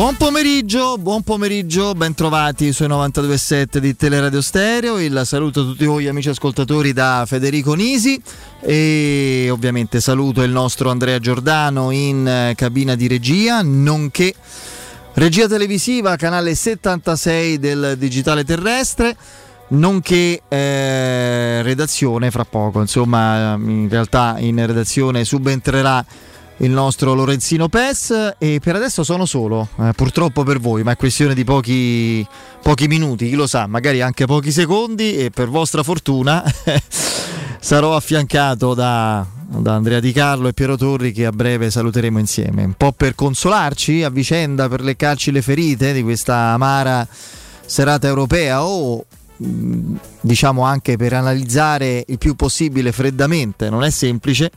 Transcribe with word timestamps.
Buon 0.00 0.16
pomeriggio, 0.16 0.98
buon 0.98 1.22
pomeriggio, 1.22 1.94
ben 1.94 2.14
trovati 2.14 2.72
sui 2.72 2.86
92.7 2.86 3.78
di 3.78 3.96
Teleradio 3.96 4.40
Stereo. 4.40 4.98
Il 4.98 5.22
saluto 5.24 5.60
a 5.60 5.64
tutti 5.64 5.84
voi 5.84 6.06
amici 6.06 6.28
ascoltatori 6.28 6.92
da 6.92 7.24
Federico 7.26 7.74
Nisi 7.74 8.20
e 8.60 9.48
ovviamente 9.50 10.00
saluto 10.00 10.42
il 10.42 10.52
nostro 10.52 10.90
Andrea 10.90 11.18
Giordano 11.18 11.90
in 11.90 12.26
eh, 12.26 12.54
cabina 12.56 12.94
di 12.94 13.08
regia, 13.08 13.62
nonché 13.62 14.32
regia 15.14 15.48
televisiva, 15.48 16.16
canale 16.16 16.54
76 16.54 17.58
del 17.58 17.96
Digitale 17.98 18.44
Terrestre 18.44 19.16
nonché 19.70 20.42
eh, 20.48 21.62
redazione 21.62 22.30
fra 22.30 22.44
poco. 22.44 22.80
Insomma, 22.80 23.54
in 23.54 23.88
realtà 23.88 24.36
in 24.38 24.64
redazione 24.64 25.24
subentrerà 25.24 26.04
il 26.58 26.70
nostro 26.70 27.14
Lorenzino 27.14 27.68
Pes. 27.68 28.34
E 28.38 28.60
per 28.62 28.76
adesso 28.76 29.04
sono 29.04 29.26
solo, 29.26 29.68
eh, 29.80 29.92
purtroppo 29.94 30.42
per 30.42 30.60
voi, 30.60 30.82
ma 30.82 30.92
è 30.92 30.96
questione 30.96 31.34
di 31.34 31.44
pochi, 31.44 32.26
pochi 32.62 32.86
minuti, 32.86 33.28
chi 33.28 33.34
lo 33.34 33.46
sa, 33.46 33.66
magari 33.66 34.00
anche 34.00 34.26
pochi 34.26 34.50
secondi. 34.50 35.16
E 35.16 35.30
per 35.30 35.48
vostra 35.48 35.82
fortuna 35.82 36.42
sarò 37.60 37.94
affiancato 37.94 38.74
da, 38.74 39.24
da 39.46 39.74
Andrea 39.74 40.00
Di 40.00 40.12
Carlo 40.12 40.48
e 40.48 40.52
Piero 40.52 40.76
Torri 40.76 41.12
che 41.12 41.26
a 41.26 41.32
breve 41.32 41.70
saluteremo 41.70 42.18
insieme, 42.18 42.64
un 42.64 42.74
po' 42.74 42.92
per 42.92 43.14
consolarci 43.14 44.02
a 44.02 44.10
vicenda, 44.10 44.68
per 44.68 44.82
leccarci 44.82 45.30
le 45.30 45.42
ferite 45.42 45.92
di 45.92 46.02
questa 46.02 46.52
amara 46.52 47.06
serata 47.64 48.08
europea 48.08 48.64
o 48.64 49.04
diciamo 49.42 50.62
anche 50.62 50.96
per 50.96 51.14
analizzare 51.14 52.04
il 52.06 52.18
più 52.18 52.34
possibile 52.34 52.92
freddamente, 52.92 53.70
non 53.70 53.84
è 53.84 53.90
semplice 53.90 54.50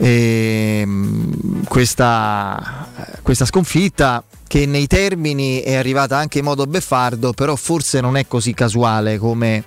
e, 0.00 0.80
ehm, 0.80 1.64
questa, 1.66 2.88
questa 3.22 3.44
sconfitta 3.44 4.24
che 4.46 4.64
nei 4.66 4.86
termini 4.86 5.60
è 5.60 5.74
arrivata 5.74 6.16
anche 6.16 6.38
in 6.38 6.44
modo 6.44 6.66
beffardo, 6.66 7.32
però 7.32 7.54
forse 7.54 8.00
non 8.00 8.16
è 8.16 8.26
così 8.26 8.54
casuale 8.54 9.18
come 9.18 9.64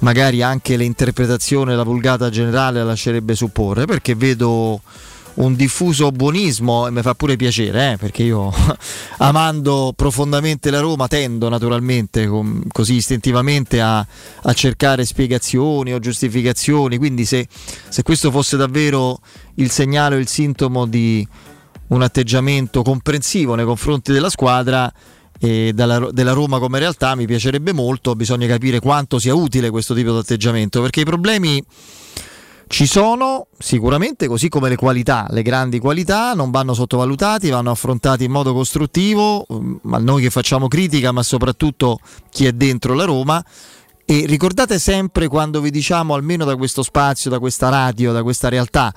magari 0.00 0.42
anche 0.42 0.76
l'interpretazione, 0.76 1.76
la 1.76 1.84
vulgata 1.84 2.28
generale 2.28 2.82
lascerebbe 2.82 3.36
supporre, 3.36 3.84
perché 3.84 4.16
vedo 4.16 4.82
un 5.34 5.54
diffuso 5.54 6.10
buonismo 6.10 6.86
e 6.86 6.90
mi 6.90 7.00
fa 7.02 7.14
pure 7.14 7.36
piacere, 7.36 7.92
eh, 7.92 7.96
perché 7.96 8.22
io 8.22 8.52
amando 9.18 9.92
profondamente 9.96 10.70
la 10.70 10.80
Roma 10.80 11.08
tendo 11.08 11.48
naturalmente 11.48 12.26
com- 12.26 12.62
così 12.70 12.94
istintivamente 12.94 13.80
a, 13.80 13.98
a, 13.98 14.52
cercare 14.52 15.04
spiegazioni 15.04 15.94
o 15.94 15.98
giustificazioni, 15.98 16.98
quindi 16.98 17.24
se, 17.24 17.46
se 17.88 18.02
questo 18.02 18.30
fosse 18.30 18.56
davvero 18.56 19.20
il 19.54 19.70
segnale 19.70 20.16
o 20.16 20.18
il 20.18 20.28
sintomo 20.28 20.86
di 20.86 21.26
un 21.88 22.02
atteggiamento 22.02 22.82
comprensivo 22.82 23.54
nei 23.54 23.64
confronti 23.64 24.12
della 24.12 24.30
squadra 24.30 24.92
e 25.38 25.72
della, 25.74 26.08
della, 26.12 26.32
Roma 26.32 26.58
come 26.58 26.78
realtà 26.78 27.14
mi 27.14 27.26
piacerebbe 27.26 27.72
molto, 27.72 28.14
bisogna 28.14 28.46
capire 28.46 28.80
quanto 28.80 29.18
sia 29.18 29.34
utile 29.34 29.70
questo 29.70 29.94
tipo 29.94 30.12
di 30.12 30.18
atteggiamento, 30.18 30.80
perché 30.80 31.00
i 31.00 31.04
problemi 31.04 31.62
ci 32.72 32.86
sono 32.86 33.48
sicuramente, 33.58 34.26
così 34.26 34.48
come 34.48 34.70
le 34.70 34.76
qualità, 34.76 35.26
le 35.28 35.42
grandi 35.42 35.78
qualità 35.78 36.32
non 36.32 36.50
vanno 36.50 36.72
sottovalutati, 36.72 37.50
vanno 37.50 37.70
affrontati 37.70 38.24
in 38.24 38.30
modo 38.30 38.54
costruttivo, 38.54 39.44
ma 39.82 39.98
mm, 39.98 40.02
noi 40.02 40.22
che 40.22 40.30
facciamo 40.30 40.68
critica, 40.68 41.12
ma 41.12 41.22
soprattutto 41.22 42.00
chi 42.30 42.46
è 42.46 42.52
dentro 42.52 42.94
la 42.94 43.04
Roma. 43.04 43.44
E 44.06 44.24
ricordate 44.26 44.78
sempre 44.78 45.28
quando 45.28 45.60
vi 45.60 45.70
diciamo, 45.70 46.14
almeno 46.14 46.46
da 46.46 46.56
questo 46.56 46.82
spazio, 46.82 47.28
da 47.28 47.38
questa 47.38 47.68
radio, 47.68 48.10
da 48.10 48.22
questa 48.22 48.48
realtà 48.48 48.90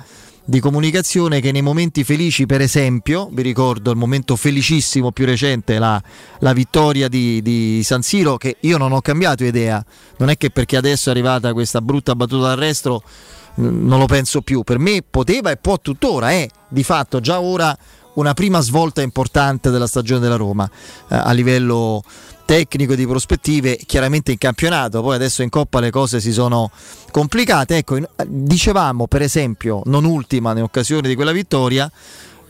di 0.45 0.61
comunicazione, 0.61 1.41
che 1.41 1.51
nei 1.51 1.61
momenti 1.61 2.05
felici, 2.05 2.45
per 2.45 2.61
esempio, 2.61 3.27
vi 3.29 3.41
ricordo 3.41 3.91
il 3.91 3.97
momento 3.97 4.37
felicissimo 4.37 5.11
più 5.11 5.25
recente, 5.25 5.79
la, 5.79 6.01
la 6.39 6.53
vittoria 6.53 7.09
di, 7.09 7.41
di 7.41 7.81
San 7.83 8.03
Siro, 8.03 8.37
che 8.37 8.55
io 8.61 8.77
non 8.77 8.93
ho 8.93 9.01
cambiato 9.01 9.43
idea, 9.43 9.83
non 10.19 10.29
è 10.29 10.37
che 10.37 10.49
perché 10.49 10.77
adesso 10.77 11.09
è 11.09 11.11
arrivata 11.11 11.51
questa 11.51 11.81
brutta 11.81 12.15
battuta 12.15 12.47
d'arresto 12.47 13.03
non 13.55 13.99
lo 13.99 14.05
penso 14.05 14.41
più. 14.41 14.63
Per 14.63 14.79
me 14.79 15.03
poteva 15.07 15.51
e 15.51 15.57
può 15.57 15.79
tuttora, 15.79 16.31
è 16.31 16.47
di 16.67 16.83
fatto 16.83 17.19
già 17.19 17.39
ora 17.39 17.75
una 18.15 18.33
prima 18.33 18.61
svolta 18.61 19.01
importante 19.01 19.69
della 19.69 19.87
stagione 19.87 20.21
della 20.21 20.35
Roma 20.35 20.69
eh, 21.09 21.15
a 21.15 21.31
livello 21.31 22.03
tecnico 22.45 22.93
e 22.93 22.95
di 22.95 23.07
prospettive, 23.07 23.77
chiaramente 23.85 24.31
in 24.31 24.37
campionato, 24.37 25.01
poi 25.01 25.15
adesso 25.15 25.41
in 25.41 25.49
Coppa 25.49 25.79
le 25.79 25.89
cose 25.89 26.19
si 26.19 26.31
sono 26.31 26.69
complicate. 27.11 27.77
Ecco, 27.77 27.97
dicevamo 28.25 29.07
per 29.07 29.21
esempio, 29.21 29.81
non 29.85 30.05
ultima 30.05 30.51
in 30.51 30.61
occasione 30.61 31.07
di 31.07 31.15
quella 31.15 31.31
vittoria, 31.31 31.91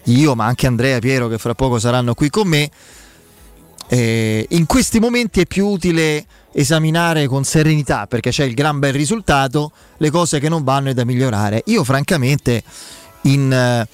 io 0.04 0.36
ma 0.36 0.46
anche 0.46 0.68
Andrea 0.68 1.00
Piero 1.00 1.28
che 1.28 1.38
fra 1.38 1.56
poco 1.56 1.80
saranno 1.80 2.14
qui 2.14 2.30
con 2.30 2.48
me, 2.48 2.70
eh, 3.88 4.46
in 4.50 4.66
questi 4.66 5.00
momenti 5.00 5.42
è 5.42 5.46
più 5.46 5.68
utile 5.68 6.26
esaminare 6.58 7.28
con 7.28 7.44
serenità 7.44 8.08
perché 8.08 8.30
c'è 8.30 8.46
il 8.46 8.54
gran 8.54 8.80
bel 8.80 8.94
risultato, 8.94 9.72
le 9.98 10.10
cose 10.10 10.40
che 10.40 10.50
non 10.50 10.64
vanno 10.64 10.90
e 10.90 10.94
da 10.94 11.04
migliorare. 11.04 11.62
Io 11.66 11.84
francamente 11.84 12.64
in, 13.24 13.52
eh, 13.52 13.88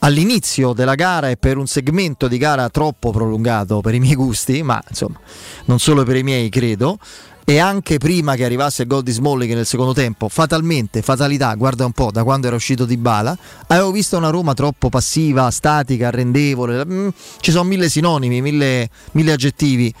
all'inizio 0.00 0.74
della 0.74 0.94
gara 0.94 1.30
e 1.30 1.36
per 1.36 1.56
un 1.56 1.66
segmento 1.66 2.28
di 2.28 2.36
gara 2.36 2.68
troppo 2.68 3.10
prolungato 3.10 3.80
per 3.80 3.94
i 3.94 4.00
miei 4.00 4.14
gusti, 4.14 4.62
ma 4.62 4.82
insomma 4.86 5.18
non 5.64 5.78
solo 5.78 6.04
per 6.04 6.16
i 6.16 6.22
miei 6.22 6.50
credo, 6.50 6.98
e 7.46 7.58
anche 7.58 7.98
prima 7.98 8.36
che 8.36 8.44
arrivasse 8.44 8.82
il 8.82 8.88
gol 8.88 9.02
di 9.02 9.12
Smalling 9.12 9.54
nel 9.54 9.66
secondo 9.66 9.92
tempo, 9.94 10.28
fatalmente, 10.28 11.02
fatalità, 11.02 11.54
guarda 11.54 11.84
un 11.86 11.92
po', 11.92 12.10
da 12.10 12.22
quando 12.22 12.46
era 12.46 12.56
uscito 12.56 12.84
di 12.84 12.96
Bala, 12.96 13.36
avevo 13.66 13.90
visto 13.90 14.16
una 14.16 14.30
Roma 14.30 14.54
troppo 14.54 14.88
passiva, 14.88 15.50
statica, 15.50 16.08
arrendevole, 16.08 16.84
mm, 16.84 17.08
ci 17.40 17.50
sono 17.50 17.64
mille 17.64 17.88
sinonimi, 17.88 18.40
mille, 18.40 18.88
mille 19.12 19.32
aggettivi 19.32 19.94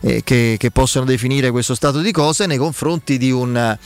eh, 0.00 0.22
che, 0.22 0.56
che, 0.58 0.70
possono 0.70 1.04
definire 1.04 1.50
questo 1.50 1.74
stato 1.74 2.00
di 2.00 2.12
cose 2.12 2.46
nei 2.46 2.56
confronti 2.56 3.18
di 3.18 3.30
un, 3.30 3.76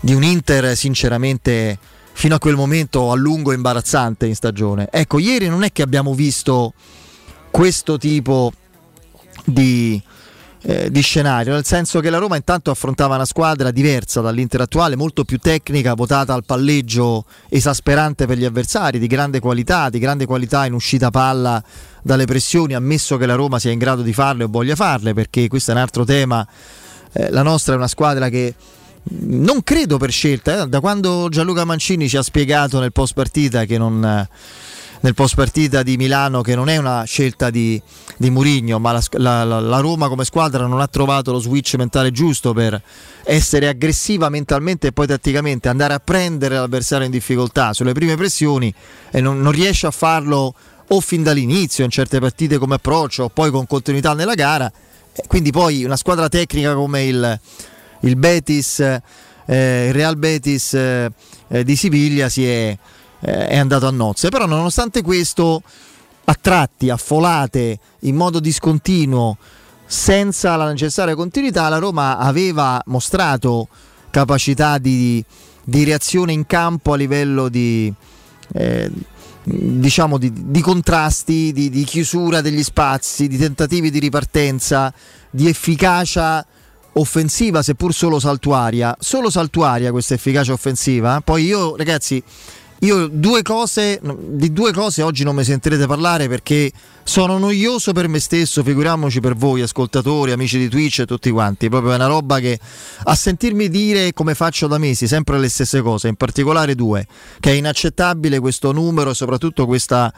di 0.00 0.14
un 0.14 0.22
Inter 0.22 0.76
sinceramente 0.76 1.78
fino 2.12 2.34
a 2.34 2.38
quel 2.38 2.56
momento 2.56 3.10
a 3.10 3.16
lungo 3.16 3.52
imbarazzante 3.52 4.26
in 4.26 4.34
stagione. 4.34 4.88
Ecco, 4.90 5.18
ieri 5.18 5.48
non 5.48 5.62
è 5.62 5.72
che 5.72 5.82
abbiamo 5.82 6.14
visto 6.14 6.74
questo 7.50 7.98
tipo 7.98 8.52
di 9.44 10.00
eh, 10.64 10.90
di 10.90 11.00
scenario, 11.00 11.54
nel 11.54 11.64
senso 11.64 12.00
che 12.00 12.08
la 12.08 12.18
Roma 12.18 12.36
intanto 12.36 12.70
affrontava 12.70 13.16
una 13.16 13.24
squadra 13.24 13.70
diversa 13.70 14.20
dall'Inter 14.20 14.60
attuale, 14.60 14.94
molto 14.96 15.24
più 15.24 15.38
tecnica, 15.38 15.94
votata 15.94 16.34
al 16.34 16.44
palleggio 16.44 17.24
esasperante 17.48 18.26
per 18.26 18.38
gli 18.38 18.44
avversari, 18.44 18.98
di 18.98 19.06
grande 19.06 19.40
qualità, 19.40 19.90
di 19.90 19.98
grande 19.98 20.24
qualità 20.24 20.64
in 20.64 20.72
uscita 20.72 21.10
palla 21.10 21.62
dalle 22.02 22.26
pressioni, 22.26 22.74
ammesso 22.74 23.16
che 23.16 23.26
la 23.26 23.34
Roma 23.34 23.58
sia 23.58 23.72
in 23.72 23.78
grado 23.78 24.02
di 24.02 24.12
farle 24.12 24.44
o 24.44 24.48
voglia 24.48 24.76
farle, 24.76 25.14
perché 25.14 25.48
questo 25.48 25.72
è 25.72 25.74
un 25.74 25.80
altro 25.80 26.04
tema. 26.04 26.46
Eh, 27.12 27.30
la 27.30 27.42
nostra 27.42 27.74
è 27.74 27.76
una 27.76 27.88
squadra 27.88 28.28
che 28.28 28.54
non 29.04 29.64
credo 29.64 29.98
per 29.98 30.12
scelta, 30.12 30.62
eh, 30.62 30.68
da 30.68 30.80
quando 30.80 31.28
Gianluca 31.28 31.64
Mancini 31.64 32.08
ci 32.08 32.16
ha 32.16 32.22
spiegato 32.22 32.78
nel 32.78 32.92
post 32.92 33.14
partita 33.14 33.64
che 33.64 33.78
non 33.78 34.28
nel 35.02 35.14
post 35.14 35.34
partita 35.34 35.82
di 35.82 35.96
Milano 35.96 36.42
che 36.42 36.54
non 36.54 36.68
è 36.68 36.76
una 36.76 37.02
scelta 37.04 37.50
di, 37.50 37.80
di 38.16 38.30
Murigno, 38.30 38.78
ma 38.78 38.92
la, 38.92 39.02
la, 39.44 39.60
la, 39.60 39.78
Roma 39.80 40.08
come 40.08 40.24
squadra 40.24 40.66
non 40.66 40.80
ha 40.80 40.86
trovato 40.86 41.32
lo 41.32 41.40
switch 41.40 41.74
mentale 41.74 42.12
giusto 42.12 42.52
per 42.52 42.80
essere 43.24 43.68
aggressiva 43.68 44.28
mentalmente 44.28 44.88
e 44.88 44.92
poi 44.92 45.08
tatticamente, 45.08 45.68
andare 45.68 45.94
a 45.94 45.98
prendere 45.98 46.54
l'avversario 46.54 47.04
in 47.04 47.10
difficoltà 47.10 47.72
sulle 47.72 47.92
prime 47.92 48.16
pressioni 48.16 48.72
e 49.10 49.20
non, 49.20 49.40
non 49.40 49.52
riesce 49.52 49.86
a 49.86 49.90
farlo 49.90 50.54
o 50.86 51.00
fin 51.00 51.22
dall'inizio 51.22 51.84
in 51.84 51.90
certe 51.90 52.20
partite 52.20 52.58
come 52.58 52.76
approccio 52.76 53.24
o 53.24 53.28
poi 53.28 53.50
con 53.50 53.66
continuità 53.66 54.14
nella 54.14 54.34
gara. 54.34 54.70
Quindi 55.26 55.50
poi 55.50 55.84
una 55.84 55.96
squadra 55.96 56.28
tecnica 56.28 56.74
come 56.74 57.04
il, 57.04 57.40
il 58.00 58.16
Betis, 58.16 58.78
eh, 58.78 59.86
il 59.88 59.92
Real 59.92 60.16
Betis 60.16 60.74
eh, 60.74 61.10
di 61.64 61.74
Siviglia 61.74 62.28
si 62.28 62.46
è 62.46 62.78
eh, 63.22 63.48
è 63.48 63.56
andato 63.56 63.86
a 63.86 63.90
nozze. 63.90 64.28
Però 64.28 64.46
nonostante 64.46 65.02
questo, 65.02 65.62
a 66.24 66.36
tratti, 66.40 66.90
affolate, 66.90 67.78
in 68.00 68.16
modo 68.16 68.40
discontinuo, 68.40 69.36
senza 69.86 70.56
la 70.56 70.70
necessaria 70.70 71.14
continuità, 71.14 71.68
la 71.68 71.78
Roma 71.78 72.18
aveva 72.18 72.82
mostrato 72.86 73.68
capacità 74.10 74.78
di, 74.78 75.24
di 75.64 75.84
reazione 75.84 76.32
in 76.32 76.46
campo 76.46 76.92
a 76.92 76.96
livello 76.96 77.48
di... 77.48 77.92
Eh, 78.54 78.90
diciamo 79.44 80.18
di, 80.18 80.32
di 80.32 80.60
contrasti, 80.60 81.52
di, 81.52 81.68
di, 81.68 81.82
chiusura 81.82 82.40
degli 82.40 82.62
spazi, 82.62 83.26
di 83.26 83.36
tentativi 83.36 83.90
di 83.90 83.98
ripartenza, 83.98 84.92
di 85.30 85.48
efficacia 85.48 86.46
offensiva, 86.92 87.62
seppur 87.62 87.92
solo 87.92 88.18
saltuaria. 88.20 88.96
Solo 88.98 89.30
saltuaria 89.30 89.90
questa 89.90 90.14
efficacia 90.14 90.52
offensiva. 90.52 91.20
Poi 91.20 91.44
io, 91.44 91.76
ragazzi, 91.76 92.22
io 92.82 93.06
due 93.06 93.42
cose, 93.42 94.00
di 94.02 94.52
due 94.52 94.72
cose 94.72 95.02
oggi 95.02 95.22
non 95.22 95.36
mi 95.36 95.44
sentirete 95.44 95.86
parlare 95.86 96.28
perché 96.28 96.70
sono 97.04 97.38
noioso 97.38 97.92
per 97.92 98.08
me 98.08 98.18
stesso, 98.18 98.64
figuriamoci 98.64 99.20
per 99.20 99.36
voi 99.36 99.62
ascoltatori, 99.62 100.32
amici 100.32 100.58
di 100.58 100.68
Twitch 100.68 101.00
e 101.00 101.06
tutti 101.06 101.30
quanti, 101.30 101.68
proprio 101.68 101.92
è 101.92 101.94
una 101.94 102.06
roba 102.06 102.40
che 102.40 102.58
a 103.04 103.14
sentirmi 103.14 103.68
dire 103.68 104.12
come 104.12 104.34
faccio 104.34 104.66
da 104.66 104.78
mesi 104.78 105.06
sempre 105.06 105.38
le 105.38 105.48
stesse 105.48 105.80
cose, 105.80 106.08
in 106.08 106.16
particolare 106.16 106.74
due, 106.74 107.06
che 107.38 107.50
è 107.50 107.54
inaccettabile 107.54 108.40
questo 108.40 108.72
numero 108.72 109.10
e 109.10 109.14
soprattutto 109.14 109.64
questa, 109.64 110.12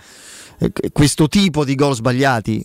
eh, 0.59 0.73
questo 0.91 1.29
tipo 1.29 1.65
di 1.65 1.75
gol 1.75 1.95
sbagliati, 1.95 2.65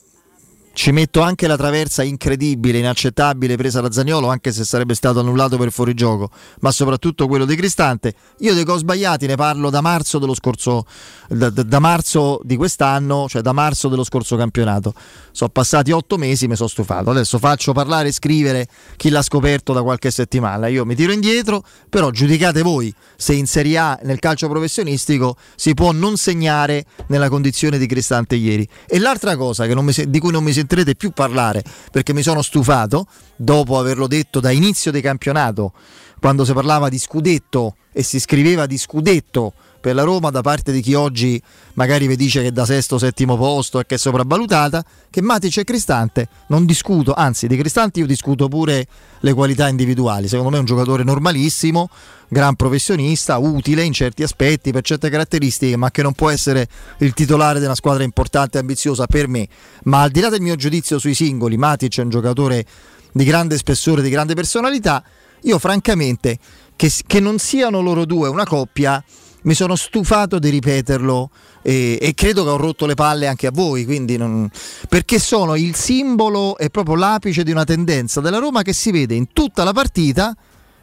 ci 0.79 0.93
metto 0.93 1.19
anche 1.19 1.45
la 1.45 1.57
traversa 1.57 2.03
incredibile, 2.03 2.77
inaccettabile 2.77 3.57
presa 3.57 3.81
da 3.81 3.91
Zagnolo, 3.91 4.29
anche 4.29 4.53
se 4.53 4.63
sarebbe 4.63 4.95
stato 4.95 5.19
annullato 5.19 5.57
per 5.57 5.73
fuorigioco, 5.73 6.29
ma 6.61 6.71
soprattutto 6.71 7.27
quello 7.27 7.43
di 7.43 7.57
Cristante. 7.57 8.13
Io 8.37 8.53
dei 8.53 8.63
gol 8.63 8.77
sbagliati 8.77 9.27
ne 9.27 9.35
parlo 9.35 9.69
da 9.69 9.81
marzo 9.81 10.19
dello 10.19 10.33
scorso 10.33 10.85
da, 11.27 11.49
da, 11.49 11.79
marzo 11.79 12.39
di 12.43 12.55
quest'anno, 12.55 13.27
cioè 13.27 13.41
da 13.41 13.51
marzo 13.51 13.89
dello 13.89 14.05
scorso 14.05 14.37
campionato. 14.37 14.93
Sono 15.31 15.49
passati 15.49 15.91
otto 15.91 16.15
mesi, 16.15 16.47
mi 16.47 16.55
sono 16.55 16.69
stufato. 16.69 17.09
Adesso 17.09 17.39
faccio 17.39 17.73
parlare 17.73 18.07
e 18.07 18.11
scrivere 18.13 18.65
chi 18.95 19.09
l'ha 19.09 19.21
scoperto 19.21 19.73
da 19.73 19.83
qualche 19.83 20.11
settimana. 20.11 20.67
Io 20.67 20.85
mi 20.85 20.95
tiro 20.95 21.11
indietro, 21.11 21.61
però 21.89 22.09
giudicate 22.09 22.61
voi 22.61 22.93
se 23.17 23.33
in 23.33 23.47
Serie 23.47 23.77
A 23.77 23.99
nel 24.03 24.19
calcio 24.19 24.47
professionistico 24.47 25.35
si 25.57 25.73
può 25.73 25.91
non 25.91 26.15
segnare 26.15 26.85
nella 27.07 27.27
condizione 27.27 27.77
di 27.77 27.85
Cristante 27.85 28.35
ieri. 28.35 28.65
E 28.87 28.97
l'altra 28.97 29.35
cosa 29.35 29.65
mi, 29.65 29.93
di 30.07 30.19
cui 30.19 30.31
non 30.31 30.45
mi 30.45 30.53
sentirete 30.69 30.95
più 30.95 31.09
parlare 31.11 31.63
perché 31.91 32.13
mi 32.13 32.21
sono 32.21 32.43
stufato 32.43 33.07
dopo 33.35 33.79
averlo 33.79 34.05
detto 34.05 34.39
da 34.39 34.51
inizio 34.51 34.91
di 34.91 35.01
campionato 35.01 35.73
quando 36.19 36.45
si 36.45 36.53
parlava 36.53 36.89
di 36.89 36.99
scudetto 36.99 37.77
e 37.91 38.03
si 38.03 38.19
scriveva 38.19 38.67
di 38.67 38.77
scudetto 38.77 39.53
per 39.79 39.95
la 39.95 40.03
Roma 40.03 40.29
da 40.29 40.41
parte 40.41 40.71
di 40.71 40.81
chi 40.81 40.93
oggi 40.93 41.41
magari 41.73 42.07
vi 42.07 42.15
dice 42.15 42.41
che 42.41 42.51
da 42.51 42.65
sesto 42.65 42.97
settimo 42.97 43.37
posto 43.37 43.79
e 43.79 43.85
che 43.85 43.95
è 43.95 43.97
sopravvalutata, 43.97 44.83
che 45.09 45.21
Matic 45.21 45.57
e 45.57 45.63
Cristante 45.63 46.27
non 46.47 46.65
discuto, 46.65 47.13
anzi 47.13 47.47
di 47.47 47.55
Cristante 47.55 47.99
io 47.99 48.05
discuto 48.05 48.47
pure 48.47 48.85
le 49.19 49.33
qualità 49.33 49.67
individuali, 49.67 50.27
secondo 50.27 50.51
me 50.51 50.57
è 50.57 50.59
un 50.59 50.65
giocatore 50.65 51.03
normalissimo, 51.03 51.89
gran 52.27 52.55
professionista, 52.55 53.37
utile 53.37 53.83
in 53.83 53.93
certi 53.93 54.23
aspetti, 54.23 54.71
per 54.71 54.83
certe 54.83 55.09
caratteristiche, 55.09 55.75
ma 55.75 55.91
che 55.91 56.01
non 56.01 56.13
può 56.13 56.29
essere 56.29 56.67
il 56.99 57.13
titolare 57.13 57.59
di 57.59 57.65
una 57.65 57.75
squadra 57.75 58.03
importante 58.03 58.57
e 58.57 58.61
ambiziosa 58.61 59.07
per 59.07 59.27
me, 59.27 59.47
ma 59.83 60.01
al 60.01 60.11
di 60.11 60.19
là 60.19 60.29
del 60.29 60.41
mio 60.41 60.55
giudizio 60.55 60.99
sui 60.99 61.13
singoli, 61.13 61.57
Matic 61.57 61.97
è 61.97 62.03
un 62.03 62.09
giocatore 62.09 62.65
di 63.11 63.23
grande 63.23 63.57
spessore, 63.57 64.01
di 64.01 64.09
grande 64.09 64.33
personalità, 64.35 65.03
io 65.43 65.57
francamente 65.57 66.37
che, 66.75 66.91
che 67.05 67.19
non 67.19 67.39
siano 67.39 67.81
loro 67.81 68.05
due 68.05 68.29
una 68.29 68.45
coppia 68.45 69.03
mi 69.43 69.53
sono 69.53 69.75
stufato 69.75 70.39
di 70.39 70.49
ripeterlo 70.49 71.29
e, 71.61 71.97
e, 72.01 72.13
credo 72.13 72.43
che 72.43 72.49
ho 72.49 72.57
rotto 72.57 72.85
le 72.85 72.95
palle 72.95 73.27
anche 73.27 73.47
a 73.47 73.51
voi, 73.51 73.85
non, 74.17 74.49
perché 74.87 75.19
sono 75.19 75.55
il 75.55 75.75
simbolo 75.75 76.57
e 76.57 76.69
proprio 76.69 76.95
l'apice 76.95 77.43
di 77.43 77.51
una 77.51 77.63
tendenza 77.63 78.21
della 78.21 78.39
Roma 78.39 78.61
che 78.61 78.73
si 78.73 78.91
vede 78.91 79.15
in 79.15 79.31
tutta 79.31 79.63
la 79.63 79.73
partita, 79.73 80.35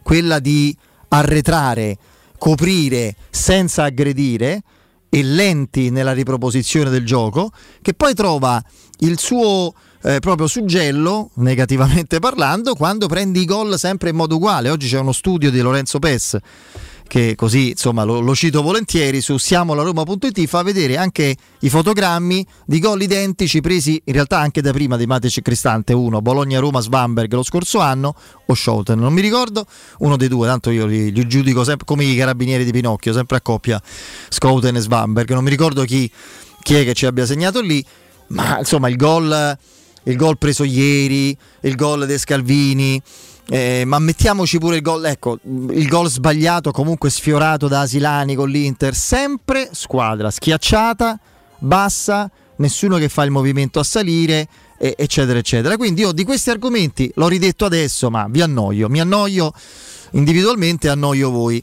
quella 0.03 0.39
di 0.39 0.77
arretrare, 1.09 1.99
coprire 2.39 3.17
senza 3.31 3.85
aggredire 3.85 4.63
e 5.09 5.23
lenti 5.23 5.91
nella 5.91 6.13
riproposizione 6.13 6.91
del 6.91 7.05
gioco, 7.05 7.51
che 7.81 7.95
poi 7.95 8.15
trova 8.15 8.63
il 9.01 9.19
suo 9.19 9.73
eh, 10.03 10.21
proprio 10.21 10.47
suggello, 10.47 11.31
negativamente 11.35 12.19
parlando, 12.19 12.75
quando 12.75 13.07
prendi 13.07 13.41
i 13.41 13.45
gol 13.45 13.79
sempre 13.79 14.11
in 14.11 14.17
modo 14.17 14.37
uguale. 14.37 14.71
Oggi 14.71 14.89
c'è 14.89 14.99
uno 14.99 15.13
studio 15.13 15.51
di 15.51 15.61
Lorenzo 15.61 15.99
Pes 15.99 16.39
che 17.07 17.35
così 17.37 17.71
insomma 17.71 18.05
lo, 18.05 18.21
lo, 18.21 18.35
cito 18.35 18.63
volentieri 18.63 19.21
su 19.21 19.39
siamolaroma.it 19.39 20.47
fa 20.47 20.63
vedere 20.63 20.97
anche 20.97 21.37
i 21.61 21.69
fotogrammi 21.69 22.47
di 22.65 22.79
gol 22.79 23.03
identici 23.03 23.61
presi 23.61 24.01
in 24.05 24.13
realtà 24.13 24.39
anche 24.39 24.61
da 24.61 24.73
prima 24.73 24.97
di 24.97 25.07
Matic 25.07 25.39
e 25.39 25.43
Cristante 25.43 25.93
uno 25.93 26.21
Bologna-Roma 26.21 26.81
Svamberg 26.81 27.33
lo 27.33 27.43
scorso 27.43 27.79
anno 27.81 28.15
o 28.47 28.55
Schouten 28.55 28.99
non 28.99 29.13
mi 29.13 29.21
ricordo 29.21 29.67
uno 29.99 30.17
dei 30.17 30.29
due 30.29 30.47
tanto 30.47 30.71
io 30.71 30.87
li, 30.87 31.13
li 31.13 31.27
giudico 31.27 31.65
sempre 31.65 31.87
come 31.87 32.05
i 32.05 32.17
carabinieri 32.17 32.65
di 32.65 32.73
Pinocchio 32.73 33.13
sempre 33.13 33.37
a 33.37 33.41
coppia 33.41 33.81
Schouten 34.29 34.77
e 34.77 34.81
Svamberg 34.81 35.31
non 35.31 35.45
mi 35.45 35.51
ricordo 35.51 35.85
chi, 35.85 36.11
chi 36.63 36.75
è 36.75 36.85
che 36.85 36.95
ci 36.95 37.07
abbia 37.07 37.27
segnato 37.27 37.61
lì 37.61 37.85
ma 38.29 38.59
insomma 38.59 38.89
il 38.89 38.97
gol 38.97 39.59
il 40.03 40.17
gol 40.17 40.39
preso 40.39 40.65
ieri 40.65 41.37
il 41.63 41.75
gol 41.75 42.07
dei 42.07 42.19
Scalvini 42.19 43.01
eh, 43.49 43.85
ma 43.87 43.99
mettiamoci 43.99 44.59
pure 44.59 44.77
il 44.77 44.83
gol, 44.83 45.05
ecco, 45.05 45.39
il 45.45 45.87
gol 45.87 46.09
sbagliato, 46.09 46.73
comunque 46.73 47.11
sfiorato 47.11 47.69
da 47.69 47.81
Asilani 47.81 48.35
con 48.35 48.49
l'Inter, 48.49 48.95
sempre 48.95 49.69
squadra 49.73 50.31
schiacciata, 50.31 51.19
bassa, 51.59 52.29
nessuno 52.57 52.97
che 52.97 53.09
fa 53.09 53.25
il 53.25 53.31
movimento 53.31 53.79
a 53.79 53.85
salire, 53.85 54.49
eccetera, 54.79 55.39
eccetera. 55.39 55.77
Quindi 55.77 56.01
io 56.01 56.13
di 56.13 56.25
questi 56.25 56.51
argomenti 56.51 57.11
l'ho 57.15 57.29
ridetto 57.29 57.65
adesso, 57.65 58.11
ma 58.11 58.27
vi 58.29 58.43
annoio, 58.43 58.89
mi 58.89 59.01
annoio 59.01 59.53
individualmente, 60.13 60.89
annoio 60.89 61.31
voi. 61.31 61.63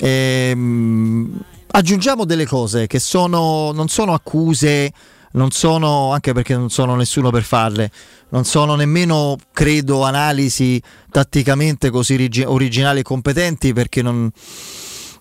Ehm, 0.00 1.40
aggiungiamo 1.68 2.24
delle 2.26 2.46
cose 2.46 2.86
che 2.86 2.98
sono, 2.98 3.72
non 3.72 3.88
sono 3.88 4.12
accuse 4.12 4.92
non 5.32 5.50
sono, 5.50 6.12
anche 6.12 6.32
perché 6.32 6.54
non 6.54 6.70
sono 6.70 6.94
nessuno 6.94 7.30
per 7.30 7.42
farle, 7.42 7.90
non 8.30 8.44
sono 8.44 8.74
nemmeno, 8.74 9.36
credo, 9.52 10.02
analisi 10.02 10.80
tatticamente 11.10 11.90
così 11.90 12.30
originali 12.44 13.00
e 13.00 13.02
competenti 13.02 13.72
perché 13.72 14.02
non 14.02 14.30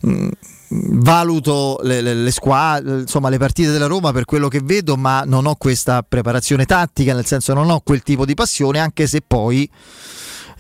mh, 0.02 0.10
mm, 0.10 0.30
valuto 1.00 1.80
le, 1.84 2.02
le, 2.02 2.14
le, 2.14 2.32
squadre, 2.32 3.02
insomma 3.02 3.30
le 3.30 3.38
partite 3.38 3.72
della 3.72 3.86
Roma 3.88 4.12
per 4.12 4.26
quello 4.26 4.48
che 4.48 4.60
vedo, 4.64 4.98
ma 4.98 5.24
non 5.26 5.46
ho 5.46 5.56
questa 5.56 6.04
preparazione 6.04 6.66
tattica, 6.66 7.14
nel 7.14 7.26
senso 7.26 7.54
non 7.54 7.70
ho 7.70 7.82
quel 7.82 8.04
tipo 8.04 8.26
di 8.26 8.34
passione, 8.34 8.80
anche 8.80 9.08
se 9.08 9.22
poi 9.26 9.70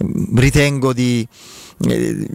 mm, 0.03 0.37
ritengo 0.37 0.93
di, 0.93 1.27
eh, 1.85 2.27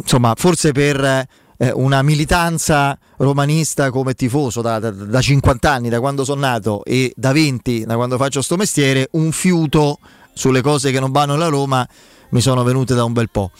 insomma, 0.00 0.34
forse 0.36 0.72
per 0.72 1.26
eh, 1.62 1.70
una 1.72 2.02
militanza 2.02 2.98
romanista 3.18 3.90
come 3.90 4.14
tifoso 4.14 4.62
da, 4.62 4.80
da, 4.80 4.90
da, 4.90 5.20
50 5.20 5.70
anni, 5.70 5.88
da 5.88 6.00
quando 6.00 6.24
sono 6.24 6.40
nato 6.40 6.82
e 6.82 7.12
da 7.14 7.30
20, 7.30 7.84
da 7.84 7.94
quando 7.94 8.16
faccio 8.16 8.42
sto 8.42 8.56
mestiere, 8.56 9.08
un 9.12 9.30
fiuto 9.30 10.00
sulle 10.34 10.60
cose 10.60 10.90
che 10.90 10.98
non 10.98 11.12
vanno 11.12 11.34
alla 11.34 11.46
Roma 11.46 11.86
mi 12.30 12.40
sono 12.40 12.64
venute 12.64 12.96
da 12.96 13.04
un 13.04 13.12
bel 13.12 13.30
po'. 13.30 13.52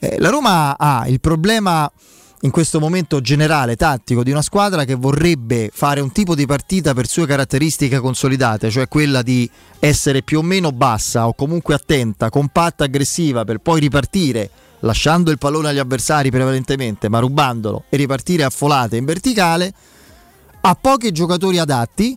Eh, 0.00 0.16
la 0.18 0.28
Roma 0.28 0.76
ha 0.76 1.08
il 1.08 1.18
problema 1.18 1.90
in 2.42 2.50
questo 2.50 2.78
momento 2.78 3.22
generale, 3.22 3.74
tattico, 3.74 4.22
di 4.22 4.30
una 4.30 4.42
squadra 4.42 4.84
che 4.84 4.94
vorrebbe 4.94 5.70
fare 5.72 6.00
un 6.00 6.12
tipo 6.12 6.34
di 6.34 6.44
partita 6.44 6.92
per 6.92 7.06
sue 7.06 7.24
caratteristiche 7.24 8.00
consolidate, 8.00 8.70
cioè 8.70 8.86
quella 8.86 9.22
di 9.22 9.48
essere 9.78 10.22
più 10.22 10.40
o 10.40 10.42
meno 10.42 10.72
bassa 10.72 11.26
o 11.26 11.32
comunque 11.32 11.72
attenta, 11.72 12.28
compatta, 12.28 12.84
aggressiva 12.84 13.44
per 13.44 13.58
poi 13.60 13.80
ripartire 13.80 14.50
lasciando 14.80 15.30
il 15.30 15.38
pallone 15.38 15.68
agli 15.68 15.78
avversari 15.78 16.30
prevalentemente, 16.30 17.08
ma 17.08 17.18
rubandolo 17.18 17.84
e 17.88 17.96
ripartire 17.96 18.44
a 18.44 18.50
folate 18.50 18.96
in 18.96 19.04
verticale, 19.04 19.72
ha 20.60 20.74
pochi 20.74 21.12
giocatori 21.12 21.58
adatti 21.58 22.16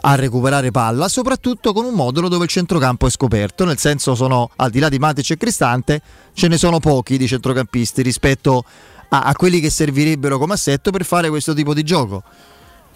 a 0.00 0.14
recuperare 0.14 0.70
palla, 0.70 1.08
soprattutto 1.08 1.72
con 1.72 1.84
un 1.84 1.94
modulo 1.94 2.28
dove 2.28 2.44
il 2.44 2.50
centrocampo 2.50 3.06
è 3.06 3.10
scoperto, 3.10 3.64
nel 3.64 3.78
senso 3.78 4.14
sono 4.14 4.50
al 4.56 4.70
di 4.70 4.78
là 4.78 4.88
di 4.88 4.98
Matic 4.98 5.30
e 5.30 5.36
Cristante, 5.36 6.02
ce 6.34 6.48
ne 6.48 6.58
sono 6.58 6.78
pochi 6.78 7.16
di 7.16 7.26
centrocampisti 7.26 8.02
rispetto 8.02 8.64
a, 9.08 9.22
a 9.22 9.34
quelli 9.34 9.60
che 9.60 9.70
servirebbero 9.70 10.38
come 10.38 10.54
assetto 10.54 10.90
per 10.90 11.04
fare 11.04 11.28
questo 11.28 11.54
tipo 11.54 11.74
di 11.74 11.82
gioco. 11.82 12.22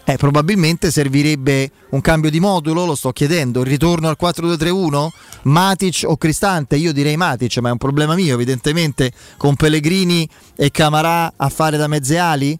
Eh, 0.04 0.16
probabilmente 0.16 0.90
servirebbe 0.90 1.70
un 1.90 2.00
cambio 2.00 2.28
di 2.28 2.40
modulo, 2.40 2.84
lo 2.84 2.96
sto 2.96 3.12
chiedendo, 3.12 3.60
il 3.60 3.66
ritorno 3.66 4.08
al 4.08 4.16
4-2-3-1, 4.20 5.08
Matic 5.42 6.02
o 6.06 6.16
Cristante, 6.16 6.74
io 6.74 6.92
direi 6.92 7.16
Matic, 7.16 7.58
ma 7.58 7.68
è 7.68 7.72
un 7.72 7.78
problema 7.78 8.16
mio 8.16 8.34
evidentemente, 8.34 9.12
con 9.36 9.54
Pellegrini 9.54 10.28
e 10.56 10.72
Camarà 10.72 11.34
a 11.36 11.48
fare 11.48 11.76
da 11.76 11.86
mezze 11.86 12.18
ali, 12.18 12.58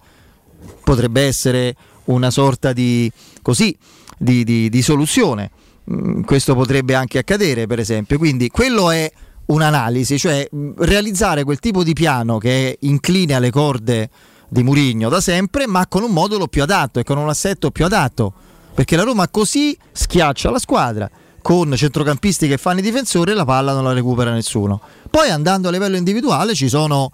potrebbe 0.84 1.22
essere 1.22 1.75
una 2.04 2.30
sorta 2.30 2.72
di, 2.72 3.11
così, 3.42 3.76
di, 4.16 4.44
di, 4.44 4.68
di 4.68 4.82
soluzione, 4.82 5.50
mm, 5.90 6.22
questo 6.22 6.54
potrebbe 6.54 6.94
anche 6.94 7.18
accadere 7.18 7.66
per 7.66 7.80
esempio, 7.80 8.18
quindi 8.18 8.50
quello 8.50 8.92
è 8.92 9.11
un'analisi, 9.46 10.16
cioè 10.16 10.49
mm, 10.54 10.75
realizzare 10.76 11.42
quel 11.42 11.58
tipo 11.58 11.82
di 11.82 11.92
piano 11.92 12.38
che 12.38 12.76
incline 12.82 13.34
alle 13.34 13.50
corde 13.50 14.11
di 14.52 14.62
Murigno 14.62 15.09
da 15.09 15.23
sempre, 15.23 15.66
ma 15.66 15.87
con 15.87 16.02
un 16.02 16.11
modulo 16.11 16.47
più 16.47 16.62
adatto 16.62 17.00
e 17.00 17.04
con 17.04 17.16
un 17.16 17.26
assetto 17.26 17.71
più 17.71 17.87
adatto. 17.87 18.35
Perché 18.75 18.97
la 18.97 19.02
Roma 19.02 19.26
così 19.28 19.76
schiaccia 19.90 20.50
la 20.50 20.59
squadra 20.59 21.11
con 21.40 21.75
centrocampisti 21.75 22.47
che 22.47 22.59
fanno 22.59 22.80
i 22.80 22.82
difensori 22.82 23.30
e 23.30 23.35
la 23.35 23.47
palla 23.47 23.73
non 23.73 23.85
la 23.85 23.94
recupera 23.94 24.30
nessuno. 24.30 24.80
Poi 25.11 25.30
andando 25.30 25.68
a 25.68 25.71
livello 25.71 25.97
individuale 25.97 26.54
ci 26.54 26.68
sono 26.68 27.12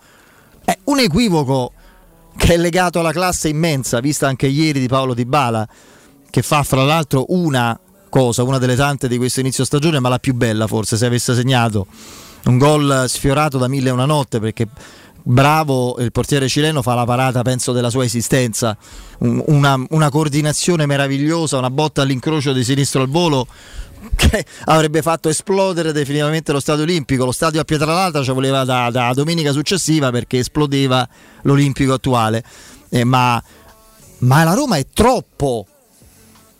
eh, 0.65 0.79
un 0.85 0.99
equivoco 0.99 1.73
che 2.37 2.55
è 2.55 2.57
legato 2.57 2.99
alla 2.99 3.13
classe 3.13 3.49
immensa, 3.49 4.01
vista 4.01 4.27
anche 4.27 4.49
ieri 4.49 4.81
di 4.81 4.89
Paolo 4.89 5.15
Di 5.15 5.25
Bala, 5.25 5.67
che 6.29 6.43
fa 6.43 6.65
fra 6.65 6.83
l'altro 6.83 7.27
una 7.29 7.79
cosa, 8.09 8.43
una 8.43 8.59
delle 8.59 8.75
tante 8.75 9.07
di 9.07 9.17
questo 9.17 9.39
inizio 9.39 9.65
stagione, 9.65 10.01
ma 10.01 10.09
la 10.09 10.19
più 10.19 10.35
bella 10.35 10.67
forse 10.67 10.97
se 10.97 11.07
avesse 11.07 11.35
segnato 11.35 11.87
un 12.45 12.59
gol 12.59 13.05
sfiorato 13.09 13.59
da 13.59 13.69
mille 13.69 13.89
e 13.89 13.93
una 13.93 14.07
notte 14.07 14.41
perché 14.41 14.67
bravo 15.31 15.99
il 15.99 16.11
portiere 16.11 16.49
cileno 16.49 16.81
fa 16.81 16.95
la 16.95 17.05
parata 17.05 17.43
penso 17.43 17.73
della 17.73 17.91
sua 17.91 18.05
esistenza 18.05 18.75
una, 19.19 19.79
una 19.91 20.09
coordinazione 20.09 20.87
meravigliosa 20.87 21.59
una 21.59 21.71
botta 21.71 22.01
all'incrocio 22.01 22.55
di 22.55 22.65
sinistro 22.65 23.03
al 23.03 23.09
volo 23.09 23.47
che 24.15 24.45
avrebbe 24.67 25.03
fatto 25.03 25.29
esplodere 25.29 25.93
definitivamente 25.93 26.53
lo 26.53 26.61
stadio 26.61 26.85
olimpico. 26.85 27.25
Lo 27.25 27.33
stadio 27.33 27.61
a 27.61 27.65
Pietralata 27.65 28.23
ci 28.23 28.31
voleva 28.31 28.65
da, 28.65 28.91
da 28.91 29.13
domenica 29.13 29.51
successiva 29.51 30.11
perché 30.11 30.39
esplodeva 30.39 31.07
l'olimpico 31.43 31.95
attuale. 31.95 32.45
Eh, 32.91 33.03
ma, 33.03 33.43
ma, 34.19 34.45
la 34.45 34.55
Roma 34.55 34.77
è 34.77 34.87
troppo 34.93 35.67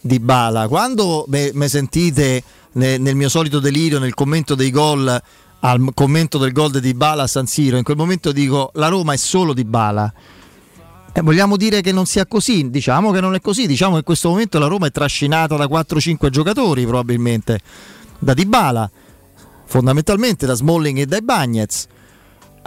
di 0.01 0.19
bala. 0.19 0.67
Quando 0.67 1.27
mi 1.29 1.69
sentite 1.69 2.43
ne, 2.73 2.99
nel 2.99 3.15
mio 3.15 3.29
solito 3.29 3.61
delirio, 3.61 3.99
nel 3.99 4.15
commento 4.15 4.55
dei 4.55 4.71
gol, 4.71 5.23
al 5.61 5.91
commento 5.95 6.39
del 6.39 6.53
gol 6.53 6.71
di 6.71 6.95
Bala 6.95 7.25
a 7.25 7.27
San 7.27 7.47
Siro, 7.47 7.77
in 7.77 7.85
quel 7.85 7.97
momento 7.97 8.33
dico 8.33 8.71
la 8.75 8.89
Roma 8.89 9.13
è 9.13 9.17
solo 9.17 9.53
di 9.53 9.65
bala 9.65 10.13
eh, 11.19 11.23
vogliamo 11.23 11.57
dire 11.57 11.81
che 11.81 11.91
non 11.91 12.07
sia 12.07 12.27
così? 12.27 12.71
Diciamo 12.71 13.11
che 13.11 13.21
non 13.21 13.35
è 13.35 13.41
così, 13.41 13.67
diciamo 13.67 13.93
che 13.93 13.99
in 13.99 14.05
questo 14.05 14.29
momento 14.29 14.59
la 14.59 14.67
Roma 14.67 14.87
è 14.87 14.91
trascinata 14.91 15.57
da 15.57 15.65
4-5 15.65 16.29
giocatori 16.29 16.85
probabilmente, 16.85 17.61
da 18.19 18.35
Dybala, 18.35 18.89
fondamentalmente 19.65 20.47
da 20.47 20.55
Smalling 20.55 20.99
e 20.99 21.07
dai 21.07 21.23
Bagnets. 21.23 21.87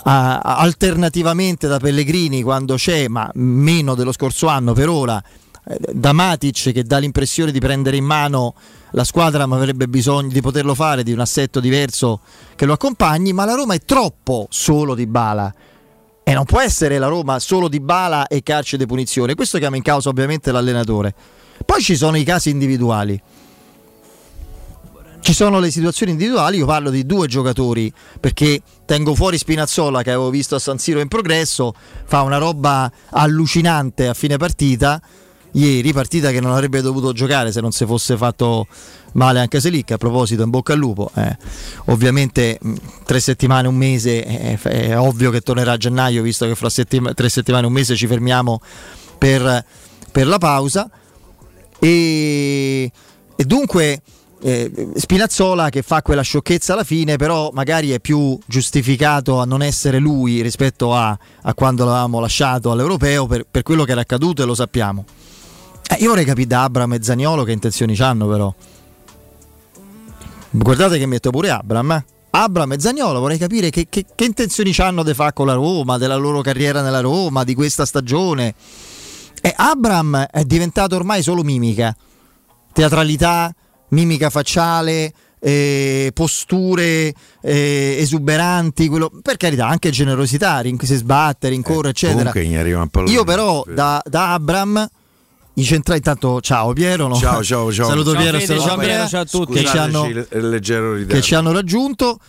Alternativamente 0.04 1.68
da 1.68 1.78
Pellegrini 1.78 2.42
quando 2.42 2.76
c'è, 2.76 3.08
ma 3.08 3.30
meno 3.36 3.94
dello 3.94 4.12
scorso 4.12 4.48
anno 4.48 4.74
per 4.74 4.90
ora, 4.90 5.24
da 5.80 6.14
Matic 6.14 6.72
che 6.72 6.84
dà 6.84 6.98
l'impressione 6.98 7.52
di 7.52 7.60
prendere 7.60 7.98
in 7.98 8.06
mano 8.06 8.56
la 8.92 9.04
squadra 9.04 9.46
ma 9.46 9.56
avrebbe 9.56 9.88
bisogno 9.88 10.32
di 10.32 10.42
poterlo 10.42 10.76
fare, 10.76 11.04
di 11.04 11.12
un 11.12 11.20
assetto 11.20 11.60
diverso 11.60 12.22
che 12.56 12.66
lo 12.66 12.74
accompagni, 12.74 13.34
ma 13.34 13.46
la 13.46 13.54
Roma 13.54 13.74
è 13.74 13.80
troppo 13.80 14.48
solo 14.50 14.96
di 14.96 15.08
Bala 15.08 15.54
e 16.24 16.34
non 16.34 16.46
può 16.46 16.62
essere 16.62 16.98
la 16.98 17.08
Roma 17.08 17.40
solo 17.40 17.68
di 17.68 17.80
bala 17.80 18.28
e 18.28 18.44
calcio 18.44 18.78
di 18.78 18.86
punizione. 18.86 19.36
Questo 19.36 19.58
chiama 19.58 19.76
in 19.76 19.82
causa 19.82 20.10
ovviamente 20.10 20.52
l'allenatore. 20.52 21.14
Poi 21.66 21.82
ci 21.82 21.96
sono 21.96 22.16
i 22.18 22.24
casi 22.24 22.50
individuali. 22.50 23.22
Ci 25.20 25.34
sono 25.34 25.60
le 25.60 25.70
situazioni 25.70 26.14
individuali, 26.14 26.58
io 26.58 26.66
parlo 26.66 26.90
di 26.90 27.06
due 27.06 27.28
giocatori 27.28 27.94
perché 28.20 28.62
tengo 28.86 29.14
fuori 29.14 29.38
Spinazzola 29.38 30.02
che 30.02 30.10
avevo 30.10 30.32
visto 30.32 30.56
a 30.56 30.60
San 30.60 30.80
Siro 30.80 31.00
in 31.00 31.08
progresso, 31.08 31.76
fa 32.06 32.22
una 32.22 32.38
roba 32.38 32.92
allucinante 33.10 34.08
a 34.08 34.16
fine 34.16 34.38
partita 34.38 35.00
ieri, 35.54 35.94
partita 35.94 36.32
che 36.32 36.40
non 36.40 36.52
avrebbe 36.52 36.82
dovuto 36.82 37.14
giocare 37.14 37.52
se 37.52 37.62
non 37.62 37.72
si 37.72 37.86
fosse 37.86 38.18
fatto 38.18 38.68
male 39.14 39.40
anche 39.40 39.60
se 39.60 39.70
lì, 39.70 39.84
che 39.84 39.94
a 39.94 39.98
proposito 39.98 40.44
in 40.44 40.50
bocca 40.50 40.74
al 40.74 40.80
lupo, 40.80 41.12
eh, 41.16 41.38
ovviamente 41.86 42.58
mh, 42.62 42.74
tre 43.06 43.20
settimane, 43.20 43.68
un 43.68 43.76
mese, 43.76 44.24
eh, 44.24 44.60
è 44.60 44.98
ovvio 44.98 45.32
che 45.32 45.42
tornerà 45.42 45.74
a 45.74 45.78
gennaio, 45.78 46.22
visto 46.22 46.46
che 46.46 46.56
fra 46.56 46.70
settima, 46.70 47.14
tre 47.14 47.30
settimane, 47.30 47.66
un 47.66 47.74
mese 47.74 47.96
ci 47.96 48.08
fermiamo 48.08 48.62
per, 49.18 49.66
per 50.12 50.28
la 50.28 50.38
pausa. 50.38 50.90
E, 51.80 52.92
e 53.36 53.44
dunque 53.46 54.02
eh, 54.44 54.72
Spinazzola 54.96 55.70
che 55.70 55.82
fa 55.82 56.02
quella 56.02 56.22
sciocchezza 56.22 56.74
alla 56.74 56.84
fine, 56.84 57.18
però 57.18 57.52
magari 57.54 57.92
è 57.92 58.00
più 58.00 58.38
giustificato 58.46 59.40
a 59.40 59.46
non 59.46 59.62
essere 59.62 60.00
lui 60.00 60.42
rispetto 60.42 60.96
a, 60.96 61.18
a 61.42 61.54
quando 61.54 61.86
l'avevamo 61.86 62.20
lasciato 62.20 62.72
all'europeo 62.72 63.28
per, 63.28 63.46
per 63.50 63.64
quello 63.64 63.84
che 63.84 63.92
era 63.92 64.02
accaduto 64.02 64.42
e 64.42 64.46
lo 64.46 64.56
sappiamo. 64.56 65.06
Eh, 65.90 65.96
io 66.00 66.10
vorrei 66.10 66.26
capire 66.26 66.48
da 66.48 66.64
Abram 66.64 66.94
e 66.94 67.04
Zaniolo 67.04 67.44
che 67.44 67.52
intenzioni 67.52 67.96
hanno 67.98 68.28
però. 68.28 68.54
Guardate 70.52 70.98
che 70.98 71.06
metto 71.06 71.30
pure 71.30 71.50
Abram. 71.50 71.92
Eh? 71.92 72.06
Abram 72.32 72.72
e 72.72 72.80
Zagnolo 72.80 73.20
vorrei 73.20 73.38
capire 73.38 73.70
che, 73.70 73.88
che, 73.90 74.06
che 74.16 74.24
intenzioni 74.24 74.74
hanno 74.78 75.04
di 75.04 75.14
fare 75.14 75.34
con 75.34 75.48
la 75.48 75.54
Roma, 75.54 75.98
della 75.98 76.16
loro 76.16 76.42
carriera 76.42 76.82
nella 76.82 77.02
Roma, 77.02 77.44
di 77.44 77.54
questa 77.54 77.86
stagione. 77.86 78.56
E 79.42 79.54
Abram 79.56 80.28
è 80.32 80.44
diventato 80.44 80.96
ormai 80.96 81.24
solo 81.24 81.44
mimica, 81.44 81.96
teatralità, 82.72 83.54
mimica 83.90 84.30
facciale, 84.30 85.12
eh, 85.40 86.12
posture 86.14 87.14
eh, 87.42 87.96
esuberanti, 88.00 88.88
quello, 88.88 89.12
per 89.22 89.36
carità 89.36 89.68
anche 89.68 89.90
generosità, 89.90 90.60
rin- 90.60 90.80
si 90.80 90.96
sbatte, 90.96 91.50
rincorre, 91.50 91.88
eh, 91.88 91.92
eccetera. 91.92 92.32
Io 93.08 93.24
però 93.26 93.64
da, 93.68 94.02
da 94.06 94.34
Abram 94.34 94.88
i 95.56 95.64
centrali 95.64 95.98
intanto 95.98 96.40
ciao 96.40 96.72
Piero 96.72 97.08
no? 97.08 97.16
ciao 97.16 97.44
ciao 97.44 97.72
ciao. 97.74 97.88
Saluto 97.88 98.14
ciao 98.14 98.22
Piero 98.22 98.40
Fede, 98.40 98.60
ciao, 98.60 98.74
Andrea, 98.74 99.08
ciao 99.08 99.22
a 99.22 99.26
tutti. 99.26 99.54
che 99.54 99.66
ci, 99.66 99.78
hanno, 99.78 100.08
che 101.08 101.22
ci 101.22 101.36
hanno 101.36 101.52
raggiunto. 101.52 102.20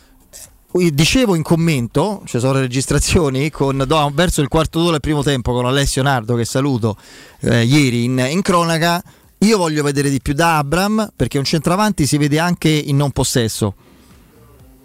Dicevo 0.75 1.35
in 1.35 1.43
commento, 1.43 2.23
ci 2.25 2.39
sono 2.39 2.55
le 2.55 2.61
registrazioni 2.61 3.51
con, 3.51 3.77
no, 3.77 4.11
verso 4.15 4.41
il 4.41 4.49
quarto 4.49 4.79
d'ora 4.79 4.93
del 4.93 5.01
primo 5.01 5.23
tempo 5.23 5.53
con 5.53 5.67
Alessio 5.67 6.03
Nardo 6.03 6.35
che 6.35 6.47
saluto 6.47 6.97
eh, 7.41 7.63
ieri 7.63 8.05
in, 8.05 8.27
in, 8.31 8.41
cronaca. 8.41 9.03
Io 9.39 9.59
voglio 9.59 9.83
vedere 9.83 10.09
di 10.09 10.23
più 10.23 10.33
da 10.33 10.57
Abram 10.57 11.13
perché 11.15 11.37
un 11.37 11.45
centravanti 11.45 12.07
si 12.07 12.17
vede 12.17 12.39
anche 12.39 12.71
in 12.71 12.97
non 12.97 13.11
possesso. 13.11 13.75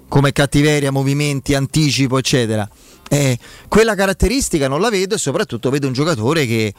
Come 0.09 0.33
cattiveria, 0.33 0.91
movimenti, 0.91 1.53
anticipo 1.53 2.17
eccetera. 2.17 2.67
Eh, 3.09 3.39
quella 3.69 3.95
caratteristica 3.95 4.67
non 4.67 4.81
la 4.81 4.89
vedo 4.89 5.15
e 5.15 5.17
soprattutto 5.17 5.69
vedo 5.69 5.87
un 5.87 5.93
giocatore 5.93 6.45
che 6.45 6.73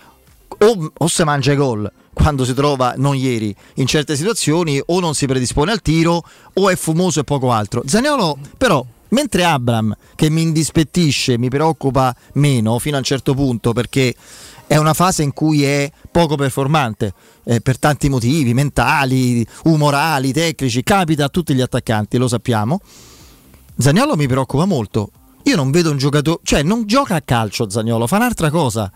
o, 0.49 0.93
o 0.97 1.07
se 1.07 1.25
mangia 1.25 1.53
i 1.53 1.57
gol 1.57 1.91
quando 2.19 2.45
si 2.45 2.53
trova, 2.53 2.95
non 2.97 3.15
ieri, 3.15 3.55
in 3.75 3.87
certe 3.87 4.17
situazioni 4.17 4.83
o 4.85 4.99
non 4.99 5.15
si 5.15 5.27
predispone 5.27 5.71
al 5.71 5.81
tiro 5.81 6.25
o 6.55 6.69
è 6.69 6.75
fumoso 6.75 7.21
e 7.21 7.25
poco 7.25 7.53
altro. 7.53 7.83
Zaniolo 7.87 8.39
però 8.57 8.85
mentre 9.11 9.45
Abram 9.45 9.97
che 10.17 10.29
mi 10.29 10.43
indispettisce, 10.43 11.39
mi 11.39 11.49
preoccupa 11.49 12.15
meno 12.35 12.79
fino 12.81 12.97
a 12.97 12.99
un 12.99 13.05
certo 13.05 13.35
punto 13.35 13.73
perché 13.73 14.15
è 14.67 14.77
una 14.77 14.95
fase 14.95 15.23
in 15.23 15.33
cui 15.33 15.63
è 15.63 15.91
poco 16.11 16.35
performante 16.35 17.15
eh, 17.45 17.61
per 17.61 17.79
tanti 17.79 18.09
motivi 18.09 18.53
mentali, 18.53 19.47
umorali, 19.65 20.33
tecnici, 20.33 20.83
capita 20.83 21.27
a 21.27 21.29
tutti 21.29 21.55
gli 21.55 21.63
attaccanti, 21.63 22.19
lo 22.19 22.29
sappiamo. 22.29 22.81
Zagnolo 23.79 24.17
mi 24.17 24.27
preoccupa 24.27 24.65
molto. 24.65 25.11
Io 25.45 25.57
non 25.57 25.71
vedo 25.71 25.91
un 25.91 25.97
giocatore, 25.97 26.41
cioè 26.43 26.63
non 26.63 26.85
gioca 26.85 27.15
a 27.15 27.23
calcio 27.25 27.71
Zagnolo, 27.71 28.07
fa 28.07 28.17
un'altra 28.17 28.51
cosa 28.51 28.91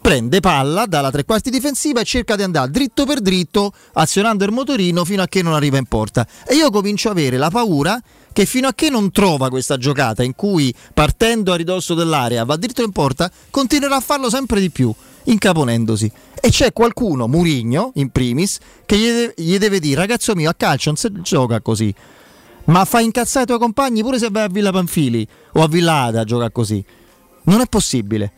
prende 0.00 0.40
palla 0.40 0.86
dalla 0.86 1.10
tre 1.10 1.24
quarti 1.24 1.50
difensiva 1.50 2.00
e 2.00 2.04
cerca 2.04 2.34
di 2.34 2.42
andare 2.42 2.70
dritto 2.70 3.04
per 3.04 3.20
dritto 3.20 3.72
azionando 3.92 4.44
il 4.44 4.52
motorino 4.52 5.04
fino 5.04 5.22
a 5.22 5.26
che 5.26 5.42
non 5.42 5.52
arriva 5.52 5.76
in 5.76 5.84
porta. 5.84 6.26
E 6.46 6.54
io 6.54 6.70
comincio 6.70 7.08
a 7.08 7.12
avere 7.12 7.36
la 7.36 7.50
paura 7.50 8.00
che 8.32 8.46
fino 8.46 8.68
a 8.68 8.72
che 8.74 8.90
non 8.90 9.10
trova 9.10 9.48
questa 9.48 9.76
giocata 9.76 10.22
in 10.22 10.34
cui 10.34 10.74
partendo 10.94 11.52
a 11.52 11.56
ridosso 11.56 11.94
dell'area 11.94 12.44
va 12.44 12.56
dritto 12.56 12.82
in 12.82 12.92
porta, 12.92 13.30
continuerà 13.50 13.96
a 13.96 14.00
farlo 14.00 14.30
sempre 14.30 14.60
di 14.60 14.70
più, 14.70 14.92
incaponendosi. 15.24 16.10
E 16.40 16.48
c'è 16.48 16.72
qualcuno, 16.72 17.28
Murigno 17.28 17.92
in 17.96 18.10
primis, 18.10 18.58
che 18.86 19.32
gli 19.36 19.58
deve, 19.58 19.78
dire 19.80 20.00
ragazzo 20.00 20.34
mio 20.34 20.48
a 20.48 20.54
calcio 20.54 20.90
non 20.90 20.96
si 20.96 21.08
gioca 21.22 21.60
così. 21.60 21.94
Ma 22.64 22.84
fa 22.84 23.00
incazzare 23.00 23.44
i 23.44 23.46
tuoi 23.46 23.58
compagni 23.58 24.02
pure 24.02 24.18
se 24.18 24.28
vai 24.30 24.44
a 24.44 24.48
Villa 24.48 24.70
Panfili 24.70 25.26
o 25.54 25.62
a 25.62 25.68
Villa 25.68 26.04
Ada 26.04 26.20
a 26.20 26.24
giocare 26.24 26.52
così. 26.52 26.82
Non 27.44 27.60
è 27.60 27.66
possibile. 27.66 28.32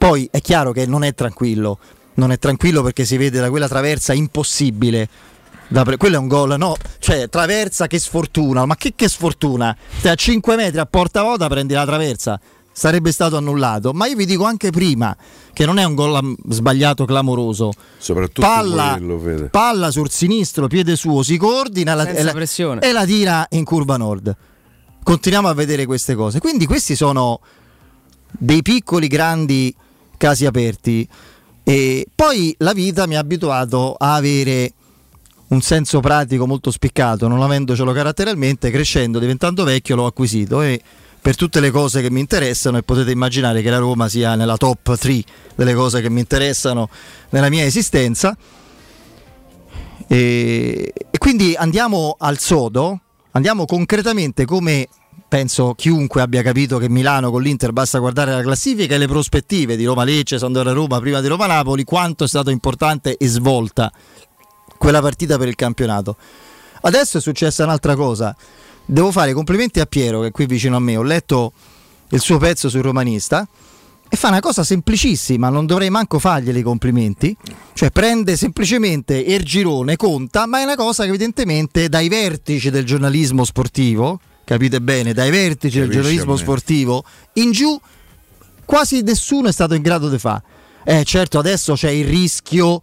Poi 0.00 0.26
è 0.32 0.40
chiaro 0.40 0.72
che 0.72 0.86
non 0.86 1.04
è 1.04 1.12
tranquillo, 1.12 1.78
non 2.14 2.32
è 2.32 2.38
tranquillo 2.38 2.82
perché 2.82 3.04
si 3.04 3.18
vede 3.18 3.38
da 3.38 3.50
quella 3.50 3.68
traversa 3.68 4.14
impossibile. 4.14 5.06
Pre- 5.68 5.98
quello 5.98 6.16
è 6.16 6.18
un 6.18 6.26
gol, 6.26 6.56
no? 6.56 6.74
Cioè, 6.98 7.28
traversa 7.28 7.86
che 7.86 7.98
sfortuna, 7.98 8.64
ma 8.64 8.76
che, 8.76 8.94
che 8.96 9.10
sfortuna? 9.10 9.76
Se 9.98 10.08
a 10.08 10.14
5 10.14 10.56
metri 10.56 10.78
a 10.80 10.86
porta 10.86 11.20
vuota 11.20 11.48
prendi 11.48 11.74
la 11.74 11.84
traversa, 11.84 12.40
sarebbe 12.72 13.12
stato 13.12 13.36
annullato. 13.36 13.92
Ma 13.92 14.06
io 14.06 14.16
vi 14.16 14.24
dico 14.24 14.44
anche 14.44 14.70
prima 14.70 15.14
che 15.52 15.66
non 15.66 15.76
è 15.76 15.84
un 15.84 15.94
gol 15.94 16.34
sbagliato 16.48 17.04
clamoroso. 17.04 17.70
Soprattutto 17.98 18.40
palla, 18.40 18.96
quello, 18.96 19.48
palla 19.50 19.90
sul 19.90 20.08
sinistro, 20.08 20.66
piede 20.66 20.96
suo, 20.96 21.22
si 21.22 21.36
coordina 21.36 21.92
la, 21.92 22.08
e, 22.08 22.22
la, 22.22 22.32
e 22.80 22.92
la 22.92 23.04
tira 23.04 23.46
in 23.50 23.64
curva 23.64 23.98
nord. 23.98 24.34
Continuiamo 25.02 25.48
a 25.48 25.52
vedere 25.52 25.84
queste 25.84 26.14
cose. 26.14 26.40
Quindi 26.40 26.64
questi 26.64 26.96
sono 26.96 27.40
dei 28.30 28.62
piccoli 28.62 29.06
grandi 29.06 29.74
casi 30.20 30.44
aperti. 30.44 31.08
E 31.64 32.06
poi 32.14 32.54
la 32.58 32.74
vita 32.74 33.06
mi 33.06 33.16
ha 33.16 33.20
abituato 33.20 33.94
a 33.98 34.16
avere 34.16 34.74
un 35.48 35.62
senso 35.62 36.00
pratico 36.00 36.46
molto 36.46 36.70
spiccato, 36.70 37.26
non 37.26 37.40
avendocelo 37.40 37.90
caratterialmente, 37.92 38.70
crescendo, 38.70 39.18
diventando 39.18 39.64
vecchio 39.64 39.96
l'ho 39.96 40.06
acquisito 40.06 40.60
e 40.60 40.80
per 41.20 41.36
tutte 41.36 41.60
le 41.60 41.70
cose 41.70 42.02
che 42.02 42.10
mi 42.10 42.20
interessano 42.20 42.76
e 42.76 42.82
potete 42.82 43.10
immaginare 43.10 43.62
che 43.62 43.70
la 43.70 43.78
Roma 43.78 44.08
sia 44.08 44.34
nella 44.34 44.56
top 44.58 44.96
3 44.96 45.24
delle 45.54 45.72
cose 45.72 46.02
che 46.02 46.10
mi 46.10 46.20
interessano 46.20 46.90
nella 47.30 47.48
mia 47.48 47.64
esistenza. 47.64 48.36
E, 50.06 50.92
e 51.10 51.18
quindi 51.18 51.54
andiamo 51.56 52.16
al 52.18 52.38
sodo, 52.38 53.00
andiamo 53.32 53.64
concretamente 53.64 54.44
come 54.44 54.86
penso 55.30 55.74
chiunque 55.76 56.22
abbia 56.22 56.42
capito 56.42 56.76
che 56.78 56.88
Milano 56.88 57.30
con 57.30 57.40
l'Inter 57.40 57.72
basta 57.72 58.00
guardare 58.00 58.32
la 58.32 58.42
classifica 58.42 58.96
e 58.96 58.98
le 58.98 59.06
prospettive 59.06 59.76
di 59.76 59.84
Roma-Lecce, 59.84 60.40
Sampdoria-Roma 60.40 60.98
prima 60.98 61.20
di 61.20 61.28
Roma-Napoli, 61.28 61.84
quanto 61.84 62.24
è 62.24 62.28
stato 62.28 62.50
importante 62.50 63.16
e 63.16 63.28
svolta 63.28 63.92
quella 64.76 65.00
partita 65.00 65.38
per 65.38 65.46
il 65.46 65.54
campionato. 65.54 66.16
Adesso 66.80 67.18
è 67.18 67.20
successa 67.20 67.62
un'altra 67.62 67.94
cosa. 67.94 68.34
Devo 68.84 69.12
fare 69.12 69.32
complimenti 69.32 69.78
a 69.78 69.86
Piero 69.86 70.22
che 70.22 70.26
è 70.26 70.30
qui 70.32 70.46
vicino 70.46 70.74
a 70.74 70.80
me. 70.80 70.96
Ho 70.96 71.04
letto 71.04 71.52
il 72.08 72.20
suo 72.20 72.38
pezzo 72.38 72.68
sul 72.68 72.82
romanista 72.82 73.46
e 74.08 74.16
fa 74.16 74.30
una 74.30 74.40
cosa 74.40 74.64
semplicissima, 74.64 75.48
non 75.48 75.64
dovrei 75.64 75.90
manco 75.90 76.18
farglieli 76.18 76.58
i 76.58 76.62
complimenti, 76.62 77.36
cioè 77.72 77.92
prende 77.92 78.36
semplicemente 78.36 79.16
il 79.16 79.44
girone, 79.44 79.94
conta, 79.94 80.46
ma 80.46 80.58
è 80.58 80.64
una 80.64 80.74
cosa 80.74 81.04
che 81.04 81.10
evidentemente 81.10 81.88
dai 81.88 82.08
vertici 82.08 82.68
del 82.70 82.84
giornalismo 82.84 83.44
sportivo, 83.44 84.18
capite 84.44 84.80
bene, 84.80 85.12
dai 85.12 85.30
vertici 85.30 85.78
Capisci 85.78 85.80
del 85.80 85.90
giornalismo 85.90 86.36
sportivo. 86.36 87.04
In 87.34 87.52
giù 87.52 87.78
quasi 88.64 89.02
nessuno 89.02 89.48
è 89.48 89.52
stato 89.52 89.74
in 89.74 89.82
grado 89.82 90.08
di 90.08 90.18
fare. 90.18 90.42
Eh 90.84 91.04
certo, 91.04 91.38
adesso 91.38 91.74
c'è 91.74 91.90
il 91.90 92.06
rischio 92.06 92.82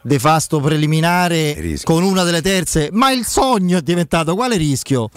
de 0.00 0.18
fasto 0.18 0.60
preliminare 0.60 1.78
con 1.82 2.02
una 2.02 2.22
delle 2.24 2.42
terze, 2.42 2.88
ma 2.92 3.10
il 3.10 3.26
sogno 3.26 3.78
è 3.78 3.82
diventato 3.82 4.34
quale 4.34 4.56
rischio? 4.56 5.10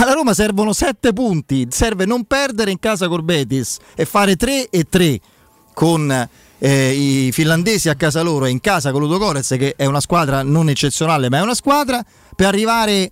alla 0.00 0.12
Roma 0.12 0.34
servono 0.34 0.72
7 0.72 1.12
punti, 1.12 1.68
serve 1.70 2.04
non 2.04 2.24
perdere 2.24 2.70
in 2.70 2.78
casa 2.78 3.08
col 3.08 3.22
Betis 3.22 3.78
e 3.94 4.04
fare 4.04 4.34
3 4.36 4.68
e 4.68 4.84
3 4.88 5.20
con 5.72 6.28
eh, 6.58 6.90
i 6.90 7.32
finlandesi 7.32 7.88
a 7.88 7.94
casa 7.94 8.22
loro 8.22 8.46
e 8.46 8.50
in 8.50 8.60
casa 8.60 8.90
con 8.90 9.00
Ludo 9.00 9.18
Gorez 9.18 9.54
che 9.58 9.74
è 9.76 9.86
una 9.86 10.00
squadra 10.00 10.42
non 10.42 10.68
eccezionale 10.68 11.28
ma 11.28 11.38
è 11.38 11.42
una 11.42 11.54
squadra 11.54 12.04
per 12.34 12.46
arrivare 12.46 13.10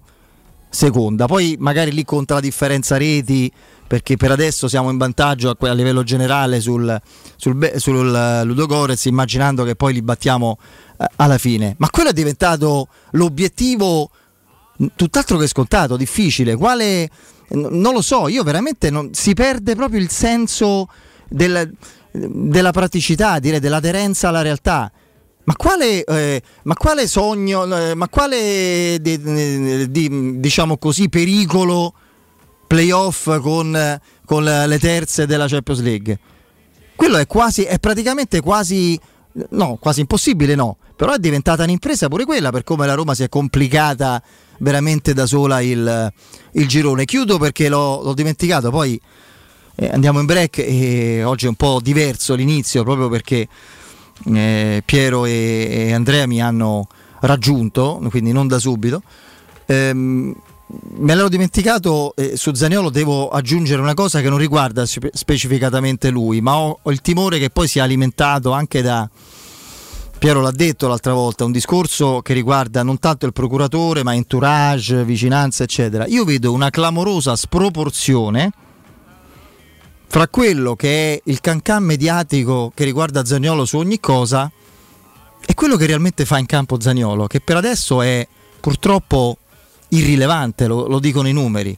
seconda, 0.72 1.26
poi 1.26 1.56
magari 1.58 1.92
lì 1.92 2.02
conta 2.02 2.34
la 2.34 2.40
differenza 2.40 2.96
reti 2.96 3.52
perché 3.86 4.16
per 4.16 4.30
adesso 4.30 4.68
siamo 4.68 4.90
in 4.90 4.96
vantaggio 4.96 5.50
a, 5.50 5.68
a 5.68 5.72
livello 5.74 6.02
generale 6.02 6.60
sul, 6.60 6.98
sul, 7.36 7.72
sul 7.76 8.40
uh, 8.42 8.46
Ludo 8.46 8.66
Gorez 8.66 9.04
immaginando 9.04 9.64
che 9.64 9.76
poi 9.76 9.92
li 9.92 10.00
battiamo 10.00 10.58
uh, 10.96 11.04
alla 11.16 11.36
fine, 11.36 11.74
ma 11.76 11.90
quello 11.90 12.08
è 12.08 12.14
diventato 12.14 12.88
l'obiettivo 13.10 14.10
tutt'altro 14.96 15.36
che 15.36 15.46
scontato, 15.46 15.98
difficile. 15.98 16.56
Quale 16.56 17.08
non 17.50 17.92
lo 17.92 18.00
so, 18.00 18.28
io 18.28 18.42
veramente 18.42 18.88
non, 18.88 19.12
si 19.12 19.34
perde 19.34 19.74
proprio 19.74 20.00
il 20.00 20.08
senso 20.08 20.88
del, 21.28 21.70
della 22.12 22.70
praticità, 22.70 23.38
direi 23.38 23.60
dell'aderenza 23.60 24.28
alla 24.28 24.42
realtà. 24.42 24.90
Ma 25.44 25.54
quale, 25.56 26.04
eh, 26.04 26.42
ma 26.62 26.74
quale 26.74 27.08
sogno, 27.08 27.64
eh, 27.76 27.94
ma 27.94 28.08
quale 28.08 28.98
di, 29.00 29.90
di, 29.90 30.40
diciamo 30.40 30.76
così, 30.76 31.08
pericolo 31.08 31.92
playoff 32.66 33.40
con, 33.40 34.00
con 34.24 34.44
le 34.44 34.78
terze 34.78 35.26
della 35.26 35.48
Champions 35.48 35.80
League? 35.80 36.18
Quello 36.94 37.16
è 37.16 37.26
quasi, 37.26 37.64
è 37.64 37.80
praticamente 37.80 38.40
quasi, 38.40 38.98
no, 39.50 39.78
quasi 39.80 40.00
impossibile, 40.00 40.54
no, 40.54 40.76
però 40.94 41.14
è 41.14 41.18
diventata 41.18 41.64
un'impresa 41.64 42.06
pure 42.06 42.24
quella 42.24 42.50
per 42.50 42.62
come 42.62 42.86
la 42.86 42.94
Roma 42.94 43.14
si 43.14 43.24
è 43.24 43.28
complicata 43.28 44.22
veramente 44.58 45.12
da 45.12 45.26
sola 45.26 45.60
il, 45.60 46.12
il 46.52 46.68
girone. 46.68 47.04
Chiudo 47.04 47.38
perché 47.38 47.68
l'ho, 47.68 48.00
l'ho 48.02 48.14
dimenticato, 48.14 48.70
poi 48.70 49.00
eh, 49.74 49.88
andiamo 49.88 50.20
in 50.20 50.26
break 50.26 50.58
e 50.58 51.24
oggi 51.24 51.46
è 51.46 51.48
un 51.48 51.56
po' 51.56 51.80
diverso 51.82 52.34
l'inizio 52.34 52.84
proprio 52.84 53.08
perché 53.08 53.48
eh, 54.32 54.82
Piero 54.84 55.24
e, 55.24 55.86
e, 55.88 55.92
Andrea 55.92 56.26
mi 56.26 56.40
hanno 56.40 56.86
raggiunto, 57.20 58.00
quindi 58.10 58.32
non 58.32 58.48
da 58.48 58.58
subito. 58.58 59.02
Ehm, 59.66 60.34
me 60.94 61.14
l'ero 61.14 61.28
dimenticato, 61.28 62.14
eh, 62.16 62.36
su 62.36 62.54
Zaniolo 62.54 62.90
devo 62.90 63.28
aggiungere 63.28 63.82
una 63.82 63.94
cosa 63.94 64.20
che 64.20 64.28
non 64.28 64.38
riguarda 64.38 64.86
spe- 64.86 65.10
specificatamente 65.12 66.10
lui, 66.10 66.40
ma 66.40 66.56
ho, 66.56 66.78
ho 66.82 66.90
il 66.90 67.00
timore 67.00 67.38
che 67.38 67.50
poi 67.50 67.68
sia 67.68 67.84
alimentato 67.84 68.52
anche 68.52 68.82
da 68.82 69.08
Piero 70.22 70.40
l'ha 70.40 70.52
detto 70.52 70.86
l'altra 70.86 71.14
volta, 71.14 71.44
un 71.44 71.50
discorso 71.50 72.20
che 72.22 72.32
riguarda 72.32 72.84
non 72.84 73.00
tanto 73.00 73.26
il 73.26 73.32
procuratore, 73.32 74.04
ma 74.04 74.14
entourage, 74.14 75.02
vicinanza, 75.02 75.64
eccetera. 75.64 76.06
Io 76.06 76.24
vedo 76.24 76.52
una 76.52 76.70
clamorosa 76.70 77.34
sproporzione 77.34 78.52
fra 80.12 80.28
quello 80.28 80.76
che 80.76 81.14
è 81.14 81.20
il 81.24 81.40
cancan 81.40 81.82
mediatico 81.82 82.70
che 82.74 82.84
riguarda 82.84 83.24
Zagnolo 83.24 83.64
su 83.64 83.78
ogni 83.78 83.98
cosa 83.98 84.52
e 85.40 85.54
quello 85.54 85.76
che 85.76 85.86
realmente 85.86 86.26
fa 86.26 86.36
in 86.36 86.44
campo 86.44 86.78
Zagnolo, 86.78 87.26
che 87.26 87.40
per 87.40 87.56
adesso 87.56 88.02
è 88.02 88.28
purtroppo 88.60 89.38
irrilevante, 89.88 90.66
lo, 90.66 90.86
lo 90.86 90.98
dicono 90.98 91.28
i 91.28 91.32
numeri. 91.32 91.74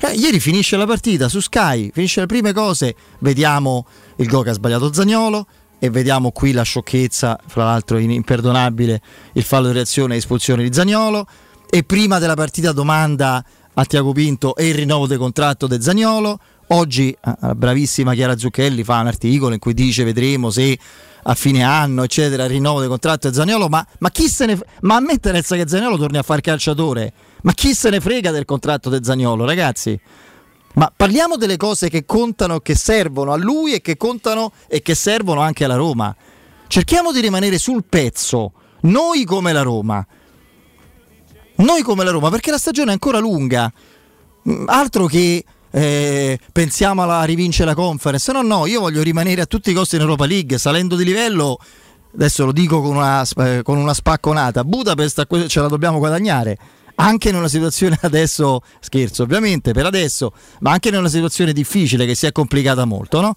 Eh, 0.00 0.12
ieri 0.12 0.38
finisce 0.38 0.76
la 0.76 0.84
partita 0.84 1.30
su 1.30 1.40
Sky, 1.40 1.90
finisce 1.90 2.20
le 2.20 2.26
prime 2.26 2.52
cose, 2.52 2.94
vediamo 3.20 3.86
il 4.16 4.28
gol 4.28 4.44
che 4.44 4.50
ha 4.50 4.52
sbagliato 4.52 4.92
Zagnolo, 4.92 5.46
e 5.78 5.88
vediamo 5.88 6.30
qui 6.30 6.52
la 6.52 6.64
sciocchezza, 6.64 7.40
fra 7.46 7.64
l'altro 7.64 7.96
imperdonabile, 7.96 9.00
il 9.32 9.42
fallo 9.44 9.68
di 9.68 9.72
reazione 9.72 10.12
e 10.12 10.18
espulsione 10.18 10.62
di 10.62 10.74
Zagnolo 10.74 11.26
e 11.70 11.84
prima 11.84 12.18
della 12.18 12.34
partita 12.34 12.72
domanda 12.72 13.42
a 13.72 13.84
Tiago 13.86 14.12
Pinto 14.12 14.56
e 14.56 14.68
il 14.68 14.74
rinnovo 14.74 15.06
del 15.06 15.16
contratto 15.16 15.66
di 15.66 15.80
Zagnolo. 15.80 16.38
Oggi 16.68 17.16
la 17.22 17.36
ah, 17.40 17.54
bravissima 17.54 18.14
Chiara 18.14 18.36
Zucchelli 18.36 18.84
fa 18.84 19.00
un 19.00 19.06
articolo 19.06 19.54
in 19.54 19.60
cui 19.60 19.72
dice 19.72 20.04
vedremo 20.04 20.50
se 20.50 20.78
a 21.22 21.34
fine 21.34 21.62
anno, 21.62 22.04
eccetera, 22.04 22.46
rinnovo 22.46 22.80
del 22.80 22.88
contratto 22.88 23.28
di 23.28 23.34
Zagnolo, 23.34 23.68
ma, 23.68 23.86
ma 23.98 24.10
chi 24.10 24.28
se 24.28 24.46
ne 24.46 24.58
ma 24.80 24.96
a 24.96 25.00
me 25.00 25.12
interessa 25.12 25.56
che 25.56 25.66
Zagnolo 25.66 25.98
torni 25.98 26.18
a 26.18 26.22
fare 26.22 26.40
calciatore? 26.40 27.12
Ma 27.42 27.52
chi 27.52 27.74
se 27.74 27.90
ne 27.90 28.00
frega 28.00 28.30
del 28.30 28.44
contratto 28.44 28.90
di 28.90 29.04
Zagnolo, 29.04 29.44
ragazzi? 29.44 29.98
Ma 30.74 30.92
parliamo 30.94 31.36
delle 31.36 31.56
cose 31.56 31.88
che 31.88 32.04
contano, 32.04 32.60
che 32.60 32.74
servono 32.74 33.32
a 33.32 33.36
lui 33.36 33.72
e 33.72 33.80
che 33.80 33.96
contano 33.96 34.52
e 34.68 34.80
che 34.80 34.94
servono 34.94 35.40
anche 35.40 35.64
alla 35.64 35.74
Roma. 35.74 36.14
Cerchiamo 36.66 37.12
di 37.12 37.20
rimanere 37.20 37.58
sul 37.58 37.84
pezzo, 37.88 38.52
noi 38.82 39.24
come 39.24 39.52
la 39.52 39.62
Roma. 39.62 40.06
Noi 41.56 41.82
come 41.82 42.04
la 42.04 42.10
Roma, 42.10 42.30
perché 42.30 42.50
la 42.50 42.58
stagione 42.58 42.90
è 42.90 42.92
ancora 42.92 43.18
lunga. 43.18 43.72
Mm, 44.48 44.68
altro 44.68 45.06
che 45.06 45.44
eh, 45.78 46.40
pensiamo 46.52 47.02
alla 47.02 47.22
rivincere 47.22 47.68
la 47.68 47.74
conference. 47.74 48.32
No, 48.32 48.42
no, 48.42 48.66
io 48.66 48.80
voglio 48.80 49.02
rimanere 49.02 49.42
a 49.42 49.46
tutti 49.46 49.70
i 49.70 49.74
costi 49.74 49.94
in 49.94 50.00
Europa 50.00 50.26
League, 50.26 50.58
salendo 50.58 50.96
di 50.96 51.04
livello. 51.04 51.58
Adesso 52.14 52.46
lo 52.46 52.52
dico 52.52 52.82
con 52.82 52.96
una, 52.96 53.24
eh, 53.36 53.62
con 53.62 53.78
una 53.78 53.94
spacconata. 53.94 54.64
Budapest 54.64 55.46
ce 55.46 55.60
la 55.60 55.68
dobbiamo 55.68 55.98
guadagnare 55.98 56.58
anche 56.96 57.28
in 57.28 57.36
una 57.36 57.46
situazione 57.46 57.96
adesso, 58.02 58.60
scherzo 58.80 59.22
ovviamente 59.22 59.72
per 59.72 59.86
adesso, 59.86 60.32
ma 60.60 60.72
anche 60.72 60.88
in 60.88 60.96
una 60.96 61.08
situazione 61.08 61.52
difficile 61.52 62.06
che 62.06 62.16
si 62.16 62.26
è 62.26 62.32
complicata 62.32 62.84
molto, 62.84 63.20
no? 63.20 63.34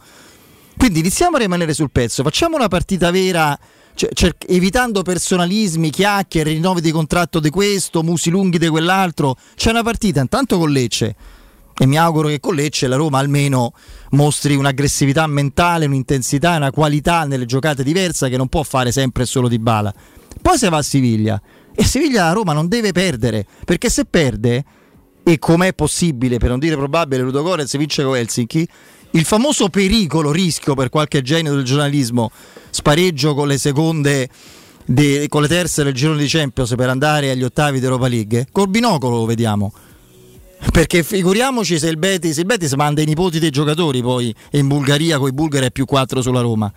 Quindi 0.75 0.99
iniziamo 0.99 1.35
a 1.35 1.39
rimanere 1.39 1.75
sul 1.75 1.91
pezzo, 1.91 2.23
facciamo 2.23 2.55
una 2.55 2.69
partita 2.69 3.11
vera, 3.11 3.55
cer- 3.93 4.45
evitando 4.47 5.03
personalismi, 5.03 5.91
chiacchiere, 5.91 6.53
rinnovi 6.53 6.81
di 6.81 6.89
contratto 6.89 7.39
di 7.39 7.51
questo, 7.51 8.01
musi 8.01 8.31
lunghi 8.31 8.57
di 8.57 8.67
quell'altro. 8.67 9.35
C'è 9.53 9.69
una 9.69 9.83
partita 9.83 10.21
intanto 10.21 10.57
con 10.57 10.71
Lecce 10.71 11.15
e 11.77 11.85
mi 11.85 11.97
auguro 11.97 12.27
che 12.27 12.39
con 12.39 12.55
Lecce 12.55 12.87
la 12.87 12.95
Roma 12.95 13.19
almeno 13.19 13.73
mostri 14.11 14.55
un'aggressività 14.55 15.25
mentale, 15.27 15.85
un'intensità, 15.85 16.55
una 16.55 16.71
qualità 16.71 17.23
nelle 17.23 17.45
giocate 17.45 17.83
diversa 17.83 18.27
che 18.27 18.37
non 18.37 18.47
può 18.47 18.63
fare 18.63 18.91
sempre 18.91 19.25
solo 19.25 19.47
di 19.47 19.59
bala. 19.59 19.93
Poi 20.41 20.57
se 20.57 20.69
va 20.69 20.77
a 20.77 20.81
Siviglia 20.81 21.41
e 21.73 21.83
Siviglia 21.83 22.25
la 22.25 22.33
Roma 22.33 22.53
non 22.53 22.67
deve 22.67 22.91
perdere, 22.91 23.45
perché 23.65 23.89
se 23.89 24.05
perde, 24.05 24.63
e 25.23 25.39
com'è 25.39 25.73
possibile, 25.73 26.37
per 26.37 26.49
non 26.49 26.59
dire 26.59 26.75
probabile, 26.75 27.21
Ludo 27.21 27.43
Gorez 27.43 27.77
vince 27.77 28.03
con 28.03 28.15
Helsinki, 28.15 28.67
il 29.11 29.25
famoso 29.25 29.69
pericolo, 29.69 30.31
rischio 30.31 30.73
per 30.73 30.89
qualche 30.89 31.21
genio 31.21 31.53
del 31.53 31.63
giornalismo, 31.63 32.31
spareggio 32.69 33.33
con 33.33 33.47
le 33.47 33.57
seconde, 33.57 34.29
de, 34.85 35.27
con 35.29 35.41
le 35.41 35.47
terze 35.47 35.83
del 35.83 35.93
girone 35.93 36.21
di 36.21 36.27
Champions 36.27 36.73
per 36.75 36.89
andare 36.89 37.29
agli 37.29 37.43
ottavi 37.43 37.79
di 37.79 37.85
Europa 37.85 38.07
League, 38.07 38.47
col 38.51 38.69
binocolo 38.69 39.17
lo 39.17 39.25
vediamo. 39.25 39.73
Perché 40.69 41.03
figuriamoci 41.03 41.79
se 41.79 41.89
il 41.89 41.97
Betis, 41.97 42.37
il 42.37 42.45
Betis 42.45 42.73
manda 42.73 43.01
i 43.01 43.05
nipoti 43.05 43.39
dei 43.39 43.49
giocatori 43.49 44.01
poi 44.01 44.33
in 44.51 44.67
Bulgaria 44.67 45.17
con 45.17 45.27
i 45.27 45.33
bulgari 45.33 45.65
è 45.65 45.71
più 45.71 45.85
4 45.85 46.21
sulla 46.21 46.41
Roma. 46.41 46.71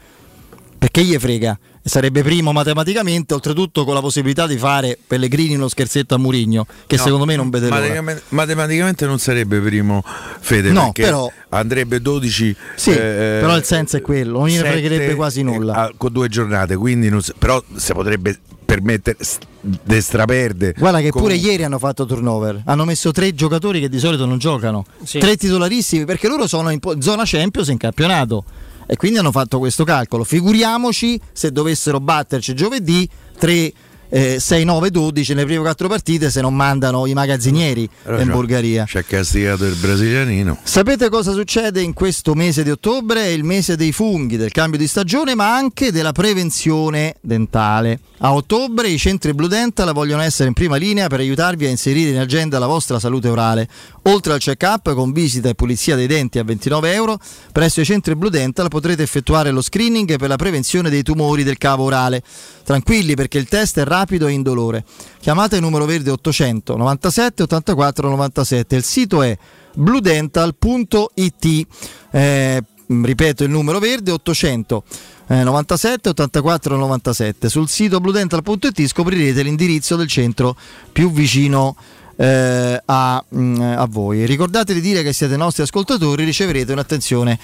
Perché 0.84 1.02
gli 1.02 1.16
frega? 1.16 1.58
sarebbe 1.82 2.22
primo 2.22 2.52
matematicamente, 2.52 3.32
oltretutto 3.32 3.84
con 3.84 3.94
la 3.94 4.00
possibilità 4.00 4.46
di 4.46 4.58
fare 4.58 4.98
Pellegrini 5.06 5.54
uno 5.54 5.68
scherzetto 5.68 6.14
a 6.14 6.18
Murigno, 6.18 6.66
che 6.86 6.96
no, 6.96 7.02
secondo 7.02 7.24
me 7.24 7.36
non 7.36 7.48
vede 7.48 7.68
matematicamente, 7.68 8.22
matematicamente 8.28 9.06
non 9.06 9.18
sarebbe 9.18 9.60
primo 9.60 10.02
Fede, 10.40 10.72
no, 10.72 10.92
però 10.92 11.30
andrebbe 11.50 12.00
12 12.00 12.56
Sì, 12.74 12.90
eh, 12.90 13.38
però 13.40 13.56
il 13.56 13.64
senso 13.64 13.96
è 13.96 14.02
quello, 14.02 14.38
non 14.40 14.48
gliene 14.48 14.70
fregherebbe 14.70 15.14
quasi 15.14 15.42
nulla. 15.42 15.88
Eh, 15.88 15.94
con 15.96 16.12
due 16.12 16.28
giornate, 16.28 16.76
quindi 16.76 17.08
non, 17.08 17.22
però 17.38 17.62
si 17.76 17.92
potrebbe 17.92 18.38
permettere 18.64 19.16
di 19.60 20.00
straperde. 20.00 20.74
Guarda 20.76 21.00
che 21.00 21.10
pure 21.10 21.34
ieri 21.34 21.64
hanno 21.64 21.78
fatto 21.78 22.04
turnover, 22.04 22.62
hanno 22.64 22.84
messo 22.84 23.10
tre 23.10 23.34
giocatori 23.34 23.80
che 23.80 23.88
di 23.88 23.98
solito 23.98 24.26
non 24.26 24.36
giocano, 24.38 24.84
sì. 25.02 25.18
tre 25.18 25.36
titolarissimi 25.36 26.04
perché 26.04 26.28
loro 26.28 26.46
sono 26.46 26.70
in 26.70 26.78
zona 26.98 27.22
Champions 27.24 27.68
in 27.68 27.78
campionato 27.78 28.44
e 28.86 28.96
quindi 28.96 29.18
hanno 29.18 29.32
fatto 29.32 29.58
questo 29.58 29.84
calcolo. 29.84 30.24
Figuriamoci 30.24 31.20
se 31.32 31.50
dovessero 31.52 32.00
batterci 32.00 32.54
giovedì 32.54 33.08
3 33.38 33.72
eh, 34.14 34.38
6, 34.38 34.62
9, 34.62 34.90
12 34.92 35.34
nelle 35.34 35.44
prime 35.44 35.60
quattro 35.60 35.88
partite 35.88 36.30
se 36.30 36.40
non 36.40 36.54
mandano 36.54 37.04
i 37.06 37.14
magazzinieri 37.14 37.88
allora 38.04 38.22
in 38.22 38.30
Bulgaria. 38.30 38.84
C'è 38.84 39.04
castigato 39.04 39.64
il 39.64 39.74
brasilianino. 39.74 40.58
Sapete 40.62 41.08
cosa 41.08 41.32
succede 41.32 41.80
in 41.80 41.94
questo 41.94 42.34
mese 42.34 42.62
di 42.62 42.70
ottobre? 42.70 43.24
È 43.24 43.28
il 43.28 43.42
mese 43.42 43.74
dei 43.74 43.90
funghi, 43.90 44.36
del 44.36 44.52
cambio 44.52 44.78
di 44.78 44.86
stagione, 44.86 45.34
ma 45.34 45.56
anche 45.56 45.90
della 45.90 46.12
prevenzione 46.12 47.16
dentale. 47.20 47.98
A 48.18 48.32
ottobre 48.32 48.88
i 48.88 48.98
centri 48.98 49.34
Blue 49.34 49.48
Dental 49.48 49.92
vogliono 49.92 50.22
essere 50.22 50.46
in 50.46 50.54
prima 50.54 50.76
linea 50.76 51.08
per 51.08 51.18
aiutarvi 51.18 51.66
a 51.66 51.68
inserire 51.68 52.10
in 52.10 52.18
agenda 52.18 52.60
la 52.60 52.66
vostra 52.66 53.00
salute 53.00 53.28
orale. 53.28 53.68
Oltre 54.02 54.32
al 54.32 54.38
check-up 54.38 54.94
con 54.94 55.12
visita 55.12 55.48
e 55.48 55.54
pulizia 55.54 55.96
dei 55.96 56.06
denti 56.06 56.38
a 56.38 56.44
29 56.44 56.92
euro, 56.92 57.18
presso 57.50 57.80
i 57.80 57.84
centri 57.84 58.14
Blue 58.14 58.30
Dental 58.30 58.68
potrete 58.68 59.02
effettuare 59.02 59.50
lo 59.50 59.60
screening 59.60 60.16
per 60.16 60.28
la 60.28 60.36
prevenzione 60.36 60.88
dei 60.88 61.02
tumori 61.02 61.42
del 61.42 61.58
cavo 61.58 61.84
orale. 61.84 62.22
Tranquilli 62.62 63.14
perché 63.14 63.38
il 63.38 63.48
test 63.48 63.78
è 63.78 63.84
rapido 63.84 64.02
e 64.06 64.32
indolore. 64.32 64.84
Chiamate 65.20 65.56
il 65.56 65.62
numero 65.62 65.84
verde 65.84 66.10
800 66.10 66.76
97 66.76 67.42
84 67.44 68.08
97. 68.08 68.76
Il 68.76 68.84
sito 68.84 69.22
è 69.22 69.36
bludental.it. 69.74 71.66
Eh, 72.10 72.62
ripeto 72.86 73.44
il 73.44 73.50
numero 73.50 73.78
verde 73.78 74.10
800 74.10 74.84
eh, 75.28 75.42
97 75.42 76.10
84 76.10 76.76
97 76.76 77.48
sul 77.48 77.68
sito 77.68 78.00
bludental.it 78.00 78.86
scoprirete 78.86 79.42
l'indirizzo 79.42 79.96
del 79.96 80.06
centro 80.06 80.56
più 80.92 81.10
vicino 81.10 81.76
eh, 82.16 82.80
a, 82.84 83.24
mh, 83.26 83.38
mm, 83.38 83.60
a 83.60 83.86
voi 83.86 84.26
ricordate 84.26 84.74
di 84.74 84.80
dire 84.80 85.02
che 85.02 85.12
siete 85.12 85.36
nostri 85.36 85.62
ascoltatori 85.62 86.24
riceverete 86.24 86.72
un'attenzione 86.72 87.38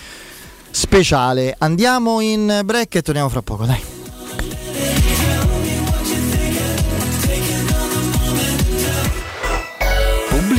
speciale 0.70 1.55
andiamo 1.59 2.20
in 2.20 2.61
break 2.64 2.96
e 2.96 3.03
torniamo 3.03 3.29
fra 3.29 3.42
poco 3.42 3.64
dai 3.64 3.99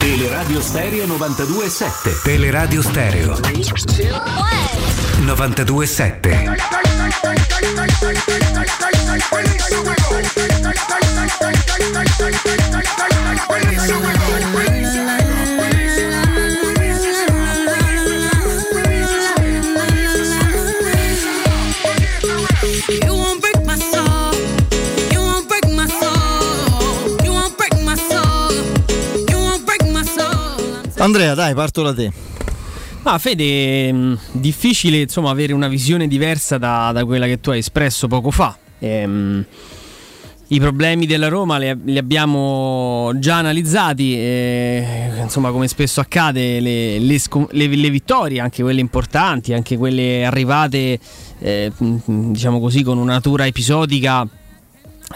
Teleradio 0.00 0.62
Stereo 0.62 1.06
92.7 1.06 2.22
Teleradio 2.24 2.82
Stereo. 2.82 3.36
92.7 5.26 6.80
You 14.70 14.89
Andrea, 31.00 31.32
dai, 31.34 31.54
parto 31.54 31.82
da 31.82 31.94
te. 31.94 32.12
Ah, 33.04 33.16
Fede, 33.18 33.90
mh, 33.90 34.18
difficile 34.32 35.00
insomma 35.00 35.30
avere 35.30 35.54
una 35.54 35.66
visione 35.68 36.06
diversa 36.06 36.58
da, 36.58 36.90
da 36.92 37.06
quella 37.06 37.24
che 37.24 37.40
tu 37.40 37.48
hai 37.50 37.58
espresso 37.58 38.06
poco 38.06 38.30
fa. 38.30 38.54
Ehm, 38.78 39.42
I 40.48 40.60
problemi 40.60 41.06
della 41.06 41.28
Roma 41.28 41.56
li, 41.56 41.74
li 41.84 41.96
abbiamo 41.96 43.12
già 43.14 43.36
analizzati, 43.36 44.14
e, 44.14 45.10
insomma 45.22 45.50
come 45.50 45.68
spesso 45.68 46.00
accade 46.00 46.60
le, 46.60 46.98
le 46.98 47.18
le- 47.52 47.66
le 47.68 47.90
vittorie, 47.90 48.40
anche 48.40 48.62
quelle 48.62 48.80
importanti, 48.80 49.54
anche 49.54 49.78
quelle 49.78 50.26
arrivate 50.26 50.98
eh, 51.38 51.72
mh, 51.74 52.32
diciamo 52.32 52.60
così 52.60 52.82
con 52.82 52.98
una 52.98 53.12
natura 53.12 53.46
episodica, 53.46 54.26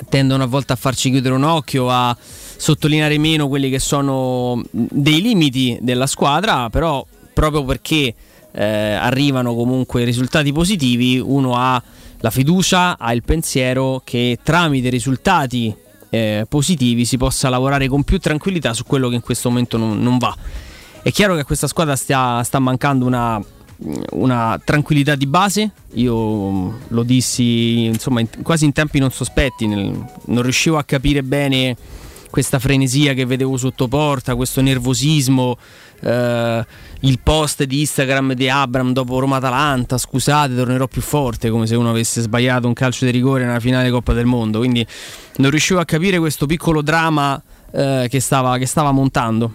tendono 0.08 0.42
a 0.42 0.46
volte 0.46 0.72
a 0.72 0.76
farci 0.76 1.10
chiudere 1.10 1.34
un 1.34 1.44
occhio, 1.44 1.88
a 1.88 2.16
sottolineare 2.18 3.18
meno 3.18 3.48
quelli 3.48 3.70
che 3.70 3.78
sono 3.78 4.62
dei 4.70 5.20
limiti 5.20 5.78
della 5.80 6.06
squadra, 6.06 6.68
però 6.70 7.04
proprio 7.32 7.64
perché 7.64 8.14
eh, 8.52 8.64
arrivano 8.64 9.54
comunque 9.54 10.04
risultati 10.04 10.52
positivi, 10.52 11.18
uno 11.18 11.54
ha 11.56 11.82
la 12.18 12.30
fiducia, 12.30 12.96
ha 12.98 13.12
il 13.12 13.22
pensiero 13.22 14.00
che 14.04 14.38
tramite 14.42 14.88
risultati 14.88 15.74
eh, 16.08 16.46
positivi 16.48 17.04
si 17.04 17.16
possa 17.16 17.48
lavorare 17.48 17.88
con 17.88 18.04
più 18.04 18.18
tranquillità 18.18 18.72
su 18.72 18.84
quello 18.84 19.08
che 19.08 19.16
in 19.16 19.20
questo 19.20 19.48
momento 19.48 19.76
non, 19.76 20.00
non 20.00 20.18
va. 20.18 20.34
È 21.02 21.10
chiaro 21.10 21.34
che 21.34 21.40
a 21.40 21.44
questa 21.44 21.66
squadra 21.66 21.96
stia- 21.96 22.42
sta 22.44 22.58
mancando 22.60 23.04
una, 23.04 23.42
una 24.10 24.60
tranquillità 24.64 25.14
di 25.14 25.26
base. 25.26 25.70
Io 25.94 26.78
lo 26.88 27.02
dissi 27.02 27.84
insomma 27.84 28.20
in- 28.20 28.28
quasi 28.42 28.64
in 28.64 28.72
tempi 28.72 28.98
non 28.98 29.10
sospetti, 29.10 29.66
nel- 29.66 30.04
non 30.26 30.42
riuscivo 30.42 30.76
a 30.78 30.84
capire 30.84 31.22
bene 31.22 31.76
questa 32.30 32.58
frenesia 32.58 33.14
che 33.14 33.26
vedevo 33.26 33.56
sotto 33.56 33.86
porta, 33.86 34.34
questo 34.34 34.60
nervosismo, 34.60 35.56
eh, 36.00 36.66
il 37.00 37.20
post 37.22 37.62
di 37.62 37.78
Instagram 37.78 38.32
di 38.32 38.48
Abram 38.48 38.92
dopo 38.92 39.20
Roma-Atalanta, 39.20 39.98
scusate 39.98 40.52
tornerò 40.56 40.88
più 40.88 41.00
forte, 41.00 41.48
come 41.48 41.68
se 41.68 41.76
uno 41.76 41.90
avesse 41.90 42.22
sbagliato 42.22 42.66
un 42.66 42.72
calcio 42.72 43.04
di 43.04 43.12
rigore 43.12 43.44
nella 43.44 43.60
finale 43.60 43.88
Coppa 43.90 44.14
del 44.14 44.26
Mondo, 44.26 44.58
quindi 44.58 44.84
non 45.36 45.50
riuscivo 45.50 45.78
a 45.78 45.84
capire 45.84 46.18
questo 46.18 46.46
piccolo 46.46 46.82
dramma 46.82 47.40
eh, 47.70 48.08
che, 48.10 48.18
stava, 48.18 48.58
che 48.58 48.66
stava 48.66 48.90
montando. 48.90 49.52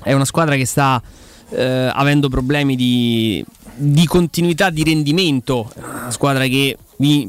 È 0.00 0.12
una 0.12 0.24
squadra 0.24 0.54
che 0.54 0.64
sta 0.64 1.02
eh, 1.50 1.90
avendo 1.92 2.28
problemi 2.28 2.76
di, 2.76 3.44
di 3.74 4.06
continuità 4.06 4.70
di 4.70 4.84
rendimento, 4.84 5.70
una 5.76 6.10
squadra 6.10 6.46
che 6.46 6.76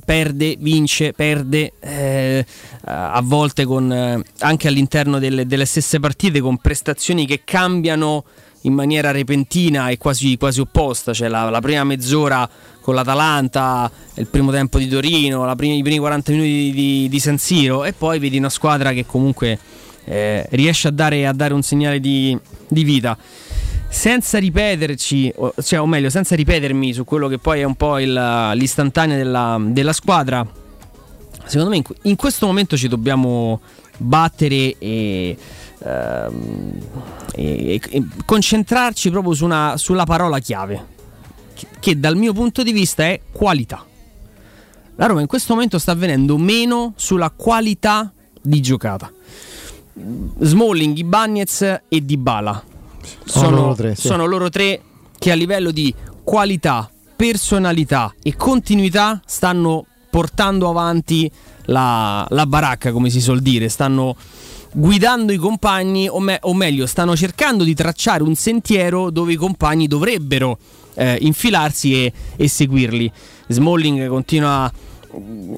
perde, 0.04 0.56
vince, 0.60 1.14
perde 1.14 1.74
eh, 1.80 2.46
a 2.84 3.22
volte 3.24 3.66
con, 3.66 3.92
eh, 3.92 4.22
anche 4.40 4.68
all'interno 4.68 5.20
delle, 5.20 5.46
delle 5.46 5.66
stesse 5.66 6.00
partite 6.00 6.40
con 6.40 6.58
prestazioni 6.58 7.26
che 7.26 7.42
cambiano 7.44 8.24
in 8.62 8.74
maniera 8.74 9.12
repentina 9.12 9.90
e 9.90 9.98
quasi, 9.98 10.38
quasi 10.38 10.60
opposta, 10.60 11.14
cioè 11.14 11.28
la, 11.28 11.50
la 11.50 11.62
prima 11.62 11.84
mezz'ora 11.84 12.50
con 12.82 12.96
l'Atalanta, 12.96 13.92
il 14.16 14.28
primo 14.28 14.52
tempo 14.52 14.78
di 14.78 14.88
Torino, 14.88 15.54
prima- 15.56 15.74
i 15.74 15.82
primi 15.82 16.00
40 16.00 16.32
minuti 16.32 16.50
di, 16.50 16.72
di- 16.72 17.10
di 17.10 17.20
San 17.20 17.38
Siro 17.38 17.84
e 17.84 17.94
poi 17.94 18.20
vedi 18.20 18.38
una 18.38 18.50
squadra 18.50 18.94
che 18.94 19.06
comunque 19.06 19.60
eh, 20.06 20.46
riesce 20.52 20.88
a 20.88 20.92
dare, 20.92 21.28
a 21.28 21.34
dare 21.34 21.54
un 21.54 21.62
segnale 21.62 22.00
di, 22.00 22.38
di 22.68 22.84
vita. 22.84 23.18
Senza 23.90 24.38
ripeterci, 24.38 25.34
cioè, 25.64 25.82
o 25.82 25.86
meglio, 25.88 26.10
senza 26.10 26.36
ripetermi 26.36 26.94
su 26.94 27.04
quello 27.04 27.28
che 27.28 27.40
poi 27.40 27.62
è 27.62 27.64
un 27.64 27.76
po' 27.76 27.98
il- 28.00 28.52
l'istantanea 28.54 29.18
della, 29.18 29.58
della 29.60 29.94
squadra, 29.94 30.46
secondo 31.46 31.70
me 31.72 31.78
in, 31.78 31.84
in 32.04 32.16
questo 32.16 32.46
momento 32.46 32.78
ci 32.78 32.88
dobbiamo 32.88 33.60
battere 33.98 34.76
e, 34.78 35.38
ehm, 35.84 36.72
e- 37.34 37.82
e 37.90 38.04
concentrarci 38.26 39.10
proprio 39.10 39.34
su 39.34 39.46
una- 39.46 39.78
sulla 39.78 40.04
parola 40.06 40.38
chiave, 40.40 40.86
che, 41.56 41.68
che 41.80 42.00
dal 42.00 42.16
mio 42.18 42.34
punto 42.34 42.62
di 42.64 42.72
vista 42.72 43.04
è 43.04 43.20
qualità. 43.32 43.84
La 44.96 45.06
Roma 45.06 45.22
in 45.22 45.28
questo 45.28 45.54
momento 45.54 45.80
sta 45.80 45.92
avvenendo 45.94 46.38
meno 46.38 46.94
sulla 46.98 47.32
qualità 47.32 48.12
di 48.42 48.62
giocata. 48.62 49.12
Smalling, 50.40 50.98
Ibagnez 50.98 51.62
e 51.88 52.06
Dybala 52.06 52.64
Sono 53.26 53.56
loro 53.56 53.76
tre, 53.76 53.96
sì. 53.96 54.08
sono 54.08 54.26
loro 54.26 54.50
tre 54.50 54.82
che 55.18 55.32
a 55.32 55.36
livello 55.36 55.72
di 55.72 55.94
qualità, 56.24 56.90
personalità 57.16 58.14
e 58.22 58.36
continuità 58.36 59.22
stanno 59.26 59.86
portando 60.10 60.70
avanti 60.70 61.30
la, 61.66 62.26
la 62.30 62.46
baracca, 62.46 62.92
come 62.92 63.10
si 63.10 63.22
suol 63.22 63.42
dire, 63.42 63.70
stanno 63.70 64.16
guidando 64.72 65.32
i 65.32 65.38
compagni, 65.38 66.08
o, 66.08 66.20
me- 66.20 66.40
o 66.42 66.54
meglio, 66.54 66.86
stanno 66.86 67.16
cercando 67.16 67.64
di 67.64 67.74
tracciare 67.74 68.24
un 68.24 68.36
sentiero 68.36 69.10
dove 69.10 69.34
i 69.34 69.36
compagni 69.36 69.88
dovrebbero 69.88 70.58
eh, 70.96 71.18
infilarsi 71.22 71.94
e, 71.94 72.14
e 72.36 72.48
seguirli. 72.48 73.12
Smalling 73.48 74.08
continua 74.08 74.72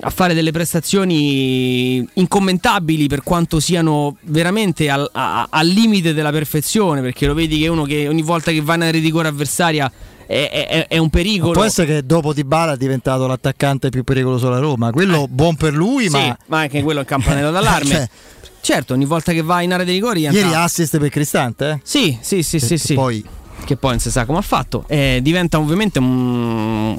a 0.02 0.10
fare 0.10 0.34
delle 0.34 0.52
prestazioni 0.52 2.08
incommentabili 2.14 3.08
per 3.08 3.24
quanto 3.24 3.60
siano 3.60 4.18
veramente 4.22 4.90
al, 4.90 5.10
a- 5.12 5.48
al 5.50 5.68
limite 5.68 6.14
della 6.14 6.32
perfezione, 6.32 7.02
perché 7.02 7.26
lo 7.26 7.34
vedi 7.34 7.60
che 7.60 7.68
uno 7.68 7.84
che 7.84 8.08
ogni 8.08 8.22
volta 8.22 8.52
che 8.52 8.62
va 8.62 8.76
in 8.76 8.82
area 8.82 8.94
di 8.94 9.00
rigore 9.00 9.28
avversaria 9.28 9.92
è, 10.26 10.50
è- 10.70 10.88
è 10.88 10.98
un 10.98 11.10
pericolo. 11.10 11.54
Può 11.54 11.64
essere 11.64 11.88
che 11.96 12.06
dopo 12.06 12.34
Di 12.34 12.44
Bala 12.44 12.74
è 12.74 12.78
diventato 12.78 13.26
l'attaccante 13.28 13.90
più 13.90 14.04
pericoloso 14.04 14.46
della 14.48 14.60
Roma. 14.60 14.92
Quello 14.92 15.28
buon 15.28 15.56
per 15.56 15.74
lui, 15.74 16.06
Eh. 16.06 16.10
Sì, 16.10 16.18
ma. 16.18 16.38
ma 16.48 16.60
anche 16.60 16.82
quello 16.84 17.00
è 17.00 17.02
un 17.02 17.08
campanello 17.08 17.52
d'allarme. 17.52 18.10
Cioè, 18.62 18.76
certo, 18.76 18.94
ogni 18.94 19.06
volta 19.06 19.32
che 19.32 19.42
va 19.42 19.62
in 19.62 19.72
area 19.72 19.86
di 19.86 19.94
rigore 19.94 20.20
ieri 20.20 20.54
assist 20.54 20.98
per 21.00 21.10
Cristante, 21.10 21.70
eh? 21.70 21.80
Sì, 21.82 22.18
sì, 22.22 22.44
sì, 22.44 22.60
sì, 22.60 22.78
sì. 22.78 22.94
poi- 22.94 23.24
Che 23.65 23.76
poi 23.76 23.91
non 23.91 24.00
si 24.00 24.10
sa 24.10 24.26
come 24.26 24.39
ha 24.39 24.41
fatto. 24.41 24.84
Eh, 24.88 25.19
diventa 25.22 25.60
ovviamente 25.60 26.00
un, 26.00 26.98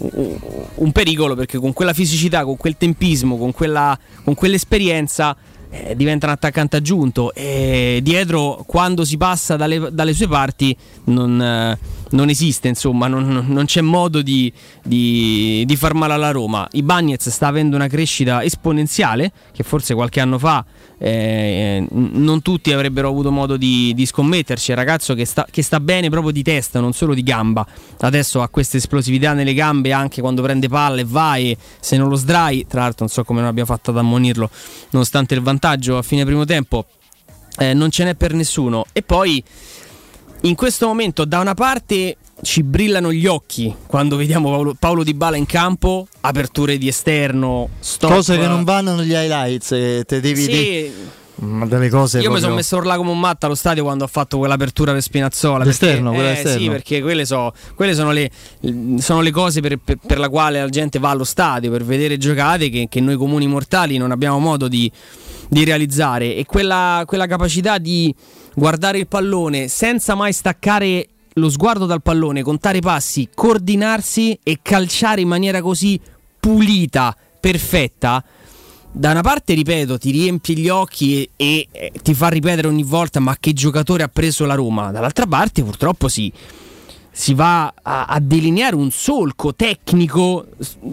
un 0.75 0.93
pericolo 0.93 1.35
perché 1.35 1.59
con 1.59 1.73
quella 1.73 1.93
fisicità, 1.93 2.45
con 2.45 2.57
quel 2.57 2.77
tempismo, 2.77 3.37
con, 3.37 3.53
quella, 3.53 3.99
con 4.23 4.35
quell'esperienza 4.35 5.37
eh, 5.71 5.97
diventa 5.97 6.27
un 6.27 6.33
attaccante 6.33 6.77
aggiunto. 6.77 7.33
E 7.35 8.01
dietro, 8.03 8.65
quando 8.67 9.05
si 9.05 9.17
passa 9.17 9.57
dalle, 9.57 9.89
dalle 9.93 10.13
sue 10.13 10.29
parti, 10.29 10.77
non, 11.05 11.41
eh, 11.41 11.79
non 12.11 12.29
esiste, 12.29 12.69
insomma, 12.69 13.07
non, 13.07 13.47
non 13.49 13.65
c'è 13.65 13.81
modo 13.81 14.23
di, 14.23 14.53
di- 14.83 15.65
di 15.67 15.77
far 15.77 15.95
male 15.95 16.13
alla 16.13 16.31
Roma. 16.31 16.69
Ibagnez 16.71 17.29
sta 17.29 17.47
avendo 17.47 17.77
una 17.77 17.89
crescita 17.89 18.45
esponenziale 18.45 19.33
che 19.53 19.63
forse 19.63 19.95
qualche 19.95 20.21
anno 20.21 20.39
fa 20.39 20.65
eh, 21.03 21.87
n- 21.91 22.11
non 22.13 22.43
tutti 22.43 22.73
avrebbero 22.73 23.09
avuto 23.09 23.31
modo 23.33 23.57
di, 23.57 23.93
di 23.95 24.05
scommetterci. 24.05 24.71
È 24.71 24.75
un 24.75 24.81
ragazzo 24.81 25.15
che 25.15 25.25
sta, 25.25 25.47
che 25.51 25.63
sta 25.63 25.81
bene 25.81 26.11
proprio 26.11 26.31
di 26.31 26.43
testa, 26.43 26.79
non 26.79 26.93
solo 26.93 27.15
di 27.15 27.23
gamba. 27.23 27.67
Adesso 28.01 28.43
ha 28.43 28.49
questa 28.49 28.77
esplosività 28.77 29.33
nelle 29.33 29.55
gambe 29.55 29.93
anche 29.93 30.21
quando 30.21 30.43
prende 30.43 30.69
palla 30.69 31.01
e 31.01 31.05
va 31.07 31.37
e 31.37 31.57
se 31.81 31.97
non 31.97 32.09
lo 32.09 32.17
sdrai, 32.17 32.67
tra 32.69 32.83
l'altro 32.83 33.07
non 33.07 33.09
so 33.09 33.25
come 33.25 33.41
non 33.41 33.49
abbia 33.49 33.65
fatto 33.65 33.91
ad 33.91 33.97
ammonirlo, 33.97 34.51
nonostante 34.91 35.35
il 35.35 35.41
vantaggio 35.41 35.97
a 35.97 36.03
fine 36.03 36.25
primo 36.25 36.45
tempo, 36.45 36.85
eh, 37.59 37.73
non 37.73 37.91
ce 37.91 38.05
n'è 38.05 38.15
per 38.15 38.35
nessuno. 38.35 38.85
E 38.93 39.03
poi 39.03 39.43
in 40.43 40.55
questo 40.55 40.87
momento 40.87 41.25
da 41.25 41.39
una 41.39 41.55
parte 41.55 42.17
ci 42.43 42.63
brillano 42.63 43.13
gli 43.13 43.27
occhi 43.27 43.75
quando 43.87 44.17
vediamo 44.17 44.51
Paolo, 44.51 44.75
Paolo 44.79 45.03
Di 45.05 45.15
Bala 45.15 45.37
in 45.37 45.47
campo, 45.47 46.07
aperture 46.21 46.79
di 46.79 46.89
esterno, 46.89 47.69
stop. 47.81 48.11
Cose 48.13 48.39
che 48.39 48.47
non 48.47 48.65
vanno 48.65 48.95
negli 48.95 49.13
highlights. 49.13 49.73
eh, 49.73 50.05
te 50.07 50.21
devi 50.21 50.43
Sì, 50.43 50.51
di- 50.51 50.93
Ma 51.43 51.65
delle 51.65 51.89
cose 51.89 52.19
Io 52.19 52.25
mi 52.25 52.27
proprio- 52.27 52.43
sono 52.45 52.55
messo 52.57 52.75
a 52.75 52.79
urlare 52.81 52.99
come 52.99 53.11
un 53.13 53.19
matto 53.19 53.47
allo 53.47 53.55
stadio 53.55 53.83
quando 53.83 54.05
ho 54.05 54.09
fatto 54.09 54.37
quell'apertura 54.37 54.93
per 54.93 55.01
Spinazzola. 55.01 55.65
L'esterno, 55.65 56.11
perché- 56.11 56.17
quella 56.17 56.29
eh, 56.29 56.39
esterno. 56.39 56.59
Sì, 56.61 56.69
perché 56.69 57.01
quelle, 57.01 57.25
so- 57.25 57.53
quelle 57.75 57.95
sono, 57.95 58.13
le, 58.13 58.31
sono 58.99 59.21
le 59.23 59.31
cose 59.31 59.61
per, 59.63 59.79
per- 59.83 59.97
per 60.07 60.19
la 60.19 60.29
quale 60.29 60.61
la 60.61 60.69
gente 60.69 60.99
va 60.99 61.09
allo 61.09 61.25
stadio, 61.25 61.71
per 61.71 61.83
vedere 61.83 62.19
giocate 62.19 62.69
che, 62.69 62.89
che 62.91 63.01
noi 63.01 63.17
comuni 63.17 63.47
mortali 63.47 63.97
non 63.97 64.11
abbiamo 64.11 64.39
modo 64.39 64.69
di, 64.69 64.91
di 65.49 65.65
realizzare. 65.65 66.35
E 66.37 66.45
quella, 66.45 67.05
quella 67.07 67.27
capacità 67.27 67.79
di 67.79 68.15
guardare 68.55 68.99
il 68.99 69.07
pallone 69.07 69.69
senza 69.69 70.15
mai 70.15 70.35
staccare 70.35 71.07
lo 71.35 71.49
sguardo 71.51 71.87
dal 71.87 72.03
pallone, 72.03 72.43
contare 72.43 72.79
i 72.79 72.81
passi, 72.81 73.29
coordinarsi 73.35 74.39
e 74.43 74.59
calciare 74.63 75.21
in 75.21 75.29
maniera 75.29 75.63
così 75.63 76.01
pulita, 76.39 77.17
perfetta. 77.39 78.25
Da 78.93 79.13
una 79.13 79.21
parte, 79.21 79.55
ripeto, 79.55 79.99
ti 79.99 80.11
riempie 80.11 80.55
gli 80.55 80.69
occhi 80.69 81.23
e, 81.23 81.29
e, 81.37 81.69
eh, 81.71 81.93
ti 82.03 82.13
fa 82.13 82.29
ripetere 82.29 82.67
ogni 82.67 82.83
volta 82.83 83.21
ma 83.21 83.37
che 83.39 83.53
giocatore 83.53 84.03
ha 84.03 84.09
preso 84.09 84.47
la 84.47 84.55
Roma. 84.55 84.91
Dall'altra 84.91 85.27
parte, 85.27 85.63
purtroppo, 85.63 86.09
si, 86.09 86.33
si 87.11 87.35
va 87.35 87.73
a, 87.83 88.07
a 88.07 88.19
delineare 88.19 88.75
un 88.75 88.91
solco 88.91 89.55
tecnico 89.55 90.47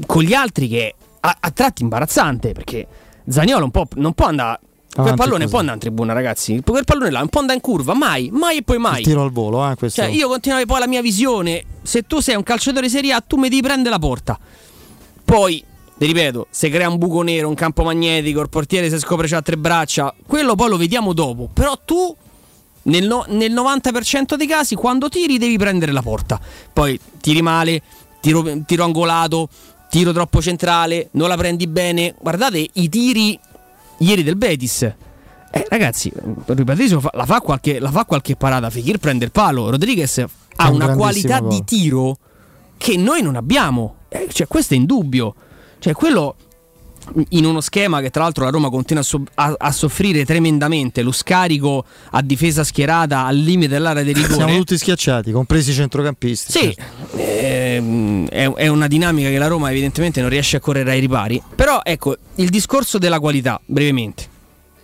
con 0.05 0.21
gli 0.21 0.33
altri 0.33 0.67
che 0.67 0.87
è 0.87 0.95
a, 1.21 1.37
a 1.39 1.51
tratti 1.51 1.81
imbarazzante 1.81 2.51
perché 2.51 2.87
Zaniolo 3.27 3.71
non 3.95 4.13
può 4.13 4.25
andare. 4.25 4.59
Quel 5.03 5.15
pallone 5.15 5.37
così. 5.39 5.49
può 5.49 5.59
andare 5.59 5.75
in 5.77 5.81
tribuna, 5.81 6.13
ragazzi. 6.13 6.61
Quel 6.65 6.83
pallone 6.83 7.11
là 7.11 7.19
non 7.19 7.29
può 7.29 7.41
andare 7.41 7.59
in 7.59 7.63
curva, 7.63 7.93
mai, 7.93 8.29
mai 8.31 8.57
e 8.57 8.63
poi 8.63 8.77
mai. 8.77 8.99
Il 8.99 9.05
tiro 9.05 9.21
al 9.21 9.31
volo, 9.31 9.69
eh, 9.69 9.75
questo. 9.75 10.01
Cioè, 10.01 10.11
io 10.11 10.27
continuavo 10.27 10.65
poi 10.65 10.79
la 10.79 10.87
mia 10.87 11.01
visione. 11.01 11.63
Se 11.83 12.03
tu 12.03 12.19
sei 12.19 12.35
un 12.35 12.43
calciatore 12.43 12.89
Serie 12.89 13.13
A, 13.13 13.21
tu 13.21 13.37
mi 13.37 13.49
devi 13.49 13.61
prendere 13.61 13.89
la 13.89 13.99
porta. 13.99 14.39
Poi, 15.23 15.63
ti 15.97 16.05
ripeto, 16.05 16.47
se 16.49 16.69
crea 16.69 16.89
un 16.89 16.97
buco 16.97 17.21
nero, 17.21 17.47
un 17.47 17.55
campo 17.55 17.83
magnetico, 17.83 18.41
il 18.41 18.49
portiere 18.49 18.89
si 18.89 18.97
scopre 18.99 19.27
c'ha 19.27 19.41
tre 19.41 19.57
braccia, 19.57 20.13
quello 20.25 20.55
poi 20.55 20.69
lo 20.69 20.77
vediamo 20.77 21.13
dopo. 21.13 21.49
Però 21.53 21.77
tu, 21.83 22.15
nel, 22.83 23.05
no- 23.07 23.25
nel 23.29 23.51
90% 23.51 24.35
dei 24.35 24.47
casi, 24.47 24.75
quando 24.75 25.09
tiri 25.09 25.37
devi 25.37 25.57
prendere 25.57 25.91
la 25.91 26.01
porta. 26.01 26.39
Poi 26.71 26.99
tiri 27.19 27.41
male, 27.41 27.81
tiro, 28.21 28.43
tiro 28.65 28.83
angolato, 28.83 29.49
tiro 29.89 30.11
troppo 30.13 30.41
centrale, 30.41 31.09
non 31.11 31.27
la 31.27 31.35
prendi 31.35 31.67
bene. 31.67 32.15
Guardate 32.19 32.65
i 32.73 32.89
tiri 32.89 33.37
ieri 33.99 34.23
del 34.23 34.35
Betis. 34.35 34.81
Eh, 34.81 35.65
ragazzi, 35.69 36.11
ripeto, 36.45 37.09
la 37.13 37.25
fa 37.25 37.41
qualche, 37.41 37.79
la 37.79 37.91
fa 37.91 38.05
qualche 38.05 38.35
parata. 38.35 38.69
Fekir 38.69 38.97
prende 38.97 39.25
il 39.25 39.31
palo. 39.31 39.69
Rodriguez 39.69 40.23
ha 40.57 40.69
un 40.69 40.75
una 40.75 40.95
qualità 40.95 41.39
gol. 41.39 41.49
di 41.49 41.63
tiro 41.63 42.17
che 42.77 42.97
noi 42.97 43.21
non 43.21 43.35
abbiamo. 43.35 43.95
Eh, 44.09 44.27
cioè, 44.31 44.47
questo 44.47 44.73
è 44.73 44.77
indubbio. 44.77 45.35
Cioè, 45.79 45.93
quello 45.93 46.35
in 47.29 47.45
uno 47.45 47.61
schema 47.61 48.01
che 48.01 48.09
tra 48.09 48.23
l'altro 48.23 48.43
la 48.43 48.49
Roma 48.49 48.69
continua 48.69 49.01
a, 49.01 49.05
so- 49.05 49.23
a- 49.35 49.55
a 49.57 49.71
soffrire 49.71 50.25
tremendamente, 50.25 51.01
lo 51.01 51.11
scarico 51.11 51.85
a 52.11 52.21
difesa 52.21 52.63
schierata 52.63 53.25
al 53.25 53.37
limite 53.37 53.69
dell'area 53.69 54.03
di 54.03 54.13
rigore. 54.13 54.33
Siamo 54.33 54.57
tutti 54.57 54.77
schiacciati, 54.77 55.31
compresi 55.31 55.71
i 55.71 55.73
centrocampisti. 55.73 56.51
Sì, 56.51 56.75
ehm, 57.15 58.27
è, 58.27 58.51
è 58.51 58.67
una 58.67 58.87
dinamica 58.87 59.29
che 59.29 59.37
la 59.37 59.47
Roma 59.47 59.69
evidentemente 59.69 60.21
non 60.21 60.29
riesce 60.29 60.57
a 60.57 60.59
correre 60.59 60.91
ai 60.91 60.99
ripari. 60.99 61.41
Però 61.55 61.81
ecco, 61.83 62.15
il 62.35 62.49
discorso 62.49 62.97
della 62.97 63.19
qualità, 63.19 63.59
brevemente. 63.65 64.35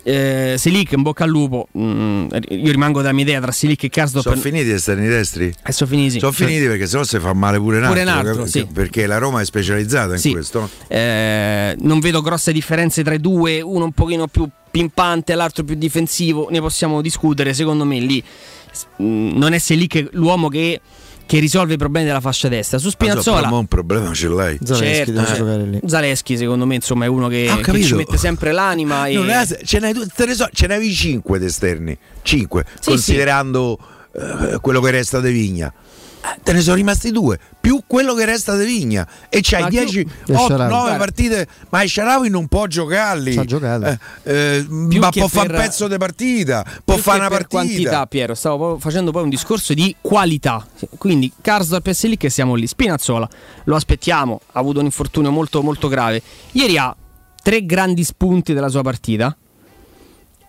Eh, 0.06 0.56
Selic 0.58 0.92
in 0.92 1.02
bocca 1.02 1.24
al 1.24 1.30
lupo, 1.30 1.68
mm, 1.78 2.28
io 2.50 2.72
rimango 2.72 3.00
della 3.02 3.14
mia 3.14 3.24
idea 3.24 3.40
tra 3.40 3.52
Selic 3.52 3.84
e 3.86 3.90
Karsdorp. 3.90 4.26
Sono 4.28 4.40
finiti 4.40 4.66
gli 4.66 4.72
esterni 4.72 5.08
destri? 5.08 5.54
Eh, 5.66 5.72
sono 5.72 5.90
finiti. 5.90 6.20
Sono 6.20 6.32
finiti 6.34 6.66
perché 6.66 6.86
sennò 6.88 7.04
si 7.04 7.20
fa 7.20 7.34
male 7.34 7.58
pure 7.58 7.78
un 7.78 7.84
altro. 7.86 8.00
Pure 8.02 8.12
un 8.12 8.18
altro, 8.28 8.46
sì. 8.46 8.66
Perché 8.66 9.06
la 9.08 9.18
Roma 9.18 9.40
è 9.42 9.46
specializzata 9.46 10.14
in 10.14 10.20
Sì. 10.20 10.32
questo. 10.32 10.70
Eh, 10.88 11.76
non 11.80 12.00
vedo 12.00 12.22
grosse 12.22 12.52
differenze 12.52 13.02
tra 13.04 13.14
i 13.14 13.20
due, 13.20 13.62
uno 13.62 13.86
un 13.86 13.92
pochino 13.94 14.28
più 14.28 14.48
pimpante, 14.70 15.36
l'altro 15.36 15.64
più 15.64 15.76
difensivo, 15.76 16.48
ne 16.50 16.60
possiamo 16.60 17.02
discutere, 17.02 17.54
secondo 17.54 17.86
me 17.86 18.00
lì 18.00 18.22
mm, 19.02 19.38
non 19.38 19.54
è 19.54 19.60
Selic 19.60 20.10
l'uomo 20.14 20.50
che, 20.50 20.82
che 21.34 21.40
risolve 21.40 21.74
i 21.74 21.78
problemi 21.78 22.06
della 22.06 22.20
fascia 22.22 22.48
destra. 22.48 22.78
Su 22.78 22.92
Spinazzola... 22.92 23.50
Ma 23.50 23.58
un 23.58 23.66
problema 23.66 24.14
ce 24.14 24.28
l'hai. 24.28 24.60
Zaleschi 24.64 25.16
Certo. 25.16 25.88
Zaleschi 25.88 26.38
secondo 26.38 26.68
me 26.68 26.76
insomma 26.76 27.06
è 27.06 27.08
uno 27.08 27.28
che, 27.28 27.50
Ho 27.50 27.58
che 27.58 27.82
ci 27.82 27.96
mette 27.96 28.18
sempre 28.18 28.52
l'anima 28.52 29.08
e 29.10 29.16
Non 29.16 29.32
è- 29.32 29.44
ce 29.64 29.80
n'hai, 29.80 29.94
ne 29.94 30.36
ce 30.54 30.68
n'avevi 30.68 30.94
5 30.94 31.40
di 31.40 31.46
esterni, 31.46 31.98
5, 32.22 32.66
Sì, 32.80 32.90
considerando 32.92 33.80
eh, 34.14 34.60
quello 34.62 34.80
che 34.80 34.92
resta 34.92 35.20
di 35.22 35.32
Vigna. 35.32 35.74
Eh, 36.26 36.40
Te 36.42 36.54
ne 36.54 36.62
sono 36.62 36.76
rimasti 36.76 37.12
due, 37.12 37.38
più 37.60 37.82
quello 37.86 38.14
che 38.14 38.24
resta 38.24 38.56
di 38.56 38.66
Vigna. 38.66 39.06
E 39.28 39.40
c'hai 39.42 39.64
Ma 39.64 39.70
10, 39.70 40.06
più- 40.06 40.36
8, 40.36 40.46
Sharawi. 40.48 40.72
9 40.72 40.98
partite. 40.98 41.48
Ma 41.70 41.84
il 41.84 41.90
Sharawi 41.90 42.30
non 42.30 42.48
può 42.48 42.66
giocarli. 42.68 43.34
Eh, 43.36 44.00
eh, 44.24 44.66
Più 44.66 45.00
ma 45.00 45.10
può 45.10 45.28
fare 45.28 45.50
un 45.54 45.60
pezzo 45.62 45.88
di 45.90 45.98
partita, 45.98 46.66
può 46.84 46.96
fare 46.98 47.20
una 47.20 47.28
partita. 47.30 47.48
quantità 47.50 48.06
Piero 48.08 48.36
stavo 48.36 48.78
facendo 48.80 49.12
poi 49.12 49.24
un 49.24 49.30
discorso 49.30 49.74
di 49.74 49.94
qualità 50.00 50.66
quindi 50.98 51.32
Karsdorp 51.42 51.88
e 51.88 51.94
Selic 51.94 52.20
che 52.22 52.30
siamo 52.30 52.56
lì 52.56 52.68
Spinazzola 52.68 53.28
lo 53.66 53.76
aspettiamo 53.76 54.40
ha 54.54 54.60
avuto 54.60 54.80
un 54.80 54.86
infortunio 54.86 55.32
molto 55.32 55.62
molto 55.62 55.88
grave 55.88 56.22
ieri 56.54 56.78
ha 56.78 56.96
tre 57.42 57.66
grandi 57.66 58.04
spunti 58.04 58.54
della 58.54 58.70
sua 58.70 58.82
partita 58.82 59.36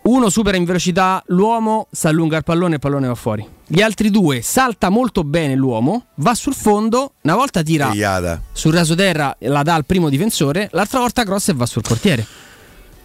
uno 0.04 0.28
supera 0.28 0.56
in 0.56 0.64
velocità 0.64 1.22
l'uomo, 1.28 1.86
si 1.90 2.06
allunga 2.06 2.36
il 2.36 2.44
pallone 2.44 2.72
e 2.72 2.74
il 2.74 2.80
pallone 2.80 3.06
va 3.06 3.14
fuori. 3.14 3.46
Gli 3.66 3.80
altri 3.80 4.10
due 4.10 4.42
salta 4.42 4.90
molto 4.90 5.24
bene 5.24 5.54
l'uomo, 5.54 6.06
va 6.16 6.34
sul 6.34 6.54
fondo, 6.54 7.12
una 7.22 7.34
volta 7.34 7.62
tira 7.62 7.90
Iada. 7.92 8.40
sul 8.52 8.74
rasoterra, 8.74 9.34
la 9.40 9.62
dà 9.62 9.74
al 9.74 9.86
primo 9.86 10.10
difensore, 10.10 10.68
l'altra 10.72 10.98
volta 10.98 11.24
cross 11.24 11.48
e 11.48 11.52
va 11.54 11.64
sul 11.66 11.82
portiere. 11.82 12.26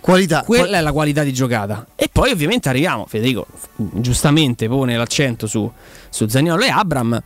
Qualità. 0.01 0.43
Quella 0.43 0.77
è 0.77 0.81
la 0.81 0.91
qualità 0.91 1.23
di 1.23 1.33
giocata. 1.33 1.85
E 1.95 2.09
poi 2.11 2.31
ovviamente 2.31 2.69
arriviamo, 2.69 3.05
Federico 3.05 3.47
giustamente 3.75 4.67
pone 4.67 4.95
l'accento 4.95 5.47
su, 5.47 5.69
su 6.09 6.27
Zaniolo 6.27 6.63
e 6.63 6.69
Abram. 6.69 7.21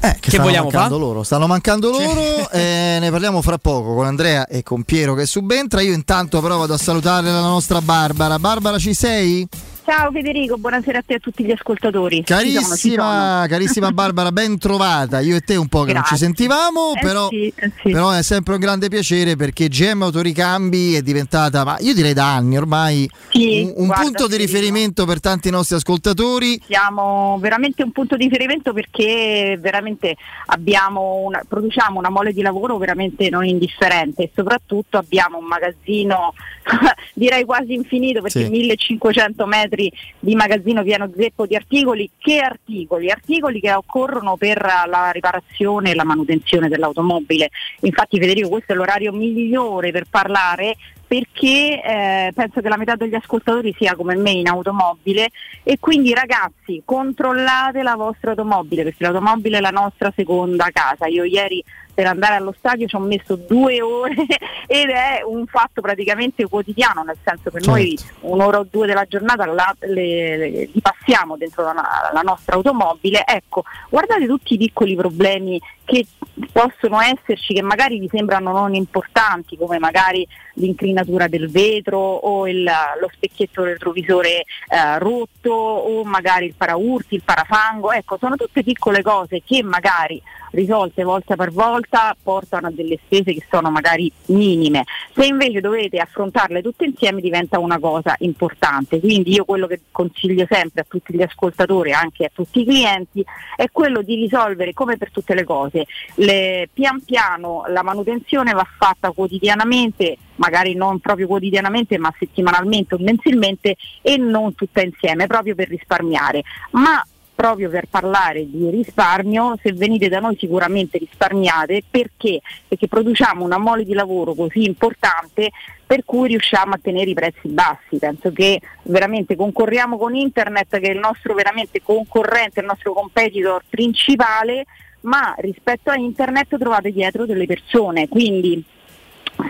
Eh, 0.00 0.12
che, 0.12 0.18
Che 0.20 0.30
stanno 0.30 0.44
vogliamo 0.44 0.70
mancando 0.70 0.94
fa? 0.94 1.00
loro. 1.00 1.22
Stanno 1.22 1.46
mancando 1.46 1.90
loro. 1.90 2.50
e 2.52 2.98
ne 3.00 3.10
parliamo 3.10 3.42
fra 3.42 3.58
poco 3.58 3.94
con 3.94 4.06
Andrea 4.06 4.46
e 4.46 4.62
con 4.62 4.84
Piero 4.84 5.14
che 5.14 5.26
subentra. 5.26 5.80
Io 5.80 5.92
intanto 5.92 6.40
però 6.40 6.56
vado 6.58 6.74
a 6.74 6.78
salutare 6.78 7.30
la 7.30 7.40
nostra 7.40 7.80
Barbara. 7.80 8.38
Barbara, 8.38 8.78
ci 8.78 8.94
sei? 8.94 9.46
Ciao 9.88 10.10
Federico, 10.12 10.58
buonasera 10.58 10.98
a 10.98 11.02
te 11.06 11.14
e 11.14 11.16
a 11.16 11.18
tutti 11.18 11.42
gli 11.42 11.50
ascoltatori. 11.50 12.22
Ci 12.22 12.24
sono, 12.34 12.40
ci 12.42 12.52
Carissima, 12.58 13.02
sono. 13.36 13.46
carissima 13.48 13.90
Barbara, 13.90 14.30
ben 14.30 14.58
trovata. 14.58 15.20
Io 15.20 15.34
e 15.36 15.40
te 15.40 15.56
un 15.56 15.66
po' 15.68 15.84
che 15.84 15.94
non 15.94 16.02
ci 16.02 16.10
Grazie. 16.10 16.26
sentivamo, 16.26 16.92
Eh 16.94 17.00
però, 17.00 17.28
sì, 17.30 17.50
eh 17.56 17.72
sì. 17.82 17.90
però 17.92 18.10
è 18.10 18.22
sempre 18.22 18.52
un 18.52 18.60
grande 18.60 18.88
piacere 18.88 19.34
perché 19.36 19.68
GM 19.68 20.02
Autoricambi 20.02 20.92
è 20.94 21.00
diventata, 21.00 21.64
ma 21.64 21.78
io 21.80 21.94
direi 21.94 22.12
da 22.12 22.34
anni 22.34 22.58
ormai, 22.58 23.08
Sì, 23.30 23.62
un, 23.62 23.72
un 23.76 23.86
guarda, 23.86 24.02
punto 24.04 24.26
di 24.28 24.36
riferimento 24.36 25.06
per 25.06 25.20
tanti 25.20 25.48
nostri 25.48 25.76
ascoltatori. 25.76 26.60
Siamo 26.66 27.38
veramente 27.40 27.82
un 27.82 27.90
punto 27.92 28.16
di 28.16 28.24
riferimento 28.24 28.74
perché 28.74 29.56
veramente 29.58 30.16
abbiamo 30.48 31.22
una- 31.24 31.42
produciamo 31.48 31.98
una 31.98 32.10
mole 32.10 32.34
di 32.34 32.42
lavoro 32.42 32.76
veramente 32.76 33.30
non 33.30 33.46
indifferente 33.46 34.24
e 34.24 34.30
soprattutto 34.34 34.98
abbiamo 34.98 35.38
un 35.38 35.46
magazzino 35.46 36.34
direi 37.14 37.46
quasi 37.46 37.72
infinito 37.72 38.20
perché 38.20 38.44
Sì. 38.44 38.50
1500 38.50 39.46
metri 39.46 39.76
di 40.18 40.34
magazzino 40.34 40.82
pieno 40.82 41.10
zeppo 41.14 41.46
di 41.46 41.54
articoli. 41.54 42.10
Che 42.18 42.38
articoli? 42.40 43.10
Articoli 43.10 43.60
che 43.60 43.72
occorrono 43.72 44.36
per 44.36 44.60
la 44.60 45.10
riparazione 45.12 45.92
e 45.92 45.94
la 45.94 46.04
manutenzione 46.04 46.68
dell'automobile. 46.68 47.50
Infatti 47.80 48.18
Federico 48.18 48.48
questo 48.48 48.72
è 48.72 48.74
l'orario 48.74 49.12
migliore 49.12 49.92
per 49.92 50.06
parlare 50.10 50.76
perché 51.08 51.82
eh, 51.82 52.32
penso 52.34 52.60
che 52.60 52.68
la 52.68 52.76
metà 52.76 52.94
degli 52.94 53.14
ascoltatori 53.14 53.74
sia 53.78 53.96
come 53.96 54.14
me 54.14 54.30
in 54.32 54.46
automobile 54.46 55.30
e 55.62 55.78
quindi 55.80 56.12
ragazzi 56.12 56.82
controllate 56.84 57.82
la 57.82 57.94
vostra 57.96 58.30
automobile 58.30 58.82
perché 58.82 59.04
l'automobile 59.04 59.56
è 59.56 59.60
la 59.60 59.70
nostra 59.70 60.12
seconda 60.14 60.68
casa. 60.70 61.06
Io 61.06 61.24
ieri 61.24 61.64
per 61.98 62.06
andare 62.06 62.36
allo 62.36 62.54
stadio 62.56 62.86
ci 62.86 62.94
ho 62.94 63.00
messo 63.00 63.34
due 63.34 63.82
ore 63.82 64.14
ed 64.68 64.88
è 64.88 65.20
un 65.26 65.46
fatto 65.46 65.80
praticamente 65.80 66.46
quotidiano, 66.46 67.02
nel 67.02 67.16
senso 67.24 67.50
che 67.50 67.58
noi 67.66 67.98
un'ora 68.20 68.60
o 68.60 68.66
due 68.70 68.86
della 68.86 69.04
giornata 69.04 69.46
la, 69.46 69.74
le, 69.80 70.36
le- 70.36 70.48
li 70.72 70.80
passiamo 70.80 71.36
dentro 71.36 71.64
la, 71.64 71.74
la 72.12 72.20
nostra 72.20 72.54
automobile. 72.54 73.24
Ecco, 73.26 73.64
guardate 73.90 74.28
tutti 74.28 74.54
i 74.54 74.58
piccoli 74.58 74.94
problemi 74.94 75.60
che 75.88 76.06
possono 76.52 77.00
esserci, 77.00 77.54
che 77.54 77.62
magari 77.62 77.98
vi 77.98 78.08
sembrano 78.12 78.52
non 78.52 78.74
importanti, 78.74 79.56
come 79.56 79.78
magari 79.78 80.26
l'inclinatura 80.54 81.28
del 81.28 81.50
vetro 81.50 81.98
o 81.98 82.46
il- 82.46 82.62
lo 83.00 83.10
specchietto 83.10 83.64
retrovisore 83.64 84.44
eh, 84.68 84.98
rotto 84.98 85.50
o 85.50 86.04
magari 86.04 86.46
il 86.46 86.54
paraurti, 86.54 87.14
il 87.14 87.22
parafango. 87.24 87.92
Ecco, 87.92 88.18
sono 88.18 88.36
tutte 88.36 88.62
piccole 88.62 89.02
cose 89.02 89.42
che 89.44 89.62
magari 89.62 90.20
risolte 90.50 91.04
volta 91.04 91.36
per 91.36 91.52
volta 91.52 92.16
portano 92.22 92.68
a 92.68 92.70
delle 92.70 92.98
spese 93.04 93.32
che 93.32 93.44
sono 93.50 93.70
magari 93.70 94.10
minime. 94.26 94.84
Se 95.14 95.26
invece 95.26 95.60
dovete 95.60 95.98
affrontarle 95.98 96.62
tutte 96.62 96.84
insieme 96.84 97.20
diventa 97.20 97.58
una 97.58 97.78
cosa 97.78 98.14
importante. 98.18 99.00
Quindi 99.00 99.32
io 99.34 99.44
quello 99.44 99.66
che 99.66 99.80
consiglio 99.90 100.46
sempre 100.48 100.82
a 100.82 100.86
tutti 100.88 101.14
gli 101.14 101.22
ascoltatori, 101.22 101.92
anche 101.92 102.26
a 102.26 102.30
tutti 102.32 102.60
i 102.60 102.64
clienti, 102.64 103.24
è 103.56 103.66
quello 103.70 104.02
di 104.02 104.14
risolvere 104.14 104.72
come 104.72 104.96
per 104.96 105.10
tutte 105.10 105.34
le 105.34 105.44
cose. 105.44 105.77
Le- 106.14 106.68
pian 106.72 107.02
piano 107.04 107.64
la 107.68 107.82
manutenzione 107.82 108.52
va 108.52 108.66
fatta 108.78 109.10
quotidianamente 109.12 110.16
magari 110.36 110.74
non 110.74 111.00
proprio 111.00 111.26
quotidianamente 111.26 111.98
ma 111.98 112.12
settimanalmente 112.18 112.94
o 112.94 112.98
mensilmente 112.98 113.76
e 114.02 114.16
non 114.16 114.54
tutta 114.54 114.82
insieme, 114.82 115.26
proprio 115.26 115.54
per 115.54 115.68
risparmiare. 115.68 116.42
Ma 116.72 117.04
proprio 117.38 117.70
per 117.70 117.86
parlare 117.88 118.50
di 118.50 118.68
risparmio, 118.68 119.56
se 119.62 119.72
venite 119.72 120.08
da 120.08 120.18
noi 120.18 120.36
sicuramente 120.36 120.98
risparmiate 120.98 121.84
perché? 121.88 122.40
Perché 122.66 122.88
produciamo 122.88 123.44
una 123.44 123.58
mole 123.58 123.84
di 123.84 123.94
lavoro 123.94 124.34
così 124.34 124.64
importante 124.64 125.50
per 125.86 126.04
cui 126.04 126.30
riusciamo 126.30 126.74
a 126.74 126.80
tenere 126.82 127.10
i 127.10 127.14
prezzi 127.14 127.46
bassi. 127.46 127.96
Penso 127.96 128.32
che 128.32 128.60
veramente 128.82 129.36
concorriamo 129.36 129.96
con 129.96 130.16
internet 130.16 130.80
che 130.80 130.88
è 130.88 130.92
il 130.92 130.98
nostro 130.98 131.32
veramente 131.34 131.80
concorrente, 131.80 132.58
il 132.58 132.66
nostro 132.66 132.92
competitor 132.92 133.62
principale, 133.68 134.64
ma 135.02 135.34
rispetto 135.38 135.90
a 135.90 135.96
internet 135.96 136.56
trovate 136.58 136.90
dietro 136.90 137.26
delle 137.26 137.46
persone, 137.46 138.08
quindi 138.08 138.64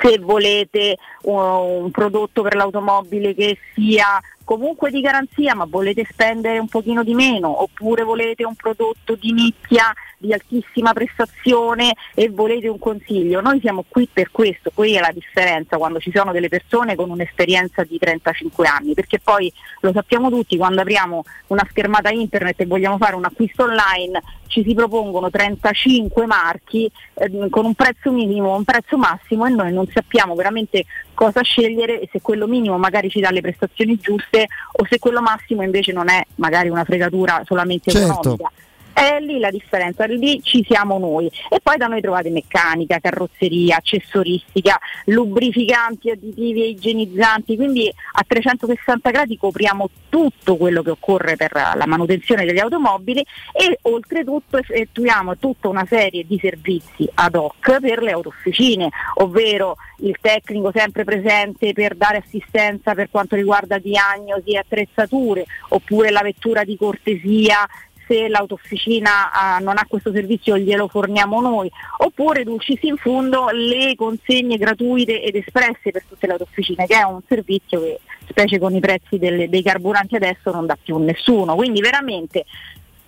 se 0.02 0.18
volete 0.18 0.96
un 1.22 1.90
prodotto 1.90 2.42
per 2.42 2.54
l'automobile 2.54 3.34
che 3.34 3.58
sia 3.74 4.20
comunque 4.44 4.90
di 4.90 5.00
garanzia 5.00 5.54
ma 5.54 5.66
volete 5.68 6.06
spendere 6.10 6.58
un 6.58 6.68
pochino 6.68 7.02
di 7.02 7.14
meno 7.14 7.62
oppure 7.62 8.02
volete 8.02 8.44
un 8.44 8.54
prodotto 8.54 9.14
di 9.14 9.32
nicchia 9.32 9.92
di 10.18 10.32
altissima 10.32 10.92
prestazione 10.92 11.94
e 12.14 12.28
volete 12.28 12.68
un 12.68 12.78
consiglio, 12.78 13.40
noi 13.40 13.60
siamo 13.60 13.84
qui 13.86 14.08
per 14.12 14.30
questo, 14.30 14.70
qui 14.74 14.94
è 14.94 15.00
la 15.00 15.12
differenza 15.12 15.76
quando 15.76 16.00
ci 16.00 16.10
sono 16.12 16.32
delle 16.32 16.48
persone 16.48 16.96
con 16.96 17.10
un'esperienza 17.10 17.84
di 17.84 17.98
35 17.98 18.66
anni, 18.66 18.94
perché 18.94 19.20
poi 19.20 19.52
lo 19.80 19.92
sappiamo 19.92 20.28
tutti, 20.28 20.56
quando 20.56 20.80
apriamo 20.80 21.22
una 21.48 21.66
schermata 21.70 22.10
internet 22.10 22.60
e 22.60 22.66
vogliamo 22.66 22.98
fare 22.98 23.14
un 23.14 23.24
acquisto 23.24 23.62
online 23.62 24.20
ci 24.48 24.64
si 24.66 24.74
propongono 24.74 25.30
35 25.30 26.26
marchi 26.26 26.90
eh, 27.14 27.48
con 27.48 27.64
un 27.64 27.74
prezzo 27.74 28.10
minimo, 28.10 28.56
un 28.56 28.64
prezzo 28.64 28.96
massimo 28.96 29.46
e 29.46 29.50
noi 29.50 29.72
non 29.72 29.86
sappiamo 29.92 30.34
veramente 30.34 30.84
cosa 31.14 31.42
scegliere 31.42 32.00
e 32.00 32.08
se 32.10 32.20
quello 32.20 32.46
minimo 32.46 32.76
magari 32.78 33.08
ci 33.08 33.20
dà 33.20 33.30
le 33.30 33.40
prestazioni 33.40 33.96
giuste 33.96 34.46
o 34.72 34.86
se 34.88 34.98
quello 34.98 35.20
massimo 35.20 35.62
invece 35.62 35.92
non 35.92 36.08
è 36.08 36.24
magari 36.36 36.68
una 36.68 36.84
fregatura 36.84 37.42
solamente 37.44 37.90
Certo. 37.90 38.12
economica. 38.12 38.50
È 38.98 39.20
lì 39.20 39.38
la 39.38 39.52
differenza, 39.52 40.06
lì 40.06 40.42
ci 40.42 40.64
siamo 40.68 40.98
noi. 40.98 41.30
E 41.48 41.60
poi 41.62 41.76
da 41.76 41.86
noi 41.86 42.00
trovate 42.00 42.30
meccanica, 42.30 42.98
carrozzeria, 42.98 43.76
accessoristica, 43.76 44.76
lubrificanti, 45.04 46.10
additivi 46.10 46.64
e 46.64 46.68
igienizzanti, 46.70 47.54
quindi 47.54 47.88
a 47.88 48.24
360 48.26 49.10
gradi 49.10 49.36
copriamo 49.36 49.88
tutto 50.08 50.56
quello 50.56 50.82
che 50.82 50.90
occorre 50.90 51.36
per 51.36 51.52
la 51.52 51.86
manutenzione 51.86 52.44
delle 52.44 52.58
automobili 52.58 53.24
e 53.52 53.78
oltretutto 53.82 54.56
effettuiamo 54.56 55.36
tutta 55.36 55.68
una 55.68 55.86
serie 55.86 56.24
di 56.26 56.36
servizi 56.40 57.08
ad 57.14 57.36
hoc 57.36 57.78
per 57.78 58.02
le 58.02 58.10
autofficine, 58.10 58.88
ovvero 59.16 59.76
il 59.98 60.16
tecnico 60.20 60.72
sempre 60.74 61.04
presente 61.04 61.72
per 61.72 61.94
dare 61.94 62.18
assistenza 62.18 62.94
per 62.94 63.10
quanto 63.10 63.36
riguarda 63.36 63.78
diagnosi 63.78 64.50
e 64.50 64.58
attrezzature, 64.58 65.44
oppure 65.68 66.10
la 66.10 66.22
vettura 66.22 66.64
di 66.64 66.76
cortesia 66.76 67.64
se 68.08 68.28
l'autofficina 68.28 69.30
ah, 69.30 69.58
non 69.58 69.76
ha 69.76 69.84
questo 69.86 70.10
servizio 70.10 70.56
glielo 70.56 70.88
forniamo 70.88 71.40
noi, 71.40 71.70
oppure 71.98 72.42
dulcis 72.42 72.82
in 72.82 72.96
fondo 72.96 73.48
le 73.50 73.94
consegne 73.94 74.56
gratuite 74.56 75.22
ed 75.22 75.36
espresse 75.36 75.90
per 75.92 76.04
tutte 76.08 76.26
le 76.26 76.32
autofficine, 76.32 76.86
che 76.86 76.98
è 76.98 77.02
un 77.02 77.20
servizio 77.28 77.80
che 77.80 78.00
specie 78.28 78.58
con 78.58 78.74
i 78.74 78.80
prezzi 78.80 79.18
delle- 79.18 79.48
dei 79.48 79.62
carburanti 79.62 80.16
adesso 80.16 80.50
non 80.50 80.66
dà 80.66 80.76
più 80.82 80.96
nessuno. 80.96 81.54
Quindi 81.54 81.80
veramente 81.80 82.44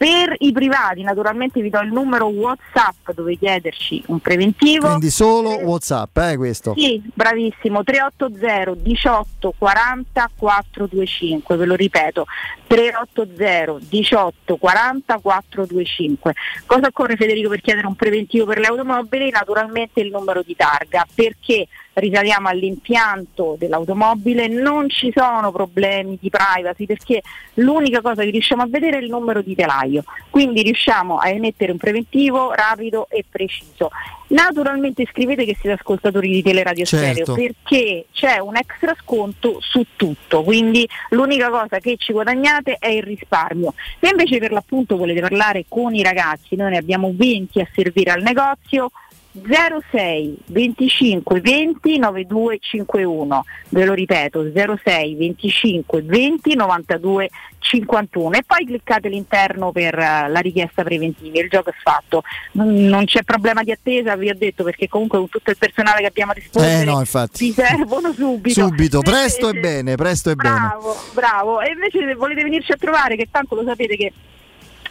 per 0.01 0.35
i 0.39 0.51
privati 0.51 1.03
naturalmente 1.03 1.61
vi 1.61 1.69
do 1.69 1.79
il 1.81 1.93
numero 1.93 2.25
WhatsApp 2.29 3.11
dove 3.15 3.37
chiederci 3.37 4.03
un 4.07 4.19
preventivo. 4.19 4.87
Quindi 4.87 5.11
solo 5.11 5.51
WhatsApp, 5.59 6.17
eh, 6.17 6.37
questo. 6.39 6.73
Sì, 6.75 7.03
bravissimo, 7.13 7.85
380 7.85 8.81
18 8.81 9.53
40 9.59 10.31
425, 10.39 11.55
ve 11.55 11.65
lo 11.67 11.75
ripeto, 11.75 12.25
380 12.67 13.77
18 13.91 14.57
40 14.57 15.19
425. 15.19 16.35
Cosa 16.65 16.87
occorre 16.87 17.17
Federico 17.17 17.51
per 17.51 17.61
chiedere 17.61 17.87
un 17.87 17.95
preventivo 17.95 18.47
per 18.47 18.59
le 18.59 18.69
automobili? 18.69 19.29
Naturalmente 19.29 20.01
il 20.01 20.11
numero 20.11 20.41
di 20.41 20.57
targa, 20.57 21.07
perché 21.15 21.69
risaliamo 21.95 22.49
all'impianto 22.49 23.57
dell'automobile, 23.59 24.49
non 24.49 24.89
ci 24.89 25.13
sono 25.15 25.51
problemi 25.51 26.19
di 26.21 26.31
privacy 26.31 26.87
perché 26.87 27.23
l'unica 27.55 28.01
cosa 28.01 28.23
che 28.23 28.31
riusciamo 28.31 28.63
a 28.63 28.67
vedere 28.67 28.99
è 28.99 29.03
il 29.03 29.11
numero 29.11 29.43
di 29.43 29.55
telaio, 29.55 30.05
quindi 30.31 30.63
riusciamo 30.63 31.19
a 31.19 31.29
emettere 31.29 31.73
un 31.73 31.79
preventivo 31.79 32.53
rapido 32.53 33.07
e 33.11 33.25
preciso. 33.29 33.91
Naturalmente 34.29 35.07
scrivete 35.11 35.45
che 35.45 35.57
siete 35.61 35.77
ascoltatori 35.81 36.31
di 36.31 36.43
Teleradio 36.43 36.85
Certo. 36.85 37.35
Stereo 37.35 37.53
perché 37.65 38.07
c'è 38.13 38.39
un 38.39 38.57
extra 38.57 38.95
sconto 39.01 39.59
su 39.61 39.85
tutto, 39.97 40.45
quindi 40.45 40.89
l'unica 41.11 41.51
cosa 41.51 41.81
che 41.81 41.97
ci 41.99 42.13
guadagnate 42.13 42.77
è 42.79 42.89
il 42.89 43.03
risparmio. 43.03 43.75
Se 43.99 44.09
invece 44.09 44.39
per 44.39 44.53
l'appunto 44.53 44.97
volete 44.97 45.21
parlare 45.21 45.65
con 45.69 45.95
i 45.97 46.03
ragazzi, 46.03 46.55
noi 46.55 46.71
ne 46.71 46.79
abbiamo 46.79 47.11
20 47.13 47.61
a 47.61 47.69
servire 47.75 48.13
al 48.13 48.23
negozio, 48.23 48.93
06 49.33 50.39
25 50.47 51.41
20 51.41 51.99
9251 51.99 53.45
ve 53.69 53.85
lo 53.85 53.95
ripeto 53.95 54.51
06 54.53 55.15
25 55.15 56.03
20 56.03 56.55
92 56.57 57.29
51 57.61 58.37
e 58.37 58.43
poi 58.45 58.65
cliccate 58.65 59.07
all'interno 59.07 59.71
per 59.71 59.97
eh, 59.97 60.29
la 60.29 60.41
richiesta 60.41 60.83
preventiva 60.83 61.41
il 61.41 61.49
gioco 61.49 61.71
è 61.71 61.75
fatto. 61.81 62.23
Non, 62.53 62.75
non 62.87 63.05
c'è 63.05 63.23
problema 63.23 63.63
di 63.63 63.71
attesa 63.71 64.17
vi 64.17 64.31
ho 64.31 64.35
detto 64.35 64.65
perché 64.65 64.89
comunque 64.89 65.19
con 65.19 65.29
tutto 65.29 65.51
il 65.51 65.59
personale 65.59 66.01
che 66.01 66.07
abbiamo 66.07 66.33
a 66.33 66.35
rispondere 66.35 66.81
Eh 66.81 66.85
no, 66.85 66.99
infatti. 66.99 67.47
vi 67.47 67.53
servono 67.53 68.13
subito. 68.13 68.61
Subito, 68.67 69.01
presto 69.01 69.51
e 69.51 69.61
bene, 69.61 69.95
presto 69.95 70.31
e 70.31 70.35
bene. 70.35 70.59
bravo 70.59 70.97
bravo. 71.13 71.61
E 71.61 71.71
invece 71.71 71.99
se 72.05 72.15
volete 72.15 72.43
venirci 72.43 72.73
a 72.73 72.77
trovare 72.77 73.17
che 73.17 73.29
tanto 73.31 73.55
lo 73.55 73.63
sapete 73.65 73.97
che 73.97 74.13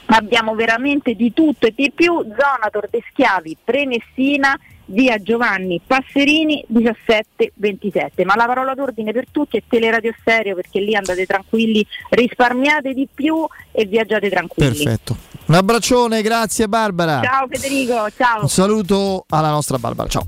abbiamo 0.09 0.55
veramente 0.55 1.13
di 1.13 1.33
tutto 1.33 1.67
e 1.67 1.73
di 1.75 1.91
più, 1.93 2.13
zona 2.21 2.69
Tordeschiavi, 2.71 3.57
Prenestina, 3.63 4.57
via 4.85 5.21
Giovanni 5.21 5.79
Passerini 5.85 6.63
1727. 6.67 8.25
Ma 8.25 8.35
la 8.35 8.45
parola 8.45 8.73
d'ordine 8.73 9.11
per 9.11 9.25
tutti 9.31 9.57
è 9.57 9.63
Teleradio 9.67 10.13
Stereo 10.19 10.55
perché 10.55 10.79
lì 10.79 10.95
andate 10.95 11.25
tranquilli, 11.25 11.85
risparmiate 12.09 12.93
di 12.93 13.07
più 13.13 13.45
e 13.71 13.85
viaggiate 13.85 14.29
tranquilli. 14.29 14.83
Perfetto. 14.83 15.17
Un 15.45 15.55
abbraccione, 15.55 16.21
grazie 16.21 16.67
Barbara. 16.67 17.21
Ciao 17.21 17.47
Federico, 17.47 18.09
ciao. 18.15 18.41
Un 18.41 18.49
saluto 18.49 19.25
alla 19.29 19.49
nostra 19.49 19.77
Barbara. 19.77 20.09
Ciao. 20.09 20.25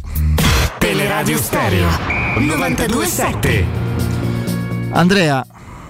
Teleradio 0.78 1.38
Stereo 1.38 1.88
927. 2.38 3.66
Andrea, 4.94 5.46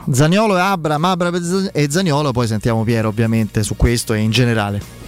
Zaniolo 0.10 0.58
e 0.58 0.62
Abram, 0.62 1.04
Abram 1.06 1.70
e 1.74 1.88
Zaniolo, 1.90 2.32
poi 2.32 2.48
sentiamo 2.48 2.84
Piero 2.84 3.10
ovviamente 3.10 3.64
su 3.64 3.76
questo 3.76 4.14
e 4.14 4.20
in 4.20 4.32
generale. 4.32 5.00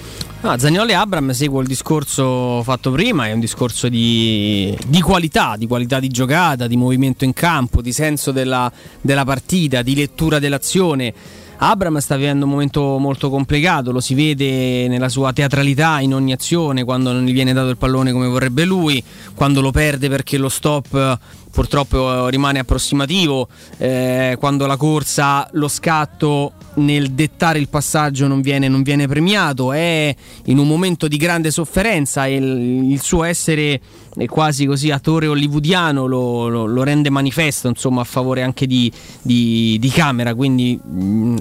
No, 0.43 0.57
Zagnolo 0.57 0.91
e 0.91 0.93
Abram 0.93 1.31
seguo 1.31 1.61
il 1.61 1.67
discorso 1.67 2.61
fatto 2.63 2.91
prima, 2.91 3.27
è 3.27 3.31
un 3.31 3.39
discorso 3.39 3.87
di, 3.87 4.77
di 4.87 4.99
qualità, 4.99 5.55
di 5.57 5.67
qualità 5.67 6.01
di 6.01 6.09
giocata, 6.09 6.67
di 6.67 6.75
movimento 6.75 7.23
in 7.23 7.31
campo, 7.31 7.81
di 7.81 7.93
senso 7.93 8.33
della, 8.33 8.69
della 8.99 9.23
partita, 9.23 9.81
di 9.81 9.95
lettura 9.95 10.39
dell'azione. 10.39 11.13
Abram 11.55 11.97
sta 11.99 12.17
vivendo 12.17 12.43
un 12.43 12.51
momento 12.51 12.97
molto 12.97 13.29
complicato, 13.29 13.93
lo 13.93 14.01
si 14.01 14.15
vede 14.15 14.89
nella 14.89 15.07
sua 15.07 15.31
teatralità 15.31 16.01
in 16.01 16.13
ogni 16.13 16.33
azione, 16.33 16.83
quando 16.83 17.13
non 17.13 17.23
gli 17.23 17.31
viene 17.31 17.53
dato 17.53 17.69
il 17.69 17.77
pallone 17.77 18.11
come 18.11 18.27
vorrebbe 18.27 18.65
lui, 18.65 19.01
quando 19.33 19.61
lo 19.61 19.71
perde 19.71 20.09
perché 20.09 20.37
lo 20.37 20.49
stop 20.49 21.19
purtroppo 21.54 22.28
eh, 22.28 22.32
rimane 22.32 22.58
approssimativo, 22.58 23.47
eh, 23.78 24.36
quando 24.39 24.66
la 24.66 24.76
corsa, 24.76 25.47
lo 25.51 25.68
scatto 25.68 26.54
nel 26.76 27.12
dettare 27.12 27.60
il 27.60 27.70
passaggio 27.70 28.26
non 28.26 28.41
viene, 28.41 28.68
non 28.68 28.82
viene 28.82 29.08
premiato, 29.08 29.72
è 29.72 30.14
in 30.45 30.58
un 30.58 30.68
momento 30.68 31.08
di 31.08 31.18
grande 31.18 31.51
sofferenza 31.51 32.26
e 32.26 32.36
il, 32.38 32.91
il 32.91 33.01
suo 33.01 33.24
essere 33.24 33.80
è 34.16 34.26
quasi 34.26 34.66
così 34.66 34.89
attore 34.89 35.28
hollywoodiano 35.28 36.08
lo, 36.08 36.47
lo- 36.47 36.66
lo 36.66 36.84
rende 36.84 37.10
manifesto 37.10 37.68
insomma 37.68 38.01
a 38.01 38.04
favore 38.04 38.41
anche 38.41 38.66
di, 38.66 38.91
di- 39.22 39.78
di 39.80 39.89
camera, 39.89 40.34
quindi 40.34 40.76
mh, 40.76 41.36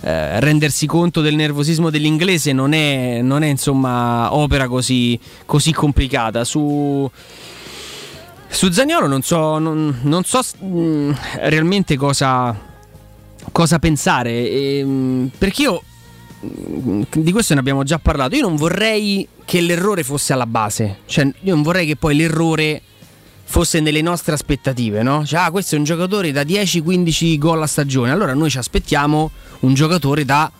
eh, 0.00 0.40
rendersi 0.40 0.86
conto 0.86 1.20
del 1.20 1.36
nervosismo 1.36 1.90
dell'inglese 1.90 2.52
non 2.52 2.72
è, 2.72 3.20
non 3.22 3.44
è 3.44 3.46
insomma 3.46 4.34
opera 4.34 4.66
così, 4.66 5.18
così 5.46 5.72
complicata. 5.72 6.44
Su, 6.44 7.08
su 8.54 8.70
Zagnolo 8.70 9.06
non 9.06 9.22
so, 9.22 9.58
non, 9.58 9.98
non 10.02 10.22
so 10.22 10.40
mh, 10.64 11.16
realmente 11.40 11.96
cosa, 11.96 12.56
cosa 13.50 13.78
pensare, 13.78 14.48
ehm, 14.50 15.30
perché 15.36 15.62
io 15.62 15.82
mh, 16.40 17.02
di 17.16 17.32
questo 17.32 17.54
ne 17.54 17.60
abbiamo 17.60 17.82
già 17.82 17.98
parlato. 17.98 18.36
Io 18.36 18.42
non 18.42 18.56
vorrei 18.56 19.26
che 19.44 19.60
l'errore 19.60 20.04
fosse 20.04 20.32
alla 20.32 20.46
base, 20.46 20.98
cioè 21.06 21.30
io 21.40 21.54
non 21.54 21.62
vorrei 21.62 21.86
che 21.86 21.96
poi 21.96 22.14
l'errore 22.14 22.80
fosse 23.46 23.80
nelle 23.80 24.00
nostre 24.00 24.34
aspettative, 24.34 25.02
no? 25.02 25.26
Cioè, 25.26 25.40
ah, 25.40 25.50
questo 25.50 25.74
è 25.74 25.78
un 25.78 25.84
giocatore 25.84 26.32
da 26.32 26.42
10-15 26.42 27.38
gol 27.38 27.62
a 27.62 27.66
stagione. 27.66 28.10
Allora 28.10 28.34
noi 28.34 28.50
ci 28.50 28.58
aspettiamo 28.58 29.30
un 29.60 29.74
giocatore 29.74 30.24
da 30.24 30.50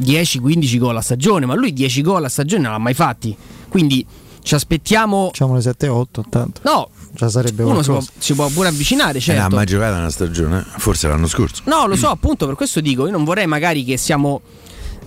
10-15 0.00 0.78
gol 0.78 0.96
a 0.96 1.00
stagione, 1.00 1.46
ma 1.46 1.54
lui 1.54 1.72
10 1.72 2.00
gol 2.00 2.24
a 2.24 2.28
stagione 2.28 2.62
non 2.62 2.72
l'ha 2.72 2.78
mai 2.78 2.94
fatti. 2.94 3.36
Quindi 3.68 4.06
ci 4.42 4.54
aspettiamo 4.54 5.26
Facciamo 5.26 5.54
le 5.54 5.60
7-8 5.60 6.06
tanto. 6.28 6.60
No, 6.64 6.88
già 7.12 7.28
sarebbe 7.28 7.62
Uno 7.62 7.82
si 7.82 7.90
può, 7.90 8.00
si 8.18 8.34
può 8.34 8.48
pure 8.48 8.68
avvicinare, 8.68 9.18
Eh, 9.18 9.20
certo. 9.20 9.42
non 9.42 9.52
ha 9.52 9.54
mai 9.56 9.66
giocato 9.66 9.96
una 9.98 10.10
stagione, 10.10 10.64
forse 10.78 11.08
l'anno 11.08 11.26
scorso. 11.26 11.62
No, 11.66 11.86
lo 11.86 11.96
so, 11.96 12.08
appunto, 12.08 12.46
per 12.46 12.54
questo 12.54 12.80
dico, 12.80 13.06
io 13.06 13.12
non 13.12 13.24
vorrei 13.24 13.46
magari 13.46 13.84
che 13.84 13.96
siamo 13.96 14.40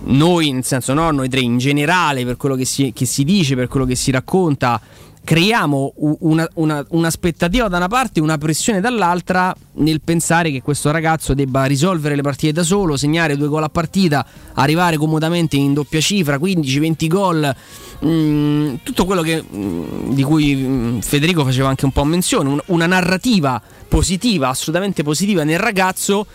noi, 0.06 0.52
nel 0.52 0.64
senso 0.64 0.92
no, 0.92 1.10
noi 1.10 1.28
tre 1.28 1.40
in 1.40 1.58
generale, 1.58 2.24
per 2.24 2.36
quello 2.36 2.56
che 2.56 2.64
si, 2.64 2.92
che 2.94 3.06
si 3.06 3.24
dice, 3.24 3.54
per 3.54 3.68
quello 3.68 3.86
che 3.86 3.94
si 3.94 4.10
racconta, 4.10 4.80
creiamo 5.24 5.94
una- 5.96 6.48
una- 6.54 6.84
un'aspettativa 6.90 7.66
da 7.68 7.78
una 7.78 7.88
parte 7.88 8.20
e 8.20 8.22
una 8.22 8.36
pressione 8.36 8.80
dall'altra 8.80 9.54
nel 9.76 10.02
pensare 10.02 10.50
che 10.50 10.60
questo 10.60 10.90
ragazzo 10.90 11.32
debba 11.32 11.64
risolvere 11.64 12.14
le 12.14 12.22
partite 12.22 12.52
da 12.52 12.62
solo, 12.62 12.96
segnare 12.98 13.36
due 13.36 13.48
gol 13.48 13.62
a 13.62 13.68
partita, 13.70 14.24
arrivare 14.54 14.98
comodamente 14.98 15.56
in 15.56 15.72
doppia 15.72 16.00
cifra, 16.00 16.38
15-20 16.38 17.08
gol, 17.08 17.56
mm, 18.04 18.74
tutto 18.82 19.06
quello 19.06 19.22
che, 19.22 19.42
mm, 19.42 20.12
di 20.12 20.22
cui 20.22 20.54
mm, 20.54 20.98
Federico 20.98 21.42
faceva 21.42 21.68
anche 21.68 21.86
un 21.86 21.92
po' 21.92 22.04
menzione, 22.04 22.48
un- 22.50 22.62
una 22.66 22.86
narrativa 22.86 23.60
positiva, 23.88 24.50
assolutamente 24.50 25.02
positiva 25.02 25.42
nel 25.42 25.58
ragazzo 25.58 26.26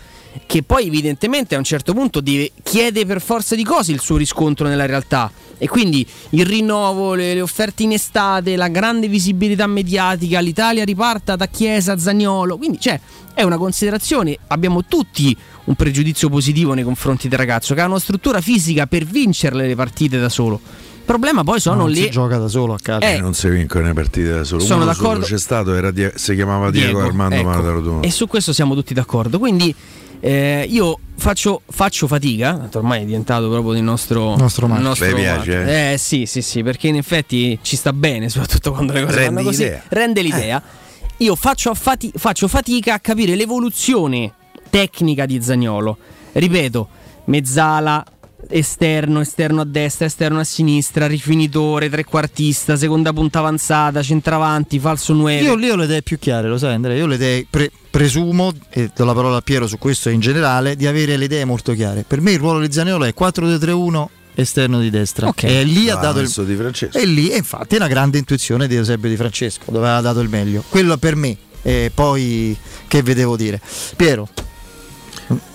che 0.46 0.62
poi 0.62 0.86
evidentemente 0.86 1.54
a 1.54 1.58
un 1.58 1.64
certo 1.64 1.92
punto 1.92 2.20
deve, 2.20 2.52
chiede 2.62 3.06
per 3.06 3.20
forza 3.20 3.54
di 3.54 3.64
cose 3.64 3.92
il 3.92 4.00
suo 4.00 4.16
riscontro 4.16 4.66
nella 4.66 4.86
realtà 4.86 5.30
e 5.58 5.68
quindi 5.68 6.06
il 6.30 6.46
rinnovo, 6.46 7.14
le, 7.14 7.34
le 7.34 7.40
offerte 7.40 7.82
in 7.82 7.92
estate, 7.92 8.56
la 8.56 8.68
grande 8.68 9.08
visibilità 9.08 9.66
mediatica, 9.66 10.40
l'Italia 10.40 10.84
riparta 10.84 11.36
da 11.36 11.46
Chiesa 11.46 11.92
a 11.92 11.98
Zagnolo, 11.98 12.56
quindi 12.56 12.80
cioè, 12.80 12.98
è 13.34 13.42
una 13.42 13.58
considerazione, 13.58 14.38
abbiamo 14.48 14.84
tutti 14.86 15.36
un 15.64 15.74
pregiudizio 15.74 16.28
positivo 16.30 16.72
nei 16.72 16.84
confronti 16.84 17.28
del 17.28 17.38
ragazzo 17.38 17.74
che 17.74 17.82
ha 17.82 17.86
una 17.86 17.98
struttura 17.98 18.40
fisica 18.40 18.86
per 18.86 19.04
vincerle 19.04 19.66
le 19.66 19.74
partite 19.74 20.18
da 20.18 20.28
solo. 20.28 20.60
Il 21.00 21.16
problema 21.16 21.42
poi 21.42 21.58
sono 21.58 21.76
non 21.76 21.90
le... 21.90 21.96
si 21.96 22.10
gioca 22.10 22.38
da 22.38 22.46
solo 22.46 22.72
a 22.72 22.78
casa. 22.80 23.00
Eh. 23.10 23.18
non 23.20 23.34
si 23.34 23.48
vincono 23.48 23.84
le 23.86 23.92
partite 23.92 24.30
da 24.30 24.44
solo. 24.44 24.62
Sono 24.62 24.84
Uno 24.84 24.92
solo 24.92 25.08
d'accordo. 25.08 25.26
c'è 25.26 25.38
stato, 25.38 25.74
era 25.74 25.90
Die- 25.90 26.12
si 26.14 26.34
chiamava 26.36 26.70
Diego, 26.70 26.92
Diego, 26.92 27.00
Armando 27.06 27.34
ecco. 27.34 27.48
Maradona. 27.48 28.00
E 28.02 28.10
su 28.12 28.28
questo 28.28 28.52
siamo 28.52 28.74
tutti 28.74 28.94
d'accordo. 28.94 29.38
Quindi 29.40 29.74
eh, 30.20 30.66
io 30.68 30.98
faccio, 31.16 31.62
faccio 31.70 32.06
fatica, 32.06 32.56
tanto 32.56 32.78
ormai 32.78 33.02
è 33.02 33.04
diventato 33.04 33.48
proprio 33.48 33.74
il 33.74 33.82
nostro, 33.82 34.36
Nostro 34.36 34.66
il 34.66 34.72
nostro 34.80 35.06
Le 35.06 35.14
piace, 35.14 35.56
marchio. 35.56 35.92
Eh 35.92 35.96
sì, 35.98 36.26
sì, 36.26 36.42
sì, 36.42 36.62
perché 36.62 36.88
in 36.88 36.96
effetti 36.96 37.58
ci 37.62 37.76
sta 37.76 37.92
bene, 37.92 38.28
soprattutto 38.28 38.72
quando 38.72 38.92
le 38.92 39.04
cose 39.04 39.16
Rende 39.16 39.34
vanno 39.34 39.46
così. 39.46 39.62
l'idea. 39.64 39.78
Eh. 39.78 39.82
Rende 39.88 40.22
l'idea. 40.22 40.62
Io 41.18 41.34
faccio, 41.36 41.74
fati- 41.74 42.12
faccio 42.16 42.48
fatica 42.48 42.94
a 42.94 42.98
capire 43.00 43.34
l'evoluzione 43.34 44.32
tecnica 44.70 45.26
di 45.26 45.42
Zagnolo. 45.42 45.96
Ripeto, 46.32 46.88
mezzala, 47.26 48.04
esterno, 48.48 49.20
esterno 49.20 49.60
a 49.60 49.64
destra, 49.64 50.06
esterno 50.06 50.40
a 50.40 50.44
sinistra, 50.44 51.06
rifinitore, 51.06 51.88
trequartista, 51.88 52.76
seconda 52.76 53.12
punta 53.12 53.38
avanzata, 53.38 54.02
centravanti, 54.02 54.78
falso 54.78 55.12
9. 55.12 55.40
Io 55.40 55.54
lì 55.54 55.70
ho 55.70 55.76
le 55.76 55.84
idee 55.84 56.02
più 56.02 56.18
chiare, 56.18 56.48
lo 56.48 56.58
sai 56.58 56.74
Andrea, 56.74 56.96
io 56.96 57.06
le 57.06 57.14
idee, 57.16 57.46
pre- 57.48 57.70
presumo, 57.90 58.52
e 58.70 58.90
do 58.94 59.04
la 59.04 59.14
parola 59.14 59.36
a 59.36 59.40
Piero 59.42 59.66
su 59.66 59.78
questo 59.78 60.08
in 60.10 60.20
generale, 60.20 60.76
di 60.76 60.86
avere 60.86 61.16
le 61.16 61.24
idee 61.24 61.44
molto 61.44 61.72
chiare. 61.74 62.04
Per 62.06 62.20
me 62.20 62.32
il 62.32 62.38
ruolo 62.38 62.60
di 62.60 62.72
Zaniolo 62.72 63.04
è 63.04 63.14
4-2-3-1 63.16 64.06
esterno 64.34 64.80
di 64.80 64.90
destra. 64.90 65.28
Ok. 65.28 65.44
E 65.44 65.64
lì 65.64 65.90
ha 65.90 65.96
dato 65.96 66.20
il... 66.20 66.32
di 66.46 66.54
Francesco. 66.54 66.98
E 66.98 67.04
lì, 67.04 67.34
infatti, 67.36 67.74
è 67.74 67.78
una 67.78 67.88
grande 67.88 68.18
intuizione 68.18 68.66
di 68.66 68.76
Eusebio 68.76 69.08
Di 69.08 69.16
Francesco, 69.16 69.70
dove 69.70 69.86
aveva 69.86 70.00
dato 70.00 70.20
il 70.20 70.28
meglio. 70.28 70.64
Quello 70.68 70.96
per 70.96 71.16
me. 71.16 71.36
E 71.62 71.90
poi 71.94 72.56
che 72.88 73.02
vedevo 73.02 73.36
dire. 73.36 73.60
Piero, 73.96 74.28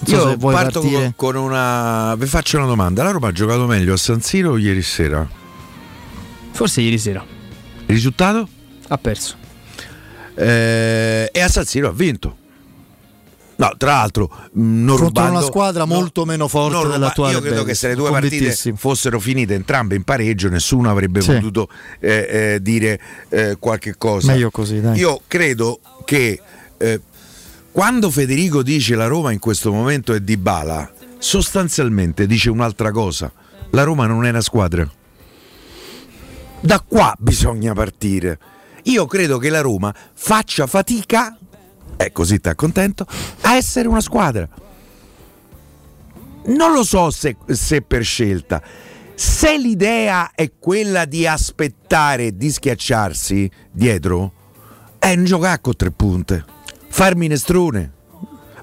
so 0.06 0.16
Io 0.16 0.30
se 0.30 0.36
vuoi 0.38 0.54
parto 0.54 0.80
partire. 0.82 1.14
con, 1.16 1.36
una. 1.36 2.16
Vi 2.16 2.26
faccio 2.26 2.58
una 2.58 2.66
domanda. 2.68 3.04
La 3.04 3.12
Roma 3.12 3.28
ha 3.28 3.32
giocato 3.32 3.66
meglio 3.66 3.94
a 3.94 3.98
San 3.98 4.22
Siro 4.22 4.52
o 4.52 4.58
ieri 4.58 4.82
sera? 4.82 5.28
Forse 6.52 6.82
ieri 6.82 6.98
sera 6.98 7.24
Il 7.88 7.94
risultato? 7.94 8.48
ha 8.88 8.98
perso. 8.98 9.36
Eh, 10.36 11.30
e 11.32 11.40
a 11.42 11.48
San 11.50 11.66
Siro 11.66 11.88
ha 11.90 11.92
vinto. 11.94 12.38
No, 13.58 13.72
tra 13.78 13.92
l'altro, 13.94 14.30
mh, 14.52 14.62
non 14.62 14.86
Contro 14.98 15.06
rubando, 15.06 15.32
una 15.38 15.42
squadra 15.42 15.86
no, 15.86 15.94
molto 15.94 16.26
meno 16.26 16.50
forte 16.50 16.76
ruba- 16.76 16.90
dell'attuale 16.90 17.34
Io 17.36 17.40
credo 17.40 17.56
Betis, 17.64 17.68
che 17.70 17.76
se 17.76 17.88
le 17.88 17.96
due 17.96 18.10
partite 18.12 18.74
fossero 18.76 19.18
finite 19.18 19.54
entrambe 19.54 19.96
in 19.96 20.04
pareggio, 20.04 20.50
nessuno 20.50 20.90
avrebbe 20.90 21.22
Sì. 21.22 21.32
potuto 21.36 21.70
eh, 22.02 22.28
eh, 22.56 22.62
dire 22.62 23.00
eh, 23.30 23.56
qualche 23.58 23.96
cosa. 23.98 24.34
Meglio 24.34 24.52
così, 24.52 24.82
dai. 24.82 24.98
Io 24.98 25.22
credo 25.26 25.80
che 26.04 26.38
eh, 26.78 27.00
quando 27.76 28.10
Federico 28.10 28.64
dice 28.64 28.96
la 28.96 29.08
Roma 29.08 29.34
in 29.34 29.40
questo 29.40 29.70
momento 29.70 30.14
è 30.14 30.22
di 30.22 30.38
bala, 30.38 30.90
sostanzialmente 31.18 32.26
dice 32.26 32.50
un'altra 32.50 32.90
cosa. 32.90 33.30
La 33.72 33.84
Roma 33.84 34.06
non 34.06 34.26
è 34.26 34.30
una 34.30 34.40
squadra. 34.40 34.90
Da 36.62 36.80
qua 36.80 37.14
bisogna 37.20 37.74
partire. 37.74 38.40
Io 38.84 39.06
credo 39.08 39.40
che 39.40 39.50
la 39.50 39.60
Roma 39.60 39.94
faccia 40.14 40.68
fatica, 40.68 41.38
e 41.98 42.14
così 42.14 42.40
ti 42.40 42.50
contento, 42.56 43.06
a 43.42 43.58
essere 43.58 43.90
una 43.90 44.00
squadra. 44.00 44.48
Non 46.46 46.72
lo 46.72 46.86
so 46.86 47.12
se, 47.12 47.36
se 47.46 47.82
per 47.82 48.06
scelta. 48.06 48.64
Se 49.16 49.58
l'idea 49.58 50.32
è 50.34 50.54
quella 50.58 51.04
di 51.04 51.28
aspettare 51.28 52.38
di 52.38 52.50
schiacciarsi 52.50 53.52
dietro, 53.70 54.32
è 54.98 55.12
un 55.12 55.26
giocare 55.26 55.60
con 55.60 55.76
tre 55.76 55.92
punte. 55.92 56.55
Far 56.96 57.14
minestrone. 57.14 57.92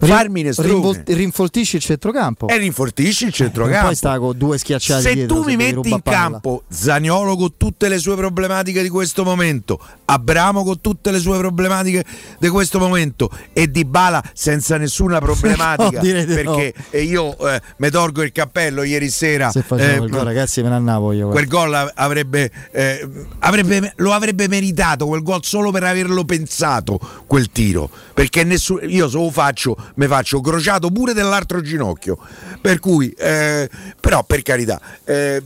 Far 0.07 0.28
minestrone. 0.28 0.70
Rinvol- 0.72 1.03
rinfoltisci 1.07 1.76
il 1.76 1.82
centrocampo. 1.82 2.48
E 2.48 2.57
rinfortisci 2.57 3.26
il 3.26 3.32
centrocampo. 3.32 3.86
poi 3.86 3.94
sta 3.94 4.18
con 4.18 4.36
due 4.36 4.59
schiacciati 4.59 5.03
Se 5.03 5.14
dietro, 5.14 5.36
tu 5.36 5.44
mi 5.44 5.57
metti 5.57 5.90
in 5.90 6.00
palla. 6.00 6.16
campo 6.16 6.62
Zaniolo 6.68 7.36
con 7.36 7.57
tutte 7.57 7.88
le 7.88 7.98
sue 7.98 8.16
problematiche 8.16 8.82
di 8.82 8.88
questo 8.88 9.24
momento, 9.24 9.80
Abramo 10.05 10.64
con 10.64 10.80
tutte 10.80 11.11
le 11.11 11.18
sue 11.18 11.38
problematiche 11.38 12.05
di 12.38 12.48
questo 12.48 12.78
momento 12.78 13.30
e 13.53 13.70
Di 13.70 13.84
Bala 13.84 14.22
senza 14.32 14.76
nessuna 14.76 15.20
problematica, 15.20 16.00
No, 16.12 16.24
perché 16.34 16.74
eh, 16.90 17.03
io 17.03 17.36
eh, 17.48 17.61
mi 17.76 17.90
tolgo 17.90 18.22
il 18.22 18.32
cappello 18.32 18.82
ieri 18.82 19.09
sera. 19.09 19.50
Se 19.50 19.61
eh, 19.61 19.96
quel 19.96 20.11
gol, 20.11 20.24
ragazzi, 20.24 20.62
me 20.62 20.68
ne 20.68 20.74
andavo 20.74 21.12
io. 21.12 21.28
Quel 21.28 21.46
gol 21.46 21.72
av- 21.74 21.92
avrebbe, 21.94 22.50
eh, 22.72 23.09
avrebbe- 23.38 23.92
lo 23.96 24.12
avrebbe 24.12 24.48
meritato 24.48 25.07
quel 25.07 25.22
gol 25.22 25.44
solo 25.44 25.70
per 25.70 25.84
averlo 25.84 26.24
pensato 26.24 26.98
quel 27.26 27.50
tiro 27.50 27.88
perché 28.12 28.44
nessuno 28.44 28.80
io 28.82 29.09
se 29.09 29.16
lo 29.16 29.30
faccio 29.30 29.76
mi 29.95 30.07
faccio 30.07 30.40
crociato 30.40 30.90
pure 30.90 31.12
dell'altro 31.12 31.61
ginocchio 31.61 32.18
per 32.61 32.78
cui 32.78 33.11
eh, 33.11 33.68
però 34.01 34.24
per 34.24 34.43
carità 34.43 34.80
eh, 35.05 35.43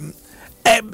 eh, 0.62 0.84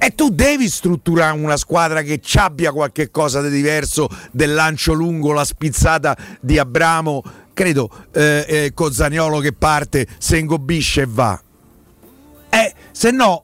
e 0.00 0.14
tu 0.14 0.30
devi 0.30 0.68
strutturare 0.68 1.36
una 1.36 1.56
squadra 1.56 2.02
che 2.02 2.20
ci 2.20 2.38
abbia 2.38 2.70
qualche 2.70 3.10
cosa 3.10 3.42
di 3.42 3.50
diverso 3.50 4.08
del 4.30 4.54
lancio 4.54 4.92
lungo, 4.92 5.32
la 5.32 5.44
spizzata 5.44 6.16
di 6.40 6.56
Abramo, 6.56 7.22
credo, 7.52 7.90
eh, 8.12 8.44
eh, 8.46 8.70
con 8.74 8.92
che 9.40 9.52
parte, 9.52 10.06
se 10.18 10.38
ingobisce 10.38 11.02
e 11.02 11.06
va. 11.08 11.42
Eh, 12.48 12.74
se 12.92 13.10
no, 13.10 13.42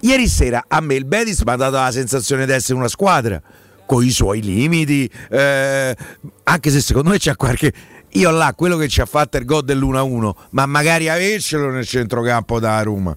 ieri 0.00 0.26
sera 0.26 0.64
a 0.66 0.80
me 0.80 0.94
il 0.96 1.04
Betis 1.04 1.42
mi 1.42 1.52
ha 1.52 1.56
dato 1.56 1.76
la 1.76 1.92
sensazione 1.92 2.46
di 2.46 2.52
essere 2.52 2.74
una 2.74 2.88
squadra 2.88 3.40
con 3.86 4.04
i 4.04 4.10
suoi 4.10 4.42
limiti, 4.42 5.08
eh, 5.30 5.96
anche 6.42 6.70
se 6.70 6.80
secondo 6.80 7.10
me 7.10 7.18
c'è 7.18 7.36
qualche... 7.36 7.72
Io 8.14 8.30
là, 8.30 8.52
quello 8.54 8.76
che 8.76 8.88
ci 8.88 9.00
ha 9.00 9.06
fatto 9.06 9.38
il 9.38 9.44
gol 9.44 9.64
dell'1-1, 9.64 10.30
ma 10.50 10.66
magari 10.66 11.08
avercelo 11.08 11.70
nel 11.70 11.86
centrocampo 11.86 12.60
da 12.60 12.82
Roma. 12.82 13.14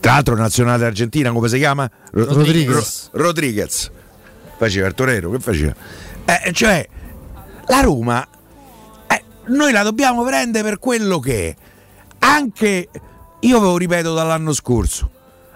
Tra 0.00 0.12
l'altro 0.12 0.36
nazionale 0.36 0.84
argentina, 0.84 1.32
come 1.32 1.48
si 1.48 1.56
chiama? 1.56 1.90
Ro- 2.12 2.34
Rodriguez. 2.34 3.08
Ro- 3.12 3.22
Rodriguez. 3.22 3.90
Faceva 4.58 4.86
il 4.88 4.94
torero, 4.94 5.30
che 5.30 5.38
faceva? 5.38 5.74
Eh, 6.24 6.52
cioè, 6.52 6.86
la 7.68 7.80
Roma, 7.80 8.26
eh, 9.06 9.22
noi 9.46 9.72
la 9.72 9.82
dobbiamo 9.82 10.22
prendere 10.24 10.68
per 10.68 10.78
quello 10.78 11.18
che 11.20 11.48
è. 11.48 11.56
Anche, 12.18 12.88
io 13.40 13.60
ve 13.60 13.66
lo 13.66 13.76
ripeto 13.78 14.12
dall'anno 14.12 14.52
scorso, 14.52 15.10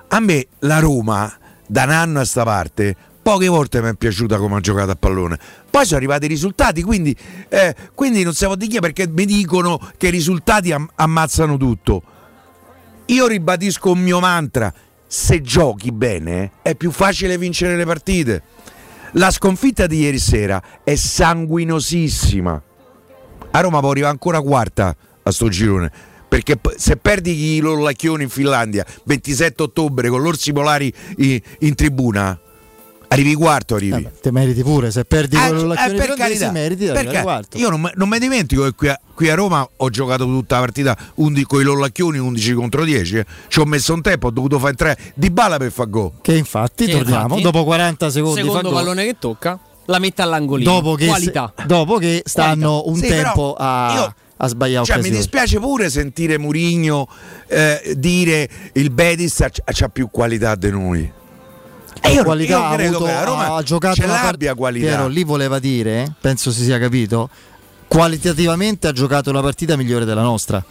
a 0.09 0.20
me 0.20 0.47
la 0.61 0.78
Roma, 0.78 1.30
da 1.66 1.85
un 1.85 1.91
anno 1.91 2.20
a 2.20 2.24
sta 2.24 2.45
parte, 2.45 2.97
poche 3.23 3.47
volte 3.49 3.81
mi 3.81 3.89
è 3.91 3.95
piaciuta 3.95 4.37
come 4.37 4.57
ha 4.57 4.61
giocato 4.61 4.91
a 4.91 4.97
pallone. 4.97 5.39
Poi 5.70 5.85
sono 5.85 5.97
arrivati 5.99 6.25
i 6.25 6.29
risultati, 6.29 6.83
quindi, 6.83 7.16
eh, 7.49 7.75
quindi 7.95 8.23
non 8.25 8.35
si 8.35 8.45
può 8.45 8.57
dire 8.57 8.81
perché 8.81 9.07
mi 9.09 9.25
dicono 9.25 9.79
che 9.97 10.09
i 10.09 10.11
risultati 10.11 10.73
am- 10.73 10.89
ammazzano 10.97 11.57
tutto. 11.57 12.03
Io 13.07 13.27
ribadisco 13.27 13.93
un 13.93 14.01
mio 14.01 14.20
mantra: 14.20 14.73
se 15.07 15.41
giochi 15.41 15.93
bene 15.93 16.53
è 16.62 16.75
più 16.75 16.91
facile 16.91 17.39
vincere 17.39 17.77
le 17.77 17.85
partite. 17.85 18.43
La 19.12 19.31
sconfitta 19.31 19.87
di 19.87 20.01
ieri 20.01 20.18
sera 20.18 20.62
è 20.83 20.95
sanguinosissima. 20.95 22.62
A 23.51 23.61
Roma 23.61 23.81
può 23.81 23.91
arrivare 23.91 24.12
ancora 24.12 24.41
quarta 24.41 24.97
a 25.23 25.31
sto 25.31 25.49
girone. 25.49 25.91
Perché 26.29 26.59
se 26.77 26.97
perdi 26.97 27.57
i 27.57 27.61
Lollacchioni 27.61 28.23
in 28.23 28.31
Finlandia 28.31 28.87
27 29.05 29.64
ottobre 29.64 30.09
con 30.09 30.23
l'Orsi 30.23 30.51
Polari 30.53 30.91
i- 31.18 31.43
in 31.59 31.75
tribuna, 31.75 32.41
arrivi 33.12 33.34
quarto. 33.34 33.74
Arrivi. 33.74 34.08
Te 34.20 34.30
meriti 34.30 34.62
pure, 34.62 34.90
se 34.90 35.04
perdi 35.04 35.36
Eh, 35.36 35.46
quello 35.48 35.62
eh, 35.62 35.66
l'acchione 35.66 35.98
per 35.98 36.14
carità, 36.14 36.50
meriti 36.50 36.88
arrivare 36.88 37.22
quarto. 37.22 37.58
io 37.58 37.68
non, 37.70 37.80
me- 37.80 37.92
non 37.94 38.08
mi 38.08 38.18
dimentico 38.18 38.62
che 38.64 38.72
qui 38.74 38.88
a, 38.88 38.98
qui 39.14 39.28
a 39.30 39.34
Roma 39.34 39.68
ho 39.76 39.90
giocato 39.90 40.24
tutta 40.24 40.54
la 40.56 40.60
partita 40.62 40.96
con 41.14 41.60
i 41.60 41.64
Lollacchioni 41.64 42.18
11 42.18 42.52
contro 42.54 42.84
10 42.84 43.16
eh. 43.18 43.26
ci 43.48 43.60
ho 43.60 43.64
messo 43.64 43.92
un 43.94 44.02
tempo 44.02 44.26
ho 44.28 44.30
dovuto 44.30 44.58
fare 44.58 44.74
tre 44.74 44.98
di 45.14 45.30
balla 45.30 45.56
per 45.58 45.70
far 45.70 45.88
gol 45.88 46.12
Che 46.20 46.34
infatti, 46.34 46.86
Che 46.86 46.92
torniamo, 46.92 47.22
infatti, 47.36 47.42
dopo 47.42 47.64
40 47.64 48.10
secondi 48.10 48.40
Secondo 48.40 48.70
pallone 48.70 49.04
che 49.04 49.16
tocca. 49.18 49.58
la 49.86 49.98
mette 49.98 50.22
all'angolino. 50.22 50.70
dopo 50.72 50.94
che, 50.94 51.06
Qualità. 51.06 51.52
dopo 51.66 51.96
che 51.98 52.22
stanno 52.24 52.82
un 52.86 52.96
Sì, 52.96 53.06
tempo 53.06 53.54
a, 53.58 53.92
io- 53.94 54.14
a 54.38 54.46
sbagliare 54.48 54.84
Cioè, 54.84 55.00
mi 55.00 55.10
dispiace 55.10 55.58
pure 55.60 55.88
sentire 55.90 56.38
Murigno 56.38 57.06
eh, 57.48 57.94
dire 57.96 58.48
il 58.74 58.90
Betis 58.90 59.40
ha, 59.40 59.50
ha 59.64 59.88
più 59.88 60.08
qualità 60.10 60.54
di 60.56 60.70
noi. 60.70 61.12
E 62.05 62.11
io, 62.12 62.24
qualità 62.24 62.57
io 62.57 62.64
ha 62.64 62.74
credo 62.74 62.96
avuto- 62.96 63.05
che 63.05 63.12
la 63.12 63.24
Roma 63.24 63.55
ha 63.55 63.62
giocato 63.62 63.94
ce 63.94 64.05
una 64.05 64.12
part- 64.14 64.24
l'abbia 64.32 64.55
qualità. 64.55 64.86
Piero, 64.86 65.07
lì 65.09 65.22
voleva 65.24 65.59
dire, 65.59 66.12
penso 66.20 66.50
si 66.50 66.64
sia 66.64 66.78
capito, 66.78 67.30
qualitativamente 67.88 68.88
ha 68.88 68.92
giocato 68.92 69.30
una 69.30 69.40
partita 69.42 69.76
migliore 69.76 70.05
della 70.05 70.22
nostra. 70.22 70.64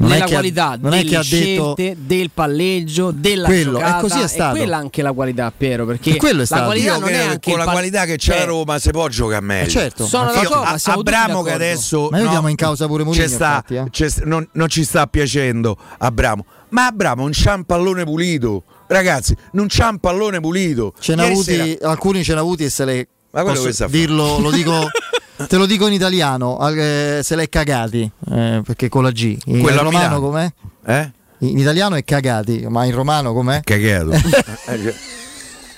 Non 0.00 0.10
Nella 0.10 0.22
è 0.24 0.28
che 0.28 0.34
ha- 0.34 0.38
qualità 0.38 0.78
non 0.80 0.94
è 0.94 1.04
che 1.04 1.16
ha 1.16 1.24
detto 1.28 1.74
del 1.98 2.30
palleggio, 2.32 3.10
della 3.12 3.46
Quello, 3.48 3.72
giocata. 3.80 3.98
così 4.00 4.20
è 4.20 4.28
stato. 4.28 4.56
quella 4.56 4.76
anche 4.76 5.02
la 5.02 5.12
qualità, 5.12 5.52
Piero, 5.56 5.86
perché 5.86 6.14
quello 6.16 6.36
è 6.36 6.38
la 6.38 6.44
stato. 6.46 6.64
qualità 6.66 6.92
Io 6.94 6.98
non 7.00 7.08
è 7.08 7.18
anche 7.18 7.50
con 7.50 7.58
la 7.58 7.64
pal- 7.64 7.72
qualità 7.74 8.04
che 8.04 8.16
c'è 8.16 8.30
cioè, 8.30 8.38
la 8.38 8.44
Roma 8.44 8.78
si 8.78 8.90
può 8.90 9.08
giocare 9.08 9.44
meglio. 9.44 9.66
Eh, 9.66 9.70
certo. 9.70 10.06
Sono 10.06 10.30
d'accordo, 10.32 10.62
Abramo 10.84 11.42
che 11.42 11.50
adesso 11.52 12.08
Ma 12.12 12.18
io 12.20 12.40
no, 12.40 12.46
in 12.48 12.54
causa 12.54 12.86
pure 12.86 13.02
Mourinho, 13.02 13.26
sta, 13.26 13.64
infatti, 13.68 13.74
eh. 13.74 14.12
non, 14.26 14.48
non 14.52 14.68
ci 14.68 14.84
sta 14.84 15.04
piacendo 15.08 15.76
Abramo. 15.98 16.44
Ma 16.68 16.86
Abramo 16.86 17.22
non 17.22 17.32
c'ha 17.34 17.54
un 17.54 17.64
pallone 17.64 18.04
pulito. 18.04 18.62
Ragazzi, 18.88 19.36
non 19.52 19.66
c'ha 19.68 19.88
un 19.88 19.98
pallone 19.98 20.40
pulito. 20.40 20.94
Ce 20.98 21.12
avuti, 21.12 21.42
sera- 21.76 21.90
alcuni 21.90 22.24
ce 22.24 22.34
n'ha 22.34 22.40
avuti 22.40 22.64
e 22.64 22.70
se 22.70 22.84
le 22.84 23.08
Ma 23.30 23.42
quello 23.42 23.56
posso 23.56 23.66
che 23.68 23.72
sta 23.74 23.84
a 23.84 23.88
fare? 23.88 23.98
dirlo, 24.00 24.38
lo 24.38 24.50
dico, 24.50 24.86
te 25.46 25.56
lo 25.56 25.66
dico 25.66 25.86
in 25.86 25.92
italiano, 25.92 26.58
eh, 26.70 27.20
se 27.22 27.36
l'è 27.36 27.48
cagati, 27.48 28.10
eh, 28.30 28.62
perché 28.64 28.88
con 28.88 29.02
la 29.02 29.10
G. 29.10 29.36
In 29.46 29.60
Quello 29.60 29.80
a 29.80 29.82
romano 29.82 30.18
Milano. 30.18 30.20
com'è? 30.20 30.52
Eh? 30.86 31.12
In 31.40 31.58
italiano 31.58 31.94
è 31.96 32.02
cagati, 32.04 32.66
ma 32.68 32.84
in 32.84 32.94
romano 32.94 33.32
com'è? 33.32 33.60
Cagheto. 33.62 34.10
Ragazzi, 34.10 34.96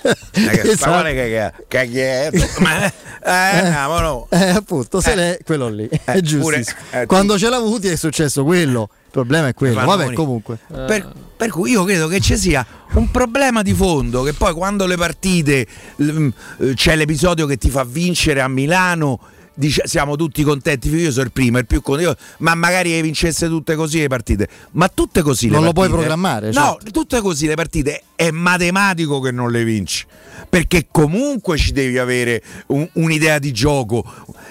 Esatto. 0.71 0.89
Ma 0.89 0.97
quale 1.01 1.13
cagheto? 1.15 1.63
Cagheto. 1.67 2.47
Ma 2.61 2.85
eh, 3.23 3.61
no, 3.69 3.87
ma 3.87 3.99
no. 4.01 4.27
Eh, 4.31 4.49
appunto, 4.49 4.99
se 4.99 5.11
Eh. 5.11 5.15
l'è 5.15 5.39
quello 5.45 5.69
lì, 5.69 5.87
è 5.87 5.99
pure- 6.03 6.21
giustissimo. 6.21 6.79
eh, 6.89 6.99
tu- 7.01 7.05
Quando 7.05 7.37
ce 7.37 7.49
l'ha 7.49 7.57
avuti 7.57 7.87
è 7.87 7.95
successo 7.95 8.43
quello, 8.43 8.89
il 8.91 9.11
problema 9.11 9.49
è 9.49 9.53
quello. 9.53 9.85
Vabbè, 9.85 10.13
comunque. 10.13 10.57
Per, 10.67 11.13
per 11.41 11.49
cui 11.49 11.71
io 11.71 11.83
credo 11.85 12.07
che 12.07 12.19
ci 12.19 12.37
sia 12.37 12.63
un 12.93 13.09
problema 13.09 13.63
di 13.63 13.73
fondo 13.73 14.21
che 14.21 14.33
poi 14.33 14.53
quando 14.53 14.85
le 14.85 14.95
partite 14.95 15.65
l- 15.95 16.27
eh, 16.59 16.73
c'è 16.75 16.95
l'episodio 16.95 17.47
che 17.47 17.57
ti 17.57 17.71
fa 17.71 17.83
vincere 17.83 18.41
a 18.41 18.47
Milano 18.47 19.19
dice- 19.55 19.81
siamo 19.85 20.15
tutti 20.15 20.43
contenti. 20.43 20.89
Io 20.89 21.09
sono 21.11 21.25
il 21.25 21.31
primo 21.31 21.57
il 21.57 21.65
più 21.65 21.81
contento. 21.81 22.15
Ma 22.37 22.53
magari 22.53 23.01
vincesse 23.01 23.47
tutte 23.47 23.73
così 23.75 23.97
le 24.01 24.07
partite. 24.07 24.47
Ma 24.73 24.87
tutte 24.87 25.23
così 25.23 25.47
le 25.47 25.55
Non 25.55 25.63
lo 25.63 25.73
puoi 25.73 25.89
partite- 25.89 26.07
programmare, 26.09 26.51
no 26.51 26.77
certo. 26.79 26.91
tutte 26.91 27.21
così 27.21 27.47
le 27.47 27.55
partite. 27.55 28.03
È 28.15 28.29
matematico 28.29 29.19
che 29.19 29.31
non 29.31 29.49
le 29.49 29.63
vinci 29.63 30.05
perché 30.47 30.89
comunque 30.91 31.57
ci 31.57 31.71
devi 31.71 31.97
avere 31.97 32.43
un- 32.67 32.87
un'idea 32.93 33.39
di 33.39 33.51
gioco. 33.51 34.03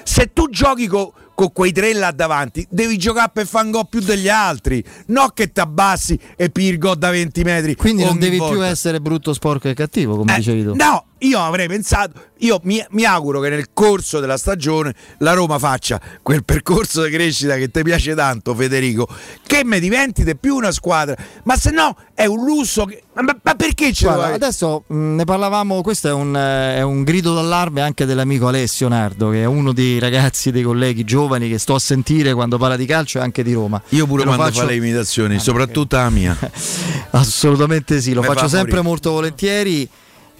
Se 0.03 0.32
tu 0.32 0.49
giochi 0.51 0.88
co- 0.88 1.12
con 1.41 1.53
quei 1.55 1.72
tre 1.72 1.95
là 1.95 2.11
davanti 2.11 2.66
devi 2.68 2.99
giocare 2.99 3.30
per 3.32 3.47
fare 3.47 3.64
gol 3.70 3.88
più 3.88 4.01
degli 4.01 4.28
altri 4.28 4.84
no 5.07 5.28
che 5.28 5.51
ti 5.53 5.61
abbassi 5.61 6.18
e 6.36 6.51
gol 6.76 6.97
da 6.99 7.11
20 7.11 7.43
metri 7.45 7.74
Quindi 7.76 8.05
non 8.05 8.18
devi 8.18 8.36
più 8.36 8.45
volta. 8.45 8.66
essere 8.66 9.01
brutto, 9.01 9.32
sporco 9.32 9.68
e 9.68 9.74
cattivo, 9.74 10.16
come 10.16 10.34
Eh, 10.34 10.36
dicevi 10.36 10.64
tu. 10.64 10.74
No, 10.74 11.07
io 11.20 11.40
avrei 11.40 11.66
pensato, 11.68 12.12
io 12.38 12.60
mi, 12.64 12.84
mi 12.90 13.04
auguro 13.04 13.40
che 13.40 13.48
nel 13.48 13.68
corso 13.72 14.20
della 14.20 14.36
stagione 14.36 14.94
la 15.18 15.32
Roma 15.32 15.58
faccia 15.58 16.00
quel 16.22 16.44
percorso 16.44 17.02
di 17.04 17.10
crescita 17.10 17.56
che 17.56 17.70
ti 17.70 17.82
piace 17.82 18.14
tanto, 18.14 18.54
Federico, 18.54 19.08
che 19.46 19.62
mi 19.64 19.80
diventi 19.80 20.24
di 20.24 20.36
più 20.36 20.54
una 20.56 20.70
squadra. 20.72 21.16
Ma 21.44 21.56
se 21.56 21.70
no 21.70 21.96
è 22.14 22.24
un 22.24 22.44
lusso. 22.44 22.84
Che, 22.84 23.02
ma, 23.14 23.36
ma 23.42 23.54
perché 23.54 23.92
ci 23.92 24.04
Guarda, 24.04 24.32
adesso 24.34 24.84
mh, 24.86 25.14
ne 25.16 25.24
parlavamo, 25.24 25.82
questo 25.82 26.08
è 26.08 26.12
un, 26.12 26.34
eh, 26.36 26.76
è 26.76 26.82
un 26.82 27.02
grido 27.04 27.34
d'allarme 27.34 27.82
anche 27.82 28.06
dell'amico 28.06 28.48
Alessio 28.48 28.88
Nardo, 28.88 29.30
che 29.30 29.42
è 29.42 29.46
uno 29.46 29.72
dei 29.72 29.98
ragazzi, 29.98 30.50
dei 30.50 30.62
colleghi 30.62 31.04
giovani 31.04 31.48
che 31.48 31.58
sto 31.58 31.74
a 31.74 31.78
sentire 31.78 32.32
quando 32.32 32.56
parla 32.56 32.76
di 32.76 32.86
calcio 32.86 33.18
e 33.18 33.22
anche 33.22 33.42
di 33.42 33.52
Roma. 33.52 33.80
Io 33.90 34.06
pure 34.06 34.24
quando 34.24 34.42
faccio- 34.44 34.60
fa 34.60 34.66
le 34.66 34.76
imitazioni, 34.76 35.38
soprattutto 35.38 35.96
la 35.96 36.10
mia. 36.10 36.36
Assolutamente 37.10 38.00
sì, 38.00 38.12
lo 38.12 38.20
Mi 38.20 38.26
faccio 38.28 38.40
fa 38.40 38.48
sempre 38.48 38.70
morire. 38.76 38.88
molto 38.88 39.10
volentieri 39.10 39.88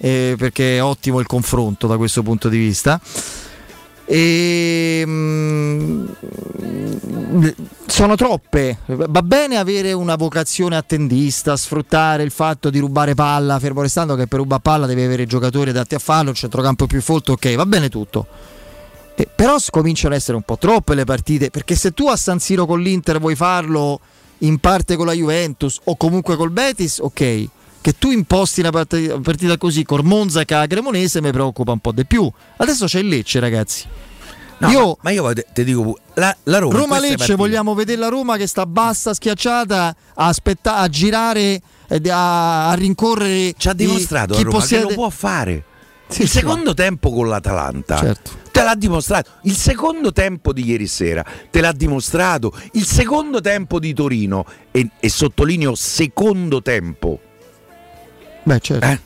eh, 0.03 0.33
perché 0.35 0.77
è 0.77 0.83
ottimo 0.83 1.19
il 1.19 1.27
confronto 1.27 1.85
da 1.85 1.95
questo 1.95 2.23
punto 2.23 2.49
di 2.49 2.57
vista. 2.57 2.99
E, 4.03 5.03
mm, 5.05 6.05
sono 7.85 8.15
troppe. 8.15 8.79
Va 8.87 9.21
bene 9.21 9.57
avere 9.57 9.93
una 9.93 10.15
vocazione 10.15 10.75
attendista, 10.75 11.55
sfruttare 11.55 12.23
il 12.23 12.31
fatto 12.31 12.71
di 12.71 12.79
rubare 12.79 13.13
palla, 13.13 13.59
fermo 13.59 13.81
restando 13.81 14.15
che 14.15 14.25
per 14.25 14.39
rubare 14.39 14.61
palla 14.61 14.85
devi 14.87 15.03
avere 15.03 15.27
giocatori 15.27 15.69
adatti 15.69 15.93
a 15.93 15.99
farlo, 15.99 16.29
un 16.29 16.35
centrocampo 16.35 16.87
più 16.87 16.99
folto, 16.99 17.33
ok, 17.33 17.55
va 17.55 17.65
bene 17.67 17.87
tutto. 17.87 18.25
Eh, 19.13 19.27
però 19.33 19.55
cominciano 19.69 20.15
ad 20.15 20.19
essere 20.19 20.35
un 20.35 20.43
po' 20.43 20.57
troppe 20.57 20.95
le 20.95 21.05
partite, 21.05 21.51
perché 21.51 21.75
se 21.75 21.91
tu 21.91 22.07
a 22.07 22.15
San 22.15 22.39
Siro 22.39 22.65
con 22.65 22.81
l'Inter 22.81 23.19
vuoi 23.19 23.35
farlo 23.35 23.99
in 24.39 24.57
parte 24.57 24.95
con 24.95 25.05
la 25.05 25.13
Juventus 25.13 25.79
o 25.83 25.95
comunque 25.95 26.35
col 26.35 26.49
Betis, 26.49 26.97
ok. 26.97 27.49
Che 27.81 27.97
tu 27.97 28.11
imposti 28.11 28.59
una 28.59 28.69
partita, 28.69 29.17
partita 29.19 29.57
così 29.57 29.83
con 29.83 30.05
Monza 30.05 30.45
che 30.45 30.65
Cremonese 30.67 31.19
mi 31.19 31.31
preoccupa 31.31 31.71
un 31.71 31.79
po' 31.79 31.91
di 31.91 32.05
più. 32.05 32.31
Adesso 32.57 32.85
c'è 32.85 32.99
il 32.99 33.07
Lecce, 33.07 33.39
ragazzi. 33.39 33.85
No, 34.59 34.69
Io- 34.69 34.97
ma, 35.01 35.09
io 35.09 35.33
te, 35.33 35.47
te 35.51 35.63
dico, 35.63 35.97
la, 36.13 36.35
la 36.43 36.59
Roma. 36.59 36.77
Roma-Lecce 36.77 37.15
partite- 37.15 37.35
vogliamo 37.37 37.73
vedere 37.73 37.99
la 37.99 38.09
Roma 38.09 38.37
che 38.37 38.45
sta 38.45 38.67
bassa, 38.67 39.15
schiacciata, 39.15 39.95
a, 40.13 40.27
aspetta- 40.27 40.75
a 40.77 40.87
girare, 40.87 41.59
a, 42.09 42.69
a 42.69 42.73
rincorrere. 42.75 43.55
Ci 43.57 43.67
ha 43.69 43.73
dimostrato 43.73 44.35
chi 44.35 44.43
Roma 44.43 44.57
possiede- 44.59 44.83
che 44.83 44.89
lo 44.89 44.95
può 44.95 45.09
fare. 45.09 45.63
Sì, 46.07 46.21
il 46.23 46.29
sì, 46.29 46.37
secondo 46.39 46.73
tempo 46.75 47.09
con 47.09 47.29
l'Atalanta 47.29 47.97
Certo. 47.97 48.31
te 48.51 48.61
l'ha 48.61 48.75
dimostrato. 48.75 49.31
Il 49.43 49.55
secondo 49.55 50.11
tempo 50.11 50.51
di 50.53 50.63
ieri 50.65 50.85
sera 50.85 51.25
te 51.49 51.61
l'ha 51.61 51.71
dimostrato. 51.71 52.53
Il 52.73 52.85
secondo 52.85 53.41
tempo 53.41 53.79
di 53.79 53.93
Torino, 53.93 54.45
e, 54.69 54.89
e 54.99 55.09
sottolineo 55.09 55.73
secondo 55.73 56.61
tempo, 56.61 57.19
Beh, 58.43 58.59
certo. 58.59 58.85
eh, 58.85 58.99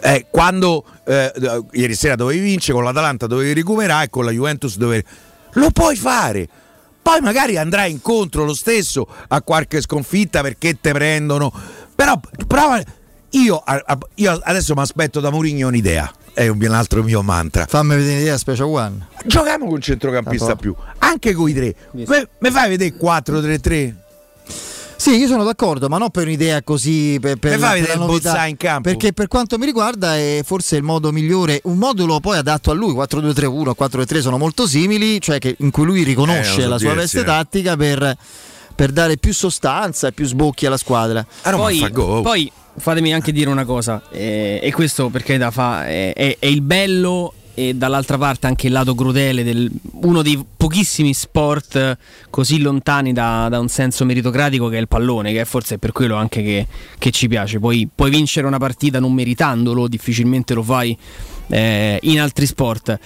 eh, 0.00 0.26
quando 0.30 0.84
eh, 1.04 1.32
ieri 1.72 1.94
sera 1.94 2.14
dovevi 2.14 2.40
vincere, 2.40 2.74
con 2.74 2.84
l'Atalanta 2.84 3.26
dovevi 3.26 3.52
recuperare 3.54 4.04
e 4.06 4.10
con 4.10 4.24
la 4.24 4.30
Juventus 4.30 4.76
dovevi... 4.76 5.04
Lo 5.52 5.70
puoi 5.70 5.96
fare. 5.96 6.48
Poi 7.02 7.20
magari 7.20 7.56
andrai 7.56 7.90
incontro 7.90 8.44
lo 8.44 8.54
stesso 8.54 9.06
a 9.28 9.40
qualche 9.42 9.80
sconfitta 9.80 10.42
perché 10.42 10.78
te 10.80 10.92
prendono. 10.92 11.50
Però 11.94 12.20
prova. 12.46 12.80
Io, 13.30 13.62
io 14.14 14.40
adesso 14.42 14.74
mi 14.74 14.80
aspetto 14.82 15.18
da 15.20 15.30
Mourinho 15.30 15.68
un'idea. 15.68 16.10
È 16.34 16.46
un, 16.48 16.62
un 16.62 16.72
altro 16.72 17.02
mio 17.02 17.22
mantra. 17.22 17.66
Fammi 17.66 17.96
vedere 17.96 18.18
l'idea 18.18 18.36
Special 18.38 18.68
One. 18.68 19.06
Giochiamo 19.24 19.66
con 19.66 19.80
centrocampista 19.80 20.52
Ah, 20.52 20.56
più. 20.56 20.74
Anche 20.98 21.32
con 21.32 21.48
i 21.48 21.54
tre. 21.54 21.74
Mi 21.92 22.04
fai 22.06 22.68
vedere 22.68 22.94
4-3-3? 22.94 23.94
Sì, 25.00 25.14
io 25.16 25.28
sono 25.28 25.44
d'accordo, 25.44 25.88
ma 25.88 25.96
non 25.96 26.10
per 26.10 26.24
un'idea 26.26 26.60
così 26.64 27.18
per, 27.20 27.36
per, 27.36 27.56
per 27.56 27.60
vedere 27.60 27.96
la 27.96 28.04
novità. 28.04 28.46
In 28.46 28.56
campo? 28.56 28.88
Perché 28.88 29.12
per 29.12 29.28
quanto 29.28 29.56
mi 29.56 29.64
riguarda 29.64 30.16
è 30.16 30.40
forse 30.44 30.74
il 30.76 30.82
modo 30.82 31.12
migliore, 31.12 31.60
un 31.64 31.78
modulo 31.78 32.18
poi 32.18 32.36
adatto 32.36 32.72
a 32.72 32.74
lui, 32.74 32.92
4-2-3-1, 32.94 33.72
4-3 33.78 34.18
sono 34.20 34.38
molto 34.38 34.66
simili, 34.66 35.20
cioè 35.20 35.38
che, 35.38 35.54
in 35.60 35.70
cui 35.70 35.84
lui 35.84 36.00
Eh, 36.00 36.04
riconosce 36.04 36.60
non 36.62 36.70
la 36.70 36.78
so 36.78 36.84
sua 36.86 36.94
veste 36.94 37.20
eh. 37.20 37.24
tattica 37.24 37.76
per, 37.76 38.16
per 38.74 38.90
dare 38.90 39.18
più 39.18 39.32
sostanza 39.32 40.08
e 40.08 40.12
più 40.12 40.26
sbocchi 40.26 40.66
alla 40.66 40.76
squadra. 40.76 41.24
Poi, 41.62 41.78
poi 42.22 42.52
fatemi 42.76 43.12
anche 43.14 43.30
dire 43.30 43.50
una 43.50 43.64
cosa, 43.64 44.02
eh, 44.10 44.58
e 44.60 44.72
questo 44.72 45.10
per 45.10 45.22
carità 45.22 45.52
fa, 45.52 45.86
è, 45.86 46.12
è- 46.12 46.36
è 46.40 46.46
il 46.46 46.60
bello 46.60 47.34
e 47.58 47.74
dall'altra 47.74 48.16
parte 48.16 48.46
anche 48.46 48.68
il 48.68 48.72
lato 48.72 48.94
crudele 48.94 49.42
del 49.42 49.68
uno 50.02 50.22
dei 50.22 50.40
pochissimi 50.56 51.12
sport 51.12 51.74
eh, 51.74 51.98
così 52.30 52.60
lontani 52.60 53.12
da, 53.12 53.48
da 53.50 53.58
un 53.58 53.66
senso 53.66 54.04
meritocratico 54.04 54.68
che 54.68 54.76
è 54.76 54.80
il 54.80 54.86
pallone, 54.86 55.32
che 55.32 55.40
è 55.40 55.44
forse 55.44 55.76
per 55.76 55.90
quello 55.90 56.14
anche 56.14 56.40
che, 56.44 56.66
che 56.98 57.10
ci 57.10 57.26
piace. 57.26 57.58
Poi 57.58 57.88
puoi 57.92 58.10
vincere 58.10 58.46
una 58.46 58.58
partita 58.58 59.00
non 59.00 59.12
meritandolo, 59.12 59.88
difficilmente 59.88 60.54
lo 60.54 60.62
fai 60.62 60.96
eh, 61.48 61.98
in 62.02 62.20
altri 62.20 62.46
sport. 62.46 62.96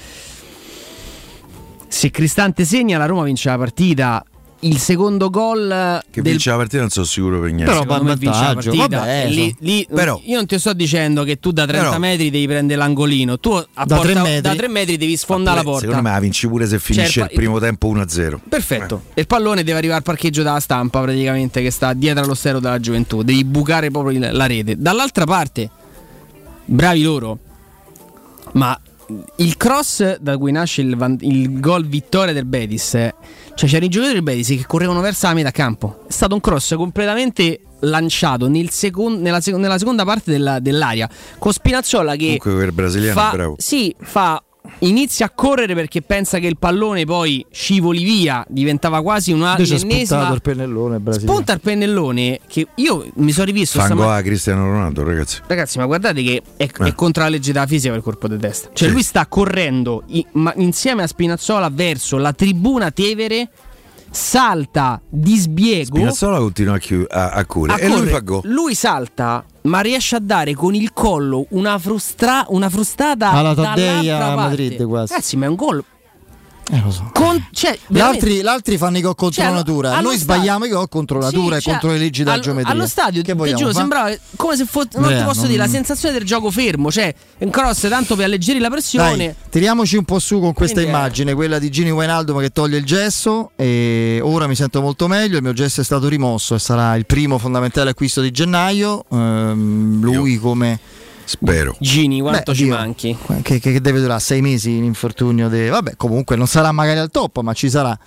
Se 1.88 2.10
Cristante 2.10 2.66
segna, 2.66 2.98
la 2.98 3.06
Roma 3.06 3.22
vince 3.22 3.48
la 3.48 3.56
partita. 3.56 4.22
Il 4.64 4.78
secondo 4.78 5.28
gol 5.28 6.00
Che 6.08 6.22
del 6.22 6.30
vince 6.32 6.50
la 6.50 6.56
partita 6.56 6.78
non 6.82 6.90
sono 6.90 7.04
sicuro 7.04 7.40
per 7.40 7.50
niente. 7.52 7.64
però 7.84 8.00
vince 8.14 8.28
la 8.28 8.52
partita. 8.54 8.86
vabbè, 8.86 9.26
lì- 9.28 9.56
lì- 9.58 9.86
Però- 9.92 10.20
io 10.24 10.36
non 10.36 10.46
ti 10.46 10.56
sto 10.58 10.72
dicendo 10.72 11.24
che 11.24 11.40
tu 11.40 11.50
da 11.50 11.66
30 11.66 11.86
Però- 11.88 11.98
metri 11.98 12.30
devi 12.30 12.46
prendere 12.46 12.78
l'angolino. 12.78 13.40
Tu 13.40 13.50
a 13.50 13.66
Da 13.84 13.96
porta- 13.96 14.02
tre 14.12 14.14
metri? 14.22 14.40
da 14.40 14.54
tre 14.54 14.68
metri 14.68 14.96
devi 14.96 15.16
sfondare 15.16 15.56
la 15.56 15.62
porta. 15.64 15.80
Secondo 15.80 16.02
me 16.02 16.10
la 16.12 16.20
vinci 16.20 16.46
pure 16.46 16.66
se 16.68 16.78
finisce 16.78 17.08
Cioè, 17.10 17.24
il 17.24 17.30
primo 17.34 17.58
tempo 17.58 17.88
1-0. 17.88 18.40
Perfetto. 18.48 19.02
E 19.14 19.22
il 19.22 19.26
pallone 19.26 19.64
deve 19.64 19.78
arrivare 19.78 19.98
al 19.98 20.04
parcheggio 20.04 20.44
della 20.44 20.60
stampa, 20.60 21.00
praticamente, 21.00 21.60
che 21.60 21.70
sta 21.72 21.92
dietro 21.92 22.22
allo 22.22 22.34
stero 22.34 22.60
della 22.60 22.78
gioventù. 22.78 23.22
Devi 23.22 23.44
bucare 23.44 23.90
proprio 23.90 24.18
la 24.30 24.46
rete. 24.46 24.76
Dall'altra 24.78 25.24
parte, 25.24 25.68
bravi 26.66 27.02
loro. 27.02 27.38
Ma 28.52 28.78
il 29.36 29.56
cross 29.56 30.18
da 30.20 30.38
cui 30.38 30.52
nasce 30.52 30.82
il, 30.82 30.96
van- 30.96 31.18
il 31.20 31.58
gol 31.60 31.84
vittoria 31.86 32.32
del 32.32 32.44
Betis, 32.44 32.94
eh, 32.94 33.14
cioè 33.54 33.68
c'erano 33.68 33.86
i 33.86 33.88
giocatori 33.88 34.14
del 34.14 34.22
Betis 34.24 34.48
che 34.48 34.66
correvano 34.66 35.00
verso 35.00 35.26
la 35.26 35.34
metà 35.34 35.50
campo. 35.50 36.04
È 36.08 36.12
stato 36.12 36.34
un 36.34 36.40
cross 36.40 36.74
completamente 36.76 37.60
lanciato 37.80 38.48
nel 38.48 38.70
secon- 38.70 39.20
nella, 39.20 39.40
seco- 39.40 39.58
nella 39.58 39.78
seconda 39.78 40.04
parte 40.04 40.30
della- 40.30 40.60
dell'aria 40.60 41.08
con 41.38 41.52
Spinazzola 41.52 42.12
che 42.16 42.36
Comunque 42.38 42.52
fa, 43.12 43.30
sì, 43.58 43.94
fa 44.00 44.42
inizia 44.82 45.26
a 45.26 45.30
correre 45.30 45.74
perché 45.74 46.02
pensa 46.02 46.38
che 46.38 46.46
il 46.46 46.56
pallone 46.58 47.04
poi 47.04 47.44
scivoli 47.50 48.02
via, 48.04 48.44
diventava 48.48 49.00
quasi 49.02 49.32
una 49.32 49.50
Invece 49.52 49.78
l'ennesima 49.78 50.32
il 50.32 50.42
pennellone 50.42 50.98
brasiliano. 50.98 51.32
Spunta 51.32 51.52
il 51.52 51.60
pennellone 51.60 52.40
che 52.46 52.66
io 52.76 53.06
mi 53.16 53.32
sono 53.32 53.46
rivisto 53.46 53.78
Fango 53.78 53.94
stamattina- 53.94 54.18
a 54.18 54.22
Cristiano 54.22 54.64
Ronaldo, 54.64 55.02
ragazzi. 55.04 55.40
Ragazzi, 55.46 55.78
ma 55.78 55.86
guardate 55.86 56.22
che 56.22 56.42
è, 56.56 56.68
è 56.70 56.84
Eh. 56.86 56.94
contro 56.94 57.22
la 57.22 57.28
legge 57.28 57.52
della 57.52 57.66
fisica 57.66 57.92
per 57.92 58.02
colpo 58.02 58.28
di 58.28 58.38
testa. 58.38 58.70
Cioè, 58.72 58.88
Sì. 58.88 58.94
lui 58.94 59.02
sta 59.02 59.26
correndo 59.26 60.02
ma 60.32 60.52
insieme 60.56 61.02
a 61.02 61.06
Spinazzola 61.06 61.68
verso 61.70 62.16
la 62.18 62.32
tribuna 62.32 62.90
Tevere, 62.90 63.48
salta 64.10 65.00
di 65.08 65.36
sbiego. 65.36 65.84
Spinazzola 65.96 66.38
continua 66.38 66.74
a, 66.74 66.78
chiu- 66.78 67.06
a, 67.10 67.30
a 67.30 67.46
a 67.72 67.78
e 67.78 67.88
lui. 67.88 68.40
Lui 68.44 68.74
salta, 68.74 69.44
ma 69.62 69.80
riesce 69.80 70.16
a 70.16 70.20
dare 70.20 70.54
con 70.54 70.74
il 70.74 70.92
collo 70.92 71.46
una, 71.50 71.78
frustra- 71.78 72.46
una 72.48 72.68
frustata 72.68 73.30
Alla 73.30 73.54
Taddei 73.54 74.10
a 74.10 74.18
parte. 74.18 74.34
Madrid, 74.34 74.86
quasi. 74.86 75.12
Ragazzi, 75.12 75.36
ma 75.36 75.46
è 75.46 75.48
un 75.48 75.54
gol. 75.54 75.84
Eh, 76.70 76.80
lo 76.80 76.90
so. 76.90 77.10
Con, 77.12 77.44
cioè, 77.52 77.72
Gli 77.72 77.94
veramente- 77.94 78.24
altri, 78.26 78.40
gli 78.42 78.46
altri 78.46 78.76
fanno 78.78 78.96
i 78.96 79.00
gol 79.00 79.14
contro 79.14 79.42
Cioè, 79.42 79.50
la 79.50 79.56
natura, 79.58 79.88
noi 80.00 80.16
stadio- 80.16 80.18
sbagliamo 80.18 80.64
i 80.64 80.68
gol 80.70 80.88
contro 80.88 81.18
la 81.18 81.28
Sì, 81.28 81.34
natura 81.36 81.56
e 81.56 81.60
cioè, 81.60 81.72
contro 81.72 81.90
le 81.90 81.98
leggi 81.98 82.18
della 82.22 82.32
allo- 82.34 82.42
geometria. 82.42 82.72
Allo 82.72 82.86
stadio, 82.86 83.22
che 83.22 83.32
ti 83.32 83.36
vogliamo 83.38 83.58
giuro, 83.58 83.72
fa? 83.72 83.78
sembrava 83.78 84.14
come 84.36 84.56
se 84.56 84.64
fosse. 84.64 84.88
Non 84.94 85.08
Beh, 85.08 85.18
ti 85.18 85.24
posso 85.24 85.40
non- 85.40 85.48
dire 85.50 85.62
la 85.62 85.68
sensazione 85.68 86.14
del 86.16 86.24
gioco 86.26 86.50
fermo, 86.50 86.90
cioè 86.90 87.14
un 87.38 87.50
cross 87.50 87.88
tanto 87.88 88.14
per 88.16 88.24
alleggerire 88.26 88.62
la 88.62 88.70
pressione. 88.70 89.16
Dai, 89.16 89.34
tiriamoci 89.50 89.96
un 89.96 90.04
po' 90.04 90.18
su 90.18 90.38
con 90.40 90.52
questa 90.54 90.76
Quindi, 90.80 90.92
eh. 90.92 90.96
immagine, 90.96 91.34
quella 91.34 91.58
di 91.58 91.68
Gini 91.70 91.90
Wijnaldum 91.90 92.40
che 92.40 92.50
toglie 92.50 92.78
il 92.78 92.84
gesso 92.84 93.50
e 93.56 94.20
ora 94.22 94.46
mi 94.46 94.54
sento 94.54 94.80
molto 94.80 95.08
meglio, 95.08 95.36
il 95.36 95.42
mio 95.42 95.52
gesso 95.52 95.80
è 95.80 95.84
stato 95.84 96.08
rimosso 96.08 96.54
e 96.54 96.58
sarà 96.58 96.94
il 96.94 97.06
primo 97.06 97.38
fondamentale 97.38 97.90
acquisto 97.90 98.20
di 98.20 98.30
gennaio, 98.30 99.04
Ehm, 99.10 100.00
lui 100.00 100.38
come... 100.38 100.78
Spero. 101.24 101.76
Gini, 101.78 102.20
quanto 102.20 102.52
Beh, 102.52 102.56
ci 102.56 102.64
Dio, 102.64 102.74
manchi? 102.74 103.16
Che, 103.42 103.58
che- 103.58 103.80
deve 103.80 104.00
durare 104.00 104.20
sei 104.20 104.40
mesi 104.42 104.70
l'infortunio. 104.80 105.48
De... 105.48 105.68
Vabbè, 105.68 105.96
comunque 105.96 106.36
non 106.36 106.46
sarà 106.46 106.72
magari 106.72 106.98
al 106.98 107.10
top, 107.10 107.40
ma 107.40 107.52
ci 107.52 107.70
sarà. 107.70 107.98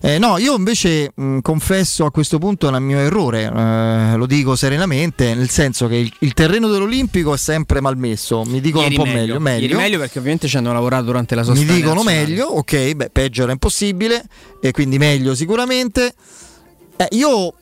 Eh, 0.00 0.18
no, 0.18 0.36
io 0.36 0.54
invece 0.54 1.12
mh, 1.14 1.38
confesso 1.38 2.04
a 2.04 2.10
questo 2.10 2.38
punto 2.38 2.68
un 2.68 2.82
mio 2.82 2.98
errore, 2.98 3.44
eh, 3.44 4.16
lo 4.16 4.26
dico 4.26 4.54
serenamente, 4.54 5.34
nel 5.34 5.48
senso 5.48 5.86
che 5.88 5.96
il, 5.96 6.12
il 6.20 6.34
terreno 6.34 6.68
dell'Olimpico 6.68 7.32
è 7.32 7.38
sempre 7.38 7.80
malmesso, 7.80 8.44
mi 8.44 8.60
dicono 8.60 8.82
Ieri 8.82 8.96
un 8.98 9.02
po' 9.04 9.10
meglio. 9.10 9.40
meglio. 9.40 9.62
Ieri 9.62 9.74
meglio 9.74 9.98
perché 9.98 10.18
ovviamente 10.18 10.46
ci 10.46 10.58
hanno 10.58 10.74
lavorato 10.74 11.04
durante 11.04 11.34
la 11.34 11.40
Mi 11.40 11.46
sostanza. 11.46 11.72
dicono 11.74 12.02
meglio, 12.02 12.46
ok, 12.48 12.92
beh, 12.94 13.10
peggio 13.10 13.44
era 13.44 13.52
impossibile, 13.52 14.22
e 14.60 14.72
quindi 14.72 14.98
meglio 14.98 15.34
sicuramente. 15.34 16.14
Eh, 16.96 17.08
io 17.12 17.54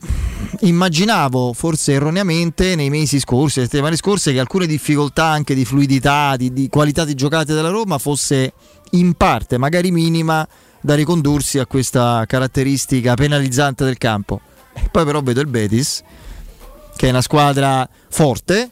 immaginavo, 0.61 1.53
forse 1.53 1.93
erroneamente, 1.93 2.75
nei 2.75 2.89
mesi 2.89 3.19
scorsi, 3.19 3.59
le 3.59 3.65
settimane 3.65 3.95
scorse, 3.95 4.31
che 4.31 4.39
alcune 4.39 4.65
difficoltà 4.65 5.25
anche 5.25 5.55
di 5.55 5.65
fluidità, 5.65 6.35
di, 6.35 6.53
di 6.53 6.69
qualità 6.69 7.05
di 7.05 7.15
giocate 7.15 7.53
della 7.53 7.69
Roma 7.69 7.97
fosse 7.97 8.53
in 8.91 9.13
parte, 9.13 9.57
magari 9.57 9.91
minima, 9.91 10.47
da 10.81 10.95
ricondursi 10.95 11.59
a 11.59 11.65
questa 11.65 12.23
caratteristica 12.27 13.13
penalizzante 13.15 13.83
del 13.83 13.97
campo. 13.97 14.41
E 14.73 14.89
poi 14.91 15.05
però 15.05 15.21
vedo 15.21 15.41
il 15.41 15.47
Betis, 15.47 16.03
che 16.95 17.07
è 17.07 17.09
una 17.09 17.21
squadra 17.21 17.87
forte, 18.09 18.69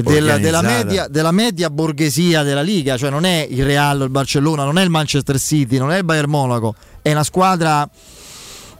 della, 0.00 0.38
della 0.38 0.62
media, 0.62 1.06
della 1.06 1.32
media 1.32 1.68
borghesia 1.68 2.42
della 2.42 2.62
Liga, 2.62 2.96
cioè 2.96 3.10
non 3.10 3.24
è 3.24 3.46
il 3.48 3.64
Real 3.64 4.00
o 4.00 4.04
il 4.04 4.10
Barcellona, 4.10 4.64
non 4.64 4.78
è 4.78 4.82
il 4.82 4.88
Manchester 4.88 5.38
City, 5.38 5.76
non 5.76 5.92
è 5.92 5.98
il 5.98 6.04
Bayern 6.04 6.30
Monaco, 6.30 6.74
è 7.02 7.10
una 7.10 7.24
squadra 7.24 7.88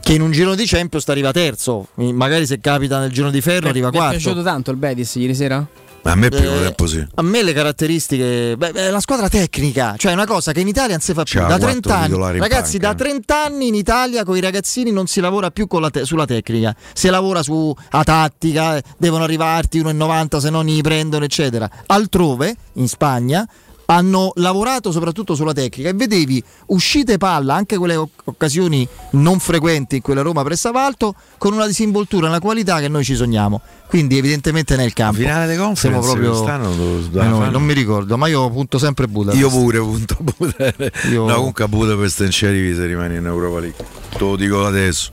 che 0.02 0.12
in 0.14 0.20
un 0.20 0.30
giro 0.32 0.54
di 0.54 0.64
Champions 0.66 1.08
arriva 1.08 1.30
terzo, 1.32 1.88
magari 1.94 2.46
se 2.46 2.58
capita 2.60 2.98
nel 2.98 3.10
giro 3.12 3.30
di 3.30 3.40
ferro 3.40 3.68
arriva 3.68 3.88
Mi 3.88 3.94
è 3.94 3.98
quarto. 3.98 4.16
piaciuto 4.18 4.42
tanto 4.42 4.70
il 4.70 4.76
Betis 4.76 5.14
ieri 5.14 5.34
sera? 5.34 5.66
Ma 6.04 6.10
a 6.10 6.14
me 6.16 6.30
primo 6.30 6.56
Eh, 6.56 6.62
tempo 6.64 6.86
sì. 6.88 7.06
A 7.14 7.22
me 7.22 7.44
le 7.44 7.52
caratteristiche, 7.52 8.56
beh, 8.58 8.72
è 8.72 8.88
una 8.88 8.98
squadra 8.98 9.28
tecnica, 9.28 9.94
cioè 9.96 10.10
è 10.10 10.14
una 10.14 10.26
cosa 10.26 10.50
che 10.50 10.58
in 10.58 10.66
Italia 10.66 10.90
non 10.96 11.00
si 11.00 11.12
fa 11.12 11.22
più. 11.22 11.38
C'ha 11.38 11.46
Da 11.46 11.58
quattro 11.58 11.68
30 11.92 11.96
anni, 11.96 12.38
ragazzi, 12.40 12.78
panca. 12.80 12.94
da 12.96 13.04
30 13.04 13.44
anni 13.44 13.68
in 13.68 13.74
Italia 13.76 14.24
con 14.24 14.36
i 14.36 14.40
ragazzini 14.40 14.90
non 14.90 15.06
si 15.06 15.20
lavora 15.20 15.52
più 15.52 15.68
con 15.68 15.80
la 15.80 15.90
te- 15.90 16.04
sulla 16.04 16.24
tecnica, 16.24 16.74
si 16.92 17.08
lavora 17.08 17.44
sulla 17.44 18.02
tattica, 18.02 18.78
eh, 18.78 18.82
devono 18.98 19.22
arrivarti 19.22 19.78
1,90 19.80 20.38
se 20.40 20.50
non 20.50 20.64
li 20.66 20.82
prendono, 20.82 21.24
eccetera. 21.24 21.70
Altrove, 21.86 22.56
in 22.74 22.88
Spagna, 22.88 23.46
hanno 23.86 24.32
lavorato 24.36 24.90
soprattutto 24.92 25.34
sulla 25.34 25.52
tecnica 25.52 25.88
e 25.90 25.92
vedevi 25.94 26.42
uscite 26.66 27.18
palla, 27.18 27.54
anche 27.54 27.76
quelle 27.76 27.96
occasioni 27.96 28.86
non 29.12 29.38
frequenti 29.38 29.96
in 29.96 30.02
quella 30.02 30.22
Roma 30.22 30.42
pressava 30.42 30.84
alto, 30.84 31.14
con 31.38 31.52
una 31.52 31.66
disinvoltura, 31.66 32.28
una 32.28 32.40
qualità 32.40 32.78
che 32.80 32.88
noi 32.88 33.04
ci 33.04 33.14
sogniamo. 33.14 33.60
Quindi 33.88 34.16
evidentemente 34.16 34.74
nel 34.76 34.92
campo. 34.94 35.18
finale 35.20 35.46
dei 35.46 35.56
conference 35.58 36.00
Siamo 36.00 36.00
proprio 36.00 36.30
quest'anno 36.30 37.46
Eh, 37.46 37.50
non 37.50 37.62
mi 37.62 37.74
ricordo, 37.74 38.16
ma 38.16 38.26
io 38.28 38.48
punto 38.50 38.78
sempre 38.78 39.06
Budapest. 39.06 39.42
Io 39.42 39.50
pure 39.50 39.78
punto 39.80 40.16
a 40.18 40.22
Budapest. 40.36 41.04
Io- 41.10 41.26
No, 41.26 41.34
comunque 41.34 41.64
a 41.64 41.68
Budapest 41.68 42.20
non 42.22 42.30
ci 42.30 42.46
arrivi 42.46 42.74
se 42.74 42.86
rimani 42.86 43.16
in 43.16 43.26
Europa 43.26 43.58
League. 43.60 43.84
Te 44.10 44.18
lo 44.18 44.36
dico 44.36 44.64
adesso. 44.64 45.10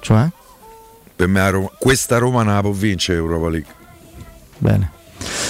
Cioè? 0.00 0.28
Per 1.16 1.26
me 1.28 1.50
Roma- 1.50 1.70
questa 1.78 2.18
Roma 2.18 2.42
non 2.42 2.54
la 2.54 2.60
può 2.60 2.70
vincere 2.72 3.16
Europa 3.18 3.48
League. 3.48 3.74
Bene. 4.58 4.90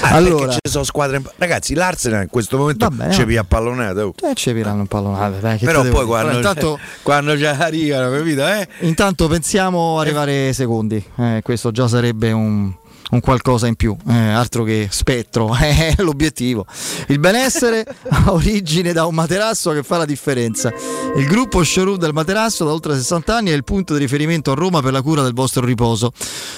Ah, 0.03 0.11
Allora- 0.14 0.53
ci 0.53 0.59
sono 0.69 0.85
squadre. 0.85 1.17
in- 1.17 1.25
Ragazzi, 1.37 1.75
l'Arsenal 1.75 2.23
in 2.23 2.29
questo 2.29 2.57
momento 2.59 2.89
Vabbè, 2.89 3.12
ci 3.12 3.21
no. 3.21 3.27
pia 3.27 3.45
pallonate. 3.45 4.01
oh. 4.01 4.14
Eh, 4.23 4.35
ci 4.35 4.53
viranno 4.53 4.81
un 4.81 4.87
pallonate, 4.87 5.41
dai, 5.41 5.59
Però 5.59 5.83
poi 5.85 6.05
quando, 6.07 6.37
intanto, 6.37 6.79
quando 7.03 7.37
ci 7.37 7.45
arrivano, 7.47 8.11
capito? 8.11 8.47
Eh? 8.47 8.69
intanto 8.81 9.27
pensiamo 9.29 9.99
arrivare 9.99 10.53
secondi. 10.53 11.03
Eh, 11.17 11.41
questo 11.43 11.71
già 11.73 11.89
sarebbe 11.89 12.31
un, 12.33 12.73
un 13.11 13.21
qualcosa 13.21 13.67
in 13.67 13.77
più, 13.77 13.97
eh, 14.09 14.15
altro 14.15 14.65
che 14.65 14.89
spettro, 14.91 15.55
è 15.55 15.95
l'obiettivo. 15.99 16.67
Il 17.09 17.19
benessere 17.19 17.87
ha 18.09 18.33
origine 18.33 18.93
da 18.93 19.07
un 19.07 19.15
materasso 19.15 19.71
che 19.73 19.83
fa 19.83 19.99
la 19.99 20.05
differenza. 20.05 20.73
Il 21.17 21.27
gruppo 21.27 21.63
showroom 21.63 21.99
del 21.99 22.13
materasso 22.13 22.65
da 22.65 22.73
oltre 22.73 22.95
60 22.95 23.37
anni 23.37 23.51
è 23.51 23.55
il 23.55 23.65
punto 23.65 23.95
di 23.95 24.01
riferimento 24.01 24.51
a 24.51 24.55
Roma 24.55 24.81
per 24.83 24.93
la 24.93 25.03
cura 25.03 25.23
del 25.23 25.35
vostro 25.35 25.65
riposo. 25.65 26.13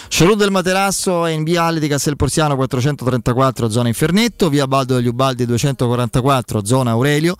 Showroom 0.08 0.38
del 0.38 0.50
materasso 0.50 1.26
è 1.26 1.32
in 1.32 1.44
viale 1.44 1.80
di 1.80 1.88
Castel 1.88 2.16
Porziano 2.16 2.56
434 2.56 3.68
zona 3.68 3.88
Infernetto, 3.88 4.48
via 4.48 4.66
Baldo 4.66 4.96
degli 4.96 5.06
Ubaldi 5.06 5.44
244 5.44 6.64
zona 6.64 6.90
Aurelio, 6.90 7.36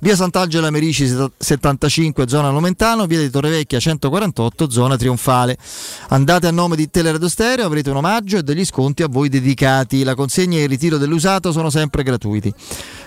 via 0.00 0.14
Sant'Angela 0.14 0.70
Merici 0.70 1.06
75 1.36 2.28
zona 2.28 2.50
Nomentano, 2.50 3.06
via 3.06 3.18
di 3.18 3.28
Torrevecchia 3.28 3.80
148 3.80 4.70
zona 4.70 4.96
Trionfale. 4.96 5.58
Andate 6.08 6.46
a 6.46 6.50
nome 6.50 6.76
di 6.76 6.88
Teleradio 6.88 7.28
Stereo, 7.28 7.66
avrete 7.66 7.90
un 7.90 7.96
omaggio 7.96 8.38
e 8.38 8.42
degli 8.52 8.64
sconti 8.64 9.02
a 9.02 9.08
voi 9.08 9.28
dedicati. 9.28 10.02
La 10.04 10.14
consegna 10.14 10.58
e 10.58 10.62
il 10.62 10.68
ritiro 10.68 10.98
dell'usato 10.98 11.52
sono 11.52 11.70
sempre 11.70 12.02
gratuiti. 12.02 12.52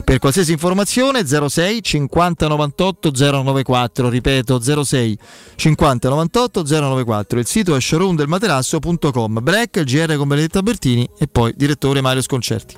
Per 0.04 0.20
qualsiasi 0.20 0.52
informazione 0.52 1.26
06 1.26 1.82
50 1.82 2.48
98 2.48 3.12
094, 3.12 4.10
ripeto 4.10 4.84
06 4.84 5.18
50 5.56 6.10
98 6.10 6.64
094. 6.64 7.39
Il 7.39 7.46
sito 7.46 7.76
è 7.76 7.80
showroomdelmaterasso.com. 7.80 9.39
Black, 9.41 9.78
il 9.78 9.86
GR 9.86 10.16
con 10.16 10.28
Benedetta 10.28 10.62
Bertini 10.62 11.10
e 11.18 11.28
poi 11.28 11.54
direttore 11.56 12.02
Mario 12.02 12.22
Sconcerti. 12.22 12.76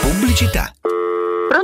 Pubblicità. 0.00 0.72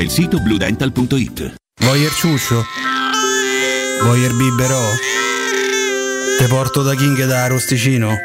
il 0.00 0.10
sito 0.10 0.38
bluedental.it. 0.38 1.54
Voyer 1.80 2.10
ciuscio? 2.12 2.64
Voyer 4.02 4.32
biberò? 4.34 4.82
Te 6.38 6.46
porto 6.48 6.82
da 6.82 6.94
King 6.94 7.24
da 7.24 7.44
Arosticino? 7.44 8.20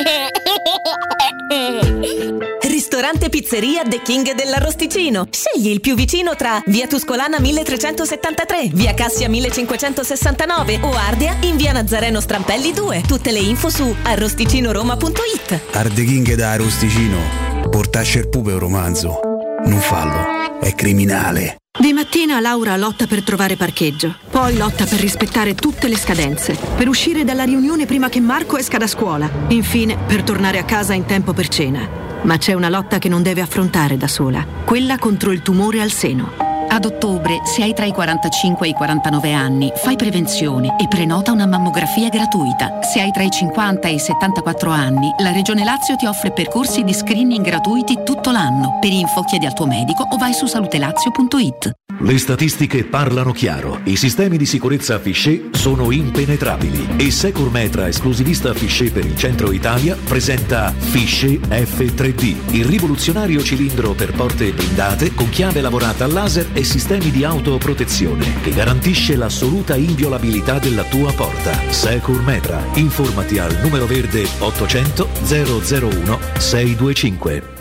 Ristorante 2.61 3.29
Pizzeria 3.29 3.83
The 3.83 4.01
King 4.01 4.33
dell'Arrosticino. 4.33 5.27
Scegli 5.29 5.69
il 5.69 5.79
più 5.79 5.95
vicino 5.95 6.35
tra 6.35 6.61
Via 6.65 6.87
Tuscolana 6.87 7.39
1373, 7.39 8.69
Via 8.73 8.93
Cassia 8.93 9.29
1569 9.29 10.79
o 10.81 10.91
Ardea 10.93 11.37
in 11.41 11.55
Via 11.55 11.71
Nazareno 11.71 12.19
Strampelli 12.19 12.73
2. 12.73 13.03
Tutte 13.07 13.31
le 13.31 13.39
info 13.39 13.69
su 13.69 13.95
arrosticinoroma.it. 14.03 15.59
Arde 15.71 16.03
King 16.03 16.33
da 16.35 16.51
Arosticino. 16.51 17.69
Portasce 17.69 18.19
il 18.19 18.29
pupe 18.29 18.51
un 18.53 18.59
romanzo. 18.59 19.19
Non 19.65 19.79
fallo, 19.79 20.59
è 20.59 20.73
criminale. 20.73 21.60
Di 21.81 21.93
mattina 21.93 22.39
Laura 22.39 22.77
lotta 22.77 23.07
per 23.07 23.23
trovare 23.23 23.55
parcheggio, 23.55 24.13
poi 24.29 24.55
lotta 24.55 24.85
per 24.85 24.99
rispettare 24.99 25.55
tutte 25.55 25.87
le 25.87 25.97
scadenze, 25.97 26.55
per 26.75 26.87
uscire 26.87 27.23
dalla 27.23 27.43
riunione 27.43 27.87
prima 27.87 28.07
che 28.07 28.19
Marco 28.19 28.57
esca 28.57 28.77
da 28.77 28.85
scuola, 28.85 29.27
infine 29.47 29.97
per 29.97 30.21
tornare 30.21 30.59
a 30.59 30.63
casa 30.63 30.93
in 30.93 31.05
tempo 31.05 31.33
per 31.33 31.47
cena. 31.47 31.89
Ma 32.21 32.37
c'è 32.37 32.53
una 32.53 32.69
lotta 32.69 32.99
che 32.99 33.09
non 33.09 33.23
deve 33.23 33.41
affrontare 33.41 33.97
da 33.97 34.07
sola, 34.07 34.45
quella 34.63 34.99
contro 34.99 35.31
il 35.31 35.41
tumore 35.41 35.81
al 35.81 35.91
seno. 35.91 36.50
Ad 36.73 36.85
ottobre, 36.85 37.41
se 37.43 37.63
hai 37.63 37.73
tra 37.73 37.83
i 37.83 37.91
45 37.91 38.65
e 38.65 38.69
i 38.69 38.73
49 38.73 39.33
anni, 39.33 39.69
fai 39.75 39.97
prevenzione 39.97 40.77
e 40.79 40.87
prenota 40.87 41.33
una 41.33 41.45
mammografia 41.45 42.07
gratuita. 42.07 42.79
Se 42.81 43.01
hai 43.01 43.11
tra 43.11 43.23
i 43.23 43.29
50 43.29 43.89
e 43.89 43.95
i 43.95 43.99
74 43.99 44.69
anni, 44.69 45.13
la 45.17 45.33
Regione 45.33 45.65
Lazio 45.65 45.97
ti 45.97 46.05
offre 46.05 46.31
percorsi 46.31 46.83
di 46.83 46.93
screening 46.93 47.43
gratuiti 47.43 47.99
tutto 48.05 48.31
l'anno. 48.31 48.77
Per 48.79 48.89
info 48.89 49.23
chiedi 49.23 49.45
al 49.45 49.53
tuo 49.53 49.67
medico 49.67 50.07
o 50.09 50.15
vai 50.15 50.31
su 50.33 50.45
salutelazio.it. 50.45 51.71
Le 51.99 52.17
statistiche 52.17 52.85
parlano 52.85 53.31
chiaro. 53.31 53.81
I 53.83 53.95
sistemi 53.95 54.37
di 54.37 54.45
sicurezza 54.45 54.97
Fichet 54.97 55.55
sono 55.55 55.91
impenetrabili 55.91 56.95
e 56.97 57.11
Securmetra, 57.11 57.89
esclusivista 57.89 58.53
Fichet 58.53 58.93
per 58.93 59.05
il 59.05 59.15
centro 59.15 59.51
Italia, 59.51 59.95
presenta 60.03 60.73
Fichet 60.75 61.47
F3D, 61.47 62.53
il 62.55 62.65
rivoluzionario 62.65 63.43
cilindro 63.43 63.91
per 63.91 64.13
porte 64.13 64.51
blindate 64.51 65.13
con 65.13 65.29
chiave 65.29 65.61
lavorata 65.61 66.05
a 66.05 66.07
laser 66.07 66.47
e 66.53 66.60
sistemi 66.63 67.11
di 67.11 67.23
autoprotezione 67.23 68.41
che 68.41 68.51
garantisce 68.51 69.15
l'assoluta 69.15 69.75
inviolabilità 69.75 70.59
della 70.59 70.83
tua 70.83 71.11
porta. 71.13 71.71
Securmetra. 71.71 72.63
Informati 72.75 73.37
al 73.39 73.59
numero 73.61 73.85
verde 73.85 74.27
800 74.39 75.09
001 75.23 76.19
625. 76.37 77.60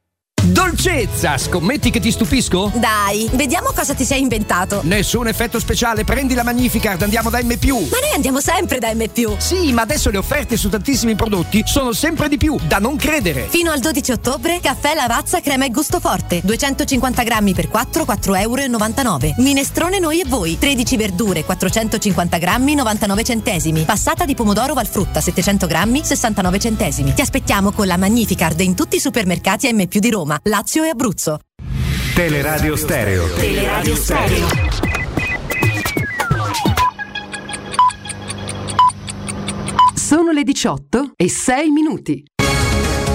Dolcezza, 0.43 1.37
scommetti 1.37 1.91
che 1.91 1.99
ti 1.99 2.09
stupisco? 2.09 2.71
Dai, 2.73 3.29
vediamo 3.33 3.69
cosa 3.75 3.93
ti 3.93 4.03
sei 4.03 4.21
inventato. 4.21 4.81
Nessun 4.83 5.27
effetto 5.27 5.59
speciale, 5.59 6.03
prendi 6.03 6.33
la 6.33 6.41
Magnificard, 6.41 6.99
andiamo 7.03 7.29
da 7.29 7.39
M. 7.43 7.45
Ma 7.45 7.99
noi 7.99 8.11
andiamo 8.15 8.39
sempre 8.39 8.79
da 8.79 8.91
M. 8.91 9.05
Sì, 9.37 9.71
ma 9.71 9.83
adesso 9.83 10.09
le 10.09 10.17
offerte 10.17 10.57
su 10.57 10.67
tantissimi 10.67 11.13
prodotti 11.13 11.61
sono 11.67 11.91
sempre 11.93 12.27
di 12.27 12.37
più, 12.37 12.57
da 12.67 12.79
non 12.79 12.95
credere. 12.95 13.45
Fino 13.49 13.69
al 13.69 13.79
12 13.79 14.11
ottobre, 14.13 14.59
caffè 14.59 14.95
Lavazza 14.95 15.41
crema 15.41 15.65
e 15.65 15.69
gusto 15.69 15.99
forte. 15.99 16.41
250 16.43 17.21
grammi 17.21 17.53
per 17.53 17.67
4, 17.67 18.03
4,99 18.03 19.23
euro. 19.23 19.33
Minestrone 19.37 19.99
noi 19.99 20.21
e 20.21 20.25
voi. 20.27 20.57
13 20.57 20.97
verdure, 20.97 21.45
450 21.45 22.37
grammi, 22.39 22.73
99 22.73 23.23
centesimi. 23.23 23.83
Passata 23.83 24.25
di 24.25 24.33
pomodoro 24.33 24.73
Valfrutta, 24.73 25.21
700 25.21 25.67
grammi, 25.67 26.03
69 26.03 26.59
centesimi. 26.59 27.13
Ti 27.13 27.21
aspettiamo 27.21 27.71
con 27.71 27.85
la 27.85 27.97
Magnificard 27.97 28.59
in 28.61 28.73
tutti 28.73 28.95
i 28.95 28.99
supermercati 28.99 29.71
M 29.71 29.85
di 29.85 30.09
Roma, 30.09 30.30
Lazio 30.43 30.83
e 30.83 30.89
Abruzzo. 30.89 31.39
Teleradio 32.13 32.75
Stereo. 32.75 33.27
Teleradio 33.33 33.95
Stereo. 33.95 34.47
Sono 39.95 40.31
le 40.31 40.43
18 40.43 41.11
e 41.15 41.29
6 41.29 41.69
minuti. 41.69 42.23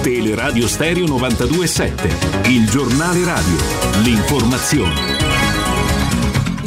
Teleradio 0.01 0.67
Stereo 0.67 1.05
92.7, 1.05 2.49
il 2.49 2.69
giornale 2.69 3.23
radio, 3.23 3.57
l'informazione. 4.03 5.36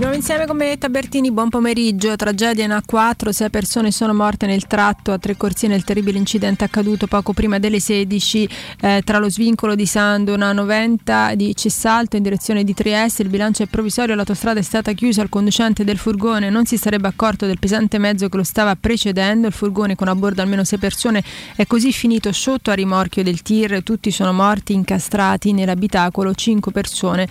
Nuovo 0.01 0.14
insieme 0.14 0.46
con 0.46 0.57
Benetta 0.57 0.88
Bertini, 0.88 1.30
buon 1.30 1.51
pomeriggio. 1.51 2.16
Tragedia 2.16 2.64
in 2.64 2.70
A4, 2.70 3.28
sei 3.28 3.51
persone 3.51 3.90
sono 3.90 4.14
morte 4.14 4.46
nel 4.46 4.66
tratto 4.66 5.12
a 5.12 5.18
Tre 5.18 5.36
Corsie 5.36 5.68
nel 5.68 5.84
terribile 5.84 6.16
incidente 6.16 6.64
accaduto 6.64 7.07
poco 7.07 7.34
prima 7.34 7.59
delle 7.59 7.80
16 7.80 8.48
eh, 8.80 9.03
tra 9.05 9.18
lo 9.18 9.28
svincolo 9.28 9.74
di 9.74 9.84
Sandona 9.84 10.55
90 10.55 11.34
di 11.34 11.55
Cessalto 11.55 12.16
in 12.16 12.22
direzione 12.22 12.64
di 12.64 12.72
Trieste. 12.72 13.20
Il 13.20 13.28
bilancio 13.28 13.62
è 13.62 13.66
provvisorio, 13.66 14.14
l'autostrada 14.14 14.59
è 14.59 14.62
stata 14.62 14.92
chiusa, 14.92 15.20
il 15.20 15.28
conducente 15.28 15.84
del 15.84 15.98
furgone 15.98 16.48
non 16.48 16.64
si 16.64 16.78
sarebbe 16.78 17.07
accorto 17.07 17.44
del 17.44 17.59
pesante 17.59 17.98
mezzo 17.98 18.30
che 18.30 18.38
lo 18.38 18.42
stava 18.42 18.74
precedendo. 18.76 19.48
Il 19.48 19.53
furgone 19.53 19.96
con 19.96 20.09
a 20.09 20.14
bordo 20.14 20.40
almeno 20.40 20.64
sei 20.64 20.78
persone 20.78 21.22
è 21.55 21.66
così 21.66 21.92
finito 21.92 22.32
sotto 22.32 22.70
a 22.70 22.74
rimorchio 22.74 23.22
del 23.22 23.42
tir. 23.42 23.82
Tutti 23.82 24.11
sono 24.11 24.32
morti 24.32 24.72
incastrati 24.72 25.53
nell'abitacolo, 25.53 26.32
cinque 26.32 26.72
persone. 26.72 27.28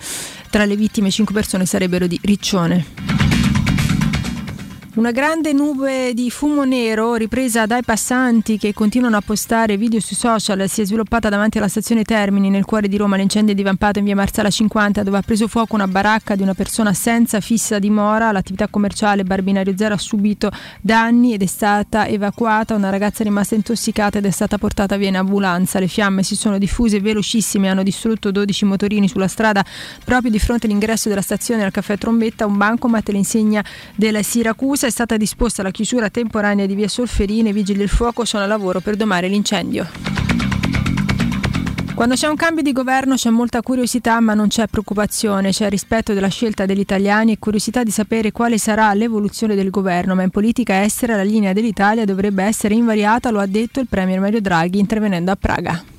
Tra 0.50 0.64
le 0.64 0.74
vittime 0.74 1.12
cinque 1.12 1.32
persone 1.32 1.64
sarebbero 1.64 2.08
di 2.08 2.18
Riccione. 2.20 3.29
Una 4.92 5.12
grande 5.12 5.52
nube 5.52 6.12
di 6.14 6.32
fumo 6.32 6.64
nero 6.64 7.14
ripresa 7.14 7.64
dai 7.64 7.84
passanti 7.84 8.58
che 8.58 8.74
continuano 8.74 9.16
a 9.16 9.20
postare 9.20 9.76
video 9.76 10.00
sui 10.00 10.16
social 10.16 10.68
si 10.68 10.80
è 10.80 10.84
sviluppata 10.84 11.28
davanti 11.28 11.58
alla 11.58 11.68
stazione 11.68 12.02
Termini 12.02 12.50
nel 12.50 12.64
cuore 12.64 12.88
di 12.88 12.96
Roma. 12.96 13.14
L'incendio 13.14 13.52
è 13.52 13.56
divampato 13.56 14.00
in 14.00 14.06
via 14.06 14.16
Marsala 14.16 14.50
50 14.50 15.04
dove 15.04 15.18
ha 15.18 15.22
preso 15.22 15.46
fuoco 15.46 15.76
una 15.76 15.86
baracca 15.86 16.34
di 16.34 16.42
una 16.42 16.54
persona 16.54 16.92
senza 16.92 17.38
fissa 17.38 17.78
dimora. 17.78 18.32
L'attività 18.32 18.66
commerciale 18.66 19.22
Barbinario 19.22 19.76
Zero 19.76 19.94
ha 19.94 19.98
subito 19.98 20.50
danni 20.80 21.34
ed 21.34 21.42
è 21.42 21.46
stata 21.46 22.08
evacuata. 22.08 22.74
Una 22.74 22.90
ragazza 22.90 23.20
è 23.20 23.26
rimasta 23.26 23.54
intossicata 23.54 24.18
ed 24.18 24.26
è 24.26 24.30
stata 24.30 24.58
portata 24.58 24.96
via 24.96 25.08
in 25.08 25.16
ambulanza. 25.16 25.78
Le 25.78 25.86
fiamme 25.86 26.24
si 26.24 26.34
sono 26.34 26.58
diffuse 26.58 26.98
velocissime 26.98 27.68
e 27.68 27.70
hanno 27.70 27.84
distrutto 27.84 28.32
12 28.32 28.64
motorini 28.64 29.06
sulla 29.06 29.28
strada 29.28 29.64
proprio 30.04 30.32
di 30.32 30.40
fronte 30.40 30.66
all'ingresso 30.66 31.08
della 31.08 31.22
stazione 31.22 31.62
al 31.62 31.70
caffè 31.70 31.96
Trombetta. 31.96 32.44
Un 32.44 32.56
bancomat 32.56 33.08
l'insegna 33.10 33.64
della 33.94 34.24
Siracusa 34.24 34.78
è 34.86 34.90
stata 34.90 35.16
disposta 35.16 35.62
la 35.62 35.70
chiusura 35.70 36.10
temporanea 36.10 36.66
di 36.66 36.74
via 36.74 36.88
Solferine, 36.88 37.50
i 37.50 37.52
vigili 37.52 37.78
del 37.78 37.88
fuoco 37.88 38.24
sono 38.24 38.44
a 38.44 38.46
lavoro 38.46 38.80
per 38.80 38.96
domare 38.96 39.28
l'incendio. 39.28 39.86
Quando 42.00 42.14
c'è 42.14 42.28
un 42.28 42.36
cambio 42.36 42.62
di 42.62 42.72
governo 42.72 43.14
c'è 43.14 43.28
molta 43.28 43.60
curiosità 43.60 44.20
ma 44.20 44.32
non 44.32 44.48
c'è 44.48 44.66
preoccupazione, 44.68 45.50
c'è 45.50 45.68
rispetto 45.68 46.14
della 46.14 46.28
scelta 46.28 46.64
degli 46.64 46.80
italiani 46.80 47.32
e 47.32 47.38
curiosità 47.38 47.82
di 47.82 47.90
sapere 47.90 48.32
quale 48.32 48.56
sarà 48.56 48.94
l'evoluzione 48.94 49.54
del 49.54 49.68
governo, 49.68 50.14
ma 50.14 50.22
in 50.22 50.30
politica 50.30 50.82
estera 50.82 51.14
la 51.14 51.22
linea 51.22 51.52
dell'Italia 51.52 52.06
dovrebbe 52.06 52.42
essere 52.42 52.74
invariata, 52.74 53.28
lo 53.30 53.38
ha 53.38 53.46
detto 53.46 53.80
il 53.80 53.86
Premier 53.86 54.18
Mario 54.18 54.40
Draghi 54.40 54.78
intervenendo 54.78 55.30
a 55.30 55.36
Praga. 55.36 55.89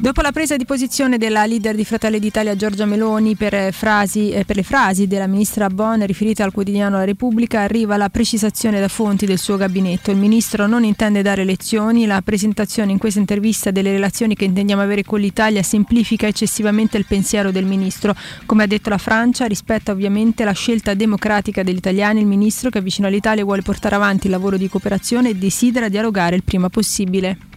Dopo 0.00 0.20
la 0.20 0.30
presa 0.30 0.56
di 0.56 0.64
posizione 0.64 1.18
della 1.18 1.44
leader 1.44 1.74
di 1.74 1.84
Fratelli 1.84 2.20
d'Italia 2.20 2.54
Giorgia 2.54 2.86
Meloni 2.86 3.34
per, 3.34 3.72
frasi, 3.72 4.30
eh, 4.30 4.44
per, 4.44 4.54
le 4.54 4.62
frasi 4.62 5.08
della 5.08 5.26
ministra 5.26 5.66
Bon 5.66 6.06
riferite 6.06 6.44
al 6.44 6.52
quotidiano 6.52 6.98
La 6.98 7.04
Repubblica, 7.04 7.62
arriva 7.62 7.96
la 7.96 8.08
precisazione 8.08 8.78
da 8.78 8.86
fonti 8.86 9.26
del 9.26 9.38
suo 9.38 9.56
gabinetto. 9.56 10.12
Il 10.12 10.16
ministro 10.16 10.68
non 10.68 10.84
intende 10.84 11.20
dare 11.20 11.42
lezioni, 11.42 12.06
la 12.06 12.22
presentazione 12.22 12.92
in 12.92 12.98
questa 12.98 13.18
intervista 13.18 13.72
delle 13.72 13.90
relazioni 13.90 14.36
che 14.36 14.44
intendiamo 14.44 14.80
avere 14.80 15.02
con 15.02 15.18
l'Italia 15.18 15.64
semplifica 15.64 16.28
eccessivamente 16.28 16.96
il 16.96 17.04
pensiero 17.04 17.50
del 17.50 17.64
ministro. 17.64 18.14
Come 18.46 18.62
ha 18.62 18.68
detto 18.68 18.90
la 18.90 18.98
Francia, 18.98 19.46
rispetta 19.46 19.90
ovviamente 19.90 20.44
la 20.44 20.52
scelta 20.52 20.94
democratica 20.94 21.64
degli 21.64 21.76
italiani, 21.76 22.20
il 22.20 22.26
ministro 22.26 22.70
che 22.70 22.80
vicino 22.80 23.08
all'Italia 23.08 23.42
vuole 23.42 23.62
portare 23.62 23.96
avanti 23.96 24.26
il 24.26 24.32
lavoro 24.32 24.56
di 24.56 24.68
cooperazione 24.68 25.30
e 25.30 25.34
desidera 25.34 25.88
dialogare 25.88 26.36
il 26.36 26.44
prima 26.44 26.68
possibile. 26.68 27.47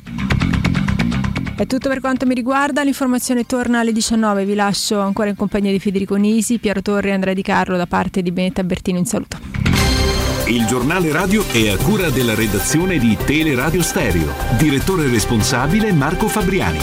È 1.56 1.68
tutto 1.68 1.90
per 1.90 2.00
quanto 2.00 2.26
mi 2.26 2.34
riguarda, 2.34 2.84
l'informazione 2.84 3.46
torna 3.46 3.80
alle 3.80 3.92
19, 3.92 4.46
vi 4.46 4.56
lascio 4.56 5.00
ancora 5.00 5.30
in 5.30 5.36
compagnia 5.36 5.72
di 5.72 5.80
Federico 5.80 6.16
Nisi, 6.16 6.58
Piero 6.58 6.82
Torri 6.82 7.10
e 7.10 7.14
Andrea 7.14 7.34
Di 7.34 7.44
Carlo 7.44 7.78
da 7.78 7.86
parte 7.86 8.22
di 8.22 8.32
Benetta 8.32 8.64
Bertino 8.64 8.98
in 8.98 9.06
saluto. 9.06 9.38
Il 10.48 10.66
giornale 10.66 11.12
radio 11.12 11.48
è 11.48 11.70
a 11.70 11.78
cura 11.78 12.10
della 12.10 12.36
redazione 12.36 12.98
di 12.98 13.16
Teleradio 13.16 13.82
Stereo, 13.82 14.34
direttore 14.58 15.08
responsabile 15.08 15.94
Marco 15.94 16.28
Fabriani. 16.28 16.80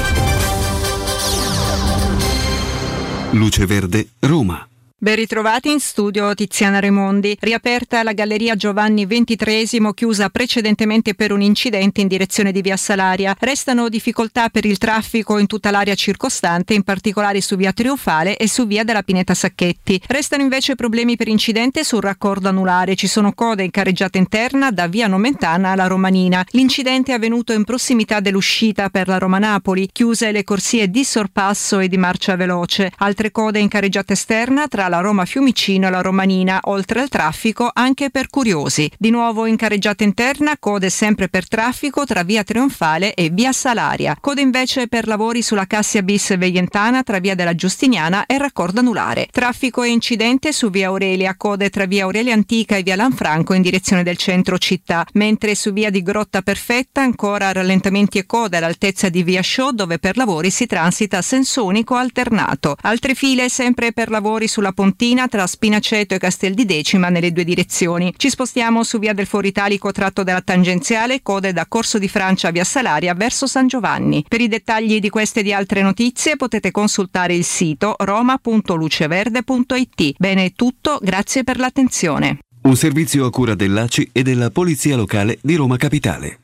Luce 3.33 3.67
Verde, 3.67 4.09
Roma. 4.21 4.68
Ben 5.01 5.15
ritrovati 5.15 5.71
in 5.71 5.79
studio 5.79 6.35
Tiziana 6.35 6.81
Remondi. 6.81 7.37
Riaperta 7.39 8.03
la 8.03 8.13
Galleria 8.13 8.57
Giovanni 8.57 9.07
XXIII, 9.07 9.95
chiusa 9.95 10.29
precedentemente 10.29 11.15
per 11.15 11.31
un 11.31 11.41
incidente 11.41 12.01
in 12.01 12.09
direzione 12.09 12.51
di 12.51 12.61
Via 12.63 12.77
Salaria. 12.77 13.37
Restano 13.39 13.89
difficoltà 13.89 14.49
per 14.49 14.65
il 14.65 14.77
traffico 14.77 15.39
in 15.39 15.47
tutta 15.47 15.71
l'area 15.71 15.95
circostante, 15.95 16.75
in 16.75 16.83
particolare 16.83 17.41
su 17.41 17.55
Via 17.55 17.73
Trionfale 17.73 18.37
e 18.37 18.49
su 18.49 18.67
Via 18.67 18.83
della 18.83 19.05
Pineta 19.05 19.35
Sacchetti. 19.35 20.03
Restano 20.09 20.43
invece 20.43 20.75
problemi 20.75 21.15
per 21.15 21.29
incidente 21.29 21.85
sul 21.85 22.03
raccordo 22.03 22.49
anulare. 22.49 22.97
Ci 22.97 23.07
sono 23.07 23.33
code 23.35 23.63
in 23.63 23.71
carreggiata 23.71 24.19
interna 24.19 24.73
da 24.73 24.89
Via 24.89 25.07
Nomentana 25.07 25.71
alla 25.71 25.87
Romanina. 25.87 26.45
L'incidente 26.51 27.13
è 27.13 27.15
avvenuto 27.15 27.53
in 27.53 27.63
prossimità 27.63 28.19
dell'uscita 28.19 28.89
per 28.89 29.07
la 29.07 29.19
Roma 29.19 29.39
Napoli, 29.39 29.91
chiuse 29.93 30.33
le 30.33 30.43
corsie 30.43 30.91
di 30.91 31.05
sorpasso 31.05 31.79
e 31.79 31.87
di 31.87 31.97
marcia 31.97 32.35
veloce. 32.35 32.91
Altre 32.97 33.31
code 33.31 33.61
in 33.61 33.69
carreggiata 33.69 34.13
esterna 34.13 34.67
tra 34.67 34.87
la 34.89 35.01
Roma 35.01 35.25
Fiumicino 35.25 35.87
e 35.87 35.91
la 35.91 36.01
Romanina, 36.01 36.61
oltre 36.65 37.01
al 37.01 37.09
traffico 37.09 37.71
anche 37.73 38.11
per 38.11 38.29
curiosi. 38.29 38.91
Di 38.99 39.11
nuovo 39.11 39.47
in 39.47 39.57
carreggiata 39.57 40.05
interna, 40.05 40.57
code 40.59 40.91
sempre 40.91 41.29
per 41.29 41.47
traffico 41.47 42.05
tra 42.05 42.23
via 42.23 42.43
Trionfale 42.43 43.15
e 43.15 43.31
via 43.31 43.53
Salaria. 43.53 44.17
Code 44.21 44.41
invece 44.41 44.89
per 44.89 45.07
lavori 45.07 45.43
sulla 45.43 45.67
Cassia 45.67 46.03
bis 46.03 46.37
Veientana 46.37 47.03
tra 47.03 47.19
via 47.19 47.35
della 47.35 47.55
Giustiniana 47.55 48.27
e 48.27 48.39
raccordo 48.39 48.81
anulare. 48.81 49.29
Traffico 49.31 49.83
e 49.83 49.91
incidente 49.91 50.53
su 50.53 50.71
via 50.71 50.89
Aurelia, 50.89 51.37
code 51.37 51.71
tra 51.71 51.87
via 51.87 52.05
Aurelia 52.05 52.35
Antica 52.35 52.77
e 52.77 52.83
via 52.83 52.97
Lanfranco 52.97 53.55
in 53.55 53.63
direzione 53.63 54.03
del 54.03 54.17
centro 54.17 54.59
città, 54.59 55.07
mentre 55.15 55.55
su 55.55 55.73
via 55.73 55.91
di 55.91 56.03
Grotta 56.03 56.43
Perfetta 56.43 57.01
ancora 57.03 57.53
rallentamenti 57.53 58.19
e 58.19 58.27
code 58.27 58.57
all'altezza 58.57 59.09
di 59.09 59.23
via 59.23 59.43
Show 59.43 59.71
dove 59.71 59.99
per 59.99 60.17
lavori 60.17 60.51
si 60.51 60.67
transita 60.67 61.19
a 61.19 61.23
senso 61.23 61.65
unico 61.65 61.95
alternato. 61.95 62.77
Altre 62.83 63.15
file 63.15 63.49
sempre 63.49 63.93
per 63.93 64.11
lavori 64.11 64.49
sulla 64.49 64.73
Pontina 64.79 65.27
tra 65.27 65.45
Spinaceto 65.45 66.15
e 66.15 66.19
Castel 66.19 66.55
di 66.55 66.65
Decima 66.65 67.09
nelle 67.09 67.33
due 67.33 67.43
direzioni. 67.43 68.15
Ci 68.17 68.31
spostiamo 68.31 68.85
su 68.85 69.01
via 69.01 69.13
del 69.13 69.27
Foro 69.27 69.45
Italico 69.45 69.91
tratto 69.91 70.23
dalla 70.23 70.41
tangenziale, 70.41 71.21
code 71.21 71.53
da 71.53 71.67
Corso 71.67 71.99
di 71.99 72.07
Francia 72.07 72.53
via 72.53 72.63
Salaria 72.63 73.13
verso 73.15 73.49
San 73.49 73.67
Giovanni. 73.67 74.25
Per 74.29 74.41
i 74.41 74.47
dettagli 74.47 75.01
di 75.01 75.09
queste 75.09 75.41
e 75.41 75.43
di 75.43 75.53
altre 75.53 75.83
notizie 75.83 76.37
potete 76.37 76.71
consultare 76.71 77.35
il 77.35 77.43
sito 77.43 77.97
roma.luceverde.it. 77.99 80.15
Bene 80.17 80.45
è 80.45 80.53
tutto, 80.55 81.01
grazie 81.03 81.43
per 81.43 81.59
l'attenzione. 81.59 82.39
Un 82.63 82.77
servizio 82.77 83.27
a 83.27 83.33
cura 83.33 83.57
dell'ACI 83.57 84.11
e 84.13 84.23
della 84.23 84.51
Polizia 84.51 84.95
Locale 84.95 85.41
di 85.43 85.57
Roma 85.57 85.77
Capitale. 85.77 86.39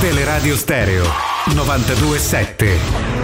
Teleradio 0.00 0.54
Stereo 0.54 1.06
927. 1.54 3.23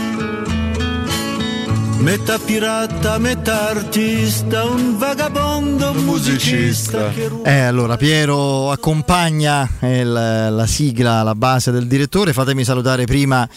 Metà 2.01 2.39
pirata, 2.39 3.19
metà 3.19 3.69
artista, 3.69 4.65
un 4.65 4.97
vagabondo 4.97 5.93
musicista. 5.93 7.13
Eh, 7.43 7.59
allora 7.59 7.95
Piero 7.95 8.71
accompagna 8.71 9.69
il, 9.81 10.11
la 10.11 10.65
sigla, 10.65 11.21
la 11.21 11.35
base 11.35 11.69
del 11.71 11.85
direttore. 11.85 12.33
Fatemi 12.33 12.63
salutare 12.63 13.05
prima 13.05 13.47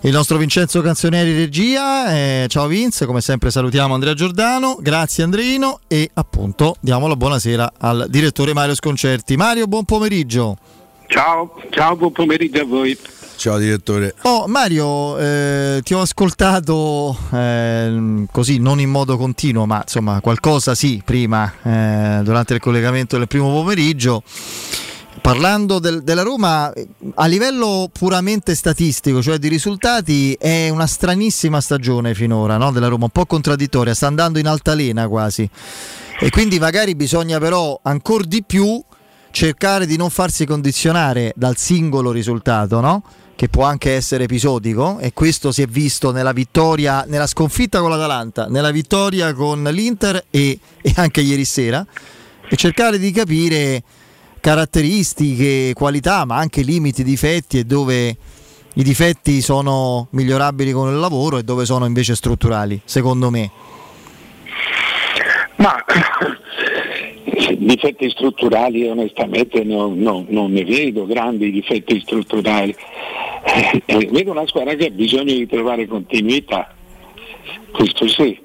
il 0.00 0.10
nostro 0.10 0.36
Vincenzo 0.36 0.82
Canzonieri 0.82 1.32
regia. 1.32 2.12
Eh, 2.12 2.46
ciao 2.48 2.66
Vince, 2.66 3.06
come 3.06 3.20
sempre 3.20 3.52
salutiamo 3.52 3.94
Andrea 3.94 4.14
Giordano. 4.14 4.78
Grazie 4.80 5.22
Andreino 5.22 5.78
e 5.86 6.10
appunto 6.12 6.74
diamo 6.80 7.06
la 7.06 7.14
buonasera 7.14 7.74
al 7.78 8.06
direttore 8.08 8.52
Mario 8.52 8.74
Sconcerti. 8.74 9.36
Mario, 9.36 9.68
buon 9.68 9.84
pomeriggio. 9.84 10.56
Ciao, 11.06 11.54
ciao, 11.70 11.94
buon 11.94 12.10
pomeriggio 12.10 12.62
a 12.62 12.64
voi. 12.64 12.98
Ciao 13.42 13.58
direttore. 13.58 14.14
Oh 14.22 14.46
Mario, 14.46 15.18
eh, 15.18 15.80
ti 15.82 15.94
ho 15.94 16.00
ascoltato 16.00 17.18
eh, 17.32 18.24
così, 18.30 18.58
non 18.58 18.78
in 18.78 18.88
modo 18.88 19.16
continuo, 19.16 19.66
ma 19.66 19.80
insomma 19.80 20.20
qualcosa 20.20 20.76
sì, 20.76 21.02
prima, 21.04 21.52
eh, 21.60 22.20
durante 22.22 22.54
il 22.54 22.60
collegamento 22.60 23.18
del 23.18 23.26
primo 23.26 23.50
pomeriggio. 23.50 24.22
Parlando 25.20 25.80
del, 25.80 26.04
della 26.04 26.22
Roma, 26.22 26.72
a 27.14 27.26
livello 27.26 27.90
puramente 27.92 28.54
statistico, 28.54 29.20
cioè 29.20 29.38
di 29.38 29.48
risultati, 29.48 30.34
è 30.34 30.68
una 30.68 30.86
stranissima 30.86 31.60
stagione 31.60 32.14
finora 32.14 32.56
no? 32.56 32.70
della 32.70 32.86
Roma, 32.86 33.06
un 33.06 33.10
po' 33.10 33.26
contraddittoria, 33.26 33.92
sta 33.92 34.06
andando 34.06 34.38
in 34.38 34.46
altalena 34.46 35.08
quasi. 35.08 35.50
E 36.20 36.30
quindi 36.30 36.60
magari 36.60 36.94
bisogna 36.94 37.40
però 37.40 37.76
ancora 37.82 38.22
di 38.24 38.44
più 38.44 38.80
cercare 39.32 39.86
di 39.86 39.96
non 39.96 40.10
farsi 40.10 40.46
condizionare 40.46 41.32
dal 41.34 41.56
singolo 41.56 42.12
risultato, 42.12 42.78
no? 42.78 43.02
Che 43.34 43.48
può 43.48 43.64
anche 43.64 43.92
essere 43.92 44.24
episodico 44.24 44.98
e 44.98 45.12
questo 45.12 45.52
si 45.52 45.62
è 45.62 45.66
visto 45.66 46.12
nella 46.12 46.32
vittoria, 46.32 47.04
nella 47.06 47.26
sconfitta 47.26 47.80
con 47.80 47.90
l'Atalanta, 47.90 48.46
nella 48.46 48.70
vittoria 48.70 49.32
con 49.34 49.62
l'Inter 49.64 50.24
e, 50.30 50.58
e 50.80 50.92
anche 50.96 51.20
ieri 51.20 51.44
sera 51.44 51.84
e 52.48 52.56
cercare 52.56 52.98
di 52.98 53.10
capire 53.10 53.82
caratteristiche, 54.40 55.72
qualità 55.74 56.24
ma 56.24 56.36
anche 56.36 56.62
limiti, 56.62 57.02
difetti 57.02 57.58
e 57.58 57.64
dove 57.64 58.16
i 58.74 58.82
difetti 58.82 59.40
sono 59.42 60.08
migliorabili 60.10 60.72
con 60.72 60.88
il 60.88 60.98
lavoro 60.98 61.38
e 61.38 61.42
dove 61.42 61.64
sono 61.64 61.84
invece 61.84 62.14
strutturali, 62.14 62.80
secondo 62.84 63.30
me. 63.30 63.50
Ma 65.56 65.76
Difetti 67.56 68.10
strutturali 68.10 68.86
onestamente 68.86 69.64
no, 69.64 69.92
no, 69.94 70.24
non 70.28 70.52
ne 70.52 70.64
vedo 70.64 71.06
grandi 71.06 71.50
difetti 71.50 71.98
strutturali. 72.00 72.74
Eh, 73.44 73.82
eh, 73.86 74.08
vedo 74.10 74.32
una 74.32 74.46
squadra 74.46 74.74
che 74.74 74.86
ha 74.86 74.90
bisogno 74.90 75.32
di 75.32 75.46
trovare 75.46 75.86
continuità, 75.86 76.74
questo 77.72 78.06
sì, 78.06 78.38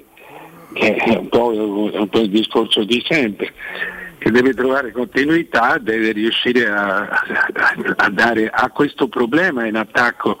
che 0.72 0.94
è 0.94 1.16
un 1.16 1.28
po', 1.28 1.48
un 1.48 2.08
po 2.08 2.18
il 2.20 2.30
discorso 2.30 2.82
di 2.84 3.02
sempre, 3.06 3.52
che 4.16 4.30
deve 4.30 4.54
trovare 4.54 4.90
continuità, 4.90 5.76
deve 5.78 6.12
riuscire 6.12 6.66
a, 6.66 7.08
a, 7.08 7.26
a 7.96 8.10
dare 8.10 8.48
a 8.48 8.70
questo 8.70 9.08
problema 9.08 9.66
in 9.66 9.76
attacco 9.76 10.38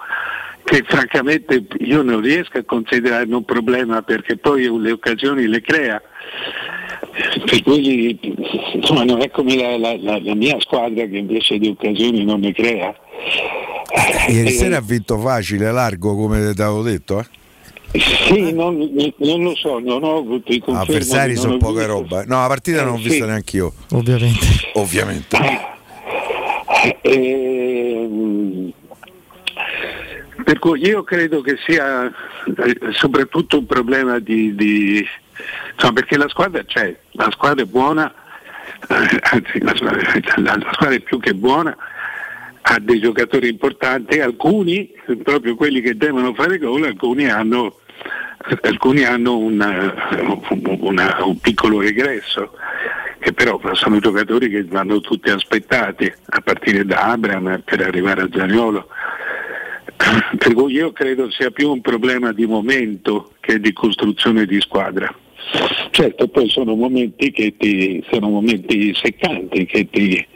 che 0.64 0.84
francamente 0.86 1.64
io 1.78 2.02
non 2.02 2.20
riesco 2.20 2.58
a 2.58 2.64
considerare 2.64 3.32
un 3.32 3.44
problema 3.44 4.02
perché 4.02 4.36
poi 4.36 4.68
le 4.80 4.90
occasioni 4.92 5.46
le 5.46 5.62
crea. 5.62 6.00
Per 7.44 7.62
cui 7.62 8.18
insomma, 8.74 9.02
non 9.04 9.20
è 9.20 9.30
come 9.30 9.56
la, 9.56 9.76
la, 9.76 10.20
la, 10.20 10.34
mia 10.34 10.56
squadra 10.60 11.04
che 11.06 11.16
invece 11.16 11.58
di 11.58 11.68
occasioni 11.68 12.24
non 12.24 12.40
ne 12.40 12.52
crea. 12.52 12.94
Ieri 14.28 14.48
eh, 14.48 14.52
sera 14.52 14.76
ha 14.76 14.80
vinto 14.80 15.18
facile, 15.18 15.72
largo 15.72 16.14
come 16.14 16.54
ti 16.54 16.62
avevo 16.62 16.82
detto. 16.82 17.18
Eh? 17.18 17.26
Sì, 17.98 18.52
non, 18.52 18.76
non, 19.16 19.42
lo 19.42 19.54
so, 19.56 19.78
non 19.78 20.04
ho 20.04 20.18
avuto 20.18 20.52
i 20.52 20.60
confermi. 20.60 20.94
Avversari 20.94 21.36
sono 21.36 21.56
poca 21.56 21.86
visto. 21.86 21.92
roba. 21.92 22.24
No, 22.24 22.40
la 22.40 22.46
partita 22.46 22.80
eh, 22.80 22.84
non 22.84 22.92
l'ho 22.92 22.98
sì. 22.98 23.08
vista 23.08 23.26
neanche 23.26 23.56
io. 23.56 23.72
Ovviamente. 23.92 24.46
Ovviamente. 24.74 25.36
Eh, 27.00 28.72
per 30.44 30.58
cui 30.58 30.80
io 30.80 31.02
credo 31.02 31.40
che 31.40 31.56
sia 31.66 32.06
eh, 32.06 32.92
soprattutto 32.92 33.58
un 33.58 33.66
problema 33.66 34.18
di, 34.18 34.54
di 34.54 35.04
insomma, 35.72 35.92
perché 35.92 36.16
la 36.16 36.28
squadra 36.28 36.64
c'è, 36.64 36.96
la 37.12 37.28
squadra 37.30 37.62
è 37.62 37.66
buona, 37.66 38.12
eh, 38.88 39.18
anzi 39.22 39.60
la 39.60 39.74
squadra, 39.74 40.12
la, 40.36 40.58
squadra 40.72 40.94
è 40.94 41.00
più 41.00 41.18
che 41.18 41.34
buona, 41.34 41.76
ha 42.60 42.78
dei 42.80 43.00
giocatori 43.00 43.48
importanti, 43.48 44.20
alcuni, 44.20 44.92
proprio 45.22 45.54
quelli 45.54 45.80
che 45.80 45.96
devono 45.96 46.34
fare 46.34 46.58
gol, 46.58 46.84
alcuni 46.84 47.28
hanno, 47.28 47.78
alcuni 48.62 49.04
hanno 49.04 49.38
una, 49.38 49.94
una, 50.80 51.24
un 51.24 51.38
piccolo 51.38 51.80
regresso, 51.80 52.52
che 53.18 53.32
però 53.32 53.58
sono 53.72 53.98
giocatori 53.98 54.50
che 54.50 54.64
vanno 54.64 55.00
tutti 55.00 55.30
aspettati, 55.30 56.12
a 56.26 56.40
partire 56.40 56.84
da 56.84 57.10
Abraham 57.10 57.62
per 57.64 57.80
arrivare 57.80 58.22
a 58.22 58.28
Zagnolo. 58.30 58.88
Per 60.38 60.52
cui 60.52 60.74
io 60.74 60.92
credo 60.92 61.30
sia 61.30 61.50
più 61.50 61.70
un 61.70 61.80
problema 61.80 62.32
di 62.32 62.46
momento 62.46 63.32
che 63.40 63.58
di 63.58 63.72
costruzione 63.72 64.46
di 64.46 64.60
squadra. 64.60 65.12
Certo, 65.90 66.28
poi 66.28 66.48
sono 66.48 66.74
momenti 66.74 67.32
ti, 67.32 68.04
sono 68.10 68.28
momenti 68.28 68.94
seccanti 68.94 69.64
che 69.66 69.88
ti, 69.90 70.26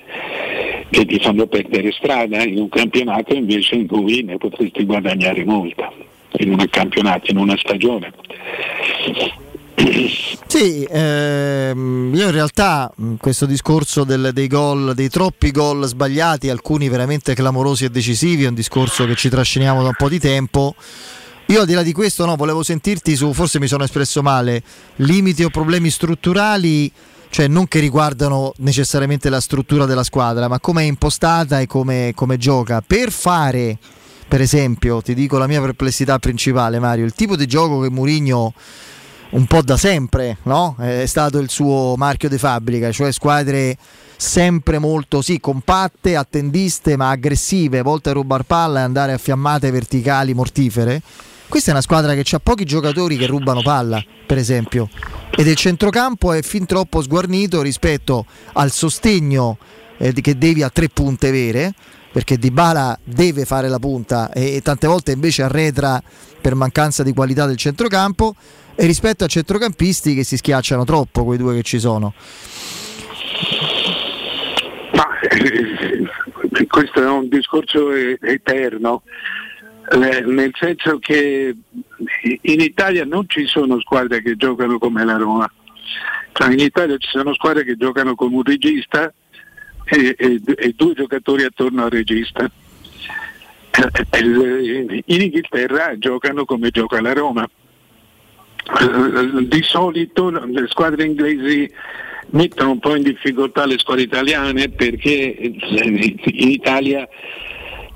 che 0.90 1.04
ti 1.04 1.18
fanno 1.20 1.46
perdere 1.46 1.92
strada 1.92 2.42
in 2.42 2.58
un 2.58 2.68
campionato 2.68 3.34
invece 3.34 3.76
in 3.76 3.86
cui 3.86 4.22
ne 4.22 4.38
potresti 4.38 4.84
guadagnare 4.84 5.44
molta, 5.44 5.92
in 6.38 6.50
un 6.50 6.66
campionato, 6.70 7.30
in 7.30 7.36
una 7.36 7.56
stagione. 7.56 8.12
Sì, 10.46 10.86
ehm, 10.88 12.12
io 12.14 12.26
in 12.26 12.32
realtà 12.32 12.92
questo 13.18 13.46
discorso 13.46 14.04
del, 14.04 14.30
dei 14.32 14.46
gol, 14.46 14.94
dei 14.94 15.08
troppi 15.08 15.50
gol 15.50 15.86
sbagliati, 15.86 16.50
alcuni 16.50 16.88
veramente 16.88 17.34
clamorosi 17.34 17.86
e 17.86 17.90
decisivi, 17.90 18.44
è 18.44 18.48
un 18.48 18.54
discorso 18.54 19.06
che 19.06 19.14
ci 19.14 19.28
trasciniamo 19.28 19.82
da 19.82 19.88
un 19.88 19.94
po' 19.96 20.08
di 20.08 20.18
tempo. 20.18 20.74
Io 21.46 21.60
al 21.60 21.66
di 21.66 21.74
là 21.74 21.82
di 21.82 21.92
questo 21.92 22.24
no, 22.24 22.36
volevo 22.36 22.62
sentirti 22.62 23.14
su, 23.14 23.32
forse 23.32 23.58
mi 23.58 23.66
sono 23.66 23.84
espresso 23.84 24.22
male, 24.22 24.62
limiti 24.96 25.44
o 25.44 25.50
problemi 25.50 25.90
strutturali, 25.90 26.90
cioè 27.28 27.46
non 27.46 27.68
che 27.68 27.78
riguardano 27.78 28.52
necessariamente 28.58 29.28
la 29.28 29.40
struttura 29.40 29.84
della 29.84 30.04
squadra, 30.04 30.48
ma 30.48 30.60
come 30.60 30.82
è 30.82 30.86
impostata 30.86 31.60
e 31.60 31.66
come, 31.66 32.12
come 32.14 32.38
gioca. 32.38 32.82
Per 32.86 33.10
fare, 33.10 33.76
per 34.28 34.40
esempio, 34.40 35.02
ti 35.02 35.14
dico 35.14 35.36
la 35.36 35.46
mia 35.46 35.60
perplessità 35.60 36.18
principale 36.18 36.78
Mario, 36.78 37.04
il 37.04 37.14
tipo 37.14 37.36
di 37.36 37.46
gioco 37.46 37.80
che 37.80 37.90
Mourinho 37.90 38.54
un 39.30 39.46
po' 39.46 39.62
da 39.62 39.76
sempre, 39.76 40.38
no? 40.44 40.76
È 40.78 41.06
stato 41.06 41.38
il 41.38 41.48
suo 41.48 41.94
marchio 41.96 42.28
di 42.28 42.38
fabbrica, 42.38 42.92
cioè 42.92 43.12
squadre 43.12 43.76
sempre 44.16 44.78
molto 44.78 45.22
sì, 45.22 45.40
compatte, 45.40 46.16
attendiste, 46.16 46.96
ma 46.96 47.10
aggressive, 47.10 47.82
volte 47.82 48.10
a 48.10 48.12
rubare 48.12 48.44
palla 48.44 48.80
e 48.80 48.82
andare 48.82 49.12
a 49.12 49.18
fiammate 49.18 49.70
verticali 49.70 50.34
mortifere. 50.34 51.02
Questa 51.52 51.68
è 51.68 51.74
una 51.74 51.82
squadra 51.82 52.14
che 52.14 52.34
ha 52.34 52.40
pochi 52.40 52.64
giocatori 52.64 53.18
che 53.18 53.26
rubano 53.26 53.60
palla, 53.60 54.02
per 54.24 54.38
esempio, 54.38 54.88
ed 55.36 55.46
il 55.46 55.54
centrocampo 55.54 56.32
è 56.32 56.40
fin 56.40 56.64
troppo 56.64 57.02
sguarnito 57.02 57.60
rispetto 57.60 58.24
al 58.54 58.70
sostegno 58.70 59.58
eh, 59.98 60.14
che 60.14 60.38
devi 60.38 60.62
a 60.62 60.70
tre 60.70 60.88
punte 60.88 61.30
vere, 61.30 61.74
perché 62.10 62.38
Dybala 62.38 62.98
deve 63.04 63.44
fare 63.44 63.68
la 63.68 63.78
punta 63.78 64.32
e, 64.32 64.54
e 64.54 64.62
tante 64.62 64.86
volte 64.86 65.12
invece 65.12 65.42
arretra 65.42 66.02
per 66.40 66.54
mancanza 66.54 67.02
di 67.02 67.12
qualità 67.12 67.44
del 67.44 67.58
centrocampo 67.58 68.34
e 68.74 68.86
rispetto 68.86 69.24
a 69.24 69.26
centrocampisti 69.26 70.14
che 70.14 70.24
si 70.24 70.38
schiacciano 70.38 70.84
troppo, 70.84 71.22
quei 71.22 71.36
due 71.36 71.56
che 71.56 71.62
ci 71.62 71.78
sono. 71.78 72.14
Ma, 74.94 75.20
eh, 75.20 76.66
questo 76.66 77.02
è 77.02 77.06
un 77.06 77.28
discorso 77.28 77.90
eterno, 77.92 79.02
eh, 79.90 80.20
nel 80.22 80.52
senso 80.58 80.98
che 80.98 81.54
in 82.40 82.60
Italia 82.60 83.04
non 83.04 83.24
ci 83.28 83.46
sono 83.46 83.80
squadre 83.80 84.22
che 84.22 84.36
giocano 84.36 84.78
come 84.78 85.04
la 85.04 85.16
Roma, 85.16 85.50
cioè, 86.32 86.52
in 86.52 86.60
Italia 86.60 86.96
ci 86.96 87.08
sono 87.10 87.34
squadre 87.34 87.64
che 87.64 87.76
giocano 87.76 88.14
come 88.14 88.36
un 88.36 88.42
regista 88.42 89.12
e, 89.84 90.14
e, 90.16 90.40
e 90.44 90.72
due 90.76 90.94
giocatori 90.94 91.44
attorno 91.44 91.84
al 91.84 91.90
regista. 91.90 92.50
Eh, 94.10 95.02
in 95.06 95.20
Inghilterra 95.20 95.96
giocano 95.96 96.44
come 96.44 96.70
gioca 96.70 97.00
la 97.00 97.14
Roma 97.14 97.48
di 99.42 99.62
solito 99.62 100.30
le 100.30 100.66
squadre 100.68 101.04
inglesi 101.04 101.70
mettono 102.30 102.72
un 102.72 102.78
po' 102.78 102.94
in 102.94 103.02
difficoltà 103.02 103.66
le 103.66 103.78
squadre 103.78 104.04
italiane 104.04 104.68
perché 104.68 105.36
in 105.40 106.48
Italia 106.48 107.08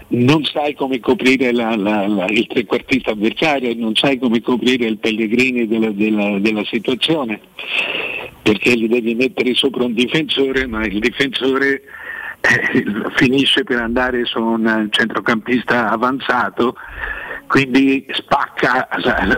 non 0.09 0.45
sai 0.45 0.75
come 0.75 1.01
coprire 1.01 1.53
la, 1.53 1.75
la, 1.75 2.07
la, 2.07 2.27
il 2.27 2.47
trequartista 2.47 3.13
avversario, 3.13 3.75
non 3.75 3.95
sai 3.97 4.19
come 4.19 4.41
coprire 4.41 4.87
il 4.87 4.99
Pellegrini 4.99 5.67
della, 5.67 5.91
della, 5.91 6.39
della 6.39 6.65
situazione, 6.65 7.41
perché 8.43 8.77
gli 8.77 8.89
devi 8.89 9.15
mettere 9.15 9.55
sopra 9.55 9.85
un 9.85 9.95
difensore, 9.95 10.67
ma 10.67 10.85
il 10.85 11.01
difensore 11.01 11.83
eh, 12.41 12.85
finisce 13.17 13.65
per 13.65 13.81
andare 13.81 14.25
su 14.25 14.41
un 14.41 14.89
centrocampista 14.91 15.91
avanzato 15.91 16.77
quindi 17.47 18.05
spacca 18.11 18.89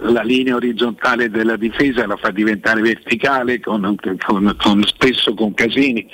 la 0.01 0.23
linea 0.23 0.55
orizzontale 0.55 1.31
della 1.31 1.57
difesa, 1.57 2.07
la 2.07 2.17
fa 2.17 2.31
diventare 2.31 2.81
verticale, 2.81 3.61
con, 3.61 3.97
con, 4.25 4.55
con, 4.57 4.83
spesso 4.85 5.35
con 5.35 5.55
casini. 5.55 6.07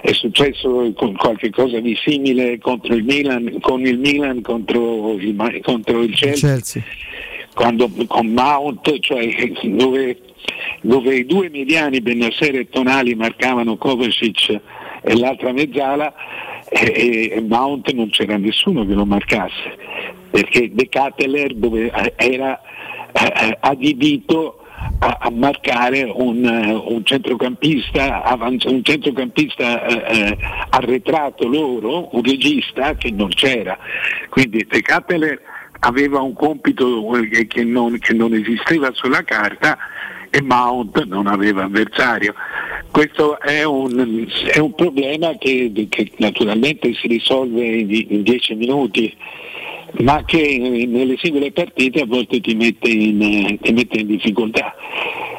È 0.00 0.12
successo 0.12 0.92
con 0.94 1.14
qualche 1.16 1.50
cosa 1.50 1.80
di 1.80 1.96
simile 1.96 2.58
contro 2.58 2.94
il 2.94 3.04
Milan, 3.04 3.58
con 3.60 3.84
il 3.84 3.98
Milan 3.98 4.40
contro 4.42 5.14
il, 5.14 5.60
contro 5.62 6.02
il 6.02 6.14
Chelsea, 6.14 6.50
Chelsea. 6.54 6.82
Quando, 7.54 7.90
con 8.06 8.28
Mount, 8.28 8.98
cioè 9.00 9.52
dove, 9.64 10.18
dove 10.82 11.16
i 11.16 11.26
due 11.26 11.50
mediani 11.50 12.00
Benasser 12.00 12.54
e 12.54 12.68
Tonali 12.68 13.14
marcavano 13.14 13.76
Kovacic 13.76 14.60
e 15.02 15.16
l'altra 15.16 15.52
mezzala 15.52 16.14
e, 16.70 17.30
e 17.32 17.40
Mount 17.40 17.90
non 17.92 18.10
c'era 18.10 18.36
nessuno 18.36 18.86
che 18.86 18.94
lo 18.94 19.04
marcasse 19.04 19.76
perché 20.30 20.70
De 20.72 20.88
Cateler 20.88 21.54
dove 21.54 21.90
eh, 21.90 22.12
era 22.16 22.60
eh, 23.12 23.56
adibito 23.60 24.64
a, 25.00 25.18
a 25.20 25.30
marcare 25.30 26.04
un, 26.04 26.44
uh, 26.44 26.92
un, 26.92 27.04
centrocampista, 27.04 28.22
avanz- 28.22 28.64
un 28.66 28.82
centrocampista 28.84 29.86
uh, 29.86 30.36
arretrato 30.70 31.48
loro, 31.48 32.14
un 32.14 32.22
regista 32.22 32.94
che 32.94 33.10
non 33.10 33.28
c'era. 33.28 33.76
Quindi 34.28 34.66
De 34.68 34.82
Cateler 34.82 35.40
aveva 35.80 36.20
un 36.20 36.32
compito 36.32 37.10
che 37.48 37.64
non, 37.64 37.98
che 37.98 38.12
non 38.12 38.34
esisteva 38.34 38.90
sulla 38.92 39.22
carta 39.22 39.78
e 40.30 40.42
Mount 40.42 41.04
non 41.04 41.26
aveva 41.26 41.64
avversario. 41.64 42.34
Questo 42.90 43.38
è 43.40 43.64
un, 43.64 44.26
è 44.50 44.58
un 44.58 44.74
problema 44.74 45.36
che, 45.38 45.70
che, 45.88 46.12
naturalmente 46.16 46.94
si 46.94 47.06
risolve 47.06 47.64
in 47.64 48.22
10 48.22 48.54
minuti, 48.54 49.14
ma 50.00 50.24
che 50.24 50.86
nelle 50.88 51.16
singole 51.18 51.52
partite 51.52 52.00
a 52.00 52.06
volte 52.06 52.40
ti 52.40 52.54
mette 52.54 52.88
in, 52.88 53.58
ti 53.60 53.72
mette 53.72 54.00
in 54.00 54.06
difficoltà. 54.06 54.74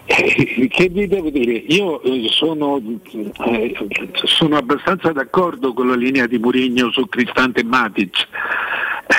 Eh, 0.06 0.68
che 0.70 0.90
vi 0.90 1.08
devo 1.08 1.30
dire? 1.30 1.52
Io 1.68 2.02
eh, 2.02 2.28
sono, 2.30 2.82
eh, 3.46 3.76
sono, 4.24 4.58
abbastanza 4.58 5.12
d'accordo 5.12 5.74
con 5.74 5.88
la 5.88 5.96
linea 5.96 6.26
di 6.26 6.40
Murigno 6.40 6.92
su 6.92 7.08
Cristante 7.08 7.64
Matic. 7.64 8.28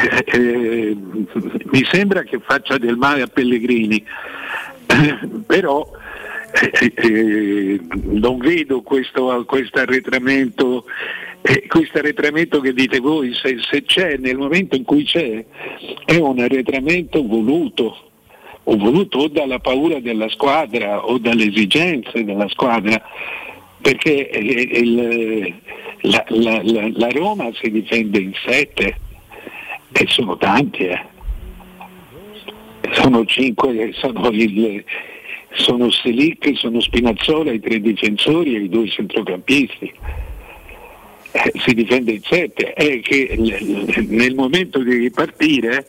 Eh, 0.03 0.25
eh, 0.27 0.97
mi 0.97 1.85
sembra 1.91 2.23
che 2.23 2.41
faccia 2.41 2.77
del 2.77 2.97
male 2.97 3.23
a 3.23 3.27
Pellegrini, 3.29 4.05
però 5.47 5.89
eh, 6.53 6.93
eh, 6.95 7.81
non 8.05 8.39
vedo 8.39 8.83
questo, 8.83 9.45
questo 9.47 9.79
arretramento 9.79 10.85
eh, 11.43 11.67
questo 11.69 11.99
arretramento 11.99 12.61
che 12.61 12.75
dite 12.75 12.99
voi, 13.01 13.33
se, 13.33 13.57
se, 13.61 13.83
c'è 13.85 14.19
nel 14.19 14.37
momento 14.37 14.77
in 14.77 14.85
cui 14.85 15.05
c'è, 15.05 15.43
è 16.05 16.17
un 16.17 16.39
arretramento 16.39 17.27
voluto, 17.27 18.11
o 18.65 18.77
voluto 18.77 19.19
o 19.21 19.29
dalla 19.29 19.59
paura 19.59 20.01
della 20.01 20.29
squadra 20.29 21.07
o 21.07 21.19
dalle 21.19 21.47
esigenze 21.47 22.25
della 22.25 22.49
squadra, 22.49 23.03
perché 23.81 24.29
eh, 24.29 24.39
il, 24.39 25.55
la, 26.03 26.25
la, 26.29 26.61
la, 26.63 26.91
la, 26.93 27.09
Roma 27.09 27.49
si 27.55 27.71
difende 27.71 28.19
in 28.19 28.33
sette 28.45 28.99
e 29.93 30.07
sono 30.09 30.37
tanti, 30.37 30.85
eh. 30.85 31.19
Sono 32.93 33.25
cinque, 33.25 33.93
sono 33.95 34.29
il, 34.31 34.85
sono 35.53 35.91
Selic, 35.91 36.57
sono 36.57 36.81
Spinazzola, 36.81 37.53
i 37.53 37.61
tre 37.61 37.81
difensori 37.81 38.55
e 38.55 38.61
i 38.61 38.69
due 38.69 38.89
centrocampisti. 38.89 39.93
Eh, 41.33 41.53
si 41.65 41.75
difende 41.75 42.13
in 42.13 42.23
sette, 42.23 42.73
è 42.73 43.01
che 43.01 43.37
nel 44.09 44.35
momento 44.35 44.83
di 44.83 44.97
ripartire, 44.97 45.87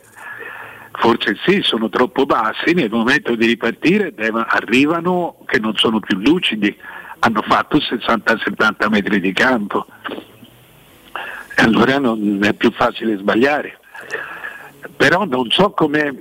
forse 0.92 1.36
sì, 1.44 1.60
sono 1.62 1.88
troppo 1.88 2.26
bassi, 2.26 2.74
nel 2.74 2.90
momento 2.90 3.34
di 3.34 3.46
ripartire 3.46 4.14
arrivano 4.46 5.38
che 5.46 5.58
non 5.58 5.74
sono 5.74 5.98
più 5.98 6.16
lucidi, 6.18 6.74
hanno 7.20 7.42
fatto 7.42 7.78
60-70 7.78 8.88
metri 8.88 9.20
di 9.20 9.32
campo, 9.32 9.86
e 11.56 11.62
allora 11.62 11.98
non 11.98 12.38
è 12.42 12.52
più 12.52 12.70
facile 12.70 13.16
sbagliare. 13.16 13.78
Però 14.96 15.24
non 15.24 15.50
so 15.50 15.70
come, 15.70 16.14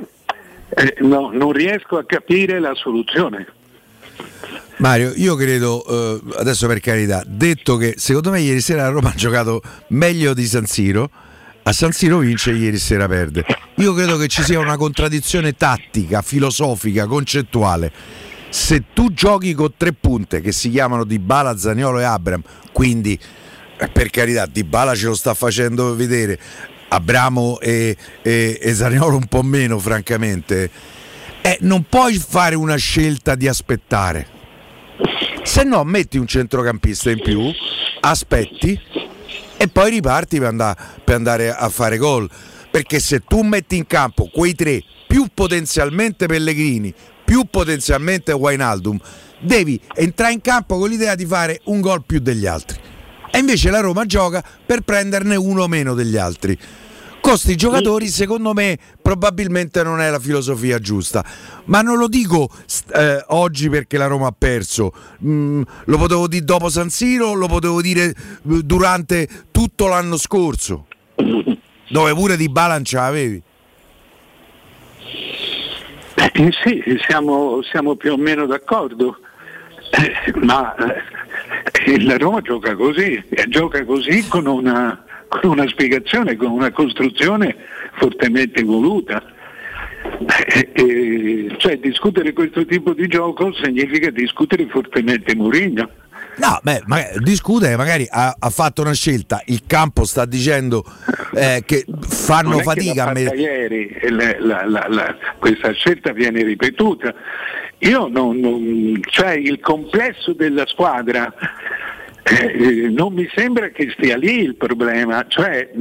eh, 0.75 0.95
no, 0.99 1.31
non 1.31 1.51
riesco 1.51 1.97
a 1.97 2.05
capire 2.05 2.59
la 2.59 2.73
soluzione. 2.75 3.47
Mario, 4.77 5.13
io 5.15 5.35
credo, 5.35 5.85
eh, 5.85 6.39
adesso 6.39 6.65
per 6.67 6.79
carità, 6.79 7.23
detto 7.25 7.77
che 7.77 7.95
secondo 7.97 8.31
me 8.31 8.39
ieri 8.39 8.61
sera 8.61 8.83
la 8.83 8.89
Roma 8.89 9.09
ha 9.09 9.15
giocato 9.15 9.61
meglio 9.89 10.33
di 10.33 10.45
San 10.47 10.65
Siro, 10.65 11.09
a 11.63 11.71
San 11.71 11.91
Siro 11.91 12.17
vince, 12.17 12.51
ieri 12.51 12.77
sera 12.77 13.07
perde. 13.07 13.45
Io 13.75 13.93
credo 13.93 14.17
che 14.17 14.27
ci 14.27 14.41
sia 14.41 14.59
una 14.59 14.77
contraddizione 14.77 15.53
tattica, 15.53 16.23
filosofica, 16.23 17.05
concettuale. 17.05 17.91
Se 18.49 18.85
tu 18.93 19.13
giochi 19.13 19.53
con 19.53 19.73
tre 19.77 19.93
punte 19.93 20.41
che 20.41 20.51
si 20.51 20.71
chiamano 20.71 21.03
Di 21.03 21.19
Bala, 21.19 21.57
Zaniolo 21.57 21.99
e 21.99 22.03
Abram, 22.03 22.41
quindi 22.71 23.17
eh, 23.77 23.87
per 23.87 24.09
carità 24.09 24.47
Di 24.47 24.63
Bala 24.63 24.95
ce 24.95 25.05
lo 25.05 25.15
sta 25.15 25.35
facendo 25.35 25.95
vedere, 25.95 26.39
Abramo 26.93 27.59
e, 27.59 27.95
e, 28.21 28.59
e 28.61 28.73
Zaniolo 28.73 29.15
un 29.15 29.25
po' 29.25 29.43
meno 29.43 29.79
francamente, 29.79 30.69
eh, 31.41 31.57
non 31.61 31.83
puoi 31.87 32.17
fare 32.17 32.55
una 32.55 32.75
scelta 32.75 33.35
di 33.35 33.47
aspettare 33.47 34.39
se 35.43 35.63
no 35.63 35.83
metti 35.83 36.17
un 36.17 36.27
centrocampista 36.27 37.09
in 37.09 37.21
più, 37.21 37.51
aspetti 38.01 38.79
e 39.57 39.67
poi 39.67 39.89
riparti 39.89 40.37
per 40.37 40.47
andare, 40.47 40.77
per 41.03 41.15
andare 41.15 41.53
a 41.53 41.67
fare 41.69 41.97
gol. 41.97 42.29
Perché 42.69 42.99
se 42.99 43.21
tu 43.27 43.41
metti 43.41 43.75
in 43.75 43.85
campo 43.85 44.29
quei 44.31 44.55
tre, 44.55 44.81
più 45.05 45.27
potenzialmente 45.33 46.25
Pellegrini, 46.25 46.93
più 47.25 47.45
potenzialmente 47.49 48.31
Wainaldum, 48.31 48.97
devi 49.39 49.79
entrare 49.93 50.33
in 50.33 50.41
campo 50.41 50.77
con 50.77 50.89
l'idea 50.89 51.15
di 51.15 51.25
fare 51.25 51.59
un 51.65 51.81
gol 51.81 52.03
più 52.05 52.19
degli 52.19 52.45
altri. 52.45 52.79
E 53.29 53.37
invece 53.39 53.69
la 53.71 53.81
Roma 53.81 54.05
gioca 54.05 54.43
per 54.65 54.81
prenderne 54.81 55.35
uno 55.35 55.67
meno 55.67 55.93
degli 55.93 56.17
altri. 56.17 56.57
Costi 57.21 57.55
giocatori, 57.55 58.07
secondo 58.07 58.53
me, 58.53 58.77
probabilmente 58.99 59.83
non 59.83 60.01
è 60.01 60.09
la 60.09 60.19
filosofia 60.19 60.79
giusta. 60.79 61.23
Ma 61.65 61.81
non 61.81 61.97
lo 61.97 62.07
dico 62.07 62.49
eh, 62.93 63.23
oggi 63.27 63.69
perché 63.69 63.97
la 63.97 64.07
Roma 64.07 64.27
ha 64.27 64.35
perso. 64.37 64.91
Mm, 65.23 65.61
lo 65.85 65.97
potevo 65.97 66.27
dire 66.27 66.43
dopo 66.43 66.67
San 66.69 66.89
Siro, 66.89 67.33
lo 67.33 67.47
potevo 67.47 67.81
dire 67.81 68.05
eh, 68.05 68.15
durante 68.63 69.29
tutto 69.51 69.87
l'anno 69.87 70.17
scorso. 70.17 70.87
Dove 71.87 72.13
pure 72.13 72.35
di 72.35 72.49
Balancia 72.49 73.03
avevi. 73.03 73.41
Eh, 76.15 76.51
sì, 76.63 76.83
siamo, 77.07 77.61
siamo, 77.61 77.95
più 77.95 78.13
o 78.13 78.17
meno 78.17 78.45
d'accordo, 78.45 79.17
eh, 79.91 80.33
ma 80.39 80.75
eh, 80.75 82.01
la 82.03 82.17
Roma 82.17 82.41
gioca 82.41 82.75
così, 82.75 83.23
gioca 83.47 83.85
così 83.85 84.27
con 84.27 84.47
una 84.47 85.05
con 85.39 85.51
una 85.51 85.67
spiegazione, 85.67 86.35
con 86.35 86.51
una 86.51 86.71
costruzione 86.71 87.55
fortemente 87.93 88.63
voluta. 88.63 89.23
Eh, 90.03 90.69
eh, 90.73 91.55
cioè 91.57 91.77
discutere 91.77 92.33
questo 92.33 92.65
tipo 92.65 92.93
di 92.93 93.07
gioco 93.07 93.53
significa 93.53 94.09
discutere 94.09 94.67
fortemente 94.67 95.33
Mourinho. 95.33 95.89
No, 96.35 96.59
beh, 96.61 96.81
magari, 96.85 97.19
discute, 97.19 97.77
magari 97.77 98.05
ha, 98.09 98.35
ha, 98.37 98.49
fatto 98.49 98.81
una 98.81 98.93
scelta, 98.93 99.41
il 99.45 99.63
campo 99.65 100.03
sta 100.03 100.25
dicendo 100.25 100.83
eh, 101.33 101.63
che 101.65 101.85
fanno 102.01 102.57
fatica 102.59 103.07
a 103.07 103.11
me. 103.13 103.21
Ieri 103.21 103.99
la, 104.09 104.65
la, 104.65 104.87
la, 104.89 105.15
questa 105.39 105.71
scelta 105.71 106.11
viene 106.11 106.43
ripetuta. 106.43 107.13
Io 107.79 108.07
non, 108.07 108.37
non, 108.37 108.99
cioè 109.09 109.31
il 109.31 109.59
complesso 109.59 110.33
della 110.33 110.65
squadra 110.67 111.33
eh, 112.23 112.89
non 112.89 113.13
mi 113.13 113.27
sembra 113.33 113.69
che 113.69 113.91
stia 113.97 114.15
lì 114.15 114.41
il 114.41 114.55
problema, 114.55 115.25
cioè 115.27 115.71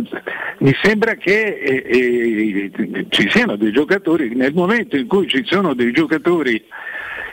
mi 0.58 0.74
sembra 0.82 1.14
che 1.14 1.58
eh, 1.58 1.84
eh, 1.86 3.06
ci 3.10 3.28
siano 3.30 3.56
dei 3.56 3.72
giocatori, 3.72 4.34
nel 4.34 4.54
momento 4.54 4.96
in 4.96 5.06
cui 5.06 5.28
ci 5.28 5.42
sono 5.44 5.74
dei 5.74 5.92
giocatori, 5.92 6.64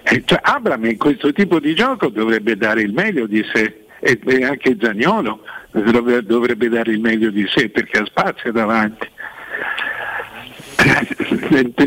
eh, 0.04 0.24
cioè 0.26 0.40
Abram 0.42 0.86
in 0.86 0.98
questo 0.98 1.32
tipo 1.32 1.60
di 1.60 1.74
gioco 1.74 2.10
dovrebbe 2.10 2.58
dare 2.58 2.82
il 2.82 2.94
meglio 2.94 3.28
di 3.28 3.44
sé 3.54 3.86
e, 4.00 4.20
e 4.26 4.44
anche 4.44 4.78
Zagnolo 4.80 5.42
dovrebbe, 5.72 6.70
dare 6.70 6.92
il 6.92 7.00
meglio 7.00 7.30
di 7.30 7.46
sé 7.48 7.70
perché 7.70 8.00
ha 8.00 8.06
spazio 8.06 8.52
davanti. 8.52 9.08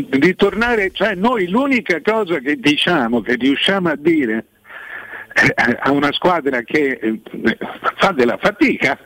Ritornare, 0.09 0.91
cioè 0.91 1.15
noi 1.15 1.47
l'unica 1.47 2.01
cosa 2.01 2.39
che 2.39 2.57
diciamo, 2.57 3.21
che 3.21 3.35
riusciamo 3.35 3.89
a 3.89 3.95
dire 3.95 4.45
a 5.79 5.91
una 5.91 6.11
squadra 6.11 6.61
che 6.61 6.99
eh, 7.01 7.19
fa 7.95 8.11
della 8.11 8.37
fatica 8.37 8.97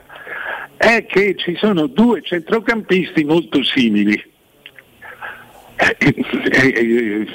è 0.77 1.06
che 1.06 1.35
ci 1.35 1.56
sono 1.56 1.88
due 1.88 2.22
centrocampisti 2.22 3.23
molto 3.23 3.64
simili. 3.64 4.34
Eh, 5.77 5.97
eh, 5.99 7.26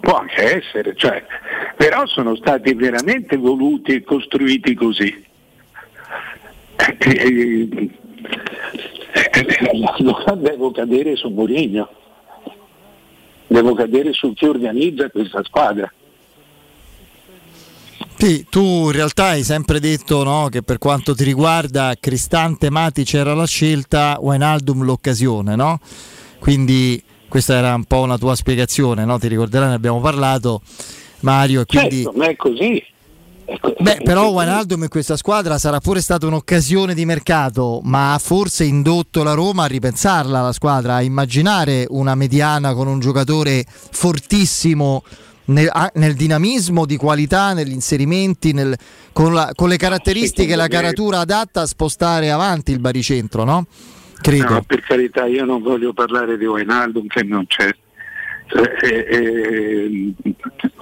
può 0.00 0.18
anche 0.18 0.56
essere, 0.58 0.94
cioè, 0.94 1.24
però 1.76 2.06
sono 2.06 2.34
stati 2.36 2.74
veramente 2.74 3.36
voluti 3.36 3.94
e 3.94 4.02
costruiti 4.02 4.74
così. 4.74 5.26
Allora 9.98 10.34
devo 10.34 10.70
cadere 10.70 11.16
su 11.16 11.28
Mourinho, 11.28 11.88
devo 13.46 13.74
cadere 13.74 14.12
su 14.12 14.32
chi 14.34 14.46
organizza 14.46 15.10
questa 15.10 15.42
squadra. 15.44 15.90
Sì, 18.18 18.44
tu 18.50 18.86
in 18.86 18.92
realtà 18.92 19.26
hai 19.26 19.44
sempre 19.44 19.78
detto 19.78 20.24
no, 20.24 20.48
che 20.50 20.62
per 20.62 20.78
quanto 20.78 21.14
ti 21.14 21.22
riguarda 21.22 21.94
Cristante 22.00 22.68
Matic 22.68 23.14
era 23.14 23.32
la 23.32 23.46
scelta, 23.46 24.18
Wijnaldum 24.20 24.82
l'occasione, 24.82 25.54
no? 25.54 25.78
Quindi 26.40 27.00
questa 27.28 27.54
era 27.54 27.74
un 27.74 27.84
po' 27.84 28.00
una 28.00 28.18
tua 28.18 28.34
spiegazione, 28.34 29.04
no? 29.04 29.20
Ti 29.20 29.28
ricorderai, 29.28 29.68
ne 29.68 29.74
abbiamo 29.74 30.00
parlato 30.00 30.62
Mario. 31.20 31.60
E 31.60 31.66
quindi... 31.66 32.02
Certo, 32.02 32.18
ma 32.18 32.26
è 32.26 32.34
così. 32.34 32.82
Beh, 33.78 34.00
però 34.02 34.30
Wijnaldum 34.30 34.82
in 34.82 34.88
questa 34.88 35.16
squadra 35.16 35.56
sarà 35.56 35.78
pure 35.78 36.00
stata 36.00 36.26
un'occasione 36.26 36.94
di 36.94 37.04
mercato, 37.04 37.80
ma 37.84 38.14
ha 38.14 38.18
forse 38.18 38.64
indotto 38.64 39.22
la 39.22 39.34
Roma 39.34 39.62
a 39.62 39.66
ripensarla 39.66 40.42
la 40.42 40.52
squadra, 40.52 40.96
a 40.96 41.02
immaginare 41.02 41.86
una 41.88 42.16
mediana 42.16 42.74
con 42.74 42.88
un 42.88 42.98
giocatore 42.98 43.64
fortissimo 43.68 45.04
nel, 45.48 45.70
nel, 45.94 46.14
dinamismo 46.14 46.86
di 46.86 46.96
qualità, 46.96 47.52
negli 47.52 47.72
inserimenti, 47.72 48.52
nel, 48.52 48.76
con, 49.12 49.32
la, 49.32 49.52
con, 49.54 49.68
le 49.68 49.76
caratteristiche 49.76 50.52
e 50.52 50.56
la 50.56 50.68
caratura 50.68 51.20
adatta 51.20 51.62
a 51.62 51.66
spostare 51.66 52.30
avanti 52.30 52.72
il 52.72 52.80
baricentro, 52.80 53.44
no? 53.44 53.66
Credo. 54.20 54.54
No, 54.54 54.62
per 54.62 54.80
carità, 54.80 55.26
io 55.26 55.44
non 55.44 55.62
voglio 55.62 55.92
parlare 55.92 56.36
di 56.36 56.44
Wijnaldum 56.44 57.06
che 57.06 57.22
non 57.22 57.46
c'è, 57.46 57.70
eh, 58.82 59.06
eh, 59.10 60.14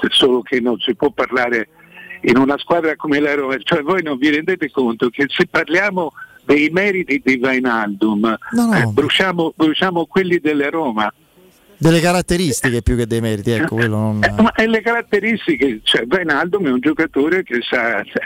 solo 0.08 0.42
che 0.42 0.60
non 0.60 0.78
si 0.78 0.94
può 0.94 1.10
parlare 1.10 1.68
in 2.22 2.38
una 2.38 2.56
squadra 2.58 2.96
come 2.96 3.20
la 3.20 3.34
Roma, 3.34 3.56
cioè 3.58 3.82
voi 3.82 4.02
non 4.02 4.16
vi 4.16 4.30
rendete 4.30 4.70
conto 4.70 5.10
che 5.10 5.26
se 5.28 5.46
parliamo 5.46 6.12
dei 6.44 6.70
meriti 6.70 7.20
di 7.24 7.38
Wijnaldum 7.42 8.38
no, 8.52 8.66
no. 8.66 8.74
Eh, 8.74 8.86
bruciamo, 8.86 9.52
bruciamo 9.54 10.06
quelli 10.06 10.38
della 10.38 10.70
Roma 10.70 11.12
delle 11.78 12.00
caratteristiche 12.00 12.82
più 12.82 12.96
che 12.96 13.06
dei 13.06 13.20
meriti, 13.20 13.50
ecco, 13.50 13.76
quello 13.76 13.96
non... 13.96 14.24
Eh, 14.24 14.42
ma 14.42 14.52
le 14.54 14.80
caratteristiche, 14.80 15.80
cioè 15.82 16.06
Wijnaldum 16.08 16.66
è 16.66 16.70
un 16.70 16.80
giocatore 16.80 17.42
che 17.42 17.60
sa, 17.68 18.02
cioè, 18.04 18.24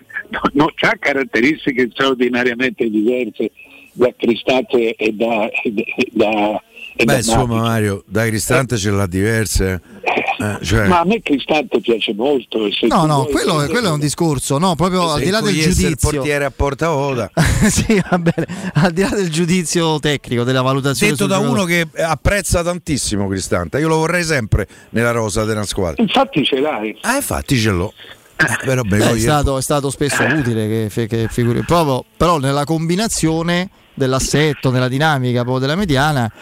non 0.53 0.69
ha 0.75 0.97
caratteristiche 0.99 1.89
straordinariamente 1.91 2.89
diverse 2.89 3.51
da 3.93 4.13
Cristante 4.17 4.95
e 4.95 5.13
da... 5.13 5.49
E 5.63 5.73
da, 6.13 6.63
e 6.97 7.05
Beh, 7.05 7.13
da 7.13 7.17
insomma 7.17 7.61
Mario, 7.63 8.05
da 8.07 8.27
Cristante 8.27 8.77
ce 8.77 8.91
l'ha 8.91 9.07
diverse. 9.07 9.81
Eh, 10.41 10.65
cioè... 10.65 10.89
Ma 10.89 11.01
a 11.01 11.05
me 11.05 11.21
Cristante 11.21 11.81
piace 11.81 12.15
molto. 12.15 12.67
no, 12.89 13.05
no, 13.05 13.25
quello, 13.25 13.67
quello, 13.67 13.89
è 13.89 13.91
un 13.91 14.01
discorso, 14.01 14.57
no, 14.57 14.75
proprio 14.75 15.13
al 15.13 15.21
di 15.21 15.29
là 15.29 15.43
del 15.43 15.53
giudizio. 15.53 15.89
Il 15.89 15.99
portiere 16.01 16.47
a 16.47 16.51
porta 16.51 16.95
oda. 16.95 17.31
sì, 17.69 18.03
va 18.09 18.19
bene. 18.19 18.47
Al 18.75 18.91
di 18.91 19.03
là 19.03 19.11
del 19.11 19.29
giudizio 19.29 20.01
tecnico, 20.01 20.43
della 20.43 20.63
valutazione. 20.63 21.13
Detto 21.13 21.27
da 21.27 21.39
uno 21.39 21.65
che 21.65 21.87
apprezza 21.95 22.63
tantissimo 22.63 23.29
Cristante, 23.29 23.79
io 23.79 23.89
lo 23.89 23.97
vorrei 23.97 24.25
sempre 24.25 24.67
nella 24.91 25.11
rosa 25.11 25.45
della 25.45 25.67
squadra. 25.67 26.03
Infatti 26.03 26.43
ce 26.43 26.59
l'hai. 26.59 26.97
Ah, 27.03 27.17
infatti 27.17 27.59
ce 27.59 27.71
l'ho. 27.71 27.93
Eh, 28.37 28.65
però, 28.65 28.81
beh, 28.81 29.11
è, 29.11 29.19
stato, 29.19 29.59
è, 29.59 29.63
stato, 29.63 29.91
spesso 29.91 30.23
utile 30.25 30.89
che, 30.89 31.07
che 31.07 31.29
figuri. 31.29 31.63
Proprio, 31.65 32.03
però 32.17 32.39
nella 32.39 32.65
combinazione 32.65 33.69
dell'assetto, 33.93 34.71
nella 34.71 34.89
dinamica 34.89 35.43
proprio 35.43 35.59
della 35.59 35.77
mediana, 35.77 36.33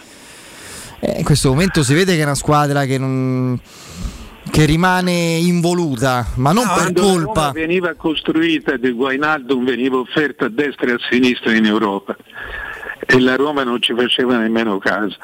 eh, 1.01 1.17
in 1.17 1.25
questo 1.25 1.49
momento 1.49 1.83
si 1.83 1.93
vede 1.93 2.15
che 2.15 2.21
è 2.21 2.23
una 2.23 2.35
squadra 2.35 2.85
che 2.85 2.97
non 2.97 3.59
che 4.49 4.65
rimane 4.65 5.11
involuta, 5.11 6.25
ma 6.35 6.51
non 6.51 6.65
no, 6.65 6.73
per 6.75 6.93
colpa. 6.93 7.45
La 7.47 7.51
veniva 7.51 7.93
costruita 7.95 8.77
di 8.77 8.91
Guainaldo, 8.91 9.59
veniva 9.63 9.97
offerta 9.97 10.45
a 10.45 10.49
destra 10.49 10.87
e 10.87 10.93
a 10.93 10.99
sinistra 11.09 11.53
in 11.53 11.65
Europa 11.65 12.15
e 13.05 13.19
la 13.19 13.35
Roma 13.35 13.63
non 13.63 13.81
ci 13.81 13.93
faceva 13.95 14.37
nemmeno 14.37 14.77
caso. 14.77 15.17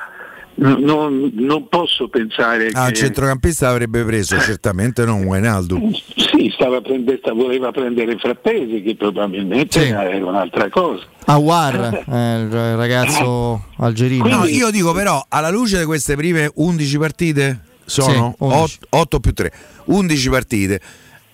Non, 0.58 1.32
non, 1.34 1.68
posso 1.68 2.08
pensare 2.08 2.70
ah, 2.72 2.86
che... 2.86 2.92
il 2.92 2.96
centrocampista 2.96 3.68
avrebbe 3.68 4.06
preso 4.06 4.40
certamente 4.40 5.04
non 5.04 5.26
Guainaldo 5.26 5.78
sì, 6.16 6.50
stava 6.54 6.80
prendere, 6.80 7.20
voleva 7.34 7.74
prendere 7.74 8.18
Frappesi 8.18 8.82
che 8.82 8.96
probabilmente 8.96 9.82
sì. 9.82 9.90
era 9.90 10.26
un'altra 10.26 10.70
cosa 10.70 11.04
Awar, 11.26 12.06
eh, 12.08 12.40
il 12.40 12.78
ragazzo 12.78 13.66
algerino 13.80 14.24
Quindi, 14.24 14.40
no, 14.40 14.46
io 14.46 14.72
dico 14.72 14.94
però 14.94 15.26
alla 15.28 15.50
luce 15.50 15.80
di 15.80 15.84
queste 15.84 16.16
prime 16.16 16.50
11 16.56 16.98
partite 17.00 17.60
sono 17.86 18.36
sì, 18.68 18.78
8, 18.90 19.20
più 19.20 19.34
3, 19.34 19.52
11 19.86 20.30
partite. 20.30 20.82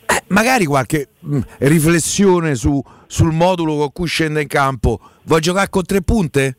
Eh, 0.05 0.23
magari 0.27 0.65
qualche 0.65 1.09
mh, 1.19 1.35
mm, 1.35 1.41
riflessione 1.59 2.55
su, 2.55 2.83
sul 3.07 3.31
modulo 3.31 3.77
con 3.77 3.91
cui 3.91 4.07
scende 4.07 4.41
in 4.41 4.47
campo. 4.47 4.99
Vuoi 5.23 5.41
giocare 5.41 5.69
con 5.69 5.83
tre 5.83 6.01
punte? 6.01 6.55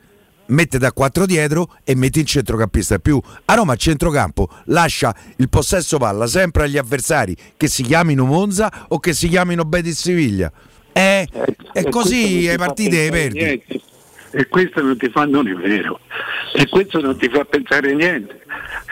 Mette 0.47 0.79
da 0.79 0.93
4 0.93 1.25
dietro 1.25 1.77
e 1.85 1.95
metti 1.95 2.21
in 2.21 2.27
centrocampista 2.27 2.99
più. 2.99 3.21
A 3.47 3.55
Roma 3.55 3.75
a 3.75 3.77
centrocampo 3.77 4.49
lascia 4.67 5.15
il 5.37 5.49
possesso 5.49 5.99
palla 5.99 6.27
sempre 6.27 6.65
agli 6.65 6.77
avversari 6.77 7.37
che 7.57 7.69
si 7.69 7.83
chiamino 7.83 8.25
Monza 8.25 8.87
o 8.89 8.99
che 8.99 9.15
si 9.15 9.29
chiamino 9.29 9.65
Betis 9.65 10.01
Siviglia. 10.01 10.51
Eh, 10.93 11.27
eh, 11.33 11.57
e 11.73 11.89
così 11.89 12.43
le 12.43 12.57
partite 12.57 13.05
le 13.05 13.11
perdi. 13.11 13.39
Niente 13.39 13.81
e 14.33 14.49
questo 14.49 14.83
non 14.83 14.97
ti 14.97 15.09
fa, 15.11 15.25
non 15.27 15.47
è 15.47 15.53
vero, 15.53 16.01
e 16.55 16.67
questo 16.69 17.01
non 17.01 17.17
ti 17.17 17.29
fa 17.29 17.45
pensare 17.45 17.95
niente. 17.95 18.41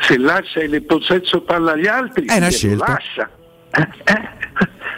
Se 0.01 0.19
lascia 0.19 0.62
il 0.62 0.83
possesso 0.85 1.43
palla 1.43 1.73
agli 1.73 1.87
altri, 1.87 2.27
è 2.27 2.37
una 2.37 2.51
scelta. 2.51 2.87
lascia. 2.87 3.31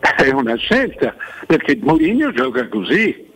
È 0.00 0.30
una 0.30 0.56
scelta, 0.56 1.14
perché 1.46 1.78
Mourinho 1.80 2.32
gioca 2.32 2.66
così 2.68 3.27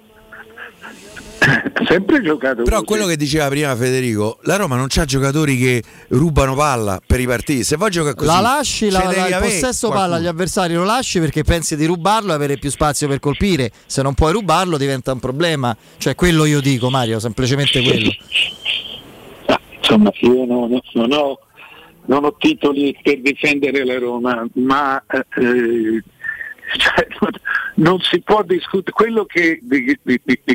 sempre 1.89 2.23
giocato 2.23 2.63
però 2.63 2.77
così. 2.77 2.87
quello 2.87 3.07
che 3.07 3.17
diceva 3.17 3.49
prima 3.49 3.75
Federico 3.75 4.39
la 4.43 4.57
Roma 4.57 4.77
non 4.77 4.87
c'ha 4.89 5.05
giocatori 5.05 5.57
che 5.57 5.83
rubano 6.09 6.55
palla 6.55 7.01
per 7.05 7.21
i 7.21 7.27
partiti 7.27 7.65
se 7.65 7.77
vuoi 7.77 7.91
giocare 7.91 8.15
così 8.15 8.27
la 8.27 8.41
lasci 8.41 8.91
la, 8.91 9.05
la, 9.05 9.27
il 9.27 9.37
possesso 9.41 9.89
qualcuno. 9.89 9.93
palla 9.93 10.17
agli 10.17 10.27
avversari 10.27 10.75
lo 10.75 10.85
lasci 10.85 11.19
perché 11.19 11.43
pensi 11.43 11.77
di 11.77 11.87
rubarlo 11.87 12.33
e 12.33 12.35
avere 12.35 12.59
più 12.59 12.71
spazio 12.71 13.09
per 13.09 13.19
colpire 13.19 13.71
se 13.87 14.03
non 14.03 14.15
puoi 14.15 14.33
rubarlo 14.33 14.77
diventa 14.77 15.13
un 15.13 15.21
problema 15.21 15.77
cioè 15.99 16.15
quello 16.15 16.45
io 16.45 16.61
dico 16.61 16.91
Mario 16.91 17.19
semplicemente 17.19 17.83
quello 17.83 18.11
ah, 19.47 19.61
insomma 19.79 20.13
io 20.21 20.45
non, 20.45 20.81
non, 20.93 21.13
ho, 21.13 21.39
non, 22.07 22.25
ho, 22.25 22.37
titoli 22.39 22.97
per 23.03 23.21
difendere 23.21 23.85
la 23.85 23.99
Roma 23.99 24.47
ma 24.55 25.03
eh, 25.09 26.03
cioè, 26.79 27.07
non 27.77 28.01
si 28.01 28.21
può 28.21 28.43
discutere, 28.43 28.93
quello 28.93 29.25
che, 29.25 29.61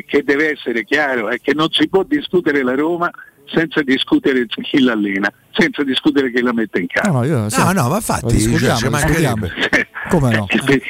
che, 0.06 0.22
deve 0.24 0.52
essere 0.52 0.84
chiaro 0.84 1.28
è 1.28 1.40
che 1.40 1.54
non 1.54 1.68
si 1.70 1.88
può 1.88 2.02
discutere 2.02 2.62
la 2.62 2.74
Roma 2.74 3.10
senza 3.46 3.82
discutere 3.82 4.46
chi 4.46 4.80
l'allena, 4.80 5.32
senza 5.52 5.82
discutere 5.82 6.30
chi 6.32 6.42
la 6.42 6.52
mette 6.52 6.80
in 6.80 6.86
campo. 6.86 7.24
No, 7.24 7.24
no, 7.24 7.48
no, 7.48 7.72
no, 7.72 7.88
ma 7.88 7.96
infatti 7.96 8.38
cioè, 8.40 8.78
Come 10.10 10.36
no? 10.36 10.46
E, 10.48 10.82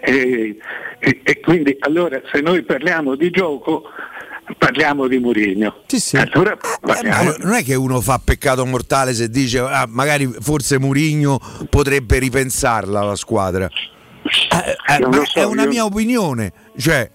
e, 0.00 0.58
e, 0.98 1.20
e, 1.22 1.40
quindi 1.40 1.76
allora 1.80 2.20
se 2.32 2.40
noi 2.40 2.62
parliamo 2.62 3.14
di 3.16 3.30
gioco 3.30 3.84
parliamo 4.58 5.08
di 5.08 5.18
Mourinho. 5.18 5.82
Sì, 5.86 5.98
sì. 5.98 6.16
Allora, 6.16 6.52
eh, 6.52 7.36
non 7.42 7.54
è 7.54 7.64
che 7.64 7.74
uno 7.74 8.00
fa 8.00 8.20
peccato 8.22 8.64
mortale 8.64 9.12
se 9.12 9.28
dice 9.28 9.58
ah, 9.58 9.86
magari 9.88 10.26
forse 10.40 10.78
Mourinho 10.78 11.38
potrebbe 11.68 12.18
ripensarla 12.18 13.02
la 13.02 13.16
squadra. 13.16 13.68
Eh, 14.26 14.76
eh, 14.94 15.26
so, 15.26 15.40
è 15.40 15.44
una 15.44 15.62
io... 15.62 15.68
mia 15.68 15.84
opinione. 15.84 16.52
Cioè, 16.76 17.10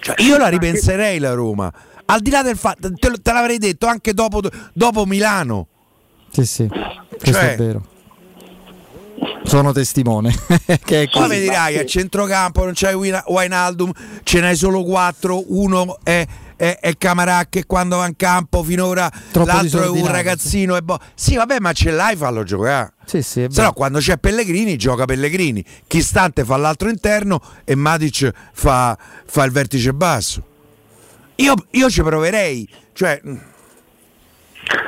cioè, 0.00 0.14
io 0.18 0.36
la 0.38 0.48
ripenserei 0.48 1.18
la 1.18 1.34
Roma. 1.34 1.72
Al 2.06 2.20
di 2.20 2.30
là 2.30 2.42
del 2.42 2.56
fatto, 2.56 2.92
te, 2.94 3.10
te 3.22 3.32
l'avrei 3.32 3.58
detto 3.58 3.86
anche 3.86 4.14
dopo, 4.14 4.40
dopo 4.72 5.04
Milano. 5.04 5.66
Sì, 6.30 6.44
sì, 6.46 6.68
questo 6.68 7.30
cioè, 7.30 7.52
è 7.52 7.56
vero. 7.56 7.82
Sono 9.44 9.72
testimone. 9.72 10.34
che 10.84 11.02
è 11.02 11.08
Poi 11.08 11.28
mi 11.28 11.40
dirai 11.40 11.74
che 11.74 11.80
a 11.80 11.86
centrocampo 11.86 12.64
non 12.64 12.72
c'hai 12.74 12.94
Wijnaldum, 12.94 13.92
ce 14.22 14.40
n'hai 14.40 14.56
solo 14.56 14.84
quattro, 14.84 15.42
uno 15.48 15.98
è 16.02 16.26
è, 16.58 16.78
è 16.80 16.98
Camarà 16.98 17.46
che 17.48 17.64
quando 17.64 17.96
va 17.96 18.06
in 18.06 18.16
campo 18.16 18.62
finora 18.62 19.10
Troppo 19.30 19.48
l'altro 19.48 19.84
è 19.84 19.88
un 19.88 20.06
ragazzino 20.06 20.76
e 20.76 20.82
bo- 20.82 20.98
sì 21.14 21.36
vabbè 21.36 21.60
ma 21.60 21.72
ce 21.72 21.92
l'hai 21.92 22.16
fallo 22.16 22.42
giocare 22.42 22.94
sì, 23.04 23.22
sì, 23.22 23.46
se 23.48 23.62
no 23.62 23.72
quando 23.72 24.00
c'è 24.00 24.18
Pellegrini 24.18 24.76
gioca 24.76 25.04
Pellegrini 25.04 25.64
Chistante 25.86 26.44
fa 26.44 26.56
l'altro 26.56 26.88
interno 26.90 27.40
e 27.64 27.74
Matic 27.74 28.30
fa, 28.52 28.98
fa 29.24 29.44
il 29.44 29.52
vertice 29.52 29.94
basso 29.94 30.42
io, 31.36 31.54
io 31.70 31.88
ci 31.88 32.02
proverei 32.02 32.68
cioè 32.92 33.20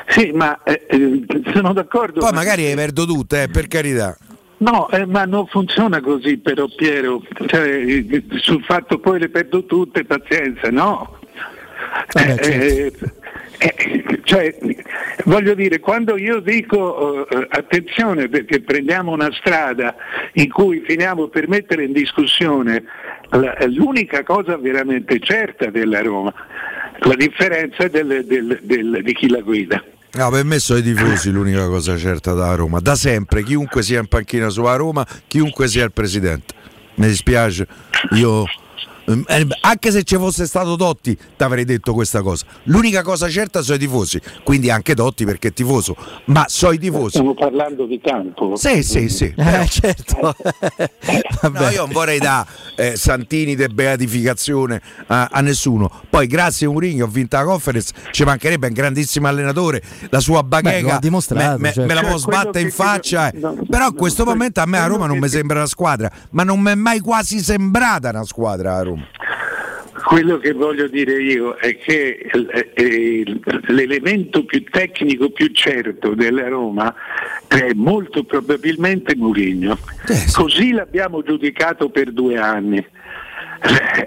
sì, 0.09 0.33
ma 0.33 0.63
eh, 0.65 0.87
eh, 0.89 1.25
sono 1.55 1.73
d'accordo. 1.73 2.21
Poi 2.21 2.33
magari 2.33 2.65
le 2.65 2.75
perdo 2.75 3.07
tutte, 3.07 3.45
eh, 3.45 3.49
per 3.49 3.69
carità. 3.69 4.17
No, 4.59 4.91
eh, 4.91 5.07
ma 5.07 5.25
non 5.25 5.47
funziona 5.47 6.01
così 6.03 6.37
però 6.37 6.67
Piero, 6.69 7.23
cioè, 7.47 8.05
sul 8.41 8.63
fatto 8.65 8.99
poi 8.99 9.19
le 9.19 9.31
perdo 9.31 9.65
tutte, 9.65 10.05
pazienza, 10.05 10.69
no? 10.71 11.20
Vabbè, 12.13 12.37
certo. 12.43 13.05
Eh, 13.59 13.75
eh, 13.77 14.21
cioè, 14.25 14.57
voglio 15.25 15.55
dire, 15.55 15.81
quando 15.81 16.17
io 16.17 16.41
dico 16.41 17.27
uh, 17.31 17.47
attenzione 17.49 18.29
perché 18.29 18.61
prendiamo 18.61 19.13
una 19.13 19.31
strada 19.33 19.95
in 20.35 20.49
cui 20.51 20.83
finiamo 20.87 21.29
per 21.29 21.49
mettere 21.49 21.85
in 21.85 21.93
discussione 21.93 22.85
la, 23.31 23.57
l'unica 23.67 24.23
cosa 24.23 24.57
veramente 24.57 25.19
certa 25.21 25.67
della 25.67 26.01
Roma, 26.01 26.33
la 27.01 27.15
differenza 27.15 27.89
del, 27.89 28.25
del, 28.25 28.61
del, 28.63 29.01
di 29.03 29.15
chi 29.15 29.29
la 29.29 29.41
guida. 29.41 29.83
No, 30.13 30.31
per 30.31 30.45
me 30.45 30.59
sono 30.59 30.81
i 30.81 30.83
tifosi 30.83 31.31
l'unica 31.31 31.67
cosa 31.67 31.97
certa 31.97 32.33
da 32.33 32.55
Roma, 32.55 32.81
da 32.81 32.97
sempre, 32.97 33.45
chiunque 33.45 33.83
sia 33.83 34.01
in 34.01 34.07
panchina 34.07 34.49
sulla 34.49 34.75
Roma, 34.75 35.07
chiunque 35.29 35.69
sia 35.69 35.85
il 35.85 35.93
presidente. 35.93 36.55
Mi 36.97 37.07
dispiace, 37.07 37.67
io 38.13 38.45
eh, 39.07 39.47
anche 39.61 39.91
se 39.91 40.03
ci 40.03 40.17
fosse 40.17 40.47
stato 40.47 40.77
Dotti 40.77 41.17
ti 41.17 41.43
avrei 41.43 41.65
detto 41.65 41.93
questa 41.93 42.23
cosa. 42.23 42.45
L'unica 42.65 43.03
cosa 43.03 43.29
certa 43.29 43.63
sono 43.63 43.77
i 43.77 43.81
tifosi 43.81 44.21
quindi 44.45 44.71
anche 44.71 44.95
Dotti 44.95 45.25
perché 45.25 45.49
è 45.49 45.53
tifoso 45.53 45.97
ma 46.27 46.45
so 46.49 46.73
i 46.73 46.79
tifosi. 46.79 47.11
Stiamo 47.11 47.35
parlando 47.35 47.87
di 47.87 48.01
campo. 48.01 48.57
Sì 48.57 48.83
sì 48.83 49.09
sì 49.09 49.33
eh, 49.37 49.67
certo. 49.67 50.35
No, 51.51 51.69
io 51.71 51.85
non 51.85 51.93
vorrei 51.93 52.19
dare 52.19 52.47
eh, 52.77 52.97
Santini 52.97 53.55
de 53.55 53.69
beatificazione 53.69 54.81
a, 55.07 55.29
a, 55.31 55.41
nessuno. 55.41 55.91
Poi 56.09 56.27
grazie 56.27 56.67
a 56.67 56.71
Mourinho 56.71 57.05
ho 57.05 57.09
vinto 57.09 57.37
la 57.37 57.45
conference 57.45 57.93
ci 58.11 58.25
mancherebbe 58.25 58.69
un 58.69 58.73
grandissimo 58.73 59.27
allenatore 59.27 59.83
la 60.11 60.21
sua 60.21 60.43
bacheca 60.43 60.99
me, 61.03 61.57
me, 61.59 61.73
certo. 61.73 61.87
me, 61.87 61.95
la 61.95 62.01
può 62.01 62.11
cioè, 62.11 62.19
sbattere 62.19 62.61
in 62.65 62.71
faccia 62.71 63.31
no, 63.35 63.53
eh. 63.53 63.67
però 63.69 63.89
in 63.89 63.95
questo 63.95 64.25
no, 64.25 64.31
momento 64.31 64.61
a 64.61 64.67
me 64.67 64.79
a 64.79 64.87
Roma 64.87 65.07
non 65.07 65.19
mi 65.19 65.29
sembra 65.29 65.59
una 65.59 65.67
squadra 65.67 66.11
ma 66.31 66.43
non 66.43 66.61
mi 66.61 66.71
è 66.71 66.75
mai 66.75 67.01
quasi 67.01 67.41
sembrata 67.41 68.11
una 68.11 68.25
squadra 68.25 68.77
a 68.77 68.83
Roma 68.83 69.07
quello 70.05 70.39
che 70.39 70.53
voglio 70.53 70.87
dire 70.87 71.21
io 71.23 71.55
è 71.55 71.77
che 71.77 72.31
l'elemento 73.69 74.45
più 74.45 74.65
tecnico, 74.65 75.31
più 75.31 75.49
certo 75.49 76.15
della 76.15 76.49
Roma 76.49 76.95
è 77.47 77.71
molto 77.75 78.25
probabilmente 78.25 79.15
Mourinho. 79.17 79.79
Eh, 80.09 80.33
Così 80.33 80.73
l'abbiamo 80.73 81.23
giudicato 81.23 81.91
per 81.91 82.13
due 82.13 82.37
anni. 82.39 82.85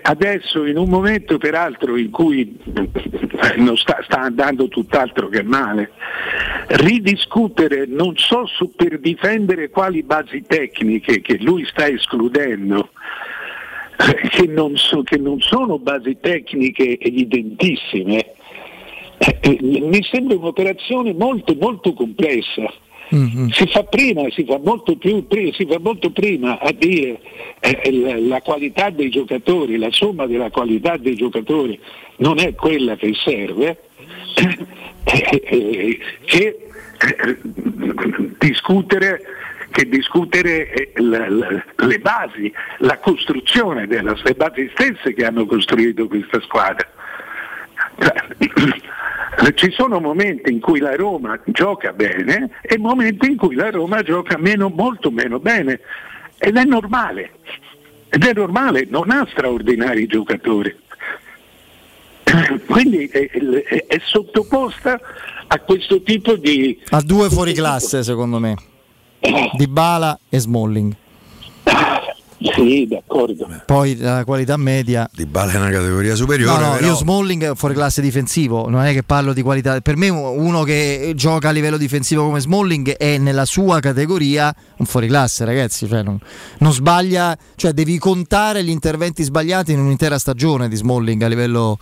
Adesso 0.01 0.65
in 0.65 0.77
un 0.77 0.89
momento 0.89 1.37
peraltro 1.37 1.95
in 1.95 2.09
cui 2.09 2.57
non 3.57 3.77
sta, 3.77 4.01
sta 4.03 4.21
andando 4.21 4.67
tutt'altro 4.67 5.29
che 5.29 5.43
male, 5.43 5.91
ridiscutere 6.67 7.85
non 7.85 8.17
so 8.17 8.47
su 8.47 8.73
per 8.75 8.99
difendere 8.99 9.69
quali 9.69 10.01
basi 10.01 10.43
tecniche 10.47 11.21
che 11.21 11.37
lui 11.39 11.65
sta 11.65 11.87
escludendo, 11.87 12.89
che 14.29 14.47
non, 14.47 14.75
so, 14.77 15.03
che 15.03 15.17
non 15.17 15.39
sono 15.41 15.77
basi 15.79 16.17
tecniche 16.19 16.97
evidentissime, 16.99 18.33
eh, 19.17 19.37
eh, 19.41 19.57
mi 19.61 20.03
sembra 20.03 20.35
un'operazione 20.35 21.13
molto 21.13 21.55
molto 21.59 21.93
complessa. 21.93 22.71
Mm-hmm. 23.13 23.49
Si 23.49 23.67
fa 23.67 23.83
prima, 23.83 24.23
si 24.31 24.43
fa 24.43 24.59
molto 24.63 24.95
più, 24.95 25.27
si 25.29 25.65
fa 25.69 25.77
molto 25.79 26.09
prima 26.09 26.57
a 26.59 26.71
dire 26.71 27.19
eh, 27.59 27.91
la, 27.91 28.17
la, 28.17 28.41
qualità 28.41 28.89
dei 28.89 29.09
giocatori, 29.09 29.77
la 29.77 29.91
somma 29.91 30.25
della 30.25 30.49
qualità 30.49 30.97
dei 30.97 31.15
giocatori 31.15 31.79
non 32.17 32.39
è 32.39 32.55
quella 32.55 32.95
che 32.95 33.13
serve, 33.13 33.83
eh, 35.03 35.41
eh, 35.43 35.99
che 36.25 36.57
discutere 38.39 39.21
che 39.73 39.89
discutere 39.89 40.91
la, 40.97 41.27
le 41.27 41.99
basi, 41.99 42.53
la 42.77 42.99
costruzione 42.99 43.87
delle 43.87 44.13
basi 44.35 44.69
stesse 44.71 45.15
che 45.15 45.25
hanno 45.25 45.47
costruito 45.47 46.07
questa 46.07 46.39
squadra. 46.41 46.87
Ci 49.55 49.71
sono 49.71 49.99
momenti 49.99 50.51
in 50.51 50.59
cui 50.59 50.79
la 50.79 50.95
Roma 50.95 51.39
gioca 51.45 51.91
bene 51.91 52.51
e 52.61 52.77
momenti 52.77 53.31
in 53.31 53.35
cui 53.35 53.55
la 53.55 53.71
Roma 53.71 54.03
gioca 54.03 54.37
meno, 54.37 54.69
molto 54.69 55.09
meno 55.09 55.39
bene 55.39 55.79
ed 56.37 56.55
è 56.55 56.63
normale, 56.65 57.31
ed 58.09 58.23
è 58.23 58.31
normale, 58.31 58.85
non 58.87 59.09
ha 59.09 59.27
straordinari 59.31 60.05
giocatori. 60.05 60.81
Quindi 62.67 63.07
è, 63.07 63.27
è, 63.27 63.85
è 63.87 63.99
sottoposta 64.03 64.99
a 65.47 65.59
questo 65.61 65.99
tipo 66.03 66.35
di... 66.35 66.79
A 66.89 67.01
due 67.01 67.27
fuori 67.29 67.53
classe 67.53 68.03
secondo 68.03 68.37
me, 68.37 68.55
di 69.53 69.67
Bala 69.67 70.19
e 70.29 70.39
Smalling. 70.39 70.95
Sì, 72.55 72.85
d'accordo. 72.87 73.47
Poi 73.65 73.95
la 73.97 74.25
qualità 74.25 74.57
media. 74.57 75.09
Di 75.13 75.25
Bala 75.25 75.53
è 75.53 75.55
una 75.55 75.69
categoria 75.69 76.13
superiore. 76.13 76.59
No, 76.59 76.67
no, 76.67 76.73
però... 76.75 76.87
io 76.87 76.95
Smalling 76.95 77.51
è 77.51 77.55
fuori 77.55 77.73
classe 77.73 78.01
difensivo, 78.01 78.67
non 78.67 78.83
è 78.83 78.91
che 78.91 79.03
parlo 79.03 79.31
di 79.31 79.41
qualità. 79.41 79.79
Per 79.79 79.95
me 79.95 80.09
uno 80.09 80.63
che 80.63 81.13
gioca 81.15 81.49
a 81.49 81.51
livello 81.51 81.77
difensivo 81.77 82.25
come 82.25 82.41
Smalling 82.41 82.91
è 82.97 83.17
nella 83.17 83.45
sua 83.45 83.79
categoria 83.79 84.53
un 84.77 84.85
fuori 84.85 85.07
classe, 85.07 85.45
ragazzi. 85.45 85.87
Cioè 85.87 86.03
non, 86.03 86.19
non, 86.59 86.73
sbaglia, 86.73 87.37
cioè 87.55 87.71
devi 87.71 87.97
contare 87.97 88.61
gli 88.63 88.69
interventi 88.69 89.23
sbagliati 89.23 89.71
in 89.71 89.79
un'intera 89.79 90.19
stagione 90.19 90.67
di 90.67 90.75
Smalling 90.75 91.21
a 91.21 91.27
livello 91.27 91.77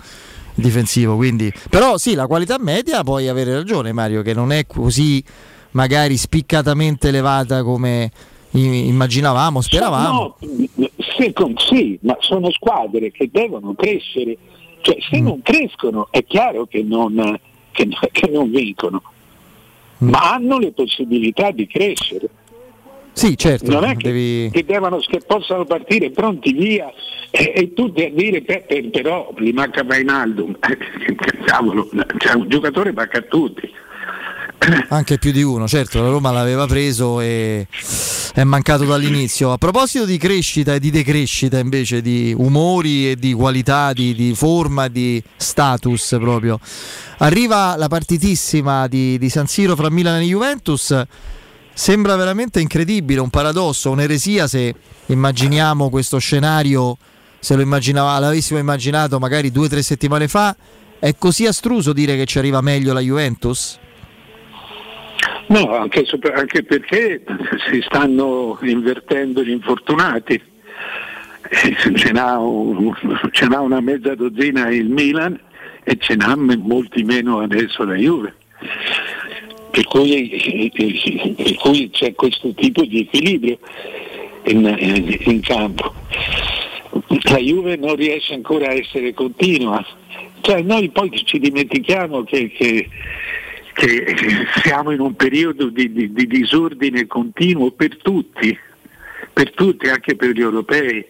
difensivo. 0.53 1.15
Quindi. 1.15 1.51
Però 1.72 1.97
sì, 1.97 2.13
la 2.13 2.27
qualità 2.27 2.57
media 2.59 3.03
puoi 3.03 3.27
avere 3.27 3.53
ragione, 3.53 3.93
Mario, 3.93 4.22
che 4.22 4.35
non 4.35 4.51
è 4.51 4.68
così 4.68 5.23
magari 5.72 6.18
spiccatamente 6.18 7.10
elevata 7.10 7.64
come 7.64 8.11
immaginavamo, 8.52 9.61
speravamo. 9.61 10.35
No, 10.39 10.89
sì, 11.57 11.98
ma 12.02 12.18
sono 12.19 12.52
squadre 12.52 13.11
che 13.11 13.30
devono 13.31 13.73
crescere, 13.73 14.38
cioè 14.81 14.98
se 15.10 15.22
mm. 15.22 15.23
non 15.23 15.41
crescono 15.41 16.07
è 16.11 16.23
chiaro 16.26 16.65
che 16.65 16.84
non, 16.84 17.39
che, 17.72 17.88
che 18.11 18.30
non 18.30 18.49
vincono, 18.49 19.02
mm. 20.03 20.10
ma 20.10 20.34
hanno 20.34 20.57
le 20.57 20.72
possibilità 20.72 21.52
di 21.52 21.68
crescere. 21.68 22.30
Sì, 23.14 23.38
certo. 23.38 23.69
Non 23.72 23.84
è 23.84 23.95
che, 23.98 24.07
devi... 24.07 24.49
che, 24.52 24.64
devono, 24.64 24.98
che 24.99 25.19
possano 25.26 25.65
partire 25.65 26.11
pronti 26.11 26.53
via 26.53 26.91
e, 27.30 27.52
e 27.53 27.73
tutti 27.73 28.03
a 28.03 28.10
dire 28.10 28.41
per, 28.41 28.65
per, 28.65 28.89
però 28.89 29.34
gli 29.38 29.52
manca 29.52 29.84
Vainaldo. 29.84 30.48
Cavolo, 31.45 31.89
cioè, 32.18 32.35
un 32.35 32.48
giocatore 32.48 32.93
manca 32.93 33.19
a 33.19 33.23
tutti. 33.23 33.69
Anche 34.90 35.18
più 35.18 35.32
di 35.32 35.42
uno, 35.42 35.68
certo, 35.68 36.04
la 36.04 36.10
Roma 36.10 36.30
l'aveva 36.30 36.68
preso 36.68 37.20
e 37.20 37.66
è 38.34 38.44
mancato 38.44 38.86
dall'inizio. 38.86 39.52
A 39.52 39.58
proposito 39.58 40.06
di 40.06 40.20
crescita 40.20 40.76
e 40.76 40.80
di 40.80 40.92
decrescita 40.92 41.58
invece, 41.58 42.02
di 42.02 42.32
umori 42.38 43.10
e 43.10 43.16
di 43.16 43.34
qualità, 43.34 43.92
di, 43.92 44.14
di 44.14 44.36
forma, 44.36 44.88
di 44.88 45.22
status 45.36 46.16
proprio, 46.20 46.60
arriva 47.18 47.76
la 47.76 47.88
partitissima 47.88 48.88
di, 48.88 49.18
di 49.18 49.30
San 49.30 49.48
Siro 49.48 49.76
fra 49.76 49.90
Milan 49.90 50.22
e 50.22 50.26
Juventus. 50.26 51.06
Sembra 51.74 52.16
veramente 52.16 52.60
incredibile, 52.60 53.20
un 53.20 53.32
paradosso, 53.32 53.90
un'eresia 53.90 54.46
se 54.48 54.76
immaginiamo 55.08 55.90
questo 55.90 56.20
scenario, 56.20 56.98
se 57.40 57.56
lo 57.56 57.66
l'avessimo 57.68 58.60
immaginato 58.60 59.18
magari 59.18 59.52
due 59.52 59.66
o 59.66 59.70
tre 59.70 59.82
settimane 59.82 60.28
fa. 60.28 60.56
È 61.00 61.16
così 61.18 61.48
astruso 61.48 61.94
dire 61.94 62.16
che 62.16 62.26
ci 62.26 62.38
arriva 62.38 62.62
meglio 62.62 62.94
la 62.94 63.00
Juventus? 63.00 63.80
No, 65.52 65.76
anche, 65.76 66.06
anche 66.34 66.64
perché 66.64 67.22
si 67.69 67.82
stanno 67.82 68.57
invertendo 68.61 69.44
gli 69.44 69.49
infortunati. 69.49 70.41
Ce 71.49 72.11
n'ha, 72.14 72.40
ce 73.32 73.48
n'ha, 73.48 73.60
una 73.60 73.82
mezza 73.82 74.15
dozzina 74.15 74.69
il 74.69 74.88
Milan 74.88 75.38
e 75.84 75.98
ce 75.99 76.15
n'ha 76.15 76.38
molti 76.38 77.03
meno 77.03 77.41
adesso 77.41 77.84
la 77.84 77.95
Juve. 77.95 78.34
Per 79.72 79.84
cui, 79.86 80.72
per 81.36 81.56
cui 81.56 81.90
c'è 81.90 82.14
questo 82.15 82.53
tipo 82.53 82.86
di 82.86 83.02
equilibrio 83.02 83.60
in, 84.45 85.18
in, 85.26 85.41
campo. 85.41 85.94
La 87.23 87.38
Juve 87.38 87.76
non 87.76 87.95
riesce 87.95 88.34
ancora 88.36 88.68
a 88.68 88.73
essere 88.73 89.14
continua. 89.14 89.86
Cioè, 90.40 90.61
noi 90.61 90.90
poi 90.90 91.11
ci 91.26 91.40
dimentichiamo 91.40 92.23
che, 92.23 92.49
che 92.52 92.88
che 93.82 94.16
siamo 94.62 94.91
in 94.91 94.99
un 94.99 95.16
periodo 95.16 95.70
di, 95.70 95.91
di, 95.91 96.14
di 96.14 96.28
disordine 96.28 97.08
continuo 97.08 97.72
per 97.72 97.98
tutti, 97.98 98.56
per 99.34 99.52
tutti, 99.53 99.90
anche 99.90 100.16
per 100.16 100.30
gli 100.30 100.41
europei, 100.41 101.03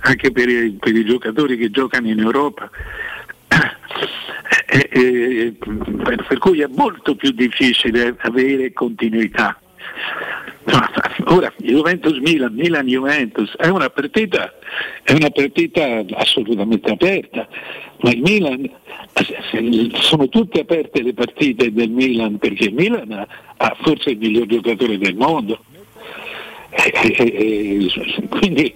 anche 0.00 0.30
per 0.30 0.48
i, 0.48 0.76
per 0.78 0.94
i 0.94 1.04
giocatori 1.06 1.56
che 1.56 1.70
giocano 1.70 2.08
in 2.08 2.18
Europa. 2.18 2.70
E, 4.66 4.88
e, 4.92 5.56
per 5.56 6.38
cui 6.38 6.60
è 6.60 6.68
molto 6.68 7.16
più 7.16 7.30
difficile 7.30 8.14
avere 8.18 8.72
continuità. 8.74 9.58
Ora, 11.30 11.52
Juventus-Milan, 11.58 12.54
Milan-Juventus 12.54 13.54
è 13.56 13.68
una 13.68 13.90
partita, 13.90 14.52
è 15.02 15.12
una 15.12 15.30
partita 15.30 16.04
assolutamente 16.14 16.90
aperta, 16.90 17.46
ma 18.00 18.10
il 18.10 18.20
Milan 18.22 18.70
sono 20.00 20.28
tutte 20.28 20.60
aperte 20.60 21.02
le 21.02 21.12
partite 21.12 21.72
del 21.72 21.90
Milan 21.90 22.38
perché 22.38 22.64
il 22.64 22.74
Milan 22.74 23.26
ha 23.56 23.76
forse 23.82 24.10
il 24.10 24.18
miglior 24.18 24.46
giocatore 24.46 24.98
del 24.98 25.16
mondo. 25.16 25.60
E, 26.70 27.90
quindi 28.28 28.74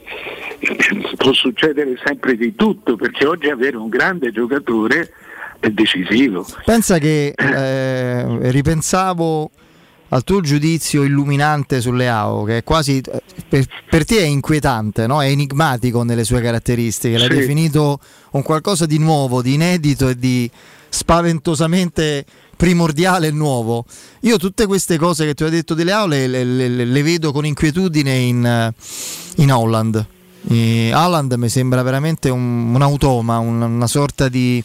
può 1.16 1.32
succedere 1.32 1.98
sempre 2.04 2.36
di 2.36 2.54
tutto 2.54 2.96
perché 2.96 3.26
oggi 3.26 3.48
avere 3.48 3.76
un 3.76 3.88
grande 3.88 4.32
giocatore 4.32 5.12
è 5.60 5.68
decisivo. 5.68 6.44
Pensa 6.64 6.98
che 6.98 7.32
eh, 7.36 8.50
ripensavo 8.50 9.50
al 10.12 10.24
tuo 10.24 10.42
giudizio 10.42 11.02
illuminante 11.04 11.80
sulle 11.80 12.08
AO, 12.08 12.44
che 12.44 12.58
è 12.58 12.64
quasi 12.64 13.00
per, 13.48 13.64
per 13.88 14.04
te 14.04 14.18
è 14.18 14.24
inquietante, 14.24 15.06
no? 15.06 15.22
è 15.22 15.28
enigmatico 15.28 16.02
nelle 16.02 16.24
sue 16.24 16.42
caratteristiche, 16.42 17.16
l'hai 17.16 17.30
sì. 17.30 17.36
definito 17.36 17.98
un 18.32 18.42
qualcosa 18.42 18.84
di 18.84 18.98
nuovo, 18.98 19.40
di 19.40 19.54
inedito 19.54 20.08
e 20.08 20.18
di 20.18 20.50
spaventosamente 20.90 22.26
primordiale 22.54 23.28
e 23.28 23.30
nuovo. 23.30 23.86
Io 24.20 24.36
tutte 24.36 24.66
queste 24.66 24.98
cose 24.98 25.24
che 25.24 25.32
ti 25.32 25.44
ho 25.44 25.48
detto 25.48 25.72
delle 25.72 25.92
aule 25.92 26.26
le, 26.26 26.44
le, 26.44 26.68
le, 26.68 26.84
le 26.84 27.02
vedo 27.02 27.32
con 27.32 27.46
inquietudine 27.46 28.14
in, 28.14 28.72
in 29.36 29.52
Holland. 29.52 30.06
E 30.46 30.92
Holland 30.92 31.32
mi 31.34 31.48
sembra 31.48 31.82
veramente 31.82 32.28
un, 32.28 32.74
un 32.74 32.82
automa, 32.82 33.38
un, 33.38 33.62
una 33.62 33.86
sorta 33.86 34.28
di, 34.28 34.62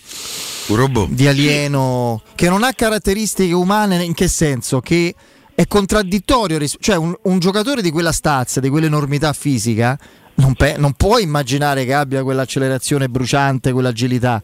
di 1.09 1.27
alieno 1.27 2.21
che 2.35 2.49
non 2.49 2.63
ha 2.63 2.73
caratteristiche 2.73 3.53
umane 3.53 4.03
in 4.03 4.13
che 4.13 4.27
senso? 4.27 4.81
Che 4.81 5.15
è 5.57 5.65
contraddittorio, 5.65 6.59
cioè 6.79 6.97
un, 6.97 7.15
un 7.23 7.39
giocatore 7.39 7.81
di 7.81 7.89
quella 7.89 8.11
stazza, 8.11 8.59
di 8.59 8.69
quell'enormità 8.69 9.34
fisica, 9.34 9.97
non, 10.35 10.53
pe- 10.53 10.75
non, 10.77 10.93
puoi 10.93 11.23
immaginare 11.23 11.84
che 11.84 11.95
abbia 11.95 12.21
quell'accelerazione 12.21 13.09
bruciante, 13.09 13.71
quell'agilità. 13.71 14.39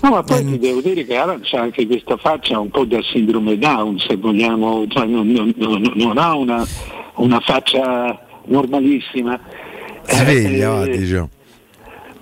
No, 0.00 0.08
ma 0.08 0.22
poi 0.22 0.38
eh, 0.38 0.44
ti 0.44 0.58
devo 0.58 0.80
dire 0.80 1.04
che 1.04 1.16
Alan 1.16 1.40
c'ha 1.42 1.60
anche 1.60 1.86
questa 1.86 2.16
faccia 2.16 2.58
un 2.58 2.70
po' 2.70 2.86
da 2.86 2.98
sindrome 3.02 3.58
Down, 3.58 3.98
se 3.98 4.16
vogliamo, 4.16 4.86
cioè 4.88 5.04
non, 5.04 5.28
non, 5.28 5.52
non, 5.54 5.92
non, 5.96 6.16
ha 6.16 6.34
una, 6.34 6.66
una, 7.16 7.40
faccia 7.40 8.26
normalissima. 8.46 9.38
Sveglia, 10.06 10.82
eh, 10.84 10.96
diciamo. 10.96 11.28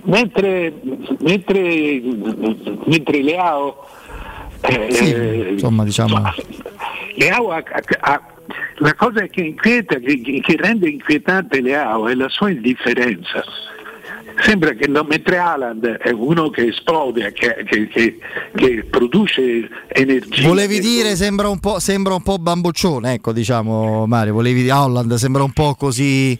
Mentre, 0.02 0.80
mentre, 1.20 2.02
mentre 2.86 3.22
Leao 3.22 3.86
eh, 4.62 4.92
sì, 4.92 5.50
insomma, 5.52 5.84
diciamo. 5.84 6.22
Leao 7.14 7.50
ha, 7.50 7.62
ha, 8.00 8.31
la 8.76 8.94
cosa 8.94 9.26
che 9.26 9.42
inquieta, 9.42 9.96
che, 9.96 10.20
che 10.20 10.56
rende 10.56 10.88
inquietante 10.88 11.60
Leao 11.60 12.08
è 12.08 12.14
la 12.14 12.28
sua 12.28 12.50
indifferenza. 12.50 13.44
Sembra 14.40 14.72
che 14.72 14.88
mentre 14.88 15.36
Alan 15.36 15.98
è 16.00 16.10
uno 16.10 16.48
che 16.48 16.68
esplode, 16.68 17.32
che, 17.32 17.64
che, 17.66 17.86
che, 17.88 18.18
che 18.54 18.84
produce 18.88 19.68
energia. 19.88 20.48
Volevi 20.48 20.80
dire 20.80 21.14
sembra 21.16 21.48
un 21.48 21.60
po', 21.60 21.78
sembra 21.78 22.14
un 22.14 22.22
po' 22.22 22.38
bamboccione, 22.38 23.12
ecco 23.14 23.32
diciamo 23.32 24.06
Mario, 24.06 24.32
volevi 24.32 24.62
dire 24.62 24.72
Holland 24.72 25.14
sembra 25.14 25.42
un 25.42 25.52
po' 25.52 25.74
così 25.74 26.36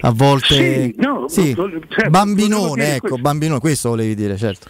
a 0.00 0.10
volte 0.10 0.54
sì, 0.54 0.94
no, 0.98 1.26
sì. 1.28 1.54
Cioè, 1.54 2.08
bambinone, 2.08 2.94
ecco, 2.94 3.08
questo. 3.08 3.18
bambinone, 3.18 3.60
questo 3.60 3.88
volevi 3.90 4.14
dire, 4.14 4.36
certo. 4.36 4.68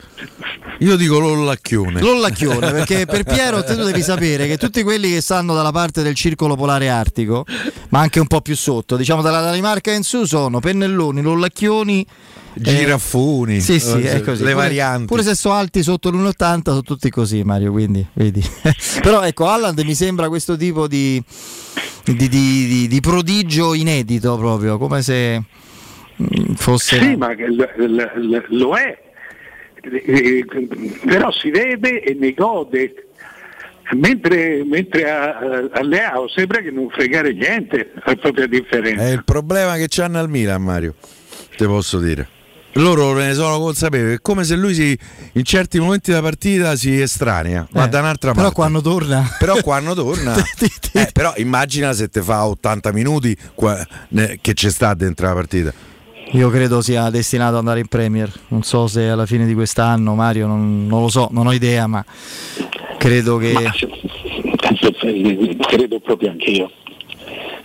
Io 0.80 0.96
dico 0.96 1.18
Lollacchione. 1.18 2.00
Lollacchione, 2.00 2.70
perché 2.70 3.06
per 3.06 3.24
Piero 3.24 3.64
te 3.64 3.74
tu 3.74 3.82
devi 3.82 4.02
sapere 4.02 4.46
che 4.46 4.56
tutti 4.56 4.82
quelli 4.82 5.10
che 5.10 5.20
stanno 5.20 5.54
dalla 5.54 5.72
parte 5.72 6.02
del 6.02 6.14
circolo 6.14 6.54
polare 6.54 6.88
artico, 6.88 7.44
ma 7.88 8.00
anche 8.00 8.20
un 8.20 8.26
po' 8.26 8.40
più 8.40 8.56
sotto, 8.56 8.96
diciamo 8.96 9.22
dalla 9.22 9.40
Danimarca 9.40 9.92
in 9.92 10.02
su, 10.02 10.24
sono 10.24 10.60
pennelloni, 10.60 11.20
lollacchioni. 11.20 12.06
Giraffoni, 12.54 13.56
eh, 13.56 13.60
sì, 13.60 13.78
sì, 13.78 14.00
è 14.02 14.20
così. 14.20 14.42
le 14.42 14.52
pure, 14.52 14.54
varianti. 14.54 15.06
Pure 15.06 15.22
se 15.22 15.34
sono 15.34 15.54
alti 15.54 15.82
sotto 15.82 16.10
l'1,80 16.10 16.60
sono 16.64 16.82
tutti 16.82 17.10
così, 17.10 17.42
Mario. 17.42 17.72
Quindi, 17.72 18.04
vedi. 18.14 18.42
Però 19.02 19.22
ecco, 19.22 19.46
Alland 19.48 19.78
mi 19.80 19.94
sembra 19.94 20.28
questo 20.28 20.56
tipo 20.56 20.88
di, 20.88 21.22
di, 22.04 22.16
di, 22.16 22.28
di, 22.28 22.88
di 22.88 23.00
prodigio 23.00 23.74
inedito 23.74 24.36
proprio, 24.36 24.78
come 24.78 25.02
se 25.02 25.42
mm, 26.22 26.54
fosse. 26.54 26.98
Sì, 26.98 27.16
ma 27.16 27.32
l- 27.32 27.74
l- 27.76 28.44
lo 28.48 28.74
è. 28.76 29.06
Eh, 29.80 30.44
Però 31.06 31.30
si 31.32 31.50
vede 31.50 32.02
e 32.02 32.14
ne 32.14 32.32
gode. 32.32 33.04
Mentre, 33.90 34.64
mentre 34.64 35.10
a, 35.10 35.38
a 35.72 35.82
Leao 35.82 36.28
sembra 36.28 36.60
che 36.60 36.70
non 36.70 36.90
fregare 36.90 37.32
niente 37.32 37.92
a 38.02 38.14
propria 38.16 38.46
differenza. 38.46 39.02
È 39.02 39.12
il 39.12 39.24
problema 39.24 39.76
che 39.76 39.86
c'hanno 39.88 40.18
al 40.18 40.28
Milan, 40.28 40.62
Mario. 40.62 40.94
Te 41.56 41.64
posso 41.64 41.98
dire. 41.98 42.28
Loro 42.80 43.12
ne 43.12 43.34
sono 43.34 43.58
consapevoli, 43.58 44.14
è 44.14 44.20
come 44.20 44.44
se 44.44 44.54
lui 44.54 44.72
si, 44.72 44.96
in 45.32 45.42
certi 45.44 45.80
momenti 45.80 46.10
della 46.10 46.22
partita 46.22 46.76
si 46.76 47.00
estranea, 47.00 47.66
Eh, 47.72 47.88
da 47.88 47.98
un'altra 47.98 48.30
però 48.30 48.42
parte. 48.44 48.54
quando 48.54 48.80
torna. 48.80 49.36
Però 49.38 49.60
quando 49.62 49.94
torna, 49.94 50.34
eh, 50.92 51.10
però 51.12 51.32
immagina 51.38 51.92
se 51.92 52.08
te 52.08 52.22
fa 52.22 52.46
80 52.46 52.92
minuti 52.92 53.36
qua- 53.54 53.84
ne- 54.10 54.38
che 54.40 54.54
c'è 54.54 54.70
sta 54.70 54.94
dentro 54.94 55.26
la 55.26 55.34
partita. 55.34 55.72
Io 56.32 56.50
credo 56.50 56.80
sia 56.82 57.08
destinato 57.10 57.52
ad 57.52 57.58
andare 57.60 57.80
in 57.80 57.86
Premier. 57.88 58.30
Non 58.48 58.62
so 58.62 58.86
se 58.86 59.08
alla 59.08 59.24
fine 59.26 59.46
di 59.46 59.54
quest'anno, 59.54 60.14
Mario, 60.14 60.46
non, 60.46 60.86
non 60.86 61.00
lo 61.00 61.08
so, 61.08 61.28
non 61.32 61.46
ho 61.46 61.52
idea, 61.52 61.86
ma 61.86 62.04
credo 62.98 63.38
che. 63.38 63.54
credo 65.68 66.00
proprio 66.00 66.30
anch'io. 66.30 66.70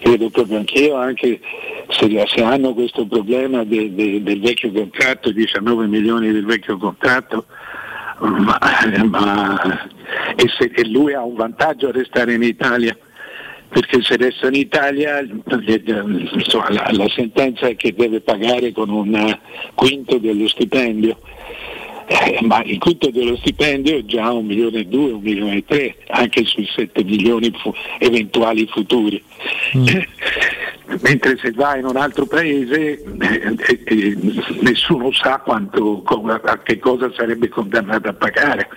Credo 0.04 0.30
proprio 0.30 0.58
anch'io, 0.58 0.96
anche 0.96 1.40
se, 1.88 2.26
se 2.28 2.44
hanno 2.44 2.74
questo 2.74 3.06
problema 3.06 3.64
de- 3.64 3.96
de- 3.96 4.22
del 4.22 4.42
vecchio 4.42 4.70
contratto, 4.72 5.32
19 5.32 5.88
milioni 5.88 6.30
del 6.30 6.44
vecchio 6.46 6.78
contratto, 6.78 7.46
ma, 8.20 8.60
ma- 9.06 9.90
e, 10.36 10.48
se, 10.58 10.72
e 10.76 10.86
lui 10.90 11.14
ha 11.14 11.24
un 11.24 11.36
vantaggio 11.36 11.88
a 11.88 11.92
restare 11.94 12.34
in 12.34 12.44
Italia, 12.44 12.98
perché 13.70 14.02
se 14.02 14.18
resta 14.18 14.48
in 14.48 14.56
Italia 14.56 15.22
insomma, 15.22 16.70
la, 16.70 16.90
la 16.92 17.08
sentenza 17.08 17.68
è 17.68 17.76
che 17.78 17.94
deve 17.94 18.20
pagare 18.20 18.74
con 18.74 18.90
un 18.90 19.40
quinto 19.74 20.18
dello 20.18 20.50
stipendio. 20.50 21.18
Eh, 22.06 22.40
ma 22.42 22.62
il 22.64 22.78
quinto 22.80 23.10
dello 23.12 23.36
stipendio 23.38 23.98
è 23.98 24.04
già 24.06 24.32
un 24.32 24.46
milione 24.46 24.80
e 24.80 24.86
due, 24.86 25.12
un 25.14 25.22
milione 25.22 25.58
e 25.58 25.64
tre, 25.66 25.96
anche 26.08 26.44
sui 26.46 26.68
7 26.76 27.04
milioni 27.04 27.52
fu- 27.58 27.74
eventuali 28.00 28.68
futuri. 28.68 29.22
Eh, 29.74 30.08
Mentre 31.02 31.38
se 31.38 31.52
va 31.52 31.78
in 31.78 31.86
un 31.86 31.96
altro 31.96 32.26
paese 32.26 33.02
eh, 33.02 33.56
eh, 33.86 34.18
nessuno 34.62 35.12
sa 35.12 35.40
quanto, 35.40 36.02
co- 36.04 36.22
a 36.26 36.58
che 36.62 36.78
cosa 36.78 37.12
sarebbe 37.16 37.48
condannato 37.50 38.10
a 38.10 38.14
pagare. 38.14 38.68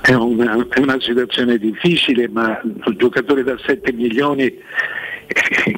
È 0.00 0.14
una, 0.14 0.66
è 0.70 0.78
una 0.80 0.98
situazione 1.00 1.58
difficile, 1.58 2.28
ma 2.28 2.58
un 2.62 2.94
giocatore 2.96 3.42
da 3.44 3.56
7 3.58 3.92
milioni, 3.92 4.52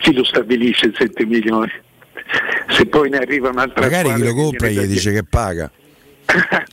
chi 0.00 0.14
lo 0.14 0.22
stabilisce 0.24 0.92
7 0.96 1.26
milioni? 1.26 1.72
Se 2.69 2.87
poi 2.87 3.11
ne 3.11 3.19
arriva 3.19 3.49
un'altra 3.49 3.81
Magari 3.82 4.15
chi 4.15 4.23
lo 4.23 4.35
compra 4.35 4.69
gli 4.69 4.81
dice 4.87 5.12
che 5.12 5.24
paga. 5.24 5.70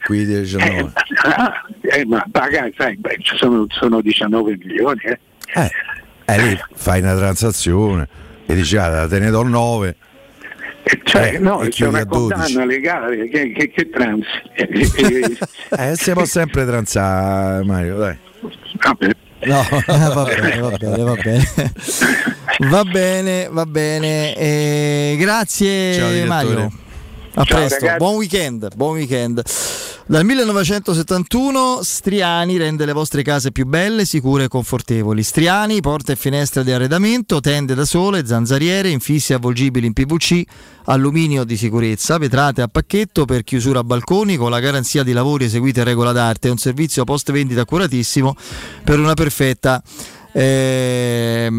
Qui 0.06 0.26
19. 0.26 0.92
Ah, 1.24 1.66
eh, 1.82 2.06
ma 2.06 2.24
paga, 2.32 2.70
sai, 2.78 2.96
beh, 2.98 3.18
sono, 3.38 3.66
sono 3.70 4.02
19 4.02 4.58
milioni. 4.58 5.02
Eh. 5.04 5.20
Eh, 5.56 5.72
eh, 6.26 6.42
lì 6.42 6.60
fai 6.76 7.02
una 7.02 7.16
transazione 7.16 8.08
e 8.46 8.54
dici 8.54 8.78
ah, 8.78 9.08
te 9.08 9.20
ne 9.20 9.30
do 9.32 9.44
9. 9.44 9.96
Cioè, 11.04 11.34
Eh, 11.34 11.40
no, 11.40 11.66
c'è 11.68 11.88
una 11.88 12.00
a 12.00 12.06
12. 12.06 12.34
condanna 12.34 12.66
legale, 12.66 13.28
che, 13.28 13.52
che, 13.52 13.70
che 13.70 13.90
transi. 13.90 14.28
Eh, 14.56 14.68
eh, 14.70 15.90
Eh, 15.92 15.96
si 15.96 16.12
può 16.14 16.24
sempre 16.26 16.66
transare, 16.66 17.64
Mario, 17.66 17.98
dai. 17.98 18.18
vabbè. 18.76 19.10
No, 19.46 19.62
Eh, 19.88 20.10
va 20.14 20.24
bene, 20.26 20.60
va 20.60 20.78
bene, 20.78 21.04
va 21.04 21.16
bene. 21.16 21.48
Va 22.72 22.84
bene, 22.84 23.48
va 23.52 23.66
bene. 23.68 24.34
Eh, 24.36 25.16
grazie 25.20 25.94
Ciao, 25.94 26.10
direttore. 26.10 26.28
Mario. 26.28 26.72
A 27.38 27.44
Ciao, 27.44 27.60
presto, 27.60 27.86
ragazzi. 27.86 27.98
buon 28.00 28.16
weekend, 28.16 28.76
buon 28.76 28.94
weekend. 28.94 29.44
Dal 30.08 30.26
1971 30.26 31.82
Striani 31.84 32.58
rende 32.58 32.84
le 32.84 32.94
vostre 32.94 33.22
case 33.22 33.52
più 33.52 33.68
belle, 33.68 34.06
sicure 34.06 34.46
e 34.46 34.48
confortevoli. 34.48 35.22
Striani, 35.22 35.80
porte 35.80 36.14
e 36.14 36.16
finestre 36.16 36.64
di 36.64 36.72
arredamento, 36.72 37.40
tende 37.40 37.76
da 37.76 37.86
sole, 37.86 38.26
zanzariere, 38.26 38.90
infissi 38.90 39.34
avvolgibili 39.34 39.86
in 39.86 39.94
PVC, 39.94 40.42
alluminio 40.86 41.44
di 41.44 41.58
sicurezza, 41.58 42.18
vetrate 42.18 42.64
a 42.64 42.68
pacchetto 42.68 43.26
per 43.26 43.44
chiusura 43.44 43.82
a 43.82 43.84
balconi 43.84 44.36
con 44.36 44.50
la 44.50 44.60
garanzia 44.60 45.04
di 45.04 45.14
lavori 45.14 45.46
eseguiti 45.46 45.80
a 45.80 45.84
regola 45.84 46.12
d'arte 46.12 46.48
e 46.48 46.52
un 46.52 46.58
servizio 46.58 47.04
post 47.04 47.32
vendita 47.32 47.62
accuratissimo 47.62 48.36
per 48.84 48.98
una 48.98 49.14
perfetta 49.14 49.84
eh, 50.34 51.52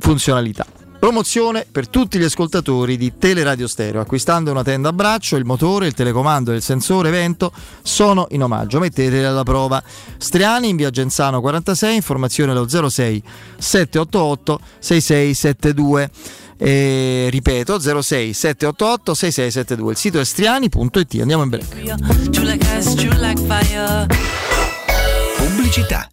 funzionalità. 0.00 0.66
Promozione 1.00 1.66
per 1.68 1.88
tutti 1.88 2.18
gli 2.18 2.24
ascoltatori 2.24 2.98
di 2.98 3.14
Teleradio 3.16 3.66
Stereo. 3.66 4.02
Acquistando 4.02 4.50
una 4.50 4.62
tenda 4.62 4.90
a 4.90 4.92
braccio, 4.92 5.36
il 5.36 5.46
motore, 5.46 5.86
il 5.86 5.94
telecomando 5.94 6.52
e 6.52 6.56
il 6.56 6.62
sensore 6.62 7.08
vento 7.08 7.52
sono 7.80 8.26
in 8.32 8.42
omaggio. 8.42 8.78
Metteteli 8.80 9.24
alla 9.24 9.42
prova. 9.42 9.82
Striani 10.18 10.68
in 10.68 10.76
via 10.76 10.90
Genzano 10.90 11.40
46, 11.40 11.94
informazione 11.96 12.52
allo 12.52 12.68
06 12.68 13.22
788 13.56 14.60
6672. 14.78 16.10
E, 16.58 17.28
ripeto 17.30 17.78
06 17.80 18.34
788 18.34 19.14
6672. 19.14 19.92
Il 19.92 19.96
sito 19.96 20.20
è 20.20 20.24
striani.it. 20.24 21.20
Andiamo 21.20 21.44
in 21.44 21.48
break. 21.48 21.66
Pubblicità. 25.38 26.10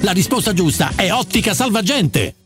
La 0.00 0.12
risposta 0.12 0.52
giusta 0.52 0.92
è 0.94 1.10
Ottica 1.12 1.54
Salvagente! 1.54 2.45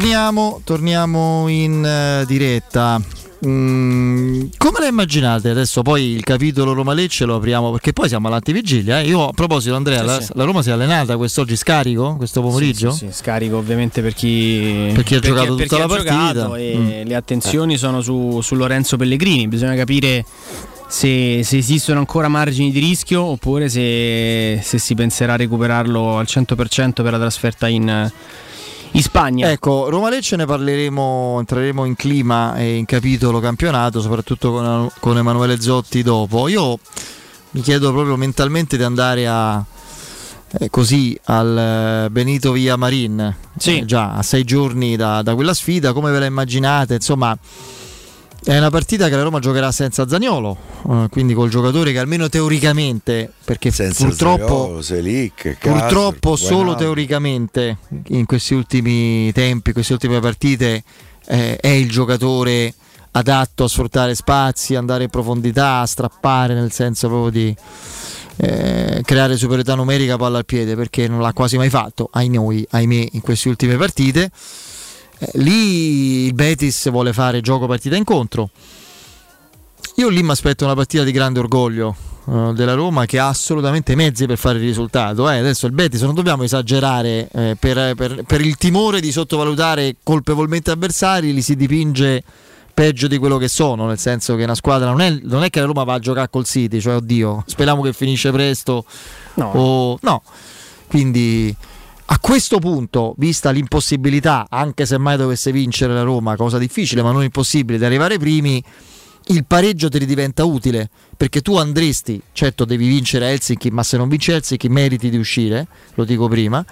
Torniamo, 0.00 0.60
torniamo 0.62 1.48
in 1.48 1.82
eh, 1.82 2.26
diretta. 2.26 3.00
Mm, 3.46 4.42
come 4.58 4.80
la 4.80 4.88
immaginate 4.88 5.48
adesso? 5.48 5.80
Poi 5.80 6.02
il 6.10 6.22
capitolo 6.22 6.74
Roma-Lecce 6.74 7.24
lo 7.24 7.36
apriamo 7.36 7.70
perché 7.70 7.94
poi 7.94 8.06
siamo 8.06 8.26
all'antivigilia. 8.28 9.00
Eh? 9.00 9.06
Io 9.06 9.26
a 9.28 9.32
proposito, 9.32 9.74
Andrea, 9.74 10.00
Sì, 10.00 10.04
la, 10.06 10.20
sì. 10.20 10.32
la 10.34 10.44
Roma 10.44 10.60
si 10.60 10.68
è 10.68 10.72
allenata 10.72 11.16
quest'oggi 11.16 11.56
scarico 11.56 12.16
questo 12.16 12.42
pomeriggio? 12.42 12.90
Sì, 12.90 13.08
scarico 13.10 13.56
ovviamente 13.56 14.02
per 14.02 14.12
chi, 14.12 14.90
Per 14.92 15.02
chi 15.02 15.14
ha 15.14 15.18
giocato 15.18 15.54
per 15.54 15.66
tutta 15.66 15.78
la 15.78 15.86
partita. 15.86 16.12
giocato 16.32 16.54
e 16.56 16.76
Mm. 16.76 17.06
le 17.08 17.14
attenzioni 17.14 17.78
sono 17.78 18.02
su, 18.02 18.40
su 18.42 18.54
Lorenzo 18.54 18.98
Pellegrini. 18.98 19.48
Bisogna 19.48 19.76
capire 19.76 20.26
se, 20.88 21.40
se 21.42 21.56
esistono 21.56 22.00
ancora 22.00 22.28
margini 22.28 22.70
di 22.70 22.80
rischio 22.80 23.22
oppure 23.22 23.70
se, 23.70 24.60
se 24.62 24.76
si 24.76 24.94
penserà 24.94 25.32
a 25.32 25.36
recuperarlo 25.36 26.18
al 26.18 26.26
100% 26.28 27.02
per 27.02 27.12
la 27.12 27.18
trasferta 27.18 27.66
in, 27.66 28.12
in 28.96 29.02
Spagna. 29.02 29.50
Ecco, 29.50 29.88
Roma 29.88 30.08
Lecce 30.08 30.36
ne 30.36 30.46
parleremo, 30.46 31.36
entreremo 31.38 31.84
in 31.84 31.94
clima 31.94 32.56
e 32.56 32.76
in 32.76 32.86
capitolo 32.86 33.40
campionato, 33.40 34.00
soprattutto 34.00 34.52
con, 34.52 34.90
con 35.00 35.18
Emanuele 35.18 35.60
Zotti 35.60 36.02
dopo. 36.02 36.48
Io 36.48 36.78
mi 37.50 37.60
chiedo 37.60 37.92
proprio 37.92 38.16
mentalmente 38.16 38.76
di 38.76 38.82
andare 38.82 39.26
a 39.26 39.62
eh, 40.58 40.70
così 40.70 41.18
al 41.24 42.04
eh, 42.06 42.10
Benito 42.10 42.52
Via 42.52 42.76
Marin, 42.76 43.34
Sì. 43.58 43.78
eh, 43.80 43.84
già 43.84 44.14
a 44.14 44.22
sei 44.22 44.44
giorni 44.44 44.96
da, 44.96 45.20
da 45.22 45.34
quella 45.34 45.52
sfida, 45.54 45.92
come 45.92 46.10
ve 46.10 46.18
la 46.18 46.26
immaginate? 46.26 46.94
Insomma, 46.94 47.36
è 48.52 48.56
una 48.56 48.70
partita 48.70 49.08
che 49.08 49.16
la 49.16 49.24
Roma 49.24 49.40
giocherà 49.40 49.72
senza 49.72 50.06
Zagnolo, 50.06 50.56
eh, 50.88 51.06
quindi 51.10 51.34
col 51.34 51.50
giocatore 51.50 51.90
che 51.90 51.98
almeno 51.98 52.28
teoricamente, 52.28 53.32
perché 53.44 53.72
Senza 53.72 54.04
purtroppo... 54.04 54.44
Zaniolo, 54.46 54.82
Selic, 54.82 55.56
Castro, 55.58 55.72
Purtroppo 55.72 56.36
solo 56.36 56.56
Wijnaldum. 56.56 56.78
teoricamente 56.78 57.78
in 58.10 58.24
questi 58.24 58.54
ultimi 58.54 59.32
tempi, 59.32 59.72
queste 59.72 59.94
ultime 59.94 60.20
partite 60.20 60.84
eh, 61.26 61.56
è 61.56 61.66
il 61.66 61.90
giocatore 61.90 62.72
adatto 63.10 63.64
a 63.64 63.68
sfruttare 63.68 64.14
spazi, 64.14 64.76
andare 64.76 65.02
in 65.02 65.10
profondità, 65.10 65.80
a 65.80 65.86
strappare 65.86 66.54
nel 66.54 66.70
senso 66.70 67.08
proprio 67.08 67.30
di 67.30 67.56
eh, 68.36 69.02
creare 69.04 69.36
superiorità 69.36 69.74
numerica 69.74 70.16
palla 70.16 70.38
al 70.38 70.44
piede 70.44 70.76
perché 70.76 71.08
non 71.08 71.20
l'ha 71.20 71.32
quasi 71.32 71.56
mai 71.56 71.68
fatto, 71.68 72.10
ai 72.12 72.28
noi, 72.28 72.64
ahimè, 72.70 73.08
in 73.10 73.20
queste 73.22 73.48
ultime 73.48 73.76
partite. 73.76 74.30
Eh, 75.18 75.30
lì 75.34 76.26
il 76.26 76.34
Betis 76.34 76.90
vuole 76.90 77.12
fare 77.12 77.40
gioco 77.40 77.66
partita 77.66 77.96
incontro. 77.96 78.50
Io 79.96 80.08
lì 80.08 80.22
mi 80.22 80.30
aspetto 80.30 80.64
una 80.64 80.74
partita 80.74 81.04
di 81.04 81.10
grande 81.10 81.38
orgoglio 81.38 81.96
eh, 82.28 82.52
della 82.54 82.74
Roma 82.74 83.06
che 83.06 83.18
ha 83.18 83.28
assolutamente 83.28 83.92
i 83.92 83.96
mezzi 83.96 84.26
per 84.26 84.36
fare 84.36 84.58
il 84.58 84.64
risultato. 84.64 85.28
Eh. 85.30 85.38
Adesso 85.38 85.66
il 85.66 85.72
Betis 85.72 86.02
non 86.02 86.14
dobbiamo 86.14 86.42
esagerare 86.42 87.28
eh, 87.32 87.56
per, 87.58 87.94
per- 87.94 88.22
per 88.24 88.40
il 88.42 88.56
timore 88.56 89.00
di 89.00 89.10
sottovalutare 89.10 89.96
colpevolmente 90.02 90.70
avversari, 90.70 91.32
li 91.32 91.40
si 91.40 91.56
dipinge 91.56 92.22
peggio 92.74 93.06
di 93.06 93.16
quello 93.16 93.38
che 93.38 93.48
sono, 93.48 93.86
nel 93.86 93.98
senso 93.98 94.36
che 94.36 94.42
una 94.44 94.54
squadra 94.54 94.90
non 94.90 95.00
è, 95.00 95.18
non 95.22 95.42
è 95.42 95.48
che 95.48 95.60
la 95.60 95.66
Roma 95.66 95.84
va 95.84 95.94
a 95.94 95.98
giocare 95.98 96.28
col 96.28 96.44
City, 96.44 96.78
cioè 96.78 96.96
oddio, 96.96 97.44
speriamo 97.46 97.80
che 97.80 97.94
finisce 97.94 98.30
presto. 98.30 98.84
No. 99.34 99.50
o- 99.54 99.98
no. 100.02 100.22
Quindi 100.86 101.56
a 102.08 102.18
questo 102.20 102.58
punto, 102.58 103.14
vista 103.18 103.50
l'impossibilità, 103.50 104.46
anche 104.48 104.86
se 104.86 104.96
mai 104.96 105.16
dovesse 105.16 105.50
vincere 105.50 105.92
la 105.92 106.02
Roma, 106.02 106.36
cosa 106.36 106.56
difficile 106.58 107.02
ma 107.02 107.10
non 107.10 107.24
impossibile, 107.24 107.78
di 107.78 107.84
arrivare 107.84 108.16
primi, 108.16 108.62
il 109.28 109.44
pareggio 109.44 109.88
ti 109.88 110.04
diventa 110.06 110.44
utile 110.44 110.88
perché 111.16 111.40
tu 111.40 111.56
andresti, 111.56 112.20
certo 112.32 112.64
devi 112.64 112.86
vincere 112.86 113.30
Helsinki, 113.30 113.70
ma 113.70 113.82
se 113.82 113.96
non 113.96 114.08
vinci 114.08 114.30
Helsinki 114.30 114.68
meriti 114.68 115.10
di 115.10 115.16
uscire, 115.16 115.66
lo 115.94 116.04
dico 116.04 116.28
prima. 116.28 116.64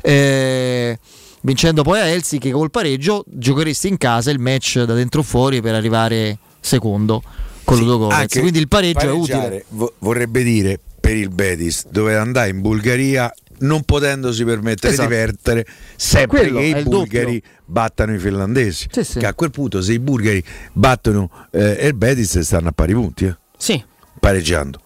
Eh, 0.00 0.98
vincendo 1.42 1.82
poi 1.82 2.00
a 2.00 2.06
Helsinki 2.06 2.50
col 2.50 2.70
pareggio, 2.70 3.24
giocheresti 3.26 3.88
in 3.88 3.98
casa 3.98 4.30
il 4.30 4.38
match 4.38 4.82
da 4.84 4.94
dentro 4.94 5.22
fuori 5.22 5.60
per 5.60 5.74
arrivare 5.74 6.38
secondo 6.60 7.22
con 7.64 7.76
Sì, 7.76 7.82
Ludogorets. 7.82 8.38
Quindi 8.38 8.58
il 8.58 8.68
pareggio 8.68 9.00
è 9.00 9.10
utile. 9.10 9.64
vo- 9.68 9.92
vorrebbe 9.98 10.42
dire 10.42 10.80
per 10.98 11.14
il 11.14 11.28
Betis 11.28 11.86
dove 11.88 12.16
andare 12.16 12.48
in 12.48 12.62
Bulgaria 12.62 13.30
non 13.60 13.82
potendosi 13.82 14.44
permettere 14.44 14.92
Esatto. 14.92 15.08
di 15.08 15.14
perdere 15.14 15.66
sempre 15.96 16.38
Quello 16.38 16.58
che 16.60 16.64
i 16.64 16.82
bulgari 16.82 17.40
doppio. 17.40 17.58
battano 17.64 18.14
i 18.14 18.18
finlandesi 18.18 18.86
Sì, 18.90 19.04
sì. 19.04 19.18
che 19.18 19.26
a 19.26 19.34
quel 19.34 19.50
punto 19.50 19.80
se 19.82 19.92
i 19.92 19.98
bulgari 19.98 20.42
battono 20.72 21.30
eh, 21.50 21.86
il 21.86 21.94
Betis 21.94 22.38
stanno 22.40 22.68
a 22.68 22.72
pari 22.72 22.92
punti 22.94 23.24
eh, 23.26 23.36
Sì, 23.56 23.82
pareggiando 24.20 24.80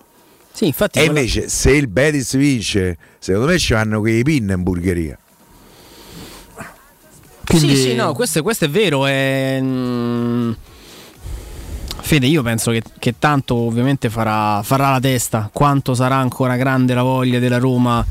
sì, 0.52 0.66
infatti. 0.66 0.98
e 0.98 1.04
invece 1.04 1.48
se 1.48 1.70
il 1.70 1.88
Betis 1.88 2.36
vince 2.36 2.96
secondo 3.18 3.48
me 3.48 3.58
ci 3.58 3.72
vanno 3.72 4.00
quei 4.00 4.22
pin 4.22 4.48
in 4.56 4.62
Bulgaria 4.62 5.16
Quindi- 7.44 7.76
Sì, 7.76 7.82
sì, 7.90 7.94
no, 7.94 8.14
questo, 8.14 8.42
questo 8.42 8.64
è 8.64 8.70
vero. 8.70 9.04
È... 9.06 9.58
mm, 9.60 10.52
Fede, 12.00 12.26
io 12.26 12.42
penso 12.42 12.70
che, 12.70 12.82
che 12.98 13.14
tanto 13.18 13.54
ovviamente 13.54 14.08
farà, 14.10 14.62
farà 14.62 14.90
la 14.90 15.00
testa. 15.00 15.50
Quanto 15.52 15.94
sarà 15.94 16.16
ancora 16.16 16.56
grande 16.56 16.94
la 16.94 17.02
voglia 17.02 17.38
della 17.38 17.58
Roma 17.58 18.04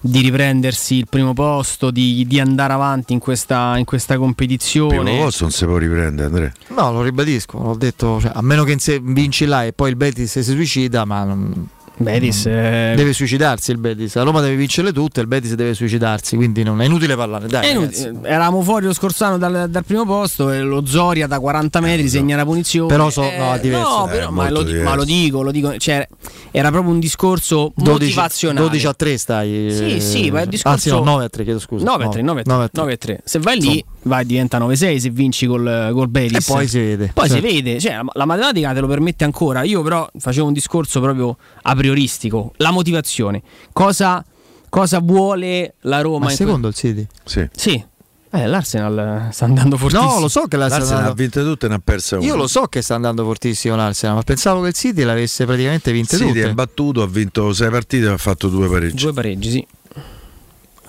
di 0.00 0.20
riprendersi 0.20 0.94
il 0.96 1.06
primo 1.08 1.32
posto, 1.34 1.90
di, 1.90 2.24
di 2.26 2.40
andare 2.40 2.72
avanti 2.72 3.12
in 3.12 3.18
questa, 3.18 3.76
in 3.76 3.84
questa 3.84 4.14
primo 4.14 4.24
competizione. 4.26 5.16
posto 5.18 5.42
non 5.44 5.52
si 5.52 5.64
può 5.66 5.76
riprendere 5.76 6.26
Andrea 6.26 6.52
No, 6.68 6.92
lo 6.92 7.02
ribadisco, 7.02 7.58
l'ho 7.62 7.74
detto, 7.74 8.20
cioè, 8.20 8.32
a 8.34 8.40
meno 8.42 8.64
che 8.64 8.76
se- 8.78 9.00
vinci 9.02 9.44
là 9.44 9.64
e 9.64 9.72
poi 9.72 9.90
il 9.90 9.96
Betis 9.96 10.30
si 10.30 10.42
suicida, 10.42 11.04
ma 11.04 11.24
non- 11.24 11.68
Betis, 12.00 12.46
eh, 12.46 12.94
deve 12.96 13.12
suicidarsi 13.12 13.72
il 13.72 13.76
Betis. 13.76 14.14
La 14.14 14.22
Roma 14.22 14.40
deve 14.40 14.56
vincerle 14.56 14.90
tutte, 14.90 15.20
il 15.20 15.26
Betis 15.26 15.52
deve 15.54 15.74
suicidarsi, 15.74 16.34
quindi 16.34 16.62
non 16.62 16.80
è 16.80 16.86
inutile 16.86 17.14
parlare. 17.14 17.46
Dai, 17.46 17.66
è 17.66 17.70
inutile. 17.72 18.20
eravamo 18.22 18.62
fuori 18.62 18.86
lo 18.86 18.94
scorso 18.94 19.24
anno 19.24 19.36
dal, 19.36 19.66
dal 19.68 19.84
primo 19.84 20.06
posto 20.06 20.50
e 20.50 20.60
lo 20.60 20.86
Zoria 20.86 21.26
da 21.26 21.38
40 21.38 21.80
metri 21.80 22.08
segna 22.08 22.36
la 22.36 22.44
punizione. 22.44 22.88
Però 22.88 23.10
so- 23.10 23.22
Eh, 23.22 23.36
no, 23.38 23.52
è 23.52 23.60
diverso. 23.60 23.88
no, 23.98 24.06
Eh, 24.06 24.10
però- 24.10 24.28
è 24.28 24.30
ma, 24.30 24.48
lo, 24.50 24.58
di- 24.62 24.66
diverso. 24.68 24.88
ma 24.88 24.94
lo 24.96 25.04
dico, 25.04 25.42
lo 25.42 25.50
dico, 25.50 25.76
cioè, 25.76 26.08
era 26.50 26.70
proprio 26.70 26.92
un 26.92 27.00
discorso 27.00 27.72
12, 27.76 28.04
motivazionale. 28.04 28.60
12 28.60 28.86
a 28.86 28.94
3 28.94 29.18
stai. 29.18 29.68
Sì, 29.70 29.96
eh, 29.96 30.00
sì, 30.00 30.30
ma 30.30 30.40
il 30.40 30.48
discorso 30.48 30.88
Anzi, 30.88 30.90
no, 30.90 31.04
9 31.04 31.24
a 31.24 31.28
3, 31.28 31.44
chiedo 31.44 31.58
scusa. 31.58 31.84
9 31.84 32.04
a 32.04 32.08
3, 32.08 32.22
9 32.22 32.40
a 32.40 32.42
3, 32.44 32.52
9 32.52 32.64
a 32.64 32.68
3. 32.68 32.80
9 32.80 32.92
a 32.94 32.96
3. 32.96 33.20
Se 33.24 33.38
vai 33.40 33.60
lì, 33.60 33.84
vai 34.04 34.24
diventa 34.24 34.58
9-6 34.58 34.96
se 34.96 35.10
vinci 35.10 35.46
col, 35.46 35.90
col 35.92 36.08
Betis. 36.08 36.48
E 36.48 36.52
poi 36.52 36.66
si 36.66 36.78
vede. 36.78 37.10
Poi 37.12 37.28
Certo. 37.28 37.46
si 37.46 37.52
vede, 37.54 37.78
cioè, 37.78 37.92
la, 37.92 38.04
la 38.12 38.24
matematica 38.24 38.72
te 38.72 38.80
lo 38.80 38.86
permette 38.86 39.24
ancora. 39.24 39.62
Io 39.64 39.82
però 39.82 40.08
facevo 40.18 40.46
un 40.46 40.52
discorso 40.54 41.00
proprio 41.00 41.36
a 41.62 41.74
prioristico, 41.90 42.52
la 42.56 42.70
motivazione. 42.70 43.42
Cosa, 43.72 44.24
cosa 44.68 45.00
vuole 45.00 45.74
la 45.80 46.00
Roma? 46.00 46.26
Ma 46.26 46.30
in 46.30 46.36
secondo 46.36 46.68
il 46.68 46.74
City? 46.74 47.06
sì. 47.24 47.48
Sì. 47.52 47.84
Eh, 48.32 48.46
l'Arsenal 48.46 49.30
sta 49.32 49.44
andando 49.44 49.76
fortissimo. 49.76 50.08
No, 50.14 50.20
lo 50.20 50.28
so 50.28 50.46
che 50.46 50.56
l'Arsenal, 50.56 50.86
l'Arsenal 50.86 51.10
ha 51.10 51.14
vinto 51.14 51.42
tutte 51.42 51.66
e 51.66 51.68
ne 51.68 51.74
ha 51.74 51.80
persa 51.82 52.16
una 52.16 52.24
Io 52.26 52.36
lo 52.36 52.46
so 52.46 52.66
che 52.68 52.80
sta 52.80 52.94
andando 52.94 53.24
fortissimo 53.24 53.74
l'Arsenal, 53.74 54.14
ma 54.14 54.22
pensavo 54.22 54.60
che 54.62 54.68
il 54.68 54.74
City 54.74 55.02
l'avesse 55.02 55.44
praticamente 55.46 55.90
vinte 55.90 56.16
Sì, 56.16 56.26
tutte. 56.28 56.42
è 56.44 56.52
battuto, 56.54 57.02
ha 57.02 57.08
vinto 57.08 57.52
sei 57.52 57.70
partite 57.70 58.06
e 58.06 58.10
ha 58.10 58.16
fatto 58.16 58.46
due 58.46 58.68
pareggi. 58.68 59.02
Due 59.02 59.12
pareggi, 59.12 59.50
sì. 59.50 59.66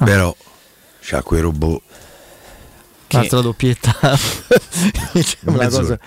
Però 0.06 0.36
c'ha 1.02 1.23
quei 1.23 1.41
robot. 1.41 1.82
Un'altra 3.14 3.41
doppietta. 3.41 3.98
Una 5.45 5.57
Mezzo- 5.57 5.80
cosa. 5.80 5.99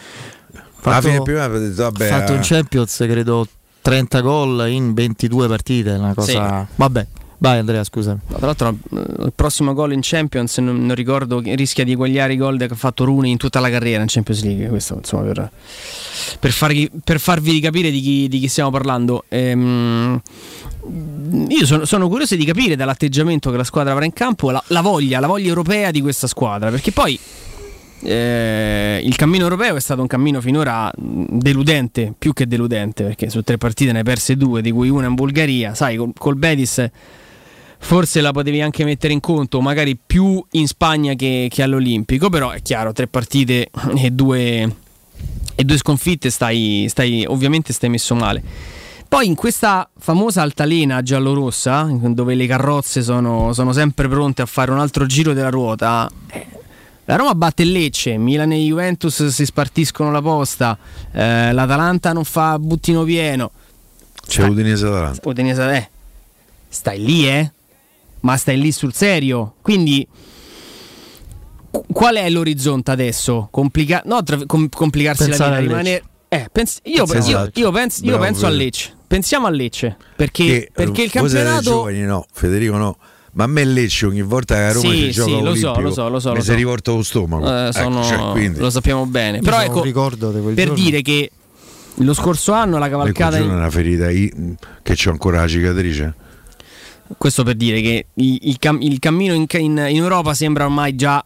Alla 0.52 0.62
Fatto- 0.96 1.00
fine 1.08 1.22
prima 1.22 1.42
avevo 1.42 1.66
detto, 1.66 1.82
vabbè, 1.82 2.08
fatto 2.10 2.32
in 2.32 2.38
eh, 2.38 2.42
Champions 2.44 2.96
credo 2.98 3.48
30 3.84 4.20
gol 4.22 4.66
in 4.70 4.94
22 4.94 5.46
partite, 5.46 5.90
una 5.90 6.14
cosa... 6.14 6.66
Vabbè, 6.74 7.06
vai 7.36 7.58
Andrea, 7.58 7.84
scusami. 7.84 8.18
No, 8.28 8.36
tra 8.38 8.46
l'altro, 8.46 8.68
eh, 8.70 9.24
il 9.26 9.32
prossimo 9.36 9.74
gol 9.74 9.92
in 9.92 9.98
Champions, 10.00 10.56
non, 10.56 10.86
non 10.86 10.94
ricordo, 10.94 11.42
rischia 11.44 11.84
di 11.84 11.92
eguagliare 11.92 12.32
i 12.32 12.36
gol 12.38 12.56
che 12.56 12.64
ha 12.64 12.74
fatto 12.76 13.04
Rooney 13.04 13.30
in 13.30 13.36
tutta 13.36 13.60
la 13.60 13.68
carriera 13.68 14.00
in 14.00 14.08
Champions 14.08 14.42
League. 14.42 14.68
Questo, 14.68 14.94
insomma, 14.94 15.24
per, 15.24 15.50
per, 16.40 16.50
farvi, 16.50 16.90
per 17.04 17.20
farvi 17.20 17.60
capire 17.60 17.90
di 17.90 18.00
chi, 18.00 18.26
di 18.26 18.38
chi 18.38 18.48
stiamo 18.48 18.70
parlando. 18.70 19.24
Ehm, 19.28 20.18
io 21.48 21.66
sono, 21.66 21.84
sono 21.84 22.08
curioso 22.08 22.36
di 22.36 22.44
capire 22.46 22.76
dall'atteggiamento 22.76 23.50
che 23.50 23.58
la 23.58 23.64
squadra 23.64 23.92
avrà 23.92 24.06
in 24.06 24.14
campo 24.14 24.50
la, 24.50 24.64
la 24.68 24.80
voglia, 24.80 25.20
la 25.20 25.26
voglia 25.26 25.48
europea 25.48 25.90
di 25.90 26.00
questa 26.00 26.26
squadra. 26.26 26.70
Perché 26.70 26.90
poi 26.90 27.20
eh, 28.04 29.00
il 29.02 29.16
cammino 29.16 29.44
europeo 29.44 29.76
è 29.76 29.80
stato 29.80 30.00
un 30.00 30.06
cammino 30.06 30.40
finora 30.40 30.90
deludente, 30.96 32.12
più 32.16 32.32
che 32.32 32.46
deludente, 32.46 33.02
perché 33.04 33.30
su 33.30 33.42
tre 33.42 33.56
partite 33.58 33.92
ne 33.92 33.98
hai 33.98 34.04
perse 34.04 34.36
due, 34.36 34.60
di 34.62 34.70
cui 34.70 34.88
una 34.88 35.06
in 35.06 35.14
Bulgaria. 35.14 35.74
Sai, 35.74 35.96
col, 35.96 36.12
col 36.16 36.36
Betis 36.36 36.90
forse 37.78 38.22
la 38.22 38.32
potevi 38.32 38.62
anche 38.62 38.84
mettere 38.84 39.12
in 39.12 39.20
conto, 39.20 39.60
magari 39.60 39.96
più 39.96 40.42
in 40.52 40.66
Spagna 40.66 41.14
che, 41.14 41.48
che 41.50 41.62
all'Olimpico, 41.62 42.30
però 42.30 42.50
è 42.50 42.62
chiaro, 42.62 42.92
tre 42.92 43.06
partite 43.06 43.68
e 43.96 44.10
due, 44.10 44.76
e 45.54 45.64
due 45.64 45.76
sconfitte, 45.76 46.30
stai, 46.30 46.86
stai, 46.88 47.24
ovviamente 47.26 47.72
stai 47.72 47.90
messo 47.90 48.14
male. 48.14 48.42
Poi 49.06 49.26
in 49.26 49.34
questa 49.34 49.88
famosa 49.96 50.42
altalena 50.42 51.02
giallorossa, 51.02 51.88
dove 51.88 52.34
le 52.34 52.46
carrozze 52.46 53.02
sono, 53.02 53.52
sono 53.52 53.72
sempre 53.72 54.08
pronte 54.08 54.42
a 54.42 54.46
fare 54.46 54.72
un 54.72 54.80
altro 54.80 55.06
giro 55.06 55.34
della 55.34 55.50
ruota, 55.50 56.10
eh, 56.32 56.46
la 57.06 57.16
Roma 57.16 57.34
batte 57.34 57.64
Lecce, 57.64 58.16
Milan 58.16 58.52
e 58.52 58.58
Juventus 58.58 59.26
si 59.26 59.44
spartiscono 59.44 60.10
la 60.10 60.22
posta, 60.22 60.76
eh, 61.12 61.52
l'Atalanta 61.52 62.12
non 62.12 62.24
fa 62.24 62.58
buttino 62.58 63.02
pieno. 63.04 63.50
c'è 64.26 64.42
Udinese 64.44 64.86
Atalanta. 64.86 65.28
Udinese, 65.28 65.70
eh, 65.76 65.88
stai 66.68 67.04
lì, 67.04 67.28
eh? 67.28 67.52
Ma 68.20 68.36
stai 68.38 68.58
lì 68.58 68.72
sul 68.72 68.94
serio. 68.94 69.56
Quindi, 69.60 70.06
qu- 71.70 71.84
qual 71.92 72.16
è 72.16 72.28
l'orizzonte 72.30 72.90
adesso? 72.90 73.48
Complica- 73.50 74.02
no, 74.06 74.22
tra- 74.22 74.40
com- 74.46 74.68
complicarsi 74.68 75.24
Pensare 75.26 75.50
la 75.50 75.60
vita, 75.60 75.68
rimanere. 75.70 76.04
Eh, 76.28 76.48
pens- 76.50 76.80
io, 76.84 77.04
Esatto. 77.04 77.60
io- 77.60 77.66
io 77.66 77.70
penso, 77.70 78.00
io 78.02 78.08
Bravo, 78.12 78.24
penso 78.24 78.46
a. 78.46 78.48
Lecce. 78.48 78.92
Pensiamo 79.06 79.46
a 79.46 79.50
Lecce. 79.50 79.96
Perché, 80.16 80.44
Che, 80.44 80.70
perché 80.72 81.02
il 81.04 81.10
voi 81.12 81.28
siete 81.28 81.44
campionato. 81.44 81.62
giovani, 81.70 82.00
no, 82.00 82.26
Federico 82.32 82.76
no. 82.76 82.96
Ma 83.34 83.44
a 83.44 83.46
me 83.46 83.64
Lecce 83.64 84.06
ogni 84.06 84.22
volta 84.22 84.54
che 84.54 84.60
a 84.60 84.72
Roma 84.72 84.90
Sì, 84.90 84.96
ci 84.96 85.10
gioca 85.10 85.30
sì, 85.30 85.42
lo 85.42 85.54
so, 85.54 85.70
Olimpico, 85.72 85.80
lo 85.80 85.90
so, 85.92 86.08
lo 86.08 86.20
so, 86.20 86.28
mi 86.30 86.34
lo 86.36 86.40
si 86.42 86.46
so. 86.50 86.54
rivolta 86.54 86.92
lo 86.92 87.02
stomaco. 87.02 87.46
Eh, 87.48 87.62
Ecco, 87.66 87.72
sono- 87.72 88.02
cioè, 88.04 88.30
quindi, 88.30 88.58
lo 88.60 88.70
sappiamo 88.70 89.06
bene. 89.06 89.40
Però 89.40 89.60
ecco, 89.60 89.82
ricordo 89.82 90.30
di 90.30 90.40
quel 90.40 90.54
per 90.54 90.66
giorno. 90.68 90.82
dire 90.82 91.02
che 91.02 91.30
lo 91.96 92.14
scorso 92.14 92.52
anno 92.52 92.78
la 92.78 92.86
ecco, 92.86 92.96
cavalcata. 92.96 93.36
giorno 93.38 93.52
è 93.52 93.56
una 93.56 93.70
ferita 93.70 94.06
che 94.08 94.94
c'ho 94.94 95.10
ancora 95.10 95.40
la 95.40 95.48
cicatrice. 95.48 96.14
Questo 97.18 97.42
per 97.42 97.54
dire 97.56 97.80
che 97.80 98.06
il, 98.14 98.56
cam- 98.58 98.80
il 98.80 98.98
cammino 98.98 99.34
in, 99.34 99.46
in- 99.50 99.86
in 99.88 99.96
Europa 99.96 100.32
sembra 100.32 100.64
ormai 100.64 100.94
già 100.94 101.24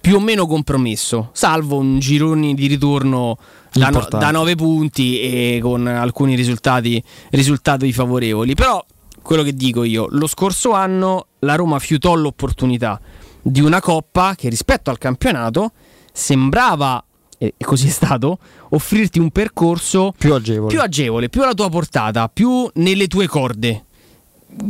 più 0.00 0.16
o 0.16 0.20
meno 0.20 0.46
compromesso, 0.46 1.30
salvo 1.32 1.76
un 1.78 1.98
girone 1.98 2.54
di 2.54 2.66
ritorno 2.66 3.36
da, 3.72 3.80
no- 3.80 3.86
Importante. 3.96 4.24
da 4.24 4.30
9 4.30 4.54
punti 4.54 5.20
e 5.20 5.58
con 5.60 5.86
alcuni 5.86 6.34
risultati, 6.34 7.02
risultati 7.30 7.92
favorevoli. 7.92 8.54
Però 8.54 8.82
quello 9.28 9.42
che 9.42 9.52
dico 9.52 9.84
io, 9.84 10.06
lo 10.08 10.26
scorso 10.26 10.72
anno 10.72 11.26
la 11.40 11.54
Roma 11.54 11.78
fiutò 11.78 12.14
l'opportunità 12.14 12.98
di 13.42 13.60
una 13.60 13.78
coppa 13.78 14.34
che 14.34 14.48
rispetto 14.48 14.88
al 14.88 14.96
campionato 14.96 15.72
sembrava, 16.10 17.04
e 17.36 17.52
così 17.60 17.88
è 17.88 17.90
stato, 17.90 18.38
offrirti 18.70 19.18
un 19.18 19.30
percorso 19.30 20.14
Più 20.16 20.32
agevole. 20.32 20.72
più 20.72 20.80
agevole, 20.80 21.28
più 21.28 21.42
alla 21.42 21.52
tua 21.52 21.68
portata, 21.68 22.30
più 22.30 22.70
nelle 22.76 23.06
tue 23.06 23.26
corde. 23.26 23.84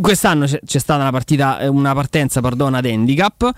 Quest'anno 0.01 0.47
c'è, 0.47 0.61
stata 0.81 1.03
una 1.03 1.13
partita, 1.13 1.61
eh, 1.61 1.69
una 1.69 1.95
partenza, 1.95 2.41
pardon, 2.41 2.75
ad 2.75 2.85
handicap. 2.85 3.53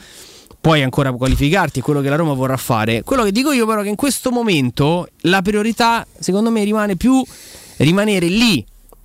Puoi 0.60 0.82
ancora 0.82 1.12
qualificarti, 1.12 1.80
è 1.80 1.82
quello 1.82 2.02
che 2.02 2.10
la 2.10 2.16
Roma 2.16 2.34
vorrà 2.34 2.58
fare. 2.58 3.04
Quello 3.04 3.22
che 3.22 3.32
dico 3.32 3.52
io, 3.52 3.64
però, 3.64 3.80
è 3.80 3.84
che 3.84 3.88
in 3.88 3.96
questo 3.96 4.30
momento 4.30 5.08
la 5.20 5.40
priorità, 5.40 6.06
secondo 6.18 6.50
me, 6.50 6.62
rimane 6.62 6.96
più 6.96 7.24
rimanere 7.78 8.26
lì 8.26 8.62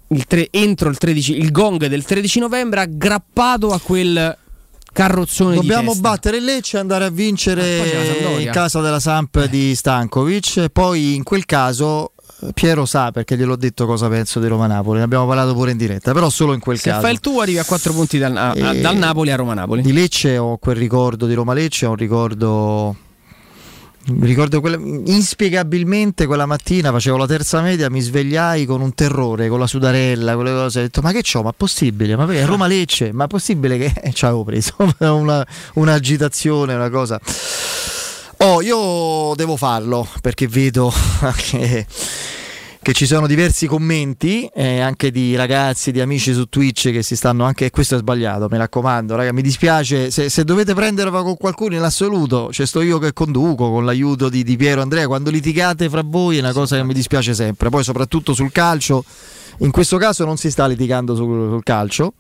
il 0.10 0.26
tre- 0.26 0.48
entro 0.52 0.90
il 0.90 0.98
13, 0.98 1.38
il 1.38 1.52
gong 1.52 1.86
del 1.88 2.04
13 2.04 2.40
novembre, 2.40 2.82
aggrappato 2.82 3.72
a 3.72 3.80
quel 3.80 4.38
carrozzone 4.94 5.56
Dobbiamo 5.56 5.94
battere 5.96 6.40
Lecce 6.40 6.78
e 6.78 6.80
andare 6.80 7.04
a 7.04 7.08
Ah, 7.08 7.12
vincere 7.12 8.06
Sampdoria. 8.06 8.40
in 8.48 8.52
casa 8.52 8.80
della 8.82 9.00
Samp 9.02 9.46
di 9.48 9.76
Stankovic. 9.76 10.70
Poi 10.70 11.16
in 11.16 11.24
quel 11.24 11.46
caso 11.46 12.12
Piero 12.54 12.86
sa 12.86 13.12
perché 13.12 13.38
gliel'ho 13.38 13.56
detto 13.56 13.86
cosa 13.86 14.08
penso 14.10 14.40
di 14.40 14.48
Roma 14.48 14.68
Napoli, 14.68 14.98
ne 15.00 15.04
abbiamo 15.06 15.26
parlato 15.26 15.54
pure 15.54 15.72
in 15.72 15.78
diretta, 15.78 16.12
però 16.14 16.30
solo 16.30 16.54
in 16.54 16.60
quel 16.60 16.78
Se 16.78 16.90
caso. 16.90 17.02
fai 17.02 17.14
il 17.14 17.20
tuo 17.20 17.40
arrivi 17.42 17.58
a 17.58 17.64
4 17.66 17.94
punti 17.94 18.18
dal, 18.18 18.36
a- 18.36 18.54
dal 18.54 18.98
Napoli 18.98 19.32
a 19.32 19.36
Roma 19.36 19.54
Napoli. 19.54 19.82
Di 19.82 19.94
Lecce 19.94 20.38
ho 20.38 20.58
quel 20.58 20.76
ricordo 20.76 21.28
di 21.28 21.34
Roma 21.34 21.54
Lecce, 21.54 21.86
ho 21.86 21.92
un 21.92 21.96
ricordo 21.96 22.96
mi 24.08 24.28
ricordo 24.28 24.62
quella- 24.62 24.78
inspiegabilmente 24.78 26.26
quella 26.26 26.46
mattina 26.46 26.92
facevo 26.92 27.18
la 27.18 27.26
terza 27.26 27.62
media, 27.62 27.90
mi 27.90 28.02
svegliai 28.02 28.66
con 28.66 28.82
un 28.82 28.94
terrore, 28.94 29.48
con 29.48 29.60
la 29.60 29.68
sudarella, 29.68 30.36
quelle 30.36 30.52
cose. 30.52 30.80
Ho 30.80 30.82
detto: 30.84 31.02
Ma 31.02 31.12
che 31.12 31.22
c'ho? 31.22 31.42
Ma 31.42 31.54
possibile? 31.54 32.16
Ma 32.16 32.26
perché? 32.26 32.46
Roma 32.46 32.68
Lecce, 32.68 33.12
ma 33.12 33.28
possibile 33.28 33.78
che 33.78 33.94
ci 34.14 34.26
avevo 34.26 34.44
preso 34.44 34.76
una, 35.00 35.46
un'agitazione, 35.74 36.74
una 36.74 36.90
cosa. 36.90 37.20
Oh, 38.40 38.62
io 38.62 39.34
devo 39.36 39.56
farlo 39.56 40.08
perché 40.22 40.48
vedo 40.48 40.92
che, 41.38 41.88
che 42.86 42.94
ci 42.94 43.08
sono 43.08 43.26
diversi 43.26 43.66
commenti 43.66 44.48
eh, 44.54 44.80
anche 44.80 45.10
di 45.10 45.36
ragazzi, 45.36 45.92
di 45.92 46.02
amici 46.02 46.34
su 46.34 46.46
Twitch 46.46 46.92
che 46.92 47.02
si 47.02 47.16
stanno 47.16 47.44
anche. 47.44 47.72
Questo 47.72 47.96
è 47.96 47.98
sbagliato, 47.98 48.48
mi 48.48 48.60
raccomando, 48.60 49.16
raga, 49.16 49.34
mi 49.34 49.42
dispiace. 49.42 50.12
Se, 50.12 50.30
se 50.30 50.44
dovete 50.44 50.76
prenderla 50.76 51.24
con 51.24 51.36
qualcuno 51.36 51.74
in 51.74 51.82
assoluto, 51.82 52.50
c'è 52.52 52.64
sto 52.68 52.82
io 52.82 53.00
che 53.00 53.12
conduco 53.12 53.72
con 53.72 53.86
l'aiuto 53.86 54.30
di, 54.30 54.44
di 54.44 54.56
Piero 54.56 54.84
Andrea. 54.84 55.08
Quando 55.08 55.32
litigate 55.32 55.90
fra 55.90 56.04
voi 56.06 56.38
è 56.38 56.42
una 56.42 56.54
cosa 56.54 56.76
che 56.76 56.84
mi 56.84 56.94
dispiace 56.94 57.34
sempre. 57.34 57.70
Poi, 57.70 57.84
soprattutto 57.84 58.36
sul 58.36 58.52
calcio, 58.52 59.04
in 59.62 59.72
questo 59.72 59.98
caso 59.98 60.24
non 60.24 60.38
si 60.38 60.52
sta 60.52 60.68
litigando 60.68 61.16
sul, 61.16 61.50
sul 61.50 61.64
calcio. 61.64 62.14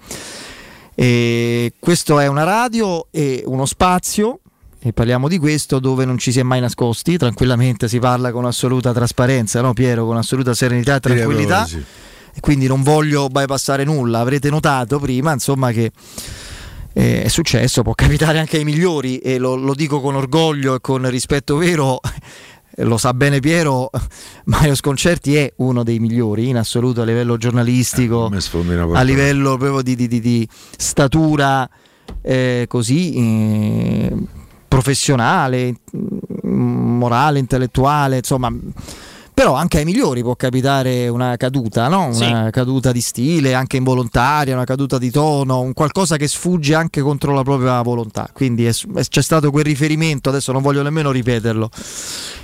E 0.95 1.73
questo 1.77 2.19
è 2.19 2.25
una 2.25 2.43
radio 2.43 3.05
e 3.11 3.43
uno 3.45 3.67
spazio 3.67 4.39
e 4.85 4.93
parliamo 4.93 5.27
di 5.27 5.39
questo 5.39 5.79
dove 5.79 6.05
non 6.05 6.19
ci 6.19 6.31
si 6.31 6.39
è 6.39 6.43
mai 6.43 6.59
nascosti, 6.59 7.17
tranquillamente 7.17 7.87
si 7.87 7.97
parla 7.97 8.31
con 8.31 8.45
assoluta 8.45 8.93
trasparenza, 8.93 9.59
no 9.59 9.73
Piero, 9.73 10.05
con 10.05 10.15
assoluta 10.15 10.53
serenità 10.53 10.97
e 10.97 10.99
tranquillità. 10.99 11.65
E 12.31 12.39
quindi 12.39 12.67
non 12.67 12.83
voglio 12.83 13.27
bypassare 13.27 13.83
nulla. 13.83 14.19
Avrete 14.19 14.47
notato 14.51 14.99
prima, 14.99 15.33
insomma, 15.33 15.71
che 15.71 15.91
eh, 16.93 17.23
è 17.23 17.27
successo, 17.29 17.81
può 17.81 17.95
capitare 17.95 18.37
anche 18.37 18.57
ai 18.57 18.63
migliori 18.63 19.17
e 19.17 19.39
lo, 19.39 19.55
lo 19.55 19.73
dico 19.73 19.99
con 20.01 20.13
orgoglio 20.13 20.75
e 20.75 20.81
con 20.81 21.09
rispetto 21.09 21.57
vero. 21.57 21.99
Lo 22.79 22.97
sa 22.99 23.11
bene 23.15 23.39
Piero, 23.39 23.89
Mario 24.45 24.75
Sconcerti 24.75 25.35
è 25.35 25.51
uno 25.57 25.81
dei 25.81 25.97
migliori 25.97 26.49
in 26.49 26.57
assoluto 26.57 27.01
a 27.01 27.05
livello 27.05 27.37
giornalistico, 27.37 28.25
una 28.25 28.39
a 28.99 29.01
livello 29.01 29.57
proprio 29.57 29.81
di, 29.81 29.95
di- 29.95 30.07
di- 30.07 30.19
di 30.21 30.47
statura 30.77 31.67
eh, 32.21 32.65
così 32.67 33.13
eh, 33.15 34.13
professionale, 34.75 35.75
morale, 36.43 37.39
intellettuale, 37.39 38.17
insomma. 38.17 38.53
Però 39.33 39.53
anche 39.53 39.79
ai 39.79 39.85
migliori 39.85 40.21
può 40.21 40.35
capitare 40.35 41.09
una 41.09 41.35
caduta, 41.35 41.87
no? 41.89 42.09
una 42.29 42.49
caduta 42.51 42.91
di 42.93 43.01
stile, 43.01 43.53
anche 43.53 43.75
involontaria, 43.77 44.53
una 44.53 44.63
caduta 44.63 44.97
di 44.97 45.11
tono, 45.11 45.59
un 45.59 45.73
qualcosa 45.73 46.15
che 46.15 46.27
sfugge 46.27 46.73
anche 46.73 47.01
contro 47.01 47.33
la 47.33 47.43
propria 47.43 47.81
volontà. 47.81 48.29
Quindi 48.31 48.65
è- 48.65 48.71
è- 48.95 49.03
c'è 49.03 49.21
stato 49.21 49.51
quel 49.51 49.65
riferimento, 49.65 50.29
adesso 50.29 50.53
non 50.53 50.61
voglio 50.61 50.81
nemmeno 50.83 51.11
ripeterlo, 51.11 51.69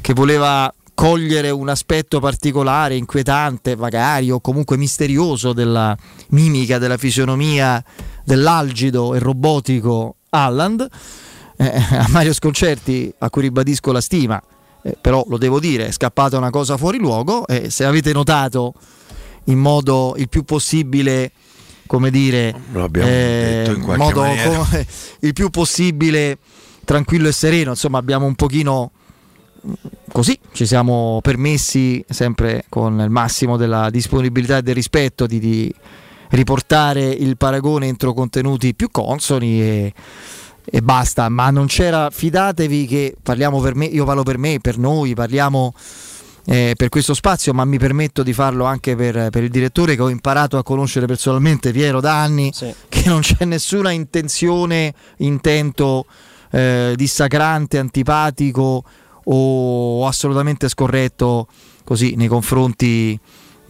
che 0.01 0.13
voleva 0.13 0.73
cogliere 0.93 1.49
un 1.49 1.69
aspetto 1.69 2.19
particolare, 2.19 2.95
inquietante 2.95 3.77
magari, 3.77 4.29
o 4.29 4.41
comunque 4.41 4.75
misterioso 4.75 5.53
della 5.53 5.95
mimica, 6.29 6.77
della 6.77 6.97
fisionomia 6.97 7.81
dell'algido 8.25 9.15
e 9.15 9.19
robotico 9.19 10.15
Alland. 10.31 10.87
Eh, 11.61 11.95
a 11.95 12.07
Mario 12.09 12.33
Sconcerti, 12.33 13.13
a 13.19 13.29
cui 13.29 13.43
ribadisco 13.43 13.91
la 13.91 14.01
stima, 14.01 14.41
eh, 14.81 14.97
però 14.99 15.23
lo 15.27 15.38
devo 15.38 15.59
dire, 15.59 15.88
è 15.88 15.91
scappata 15.91 16.35
una 16.35 16.49
cosa 16.49 16.75
fuori 16.75 16.97
luogo 16.97 17.45
e 17.45 17.69
se 17.69 17.85
avete 17.85 18.11
notato 18.13 18.73
in 19.45 19.59
modo 19.59 20.15
il 20.17 20.27
più 20.27 20.43
possibile, 20.43 21.31
come 21.85 22.09
dire, 22.09 22.55
eh, 22.93 23.71
in 23.75 23.81
qualche 23.81 24.03
modo 24.03 24.21
come- 24.21 24.88
il 25.21 25.33
più 25.33 25.51
possibile 25.51 26.39
tranquillo 26.83 27.27
e 27.27 27.31
sereno, 27.31 27.69
insomma 27.69 27.99
abbiamo 27.99 28.25
un 28.25 28.33
pochino 28.33 28.91
così 30.11 30.39
ci 30.53 30.65
siamo 30.65 31.19
permessi 31.21 32.03
sempre 32.09 32.65
con 32.67 32.99
il 32.99 33.11
massimo 33.11 33.57
della 33.57 33.91
disponibilità 33.91 34.57
e 34.57 34.61
del 34.63 34.73
rispetto 34.73 35.27
di, 35.27 35.39
di 35.39 35.75
riportare 36.29 37.03
il 37.03 37.38
paragone 37.38 37.85
entro 37.85 38.13
contenuti 38.13 38.73
più 38.73 38.89
consoni 38.89 39.61
e, 39.61 39.93
e 40.63 40.81
basta 40.81 41.27
ma 41.29 41.49
non 41.49 41.67
c'era 41.67 42.09
fidatevi 42.09 42.85
che 42.85 43.15
parliamo 43.21 43.59
per 43.59 43.75
me 43.75 43.85
io 43.85 44.05
parlo 44.05 44.23
per 44.23 44.38
me 44.38 44.59
per 44.59 44.77
noi 44.77 45.13
parliamo 45.13 45.73
eh, 46.45 46.73
per 46.75 46.89
questo 46.89 47.13
spazio 47.13 47.53
ma 47.53 47.65
mi 47.65 47.77
permetto 47.77 48.23
di 48.23 48.33
farlo 48.33 48.65
anche 48.65 48.95
per, 48.95 49.29
per 49.29 49.43
il 49.43 49.49
direttore 49.49 49.95
che 49.95 50.01
ho 50.01 50.09
imparato 50.09 50.57
a 50.57 50.63
conoscere 50.63 51.05
personalmente 51.05 51.71
Piero 51.71 51.99
da 51.99 52.21
anni 52.21 52.51
che 52.89 53.03
non 53.05 53.21
c'è 53.21 53.45
nessuna 53.45 53.91
intenzione 53.91 54.93
intento 55.17 56.05
eh, 56.51 56.93
dissacrante 56.95 57.77
antipatico 57.77 58.83
o 59.23 60.07
assolutamente 60.07 60.67
scorretto 60.67 61.47
così 61.83 62.15
nei 62.15 62.27
confronti 62.27 63.19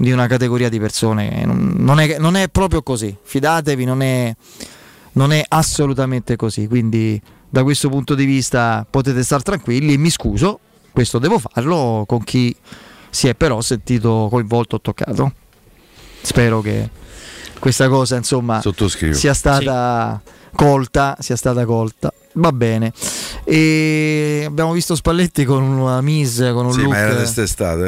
di 0.02 0.12
una 0.12 0.28
categoria 0.28 0.70
di 0.70 0.80
persone. 0.80 1.46
Non 1.46 2.00
è, 2.00 2.18
non 2.18 2.36
è 2.36 2.50
proprio 2.50 2.82
così, 2.82 3.16
fidatevi, 3.22 3.86
non 3.86 4.02
è, 4.02 4.36
non 5.14 5.32
è 5.32 5.44
assolutamente 5.48 6.36
così. 6.36 6.68
Quindi 6.68 7.22
da 7.50 7.64
questo 7.64 7.90
punto 7.90 8.16
di 8.16 8.26
vista 8.26 8.86
potete 8.90 9.24
stare 9.24 9.44
tranquilli 9.44 9.94
e 9.94 9.98
mi 9.98 10.10
scuso, 10.10 10.60
questo 10.92 11.20
devo 11.20 11.40
farlo 11.40 12.06
con 12.08 12.24
chi 12.24 12.56
si 13.10 13.28
è 13.28 13.36
però 13.36 13.62
sentito 13.62 14.28
coinvolto 14.30 14.78
o 14.78 14.82
toccato. 14.82 15.34
Spero 16.22 16.62
che 16.62 16.90
questa 17.60 17.90
cosa 17.90 18.16
insomma 18.16 18.62
sia 19.12 19.34
stata 19.34 20.22
colta, 20.56 21.16
sia 21.20 21.36
stata 21.36 21.66
colta. 21.66 22.12
Va 22.34 22.52
bene. 22.54 22.94
E 23.44 24.44
abbiamo 24.48 24.72
visto 24.72 24.96
Spalletti 24.96 25.44
con 25.44 25.64
una 25.64 26.00
mise, 26.00 26.54
con 26.54 26.66
un 26.68 26.72
Sì, 26.72 26.82
look. 26.82 26.92
ma 26.92 26.98
era 26.98 27.14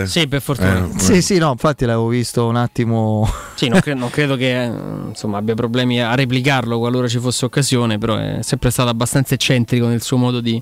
eh? 0.01 0.07
Sì, 0.07 0.27
per 0.27 0.41
fortuna. 0.41 0.85
Eh, 0.85 0.99
Sì, 0.99 1.21
sì, 1.21 1.37
no, 1.37 1.51
infatti 1.51 1.85
l'avevo 1.85 2.07
visto 2.07 2.45
un 2.47 2.57
attimo. 2.57 3.29
Sì, 3.55 3.69
non, 3.69 3.79
cre- 3.79 3.93
non 3.93 4.09
credo 4.09 4.35
che 4.35 4.69
insomma, 5.07 5.37
abbia 5.37 5.55
problemi 5.55 6.01
a 6.01 6.13
replicarlo 6.15 6.77
qualora 6.79 7.07
ci 7.07 7.19
fosse 7.19 7.45
occasione, 7.45 7.97
però 7.97 8.17
è 8.17 8.39
sempre 8.41 8.69
stato 8.71 8.89
abbastanza 8.89 9.33
eccentrico 9.33 9.87
nel 9.87 10.01
suo 10.01 10.17
modo 10.17 10.41
di, 10.41 10.61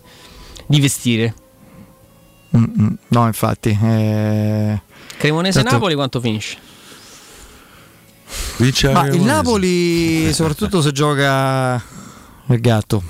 di 0.68 0.80
vestire. 0.80 1.34
Mm, 2.56 2.64
mm, 2.64 2.88
no, 3.08 3.26
infatti. 3.26 3.78
Eh... 3.82 4.80
Cremonese 5.18 5.60
Tanto- 5.60 5.74
Napoli 5.76 5.96
quanto 5.96 6.20
finisce? 6.20 6.58
Ma 8.92 9.08
il. 9.08 9.22
Napoli, 9.22 10.34
soprattutto 10.34 10.82
se 10.82 10.92
gioca 10.92 11.82
il 12.48 12.60
gatto. 12.60 13.04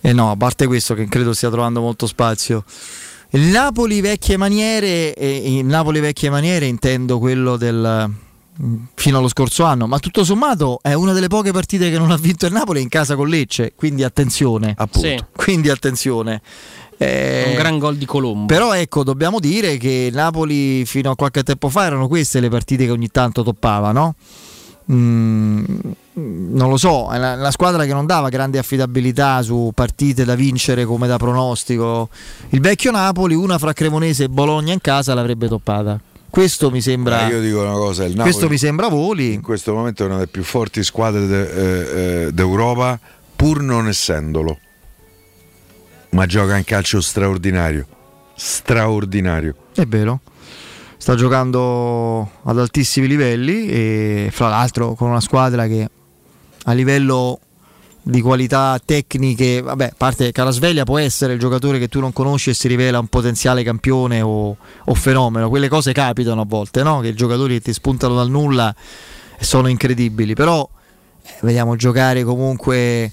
E 0.00 0.12
no, 0.12 0.30
a 0.30 0.36
parte 0.36 0.66
questo 0.66 0.94
che 0.94 1.06
credo 1.08 1.32
stia 1.32 1.50
trovando 1.50 1.80
molto 1.80 2.06
spazio. 2.06 2.64
Il 3.30 3.46
Napoli 3.46 4.00
vecchie 4.00 4.36
maniere, 4.36 5.14
e 5.14 5.58
il 5.58 5.64
Napoli 5.64 6.00
vecchie 6.00 6.28
maniere 6.28 6.66
intendo 6.66 7.18
quello 7.18 7.56
del 7.56 8.10
fino 8.94 9.18
allo 9.18 9.28
scorso 9.28 9.64
anno, 9.64 9.86
ma 9.86 9.98
tutto 9.98 10.24
sommato 10.24 10.80
è 10.82 10.92
una 10.92 11.12
delle 11.12 11.28
poche 11.28 11.52
partite 11.52 11.90
che 11.90 11.98
non 11.98 12.10
ha 12.10 12.16
vinto 12.16 12.44
il 12.44 12.52
Napoli 12.52 12.82
in 12.82 12.88
casa 12.88 13.16
con 13.16 13.28
Lecce, 13.28 13.72
quindi 13.74 14.04
attenzione. 14.04 14.76
Sì. 14.90 15.18
Quindi 15.34 15.70
attenzione. 15.70 16.42
Eh, 16.98 17.44
Un 17.48 17.54
gran 17.54 17.78
gol 17.78 17.96
di 17.96 18.04
Colombo. 18.06 18.46
però 18.46 18.74
ecco, 18.74 19.02
dobbiamo 19.02 19.40
dire 19.40 19.76
che 19.76 20.06
il 20.10 20.14
Napoli 20.14 20.84
fino 20.84 21.10
a 21.10 21.16
qualche 21.16 21.42
tempo 21.42 21.68
fa 21.68 21.86
erano 21.86 22.06
queste 22.06 22.40
le 22.40 22.48
partite 22.48 22.84
che 22.84 22.90
ogni 22.90 23.08
tanto 23.08 23.42
toppava, 23.42 23.92
no? 23.92 24.14
Mm, 24.90 25.64
non 26.14 26.68
lo 26.68 26.76
so, 26.76 27.10
è 27.10 27.16
una, 27.16 27.50
squadra 27.50 27.84
che 27.84 27.92
non 27.92 28.04
dava 28.04 28.28
grande 28.28 28.58
affidabilità 28.58 29.40
su 29.42 29.70
partite 29.74 30.24
da 30.24 30.34
vincere 30.34 30.84
come 30.84 31.06
da 31.06 31.16
pronostico. 31.16 32.08
Il 32.50 32.60
vecchio 32.60 32.90
Napoli, 32.90 33.34
una 33.34 33.58
fra 33.58 33.72
Cremonese 33.72 34.24
e 34.24 34.28
Bologna 34.28 34.72
in 34.72 34.80
casa, 34.80 35.14
l'avrebbe 35.14 35.48
toppata. 35.48 35.98
Questo 36.28 36.70
mi 36.70 36.80
sembra. 36.80 37.22
Ma 37.22 37.28
io 37.28 37.40
dico 37.40 37.60
una 37.60 37.72
cosa, 37.72 38.04
il 38.04 38.14
Napoli 38.14 38.30
questo 38.30 38.48
mi 38.48 38.58
sembra 38.58 38.88
voli. 38.88 39.32
in 39.34 39.42
questo 39.42 39.74
momento 39.74 40.02
è 40.02 40.06
una 40.06 40.16
delle 40.16 40.28
più 40.28 40.42
forti 40.42 40.82
squadre 40.82 41.26
de- 41.26 41.50
eh, 41.50 42.24
eh, 42.26 42.32
d'Europa, 42.32 42.98
pur 43.36 43.62
non 43.62 43.86
essendolo. 43.86 44.58
Ma 46.12 46.26
gioca 46.26 46.54
un 46.54 46.64
calcio 46.64 47.00
straordinario. 47.00 47.86
Straordinario. 48.34 49.54
È 49.74 49.86
vero. 49.86 50.20
Sta 50.98 51.14
giocando 51.14 52.30
ad 52.42 52.58
altissimi 52.58 53.06
livelli 53.06 53.66
e 53.66 54.28
fra 54.30 54.48
l'altro 54.48 54.94
con 54.94 55.08
una 55.08 55.20
squadra 55.20 55.66
che 55.66 55.88
a 56.64 56.72
livello 56.72 57.40
di 58.02 58.20
qualità 58.20 58.78
tecniche, 58.84 59.62
vabbè, 59.62 59.84
a 59.86 59.94
parte 59.96 60.32
Carasveglia 60.32 60.84
può 60.84 60.98
essere 60.98 61.32
il 61.32 61.38
giocatore 61.38 61.78
che 61.78 61.88
tu 61.88 62.00
non 62.00 62.12
conosci 62.12 62.50
e 62.50 62.54
si 62.54 62.68
rivela 62.68 62.98
un 62.98 63.06
potenziale 63.06 63.62
campione 63.62 64.20
o, 64.20 64.56
o 64.84 64.94
fenomeno, 64.94 65.48
quelle 65.48 65.68
cose 65.68 65.92
capitano 65.92 66.42
a 66.42 66.44
volte, 66.46 66.82
no? 66.82 67.00
che 67.00 67.08
i 67.08 67.14
giocatori 67.14 67.60
ti 67.60 67.72
spuntano 67.72 68.16
dal 68.16 68.28
nulla 68.28 68.74
e 69.38 69.44
sono 69.44 69.68
incredibili, 69.68 70.34
però 70.34 70.68
eh, 71.22 71.30
vediamo 71.40 71.74
giocare 71.76 72.24
comunque 72.24 73.12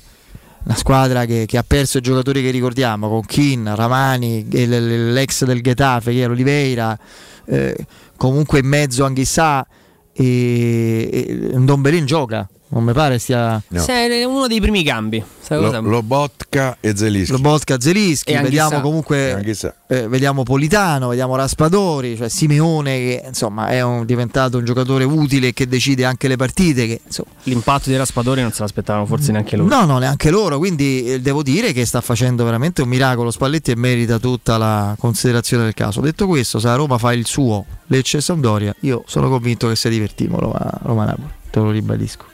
una 0.63 0.75
squadra 0.75 1.25
che, 1.25 1.45
che 1.47 1.57
ha 1.57 1.63
perso 1.65 1.97
i 1.97 2.01
giocatori 2.01 2.41
che 2.41 2.51
ricordiamo, 2.51 3.09
con 3.09 3.25
Kin, 3.25 3.73
Ramani, 3.75 4.47
l'ex 4.49 5.45
del 5.45 5.61
Getafe 5.61 6.11
che 6.11 6.19
era 6.19 6.31
Oliveira, 6.31 6.97
eh, 7.45 7.75
comunque 8.17 8.59
in 8.59 8.67
mezzo 8.67 9.05
Anghissà 9.05 9.65
e, 10.13 11.09
e 11.11 11.51
Dombelin 11.57 12.05
gioca, 12.05 12.47
non 12.71 12.83
mi 12.83 12.93
pare 12.93 13.17
stia... 13.17 13.61
Sei 13.73 14.23
uno 14.23 14.47
dei 14.47 14.61
primi 14.61 14.83
cambi. 14.83 15.23
Lo, 15.49 15.81
Lobotka 15.81 16.77
e 16.79 16.95
Zelischi. 16.95 17.31
Lobotka 17.31 17.79
Zelischi, 17.79 18.31
E 18.33 18.39
vediamo 18.41 18.81
comunque 18.81 19.43
eh, 19.87 20.07
vediamo 20.07 20.43
Politano, 20.43 21.07
vediamo 21.07 21.35
Raspadori, 21.35 22.15
cioè 22.15 22.29
Simeone 22.29 22.97
che 22.97 23.23
insomma 23.25 23.69
è 23.69 23.81
un- 23.81 24.05
diventato 24.05 24.59
un 24.59 24.65
giocatore 24.65 25.05
utile 25.05 25.51
che 25.53 25.67
decide 25.67 26.05
anche 26.05 26.27
le 26.27 26.35
partite. 26.35 26.85
Che, 26.85 27.01
L'impatto 27.43 27.89
dei 27.89 27.97
Raspadori 27.97 28.43
non 28.43 28.51
se 28.51 28.61
l'aspettavano 28.61 29.07
forse 29.07 29.31
neanche 29.31 29.55
loro. 29.57 29.75
No, 29.75 29.85
no, 29.85 29.97
neanche 29.97 30.29
loro, 30.29 30.59
quindi 30.59 31.13
eh, 31.13 31.19
devo 31.21 31.41
dire 31.41 31.73
che 31.73 31.83
sta 31.85 32.01
facendo 32.01 32.43
veramente 32.43 32.83
un 32.83 32.89
miracolo 32.89 33.31
Spalletti 33.31 33.71
e 33.71 33.75
merita 33.75 34.19
tutta 34.19 34.57
la 34.57 34.95
considerazione 34.99 35.63
del 35.63 35.73
caso. 35.73 36.01
Detto 36.01 36.27
questo, 36.27 36.59
se 36.59 36.67
la 36.67 36.75
Roma 36.75 36.99
fa 36.99 37.11
il 37.13 37.25
suo 37.25 37.65
Lecce 37.87 38.17
e 38.17 38.21
Sampdoria, 38.21 38.75
io 38.81 39.03
sono 39.07 39.29
convinto 39.29 39.67
che 39.67 39.75
si 39.75 39.89
divertimo 39.89 40.37
Roma- 40.37 40.79
Roma-Napoli, 40.83 41.29
te 41.49 41.59
lo 41.59 41.71
ribadisco. 41.71 42.25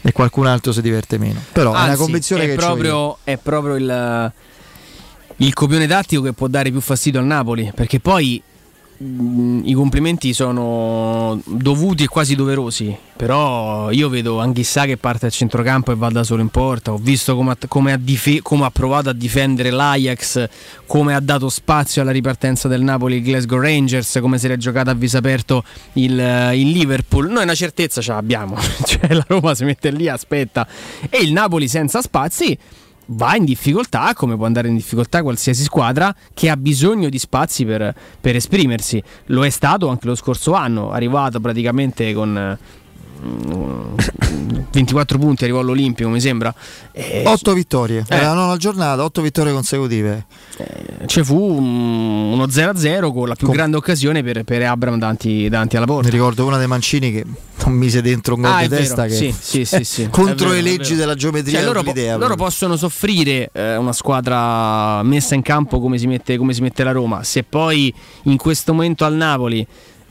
E 0.00 0.12
qualcun 0.12 0.46
altro 0.46 0.72
si 0.72 0.80
diverte 0.80 1.18
meno. 1.18 1.40
Però 1.52 1.70
è 1.72 1.74
una 1.74 1.82
Anzi, 1.84 2.02
convinzione 2.02 2.44
è 2.44 2.46
che 2.46 2.54
proprio, 2.54 3.18
è 3.24 3.36
proprio 3.36 3.74
il, 3.76 4.32
il 5.36 5.52
copione 5.54 5.86
tattico 5.86 6.22
che 6.22 6.32
può 6.32 6.46
dare 6.46 6.70
più 6.70 6.80
fastidio 6.80 7.20
al 7.20 7.26
Napoli. 7.26 7.72
Perché 7.74 8.00
poi 8.00 8.42
i 9.00 9.72
complimenti 9.74 10.32
sono 10.32 11.40
dovuti 11.44 12.02
e 12.02 12.08
quasi 12.08 12.34
doverosi. 12.34 12.96
Però 13.16 13.90
io 13.90 14.08
vedo 14.08 14.40
Anghissà 14.40 14.84
che 14.86 14.96
parte 14.96 15.26
al 15.26 15.32
centrocampo 15.32 15.92
e 15.92 15.94
va 15.94 16.08
da 16.08 16.24
solo 16.24 16.42
in 16.42 16.48
porta. 16.48 16.92
Ho 16.92 16.96
visto 16.96 17.36
come 17.36 17.56
come 17.68 17.92
ha 17.92 17.96
dife- 17.96 18.42
come 18.42 18.64
ha 18.64 18.70
provato 18.70 19.08
a 19.08 19.12
difendere 19.12 19.70
l'Ajax, 19.70 20.48
come 20.86 21.14
ha 21.14 21.20
dato 21.20 21.48
spazio 21.48 22.02
alla 22.02 22.10
ripartenza 22.10 22.66
del 22.66 22.82
Napoli 22.82 23.16
il 23.16 23.22
Glasgow 23.22 23.60
Rangers, 23.60 24.18
come 24.20 24.38
se 24.38 24.48
l'è 24.48 24.56
giocata 24.56 24.90
a 24.90 24.94
viso 24.94 25.18
aperto 25.18 25.62
il, 25.94 26.12
il 26.54 26.70
Liverpool. 26.70 27.28
Noi 27.28 27.44
una 27.44 27.54
certezza 27.54 28.00
ce 28.00 28.12
l'abbiamo, 28.12 28.56
cioè 28.84 29.12
la 29.14 29.24
Roma 29.28 29.54
si 29.54 29.64
mette 29.64 29.90
lì, 29.90 30.08
aspetta. 30.08 30.66
E 31.08 31.18
il 31.18 31.32
Napoli 31.32 31.68
senza 31.68 32.00
spazi 32.02 32.58
va 33.10 33.36
in 33.36 33.44
difficoltà, 33.44 34.12
come 34.14 34.36
può 34.36 34.46
andare 34.46 34.68
in 34.68 34.74
difficoltà 34.74 35.22
qualsiasi 35.22 35.62
squadra 35.62 36.14
che 36.34 36.50
ha 36.50 36.56
bisogno 36.56 37.08
di 37.08 37.18
spazi 37.18 37.64
per, 37.64 37.94
per 38.20 38.36
esprimersi. 38.36 39.02
Lo 39.26 39.44
è 39.44 39.50
stato 39.50 39.88
anche 39.88 40.06
lo 40.06 40.14
scorso 40.14 40.52
anno, 40.52 40.90
arrivato 40.90 41.40
praticamente 41.40 42.12
con 42.12 42.58
24 44.70 45.18
punti, 45.18 45.44
arrivò 45.44 45.60
all'Olimpio, 45.60 46.08
mi 46.08 46.20
sembra. 46.20 46.54
E 46.92 47.22
8 47.26 47.52
vittorie, 47.52 48.04
Eh. 48.08 48.14
era 48.14 48.28
la 48.28 48.34
nona 48.34 48.56
giornata, 48.56 49.02
8 49.04 49.20
vittorie 49.22 49.52
consecutive. 49.52 50.26
ci 51.06 51.22
fu 51.22 51.36
un- 51.40 52.32
uno 52.32 52.48
0-0 52.50 53.12
con 53.12 53.28
la 53.28 53.34
più 53.36 53.46
Com- 53.46 53.54
grande 53.54 53.76
occasione 53.76 54.22
per, 54.24 54.42
per 54.42 54.62
Abram 54.64 54.98
davanti, 54.98 55.48
davanti 55.48 55.76
alla 55.76 55.86
porta. 55.86 56.08
Mi 56.08 56.14
ricordo 56.14 56.44
una 56.44 56.58
dei 56.58 56.66
Mancini 56.66 57.12
che 57.12 57.24
non 57.64 57.72
mise 57.74 58.02
dentro 58.02 58.34
un 58.34 58.42
gol 58.42 58.50
Ah, 58.50 58.58
di 58.58 58.64
è 58.64 58.68
vero. 58.68 58.82
testa 58.82 59.06
che 59.06 59.14
Sì, 59.14 59.34
sì, 59.38 59.64
sì, 59.64 59.84
sì. 59.84 60.08
contro 60.10 60.48
le 60.48 60.56
vero, 60.56 60.66
è 60.66 60.70
leggi 60.70 60.94
della 60.96 61.14
geometria 61.14 61.58
Cioè, 61.60 61.66
loro, 61.66 61.82
po- 61.82 61.92
loro 62.18 62.34
possono 62.34 62.76
soffrire 62.76 63.48
eh, 63.52 63.76
una 63.76 63.92
squadra 63.92 65.02
messa 65.04 65.34
in 65.36 65.42
campo 65.42 65.80
come 65.80 65.96
si, 65.98 66.06
mette, 66.08 66.36
come 66.36 66.52
si 66.52 66.60
mette 66.60 66.82
la 66.84 66.92
Roma. 66.92 67.22
Se 67.22 67.44
poi 67.44 67.92
in 68.24 68.36
questo 68.36 68.72
momento 68.72 69.04
al 69.04 69.14
Napoli 69.14 69.64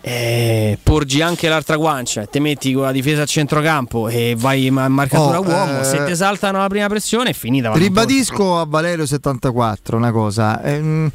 eh, 0.10 0.78
porgi 0.82 1.22
anche 1.22 1.50
l'altra 1.50 1.76
guancia, 1.76 2.26
te 2.26 2.40
metti 2.40 2.72
con 2.72 2.84
la 2.84 2.94
difesa 2.94 3.24
a 3.24 3.26
centrocampo 3.26 4.08
e 4.08 4.36
vai 4.38 4.68
a 4.68 4.88
marcatura 4.88 5.40
Oh, 5.40 5.44
uomo, 5.44 5.82
eh, 5.82 5.84
se 5.84 6.04
ti 6.06 6.16
saltano 6.16 6.60
la 6.60 6.68
prima 6.70 6.88
pressione 6.88 7.32
è 7.32 7.34
finita. 7.34 7.74
Ribadisco 7.74 8.58
a 8.58 8.66
Valerio 8.66 9.06
74 9.06 9.98
una 9.98 10.12
cosa. 10.12 10.64
ehm, 10.64 11.12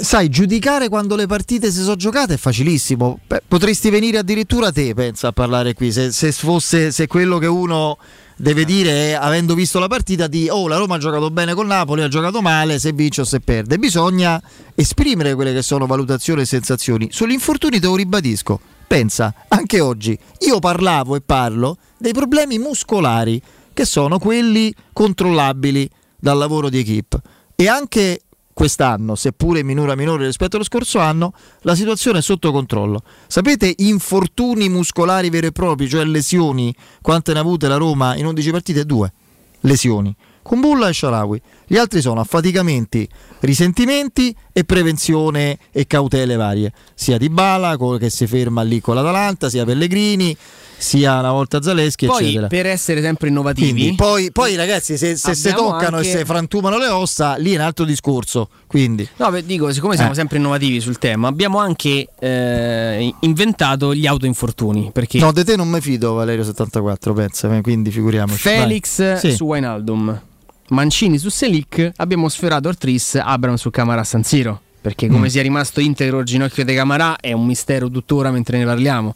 sai, 0.00 0.28
giudicare 0.28 0.88
quando 0.90 1.16
le 1.16 1.26
partite 1.26 1.70
si 1.70 1.80
sono 1.80 1.96
giocate 1.96 2.34
è 2.34 2.36
facilissimo. 2.36 3.18
Beh, 3.26 3.42
potresti 3.48 3.88
venire 3.88 4.18
addirittura 4.18 4.70
te, 4.70 4.92
pensa, 4.92 5.28
a 5.28 5.32
parlare 5.32 5.72
qui. 5.72 5.90
Se, 5.90 6.12
se 6.12 6.32
fosse 6.32 6.92
se 6.92 7.06
quello 7.06 7.38
che 7.38 7.46
uno 7.46 7.96
deve 8.36 8.64
dire 8.64 9.16
avendo 9.16 9.54
visto 9.54 9.78
la 9.78 9.88
partita, 9.88 10.26
di 10.26 10.48
oh, 10.48 10.68
la 10.68 10.76
Roma 10.76 10.96
ha 10.96 10.98
giocato 10.98 11.30
bene 11.30 11.54
con 11.54 11.66
Napoli, 11.66 12.02
ha 12.02 12.08
giocato 12.08 12.42
male, 12.42 12.78
se 12.78 12.92
vince 12.92 13.22
o 13.22 13.24
se 13.24 13.40
perde. 13.40 13.78
Bisogna 13.78 14.40
esprimere 14.74 15.34
quelle 15.34 15.52
che 15.52 15.62
sono 15.62 15.86
valutazioni 15.86 16.42
e 16.42 16.44
sensazioni. 16.44 17.08
Sugli 17.10 17.32
infortuni 17.32 17.80
te 17.80 17.86
lo 17.86 17.96
ribadisco. 17.96 18.60
Pensa, 18.86 19.34
anche 19.48 19.80
oggi 19.80 20.16
io 20.40 20.58
parlavo 20.60 21.16
e 21.16 21.20
parlo 21.20 21.76
dei 21.98 22.12
problemi 22.12 22.58
muscolari 22.58 23.42
che 23.74 23.84
sono 23.84 24.18
quelli 24.18 24.72
controllabili 24.92 25.90
dal 26.18 26.38
lavoro 26.38 26.68
di 26.68 26.78
equip. 26.78 27.20
E 27.56 27.68
anche 27.68 28.20
quest'anno, 28.56 29.16
seppure 29.16 29.60
in 29.60 29.66
minura 29.66 29.94
minore 29.94 30.24
rispetto 30.24 30.56
allo 30.56 30.64
scorso 30.64 30.98
anno, 30.98 31.34
la 31.60 31.74
situazione 31.74 32.20
è 32.20 32.22
sotto 32.22 32.52
controllo. 32.52 33.02
Sapete 33.26 33.70
infortuni 33.76 34.70
muscolari 34.70 35.28
veri 35.28 35.48
e 35.48 35.52
propri, 35.52 35.86
cioè 35.86 36.04
lesioni, 36.04 36.74
quante 37.02 37.34
ne 37.34 37.40
ha 37.40 37.42
avute 37.42 37.68
la 37.68 37.76
Roma 37.76 38.16
in 38.16 38.24
11 38.24 38.50
partite? 38.52 38.86
Due 38.86 39.12
lesioni. 39.60 40.14
Kumbulla 40.40 40.88
e 40.88 40.94
Sharawi. 40.94 41.42
Gli 41.66 41.76
altri 41.76 42.00
sono 42.00 42.20
affaticamenti, 42.20 43.06
risentimenti 43.40 44.34
e 44.52 44.64
prevenzione 44.64 45.58
e 45.70 45.86
cautele 45.86 46.36
varie. 46.36 46.72
Sia 46.94 47.18
Di 47.18 47.28
Bala 47.28 47.76
che 47.98 48.08
si 48.08 48.26
ferma 48.26 48.62
lì 48.62 48.80
con 48.80 48.94
l'Atalanta, 48.94 49.50
sia 49.50 49.66
Pellegrini, 49.66 50.34
sia 50.78 51.18
una 51.18 51.32
volta 51.32 51.62
Zaleschi, 51.62 52.06
Poi 52.06 52.22
eccetera. 52.24 52.46
per 52.48 52.66
essere 52.66 53.00
sempre 53.00 53.28
innovativi, 53.28 53.72
Quindi, 53.72 53.94
poi, 53.96 54.30
poi, 54.32 54.56
ragazzi, 54.56 54.96
se, 54.96 55.16
se 55.16 55.34
si 55.34 55.50
toccano 55.52 55.96
anche- 55.96 56.12
e 56.12 56.18
si 56.18 56.24
frantumano 56.24 56.78
le 56.78 56.88
ossa, 56.88 57.36
lì 57.36 57.52
è 57.52 57.56
un 57.56 57.62
altro 57.62 57.84
discorso. 57.84 58.48
Quindi, 58.66 59.08
No, 59.16 59.30
beh, 59.30 59.44
dico, 59.44 59.72
siccome 59.72 59.96
siamo 59.96 60.12
Eh. 60.12 60.14
sempre 60.14 60.36
innovativi 60.38 60.80
sul 60.80 60.98
tema, 60.98 61.28
abbiamo 61.28 61.58
anche 61.58 62.08
eh, 62.18 63.14
inventato 63.20 63.94
gli 63.94 64.06
autoinfortuni. 64.06 64.90
Perché 64.92 65.18
no, 65.18 65.32
di 65.32 65.44
te 65.44 65.56
non 65.56 65.68
mi 65.68 65.80
fido, 65.80 66.12
Valerio 66.14 66.44
74, 66.44 67.12
pensa, 67.14 67.54
eh, 67.56 67.60
quindi 67.62 67.90
figuriamoci. 67.90 68.38
Felix. 68.38 69.16
Sì. 69.16 69.32
su 69.34 69.44
Wijnaldum, 69.44 70.20
Mancini 70.68 71.16
su 71.18 71.28
Selic, 71.28 71.92
abbiamo 71.96 72.28
sferato 72.28 72.68
Ortris, 72.68 73.18
Abram 73.22 73.54
su 73.54 73.70
Camara 73.70 74.04
San 74.04 74.24
Siro. 74.24 74.60
Perché 74.80 75.08
come 75.08 75.26
Mm. 75.26 75.30
sia 75.30 75.42
rimasto 75.42 75.80
integro 75.80 76.20
il 76.20 76.24
ginocchio 76.26 76.64
di 76.64 76.72
Camarà 76.74 77.16
è 77.18 77.32
un 77.32 77.44
mistero 77.44 77.90
tuttora 77.90 78.30
mentre 78.30 78.58
ne 78.58 78.64
parliamo. 78.64 79.14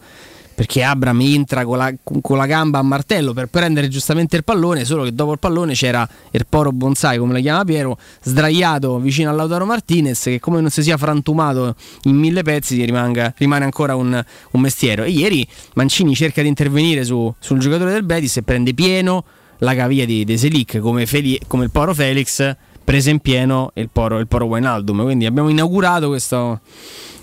Perché 0.60 0.82
Abram 0.82 1.18
entra 1.22 1.64
con 1.64 1.78
la, 1.78 1.90
con 2.02 2.36
la 2.36 2.44
gamba 2.44 2.80
a 2.80 2.82
martello 2.82 3.32
per 3.32 3.46
prendere 3.46 3.88
giustamente 3.88 4.36
il 4.36 4.44
pallone, 4.44 4.84
solo 4.84 5.04
che 5.04 5.14
dopo 5.14 5.32
il 5.32 5.38
pallone 5.38 5.72
c'era 5.72 6.06
il 6.32 6.44
poro 6.46 6.70
bonsai, 6.70 7.16
come 7.16 7.32
lo 7.32 7.40
chiama 7.40 7.64
Piero, 7.64 7.96
sdraiato 8.20 8.98
vicino 8.98 9.30
a 9.30 9.32
Lautaro 9.32 9.64
Martinez, 9.64 10.22
che 10.22 10.38
come 10.38 10.60
non 10.60 10.68
si 10.68 10.82
sia 10.82 10.98
frantumato 10.98 11.74
in 12.02 12.16
mille 12.16 12.42
pezzi 12.42 12.84
rimanga- 12.84 13.32
rimane 13.38 13.64
ancora 13.64 13.94
un, 13.94 14.22
un 14.50 14.60
mestiere. 14.60 15.06
E 15.06 15.08
ieri 15.12 15.48
Mancini 15.76 16.14
cerca 16.14 16.42
di 16.42 16.48
intervenire 16.48 17.04
su- 17.04 17.34
sul 17.38 17.58
giocatore 17.58 17.92
del 17.92 18.02
Betis 18.02 18.36
e 18.36 18.42
prende 18.42 18.74
pieno 18.74 19.24
la 19.60 19.74
caviglia 19.74 20.04
di, 20.04 20.26
di 20.26 20.36
Selic 20.36 20.78
come, 20.80 21.06
Feli- 21.06 21.40
come 21.46 21.64
il 21.64 21.70
Poro 21.70 21.94
Felix 21.94 22.54
prese 22.84 23.08
in 23.08 23.20
pieno 23.20 23.70
il 23.76 23.88
Poro, 23.90 24.18
il 24.18 24.26
Poro 24.26 24.44
Wijnaldum 24.44 25.02
quindi 25.04 25.24
abbiamo 25.24 25.48
inaugurato 25.48 26.08
questo, 26.08 26.60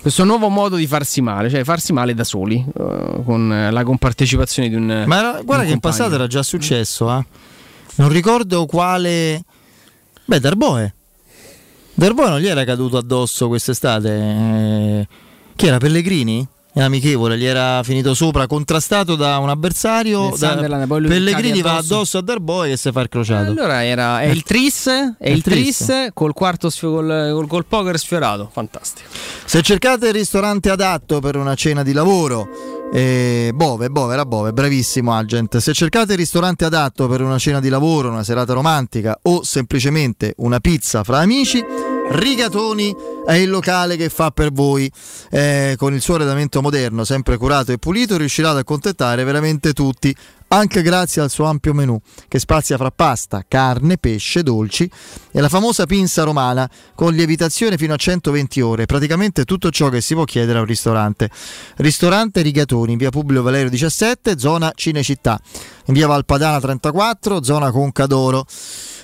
questo 0.08 0.24
nuovo 0.24 0.48
modo 0.48 0.76
di 0.76 0.86
farsi 0.86 1.20
male 1.20 1.50
cioè 1.50 1.64
farsi 1.64 1.92
male 1.92 2.14
da 2.14 2.24
soli 2.24 2.56
eh, 2.66 3.20
con 3.24 3.68
la 3.70 3.82
compartecipazione 3.84 4.68
di 4.70 4.74
un 4.74 5.04
Ma 5.06 5.18
era- 5.18 5.32
di 5.32 5.38
un 5.40 5.44
guarda 5.44 5.64
che 5.64 5.70
in 5.72 5.72
compagno. 5.74 5.78
passato 5.80 6.14
era 6.14 6.26
già 6.26 6.42
successo, 6.42 7.14
eh. 7.16 7.24
Non 7.96 8.08
ricordo 8.10 8.64
quale. 8.66 9.42
Beh, 10.24 10.38
Darboe. 10.40 10.94
Darboe 11.94 12.28
non 12.28 12.38
gli 12.38 12.46
era 12.46 12.64
caduto 12.64 12.96
addosso 12.96 13.48
quest'estate. 13.48 14.08
eh, 14.08 15.08
Chi 15.56 15.66
era 15.66 15.78
Pellegrini? 15.78 16.46
Era 16.78 16.86
amichevole, 16.86 17.36
gli 17.36 17.44
era 17.44 17.82
finito 17.82 18.14
sopra, 18.14 18.46
contrastato 18.46 19.16
da 19.16 19.38
un 19.38 19.48
avversario. 19.48 20.32
Da- 20.38 20.54
Pellegrini 20.54 21.60
va 21.60 21.78
addosso. 21.78 22.18
a 22.18 22.22
Darboe 22.22 22.70
e 22.70 22.76
si 22.76 22.92
fa 22.92 23.00
il 23.00 23.08
crociato. 23.08 23.50
allora 23.50 23.84
era, 23.84 24.20
è 24.20 24.26
il 24.26 24.44
Tris 24.44 24.86
è 24.86 25.28
il 25.28 25.42
Tris, 25.42 25.84
Tris. 25.84 26.10
col 26.14 26.32
quarto 26.32 26.70
col, 26.80 27.30
col, 27.32 27.46
col 27.48 27.64
poker 27.64 27.98
sfiorato 27.98 28.48
fantastico 28.52 29.08
Se 29.44 29.60
cercate 29.62 30.06
il 30.06 30.12
ristorante 30.12 30.70
adatto 30.70 31.18
per 31.18 31.34
una 31.34 31.56
cena 31.56 31.82
di 31.82 31.92
lavoro, 31.92 32.48
eh, 32.92 33.50
Bove, 33.52 33.90
Bove, 33.90 34.12
era 34.12 34.24
Bove, 34.24 34.52
bravissimo 34.52 35.12
Agent. 35.12 35.56
Se 35.56 35.72
cercate 35.72 36.12
il 36.12 36.18
ristorante 36.18 36.64
adatto 36.64 37.08
per 37.08 37.22
una 37.22 37.38
cena 37.38 37.58
di 37.58 37.70
lavoro, 37.70 38.08
una 38.08 38.22
serata 38.22 38.52
romantica 38.52 39.18
o 39.22 39.42
semplicemente 39.42 40.32
una 40.36 40.60
pizza 40.60 41.02
fra 41.02 41.18
amici, 41.18 41.58
Rigatoni 42.10 42.94
è 43.26 43.34
il 43.34 43.50
locale 43.50 43.96
che 43.96 44.08
fa 44.08 44.30
per 44.30 44.52
voi. 44.52 44.90
Eh, 45.30 45.74
con 45.76 45.92
il 45.92 46.00
suo 46.00 46.14
arredamento 46.14 46.62
moderno, 46.62 47.04
sempre 47.04 47.36
curato 47.36 47.72
e 47.72 47.78
pulito, 47.78 48.16
riuscirà 48.16 48.50
ad 48.50 48.56
accontentare 48.56 49.24
veramente 49.24 49.72
tutti 49.72 50.14
anche 50.48 50.80
grazie 50.80 51.20
al 51.20 51.30
suo 51.30 51.44
ampio 51.44 51.74
menù 51.74 51.98
che 52.26 52.38
spazia 52.38 52.78
fra 52.78 52.90
pasta, 52.90 53.44
carne, 53.46 53.98
pesce, 53.98 54.42
dolci 54.42 54.90
e 55.30 55.40
la 55.40 55.48
famosa 55.48 55.84
pinza 55.84 56.22
romana 56.22 56.68
con 56.94 57.12
lievitazione 57.12 57.76
fino 57.76 57.92
a 57.92 57.96
120 57.96 58.60
ore, 58.62 58.86
praticamente 58.86 59.44
tutto 59.44 59.70
ciò 59.70 59.90
che 59.90 60.00
si 60.00 60.14
può 60.14 60.24
chiedere 60.24 60.58
a 60.58 60.62
un 60.62 60.66
ristorante. 60.66 61.28
Ristorante 61.76 62.40
Rigatoni, 62.40 62.92
in 62.92 62.98
via 62.98 63.10
Publio 63.10 63.42
Valerio 63.42 63.68
17, 63.68 64.38
zona 64.38 64.72
Cinecittà, 64.74 65.38
in 65.86 65.94
via 65.94 66.06
Valpadana 66.06 66.60
34, 66.60 67.42
zona 67.42 67.70
Conca 67.70 68.06
d'Oro. 68.06 68.46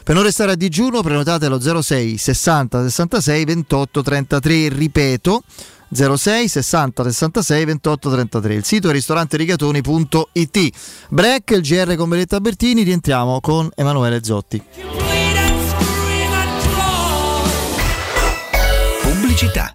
Per 0.04 0.14
non 0.14 0.22
restare 0.22 0.52
a 0.52 0.54
digiuno 0.54 1.00
prenotate 1.00 1.46
allo 1.46 1.58
06 1.58 2.18
60 2.18 2.82
66 2.82 3.44
28 3.46 4.02
33, 4.02 4.68
ripeto 4.68 5.42
06 5.90 6.46
60 6.46 7.02
66 7.04 7.64
28 7.64 8.10
33. 8.10 8.54
Il 8.54 8.64
sito 8.64 8.90
è 8.90 8.92
ristoranterigatoni.it. 8.92 10.70
Break, 11.08 11.50
il 11.52 11.62
GR 11.62 11.94
con 11.94 12.10
Benetta 12.10 12.38
Bertini, 12.38 12.82
rientriamo 12.82 13.40
con 13.40 13.70
Emanuele 13.74 14.22
Zotti. 14.22 14.62
Pubblicità. 19.00 19.74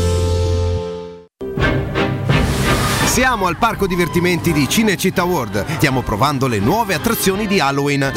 Siamo 3.11 3.47
al 3.47 3.57
parco 3.57 3.87
divertimenti 3.87 4.53
di 4.53 4.69
Cinecittà 4.69 5.25
World. 5.25 5.65
Stiamo 5.75 6.01
provando 6.01 6.47
le 6.47 6.59
nuove 6.59 6.93
attrazioni 6.93 7.45
di 7.45 7.59
Halloween. 7.59 8.09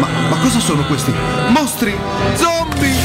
Ma, 0.00 0.08
ma 0.30 0.38
cosa 0.38 0.60
sono 0.60 0.82
questi? 0.86 1.12
Mostri! 1.48 1.94
Zombie! 2.36 2.96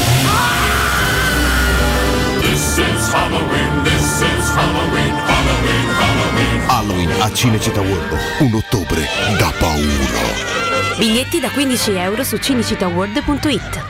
This 2.40 2.78
is 2.78 3.12
Halloween, 3.12 3.84
this 3.84 4.22
is 4.22 4.50
Halloween, 4.56 5.14
Halloween, 5.28 5.90
Halloween. 5.90 6.62
Halloween 6.68 7.12
a 7.20 7.30
Cinecittà 7.34 7.82
World. 7.82 8.18
Un 8.40 8.54
ottobre 8.54 9.06
da 9.38 9.52
paura. 9.60 10.98
Biglietti 10.98 11.42
da 11.42 11.50
15 11.50 11.92
euro 11.96 12.24
su 12.24 12.38
cinecittàworld.it. 12.38 13.84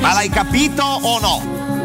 Ma 0.00 0.12
l'hai 0.12 0.28
capito 0.28 0.84
o 0.84 1.18
no? 1.18 1.79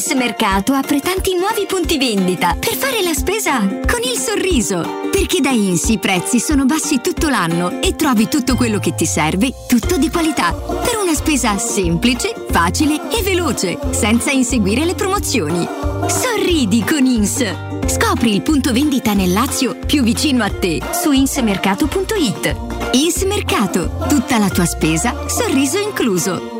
Ins 0.00 0.12
Mercato 0.12 0.72
apre 0.72 0.98
tanti 1.00 1.34
nuovi 1.34 1.66
punti 1.68 1.98
vendita 1.98 2.56
per 2.58 2.74
fare 2.74 3.02
la 3.02 3.12
spesa 3.12 3.58
con 3.58 4.00
il 4.02 4.18
sorriso. 4.18 5.08
Perché 5.10 5.42
da 5.42 5.50
Ins 5.50 5.90
i 5.90 5.98
prezzi 5.98 6.40
sono 6.40 6.64
bassi 6.64 7.02
tutto 7.02 7.28
l'anno 7.28 7.82
e 7.82 7.94
trovi 7.96 8.26
tutto 8.26 8.56
quello 8.56 8.78
che 8.78 8.94
ti 8.94 9.04
serve, 9.04 9.52
tutto 9.68 9.98
di 9.98 10.08
qualità. 10.08 10.54
Per 10.54 10.96
una 11.02 11.12
spesa 11.12 11.58
semplice, 11.58 12.32
facile 12.48 13.10
e 13.10 13.22
veloce, 13.22 13.78
senza 13.90 14.30
inseguire 14.30 14.86
le 14.86 14.94
promozioni. 14.94 15.68
Sorridi 16.08 16.82
con 16.82 17.04
Ins. 17.04 17.44
Scopri 17.84 18.32
il 18.32 18.40
punto 18.40 18.72
vendita 18.72 19.12
nel 19.12 19.34
Lazio 19.34 19.76
più 19.84 20.02
vicino 20.02 20.42
a 20.42 20.50
te 20.50 20.80
su 20.92 21.12
insmercato.it. 21.12 22.56
Ins 22.92 23.22
Mercato, 23.24 24.06
tutta 24.08 24.38
la 24.38 24.48
tua 24.48 24.64
spesa, 24.64 25.28
sorriso 25.28 25.78
incluso. 25.78 26.59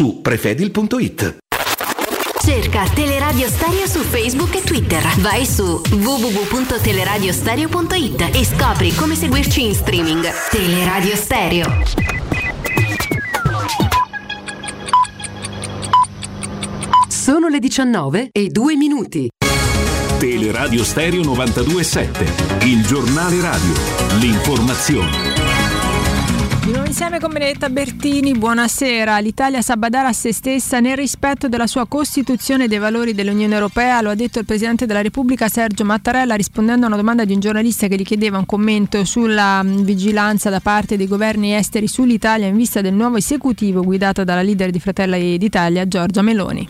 prefedil.it. 0.09 1.37
Cerca 2.43 2.83
Teleradio 2.93 3.47
Stereo 3.47 3.87
su 3.87 3.99
Facebook 3.99 4.55
e 4.55 4.63
Twitter. 4.63 5.01
Vai 5.19 5.45
su 5.45 5.79
www.teleradiostereo.it 5.89 8.29
e 8.33 8.43
scopri 8.43 8.93
come 8.95 9.15
seguirci 9.15 9.63
in 9.63 9.75
streaming. 9.75 10.27
Teleradio 10.49 11.15
Stereo. 11.15 11.83
Sono 17.07 17.47
le 17.47 17.59
19 17.59 18.29
e 18.31 18.47
2 18.47 18.75
minuti. 18.75 19.29
Teleradio 20.17 20.83
Stereo 20.83 21.21
927, 21.23 22.65
il 22.65 22.83
giornale 22.85 23.39
radio, 23.41 23.73
l'informazione. 24.19 25.40
Di 26.63 26.71
nuovo 26.73 26.85
insieme 26.85 27.19
con 27.19 27.33
Benedetta 27.33 27.71
Bertini, 27.71 28.33
buonasera. 28.33 29.17
L'Italia 29.17 29.63
sa 29.63 29.77
badare 29.77 30.09
a 30.09 30.13
se 30.13 30.31
stessa 30.31 30.79
nel 30.79 30.95
rispetto 30.95 31.49
della 31.49 31.65
sua 31.65 31.87
Costituzione 31.87 32.65
e 32.65 32.67
dei 32.67 32.77
valori 32.77 33.15
dell'Unione 33.15 33.55
Europea, 33.55 33.99
lo 34.01 34.11
ha 34.11 34.15
detto 34.15 34.37
il 34.37 34.45
Presidente 34.45 34.85
della 34.85 35.01
Repubblica 35.01 35.47
Sergio 35.47 35.83
Mattarella 35.83 36.35
rispondendo 36.35 36.85
a 36.85 36.87
una 36.89 36.97
domanda 36.97 37.25
di 37.25 37.33
un 37.33 37.39
giornalista 37.39 37.87
che 37.87 37.95
gli 37.95 38.03
chiedeva 38.03 38.37
un 38.37 38.45
commento 38.45 39.03
sulla 39.05 39.63
mh, 39.63 39.81
vigilanza 39.81 40.51
da 40.51 40.59
parte 40.59 40.97
dei 40.97 41.07
governi 41.07 41.55
esteri 41.55 41.87
sull'Italia 41.87 42.45
in 42.45 42.55
vista 42.55 42.81
del 42.81 42.93
nuovo 42.93 43.17
esecutivo 43.17 43.81
guidato 43.81 44.23
dalla 44.23 44.43
leader 44.43 44.69
di 44.69 44.79
Fratelli 44.79 45.39
d'Italia 45.39 45.87
Giorgia 45.87 46.21
Meloni. 46.21 46.69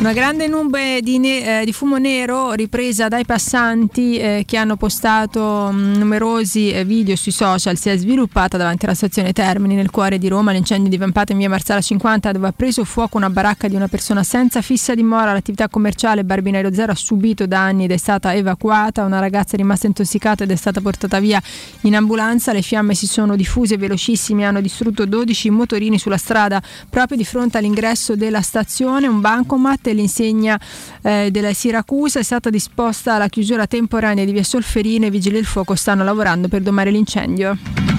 Una 0.00 0.14
grande 0.14 0.48
nube 0.48 1.02
di, 1.02 1.18
ne- 1.18 1.60
eh, 1.60 1.64
di 1.66 1.74
fumo 1.74 1.98
nero 1.98 2.52
ripresa 2.52 3.08
dai 3.08 3.26
passanti 3.26 4.16
eh, 4.16 4.44
che 4.46 4.56
hanno 4.56 4.76
postato 4.76 5.70
mh, 5.70 5.98
numerosi 5.98 6.70
eh, 6.70 6.86
video 6.86 7.14
sui 7.16 7.32
social 7.32 7.76
si 7.76 7.90
è 7.90 7.98
sviluppata 7.98 8.56
davanti 8.56 8.86
alla 8.86 8.94
stazione 8.94 9.34
Termini 9.34 9.74
nel 9.74 9.90
cuore 9.90 10.16
di 10.16 10.28
Roma. 10.28 10.52
L'incendio 10.52 10.88
divampato 10.88 11.32
in 11.32 11.38
via 11.38 11.50
Marsala 11.50 11.82
50 11.82 12.32
dove 12.32 12.46
ha 12.48 12.52
preso 12.52 12.84
fuoco 12.84 13.18
una 13.18 13.28
baracca 13.28 13.68
di 13.68 13.74
una 13.74 13.88
persona 13.88 14.22
senza 14.22 14.62
fissa 14.62 14.94
dimora. 14.94 15.34
L'attività 15.34 15.68
commerciale 15.68 16.24
Barbinario 16.24 16.72
Zero 16.72 16.92
ha 16.92 16.96
subito 16.96 17.46
danni 17.46 17.84
ed 17.84 17.90
è 17.90 17.98
stata 17.98 18.34
evacuata. 18.34 19.04
Una 19.04 19.20
ragazza 19.20 19.52
è 19.52 19.58
rimasta 19.58 19.86
intossicata 19.86 20.44
ed 20.44 20.50
è 20.50 20.56
stata 20.56 20.80
portata 20.80 21.20
via 21.20 21.42
in 21.82 21.94
ambulanza. 21.94 22.54
Le 22.54 22.62
fiamme 22.62 22.94
si 22.94 23.06
sono 23.06 23.36
diffuse 23.36 23.76
velocissime, 23.76 24.46
hanno 24.46 24.62
distrutto 24.62 25.04
12 25.04 25.50
motorini 25.50 25.98
sulla 25.98 26.16
strada 26.16 26.62
proprio 26.88 27.18
di 27.18 27.24
fronte 27.26 27.58
all'ingresso 27.58 28.16
della 28.16 28.40
stazione. 28.40 29.06
Un 29.06 29.20
bancomat 29.20 29.88
e 29.90 29.94
l'insegna 29.94 30.58
eh, 31.02 31.28
della 31.30 31.52
Siracusa 31.52 32.18
è 32.18 32.22
stata 32.22 32.50
disposta 32.50 33.18
la 33.18 33.28
chiusura 33.28 33.66
temporanea 33.66 34.24
di 34.24 34.32
via 34.32 34.42
Solferino 34.42 35.04
e 35.04 35.08
i 35.08 35.10
vigili 35.10 35.34
del 35.34 35.46
fuoco 35.46 35.74
stanno 35.74 36.04
lavorando 36.04 36.48
per 36.48 36.62
domare 36.62 36.90
l'incendio. 36.90 37.89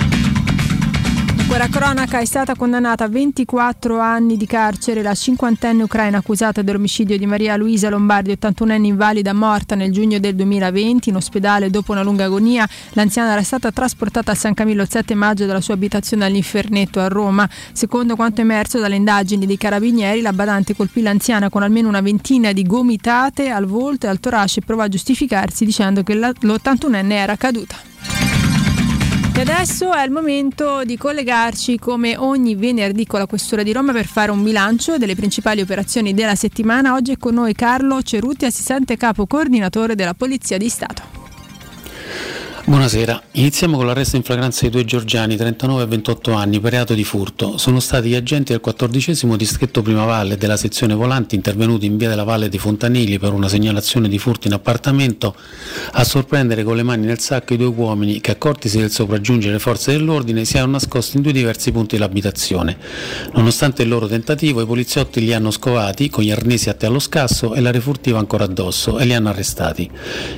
Guerra 1.52 1.68
cronaca 1.68 2.20
è 2.20 2.24
stata 2.24 2.56
condannata 2.56 3.04
a 3.04 3.08
24 3.10 4.00
anni 4.00 4.38
di 4.38 4.46
carcere 4.46 5.02
la 5.02 5.14
cinquantenne 5.14 5.84
ucraina 5.84 6.20
accusata 6.20 6.62
dell'omicidio 6.62 7.18
di 7.18 7.26
Maria 7.26 7.58
Luisa 7.58 7.90
Lombardi, 7.90 8.32
81enne 8.32 8.86
invalida 8.86 9.34
morta 9.34 9.76
nel 9.76 9.92
giugno 9.92 10.18
del 10.18 10.34
2020 10.36 11.10
in 11.10 11.18
ospedale 11.18 11.70
dopo 11.70 11.92
una 11.92 12.04
lunga 12.04 12.24
agonia. 12.24 12.66
L'anziana 12.92 13.34
era 13.34 13.44
stata 13.44 13.70
trasportata 13.70 14.32
a 14.32 14.36
San 14.36 14.54
Camillo 14.54 14.84
il 14.84 14.90
7 14.90 15.14
maggio 15.14 15.46
dalla 15.46 15.60
sua 15.60 15.74
abitazione 15.74 16.24
all'Infernetto 16.24 17.02
a 17.02 17.10
Roma. 17.10 17.50
Secondo 17.74 18.16
quanto 18.16 18.40
emerso 18.40 18.80
dalle 18.80 18.96
indagini 18.96 19.46
dei 19.46 19.58
carabinieri, 19.58 20.22
la 20.22 20.32
badante 20.32 20.74
colpì 20.74 21.02
l'anziana 21.02 21.50
con 21.50 21.64
almeno 21.64 21.90
una 21.90 22.00
ventina 22.00 22.54
di 22.54 22.64
gomitate 22.64 23.50
al 23.50 23.66
volto 23.66 24.06
e 24.06 24.10
al 24.10 24.22
torace 24.22 24.62
e 24.62 24.64
provò 24.66 24.84
a 24.84 24.88
giustificarsi 24.88 25.66
dicendo 25.66 26.02
che 26.02 26.14
la- 26.14 26.30
l'81enne 26.30 27.12
era 27.12 27.36
caduta. 27.36 28.31
E 29.34 29.40
adesso 29.42 29.92
è 29.94 30.04
il 30.04 30.12
momento 30.12 30.84
di 30.84 30.98
collegarci 30.98 31.80
come 31.80 32.16
ogni 32.18 32.56
venerdì 32.56 33.08
con 33.08 33.20
la 33.20 33.26
Questura 33.26 33.64
di 33.64 33.72
Roma 33.72 33.92
per 33.92 34.06
fare 34.06 34.30
un 34.30 34.44
bilancio 34.44 34.98
delle 34.98 35.16
principali 35.16 35.62
operazioni 35.62 36.14
della 36.14 36.36
settimana. 36.36 36.94
Oggi 36.94 37.14
è 37.14 37.18
con 37.18 37.36
noi 37.36 37.54
Carlo 37.54 38.02
Cerutti, 38.04 38.46
assistente 38.46 38.98
capo 38.98 39.26
coordinatore 39.26 39.96
della 39.96 40.14
Polizia 40.14 40.58
di 40.58 40.70
Stato. 40.70 41.21
Buonasera, 42.64 43.24
iniziamo 43.32 43.76
con 43.76 43.88
l'arresto 43.88 44.18
in 44.18 44.24
flagranza 44.24 44.62
di 44.62 44.70
due 44.70 44.86
georgiani, 44.86 45.36
39 45.36 45.82
e 45.82 45.86
28 45.88 46.32
anni, 46.34 46.60
per 46.60 46.72
reato 46.72 46.94
di 46.94 47.04
furto. 47.04 47.58
Sono 47.58 47.80
stati 47.80 48.10
gli 48.10 48.16
agenti 48.16 48.52
del 48.52 48.62
14 48.62 49.28
distretto 49.36 49.82
Prima 49.82 50.06
Valle 50.06 50.38
della 50.38 50.58
sezione 50.58 50.94
Volanti 50.94 51.34
intervenuti 51.34 51.88
in 51.88 51.98
via 51.98 52.08
della 52.08 52.24
Valle 52.24 52.50
dei 52.50 52.60
Fontanili 52.60 53.18
per 53.18 53.34
una 53.34 53.48
segnalazione 53.48 54.08
di 54.08 54.20
furto 54.20 54.46
in 54.46 54.54
appartamento 54.54 55.36
a 55.94 56.04
sorprendere 56.04 56.64
con 56.64 56.76
le 56.76 56.84
mani 56.84 57.08
nel 57.08 57.20
sacco 57.20 57.56
i 57.56 57.58
due 57.58 57.66
uomini 57.66 58.22
che 58.22 58.32
accortisi 58.32 58.78
del 58.78 58.92
sopraggiungere 58.92 59.54
le 59.54 59.60
forze 59.60 59.94
dell'ordine 59.94 60.46
si 60.46 60.58
erano 60.58 60.74
nascosti 60.74 61.18
in 61.18 61.24
due 61.24 61.34
diversi 61.34 61.72
punti 61.72 61.96
dell'abitazione. 61.96 62.78
Nonostante 63.34 63.82
il 63.82 63.90
loro 63.90 64.06
tentativo 64.06 64.62
i 64.62 64.68
poliziotti 64.68 65.20
li 65.20 65.34
hanno 65.34 65.50
scovati 65.50 66.12
con 66.12 66.24
gli 66.24 66.32
arnesi 66.32 66.70
atti 66.70 66.86
allo 66.86 67.00
scasso 67.00 67.56
e 67.56 67.60
la 67.60 67.72
refurtiva 67.72 68.20
ancora 68.20 68.44
addosso 68.44 69.00
e 69.00 69.06
li 69.06 69.16
hanno 69.16 69.30
arrestati. 69.30 69.90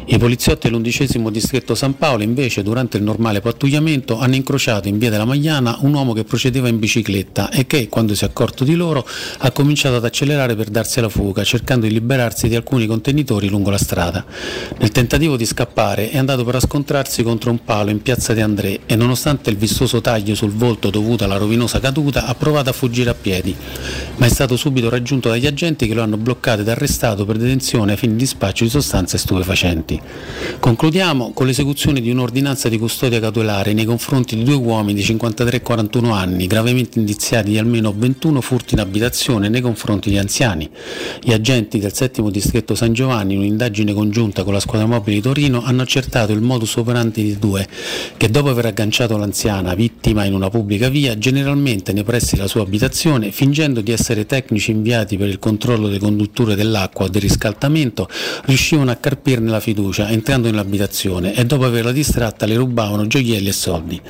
I 0.06 0.18
poliziotti 0.18 0.68
dell'undicesimo 0.68 1.30
distretto 1.30 1.76
San 1.76 1.98
Paolo 1.98 2.12
invece 2.22 2.62
durante 2.62 2.98
il 2.98 3.04
normale 3.04 3.42
pattugliamento 3.42 4.20
hanno 4.20 4.36
incrociato 4.36 4.88
in 4.88 5.00
via 5.00 5.10
della 5.10 5.26
Magliana 5.26 5.78
un 5.82 5.94
uomo 5.94 6.14
che 6.14 6.24
procedeva 6.24 6.68
in 6.68 6.78
bicicletta 6.78 7.50
e 7.50 7.66
che, 7.66 7.90
quando 7.90 8.14
si 8.14 8.24
è 8.24 8.28
accorto 8.28 8.64
di 8.64 8.76
loro, 8.76 9.08
ha 9.40 9.52
cominciato 9.52 9.96
ad 9.96 10.06
accelerare 10.06 10.56
per 10.56 10.70
darsi 10.70 11.00
alla 11.00 11.10
fuga, 11.10 11.44
cercando 11.44 11.88
di 11.88 11.94
liberarsi 11.94 12.48
di 12.48 12.56
alcuni 12.56 12.86
contenitori 12.86 13.50
lungo 13.50 13.70
la 13.72 13.78
strada. 13.78 14.24
Nel 14.78 14.92
tentativo 14.92 15.38
di 15.38 15.46
scappare 15.46 16.12
è 16.12 16.18
andato 16.18 16.44
per 16.44 16.60
scontrarsi 16.60 17.24
contro 17.24 17.50
un 17.50 17.64
palo 17.64 17.90
in 17.90 18.02
piazza 18.02 18.34
De 18.34 18.42
André 18.42 18.82
e 18.86 18.96
nonostante 18.96 19.50
il 19.50 19.58
vistoso 19.58 20.02
taglio 20.02 20.36
sul 20.36 20.52
volto 20.52 20.90
dovuto 20.90 21.24
alla 21.24 21.38
rovinosa 21.38 21.80
caduta 21.80 22.26
ha 22.26 22.36
provato 22.36 22.70
a 22.70 22.74
fuggire 22.74 23.10
a 23.10 23.16
piedi, 23.16 23.56
ma 24.18 24.26
è 24.26 24.30
stato 24.30 24.58
subito 24.58 24.90
raggiunto 24.90 25.30
dagli 25.30 25.48
agenti 25.48 25.88
che 25.88 25.94
lo 25.94 26.04
hanno 26.04 26.18
bloccato 26.18 26.62
ed 26.62 26.70
arrestato 26.70 27.26
per 27.26 27.38
detenzione 27.38 27.94
ai 27.94 27.98
fini 27.98 28.14
di 28.14 28.20
dispaccio 28.20 28.64
di 28.64 28.70
sostanze 28.70 29.18
stupefacenti. 29.18 30.00
Concludiamo 30.60 31.32
con 31.34 31.48
l'esecuzione 31.48 32.02
di 32.04 32.12
un'ordinanza 32.12 32.70
di 32.70 32.78
custodia 32.78 33.20
cautelare 33.20 33.74
nei 33.74 33.86
confronti 33.86 34.36
di 34.36 34.44
due 34.44 34.56
uomini 34.56 35.00
di 35.00 35.04
53 35.04 35.58
e 35.58 35.62
41 35.62 36.14
anni, 36.14 36.46
gravemente 36.46 37.00
indiziati 37.00 37.52
di 37.52 37.58
almeno 37.58 37.94
21 37.96 38.42
furti 38.42 38.74
in 38.74 38.82
abitazione 38.82 39.48
nei 39.48 39.62
confronti 39.62 40.10
di 40.10 40.18
anziani. 40.18 40.70
Gli 41.22 41.32
agenti 41.32 41.80
del 41.80 41.94
settimo 41.94 42.30
distretto 42.30 42.76
San 42.76 42.94
Giovanni, 42.94 43.34
in 43.34 43.40
un'indagine 43.40 43.94
congiunta 43.94 44.44
con 44.44 44.54
la 44.54 44.60
squadra 44.60 44.86
mobile 44.86 45.16
di 45.16 45.22
Torino, 45.22 45.64
hanno 45.64 45.82
accertato 45.82 46.34
il 46.34 46.42
modus 46.42 46.76
operandi 46.76 47.24
di 47.24 47.40
due, 47.40 47.66
che 48.18 48.30
dopo 48.30 48.50
aver 48.50 48.66
agganciato 48.66 49.16
l'anziana, 49.16 49.74
vittima 49.74 50.26
in 50.26 50.34
una 50.34 50.50
pubblica 50.50 50.90
via, 50.90 51.18
generalmente 51.18 51.94
nei 51.94 52.04
pressi 52.04 52.36
della 52.36 52.48
sua 52.48 52.64
abitazione, 52.64 53.32
fingendo 53.32 53.80
di 53.80 53.92
essere 53.94 54.26
tecnici 54.26 54.72
inviati 54.72 55.16
per 55.18 55.30
il 55.30 55.40
controllo 55.40 55.88
delle 55.88 56.00
condutture 56.00 56.56
dell'acqua 56.56 57.06
o 57.06 57.08
del 57.08 57.22
riscaldamento, 57.22 58.10
riuscivano 58.46 58.92
a 58.92 58.96
carpirne 58.96 59.50
la 59.50 59.62
fiducia 59.62 60.10
entrando 60.10 60.50
nell'abitazione 60.50 61.34
e 61.34 61.46
dopo 61.46 61.64
averla 61.64 61.92
distratta 61.94 62.46
le 62.46 62.56
rubavano 62.56 63.08
gioielli 63.08 63.48
e 63.48 63.54
soldi. 63.54 64.02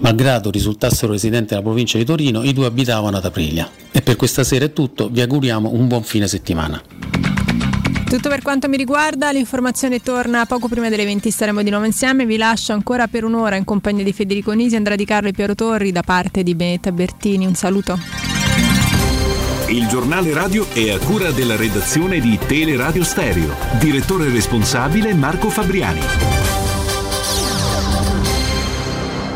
Malgrado 0.00 0.50
risultassero 0.50 1.12
residenti 1.12 1.50
della 1.50 1.62
provincia 1.62 1.98
di 1.98 2.04
Torino, 2.04 2.42
i 2.42 2.52
due 2.52 2.66
abitavano 2.66 3.16
ad 3.16 3.24
Aprilia. 3.24 3.70
E 3.92 4.02
per 4.02 4.16
questa 4.16 4.42
sera 4.42 4.64
è 4.64 4.72
tutto, 4.72 5.08
vi 5.08 5.20
auguriamo 5.20 5.70
un 5.72 5.86
buon 5.86 6.02
fine 6.02 6.26
settimana. 6.26 6.82
Tutto 8.08 8.28
per 8.28 8.40
quanto 8.40 8.68
mi 8.68 8.76
riguarda, 8.76 9.32
l'informazione 9.32 10.00
torna 10.00 10.46
poco 10.46 10.68
prima 10.68 10.88
delle 10.88 11.04
20, 11.04 11.30
staremo 11.30 11.62
di 11.62 11.70
nuovo 11.70 11.86
insieme, 11.86 12.24
vi 12.24 12.36
lascio 12.36 12.72
ancora 12.72 13.08
per 13.08 13.24
un'ora 13.24 13.56
in 13.56 13.64
compagnia 13.64 14.04
di 14.04 14.12
Federico 14.12 14.52
Nisi, 14.52 14.76
Andrea 14.76 14.96
Di 14.96 15.04
Carlo 15.04 15.28
e 15.28 15.32
Piero 15.32 15.54
Torri 15.54 15.90
da 15.90 16.02
parte 16.02 16.42
di 16.42 16.54
Benetta 16.54 16.92
Bertini, 16.92 17.46
un 17.46 17.54
saluto. 17.54 17.98
Il 19.68 19.88
giornale 19.88 20.32
radio 20.32 20.64
è 20.72 20.90
a 20.90 20.98
cura 20.98 21.32
della 21.32 21.56
redazione 21.56 22.20
di 22.20 22.38
Teleradio 22.46 23.02
Stereo. 23.02 23.52
Direttore 23.80 24.30
responsabile 24.30 25.12
Marco 25.12 25.50
Fabriani. 25.50 26.65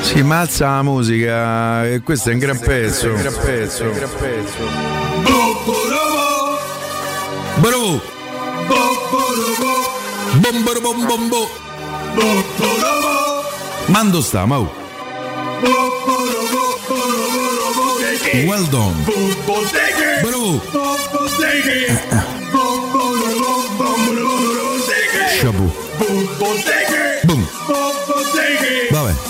Si 0.00 0.22
malza 0.22 0.70
la 0.70 0.82
musica 0.82 1.86
e 1.86 2.00
questo 2.00 2.30
è 2.30 2.32
un 2.32 2.38
gran 2.38 2.58
pezzo. 2.58 3.12
Un 3.12 3.20
gran 3.20 3.36
pezzo. 3.44 3.84
Un 3.84 3.92
gran 3.92 4.10
pezzo. 4.18 5.95
Bravo! 7.58 8.00
Bomboro 10.40 10.80
bom 10.80 11.06
bombo! 11.06 11.48
Mando 13.88 14.20
sta, 14.20 14.46
mau! 14.46 14.68
Well 18.46 18.66
done! 18.68 19.04
Bravo! 20.22 20.60
Shabu! 25.40 25.72
Boom! 27.24 27.48
Vabbè! 28.90 29.25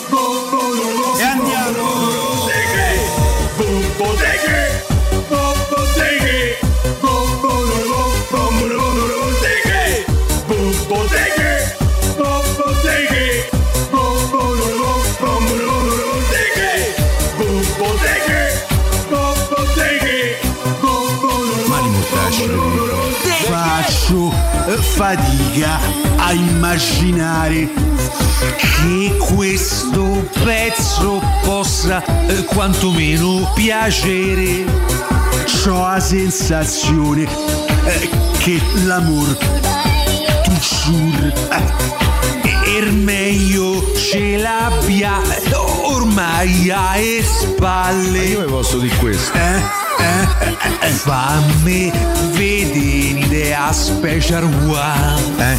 Faccio 24.06 24.32
eh, 24.68 24.76
fatica 24.76 25.80
a 26.18 26.32
immaginare 26.32 27.68
che 28.60 29.16
questo 29.18 30.28
pezzo 30.44 31.20
possa 31.42 32.04
eh, 32.28 32.44
quantomeno 32.44 33.50
piacere. 33.52 34.64
Ho 35.66 35.80
la 35.80 35.98
sensazione 35.98 37.22
eh, 37.22 38.08
che 38.38 38.60
l'amor 38.84 39.36
toujours 40.44 41.32
eh, 41.50 42.25
er 42.66 42.90
meglio 42.92 43.92
ce 43.94 44.36
l'abbia 44.36 45.22
eh, 45.22 45.54
ormai 45.84 46.70
alle 46.70 47.22
spalle. 47.22 48.24
Io 48.24 48.40
vi 48.40 48.50
posso 48.50 48.78
dire 48.78 48.96
questo. 48.96 49.36
Eh, 49.36 49.56
eh, 49.98 50.56
eh, 50.80 50.90
fammi 50.90 51.92
vedere 52.32 53.54
a 53.54 53.72
special 53.72 54.44
one. 54.68 55.52
Eh. 55.52 55.56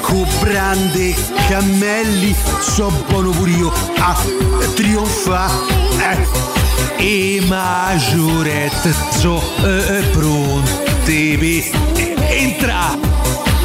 Con 0.00 0.26
brande 0.40 1.14
cammelli, 1.48 2.34
so 2.60 2.90
buono 3.08 3.30
pure 3.30 3.50
io 3.50 3.72
a 3.98 4.16
trionfa. 4.74 5.50
Eh. 5.98 6.48
E 6.96 7.42
maggiorette 7.46 8.94
so 9.16 9.40
eh, 9.62 10.02
pronte 10.12 11.36
per 11.38 12.24
entra. 12.28 12.98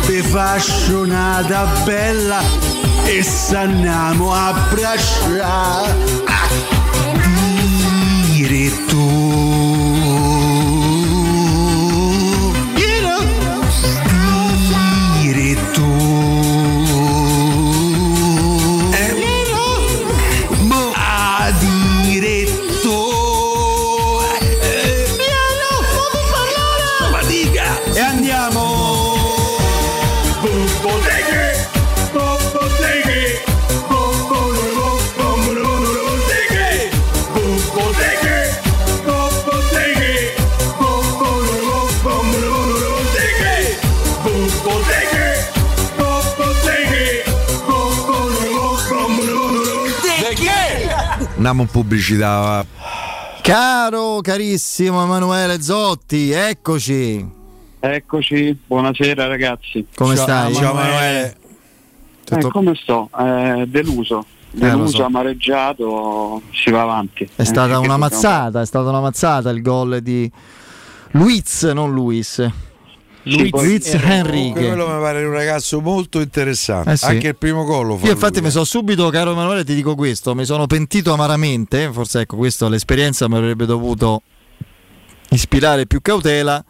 Ve 0.06 0.22
faccio 0.22 1.00
una 1.00 1.44
bella 1.84 2.75
e 3.06 3.24
s'andiamo 3.24 4.34
a 4.34 4.48
abbracciare. 4.48 5.96
Diretto. 8.32 9.55
Andiamo 51.48 51.70
in 51.70 51.72
pubblicità. 51.72 52.40
va. 52.40 52.66
Caro, 53.44 54.20
carissimo 54.22 55.04
Emanuele 55.04 55.62
Zotti, 55.62 56.32
eccoci. 56.32 57.24
Eccoci, 57.80 58.58
buonasera 58.66 59.28
ragazzi. 59.28 59.86
Come 59.96 60.16
stai? 60.16 60.56
Ciao 60.56 60.72
Emanuele. 60.72 61.38
Eh, 62.32 62.48
come 62.48 62.74
sto? 62.74 63.12
Eh, 63.16 63.66
deluso, 63.68 64.26
deluso, 64.50 64.98
so. 64.98 65.04
amareggiato, 65.04 66.42
si 66.52 66.72
va 66.72 66.82
avanti. 66.82 67.30
È 67.36 67.44
stata 67.44 67.78
una 67.78 67.98
mazzata, 67.98 68.62
è 68.62 68.66
stata 68.66 68.90
una 68.90 69.02
mazzata 69.02 69.52
il 69.52 69.62
gol 69.62 70.02
di 70.02 70.32
Luiz, 71.12 71.62
non 71.66 71.94
Luis. 71.94 72.44
Luiz, 73.26 73.52
Luiz 73.52 73.94
Henrique. 73.94 74.68
Quello 74.68 74.88
mi 74.88 75.00
pare 75.00 75.24
un 75.24 75.32
ragazzo 75.32 75.82
molto 75.82 76.20
interessante. 76.20 76.92
Eh 76.92 76.98
sì. 76.98 77.06
Anche 77.06 77.28
il 77.30 77.36
primo 77.36 77.64
gol. 77.64 78.00
Io 78.04 78.12
infatti 78.12 78.36
lui, 78.36 78.44
mi 78.44 78.52
sono 78.52 78.66
subito, 78.66 79.10
caro 79.10 79.32
Emanuele, 79.32 79.64
ti 79.64 79.74
dico 79.74 79.96
questo, 79.96 80.36
mi 80.36 80.46
sono 80.46 80.68
pentito 80.68 81.12
amaramente, 81.14 81.90
forse 81.92 82.22
ecco, 82.22 82.36
questa 82.38 82.70
l'esperienza 82.70 83.28
mi 83.28 83.36
avrebbe 83.36 83.66
dovuto 83.66 84.22
ispirare 85.30 85.88
più 85.88 86.02
cautela 86.02 86.64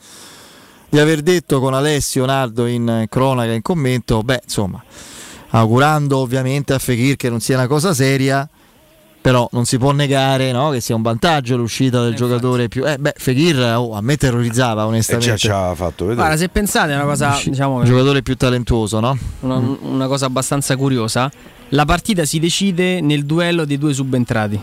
di 0.89 0.99
aver 0.99 1.21
detto 1.21 1.59
con 1.59 1.73
Alessio 1.73 2.25
Nardo 2.25 2.67
in 2.67 2.87
eh, 2.87 3.07
cronaca, 3.09 3.51
in 3.51 3.61
commento, 3.61 4.21
beh, 4.21 4.41
insomma, 4.43 4.81
augurando 5.49 6.19
ovviamente 6.19 6.73
a 6.73 6.79
Fekir 6.79 7.17
che 7.17 7.29
non 7.29 7.41
sia 7.41 7.57
una 7.57 7.67
cosa 7.67 7.93
seria, 7.93 8.47
però 9.25 9.49
non 9.53 9.65
si 9.65 9.79
può 9.79 9.91
negare 9.91 10.51
no, 10.51 10.69
che 10.69 10.79
sia 10.79 10.93
un 10.93 11.01
vantaggio 11.01 11.57
l'uscita 11.57 11.99
del 12.03 12.13
giocatore 12.13 12.67
più... 12.67 12.85
Eh, 12.85 12.99
beh, 12.99 13.13
Fekir 13.17 13.57
oh, 13.75 13.95
a 13.95 14.01
me 14.01 14.17
terrorizzava 14.17 14.83
E 14.83 14.85
onestamente. 14.85 15.31
già 15.31 15.35
ci 15.37 15.49
ha 15.49 15.73
fatto 15.73 16.05
vedere. 16.05 16.15
Guarda, 16.15 16.37
se 16.37 16.47
pensate 16.49 16.91
è 16.91 16.95
una 16.95 17.05
cosa, 17.05 17.35
diciamo, 17.43 17.77
Un 17.77 17.85
giocatore 17.85 18.21
più 18.21 18.35
talentuoso, 18.35 18.99
no? 18.99 19.17
una, 19.39 19.77
una 19.81 20.05
cosa 20.05 20.27
abbastanza 20.27 20.75
curiosa. 20.77 21.31
La 21.69 21.85
partita 21.85 22.23
si 22.23 22.37
decide 22.37 23.01
nel 23.01 23.25
duello 23.25 23.65
dei 23.65 23.79
due 23.79 23.95
subentrati. 23.95 24.61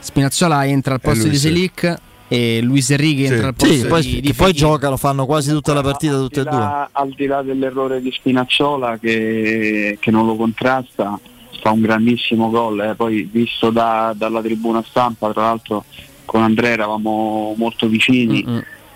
Spinazzola 0.00 0.66
entra 0.66 0.94
al 0.94 1.00
E 1.00 1.08
posto 1.08 1.28
di 1.28 1.36
sì. 1.36 1.42
Selic 1.42 1.96
e 2.26 2.60
Luis 2.60 2.90
Enrique 2.90 3.26
Sì. 3.26 3.32
entra 3.34 3.46
al 3.46 3.54
posto 3.54 3.72
Sì, 3.74 3.86
poi, 3.86 4.02
di, 4.02 4.20
poi 4.34 4.46
Fekir. 4.48 4.54
giocano, 4.54 4.96
fanno 4.96 5.26
quasi 5.26 5.52
tutta 5.52 5.72
la 5.74 5.82
partita 5.82 6.14
tutte 6.16 6.40
e 6.40 6.44
due. 6.44 6.88
al 6.90 7.12
di 7.16 7.26
là 7.26 7.42
dell'errore 7.42 8.00
di 8.00 8.10
Spinazzola 8.10 8.98
che, 8.98 9.96
che 10.00 10.10
non 10.10 10.26
lo 10.26 10.34
contrasta, 10.34 11.18
fa 11.60 11.70
un 11.70 11.80
grandissimo 11.80 12.50
gol. 12.50 12.80
eh. 12.80 12.94
Poi 12.94 13.28
visto 13.30 13.70
da- 13.70 14.12
dalla 14.16 14.40
tribuna 14.40 14.82
stampa, 14.86 15.32
tra 15.32 15.42
l'altro 15.42 15.84
con 16.24 16.42
Andrea 16.42 16.72
eravamo 16.72 17.54
molto 17.56 17.86
vicini. 17.88 18.44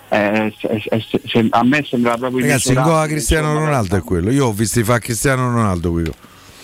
eh, 0.09 0.53
se- 0.59 0.79
se- 1.09 1.21
se- 1.25 1.47
a 1.49 1.63
me 1.63 1.83
sembrava 1.89 2.17
proprio 2.17 2.41
Ragazzi, 2.41 2.69
il 2.71 2.81
gol 2.81 2.97
a 3.01 3.07
Cristiano 3.07 3.51
Ronaldo 3.53 3.95
è 3.95 4.01
quello. 4.03 4.29
Io 4.29 4.45
ho 4.45 4.51
visto 4.53 4.83
fare 4.83 4.99
Cristiano 4.99 5.49
Ronaldo 5.51 5.91
qui. 5.91 6.03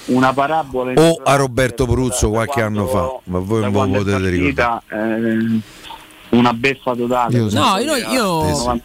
una 0.05 0.31
parabola 0.33 0.93
O 1.01 1.19
a 1.23 1.35
Roberto 1.35 1.85
Bruzzo 1.87 2.29
qualche 2.29 2.61
anno 2.61 2.85
fa, 2.87 3.11
ma 3.25 3.39
voi 3.39 3.61
non 3.61 3.71
quando 3.71 3.99
potete 4.03 4.29
ricordare. 4.29 4.81
eh, 4.91 5.59
una 6.29 6.53
beffa 6.53 6.95
totale. 6.95 7.39
No, 7.39 7.77
io, 7.79 7.95
io 7.95 8.81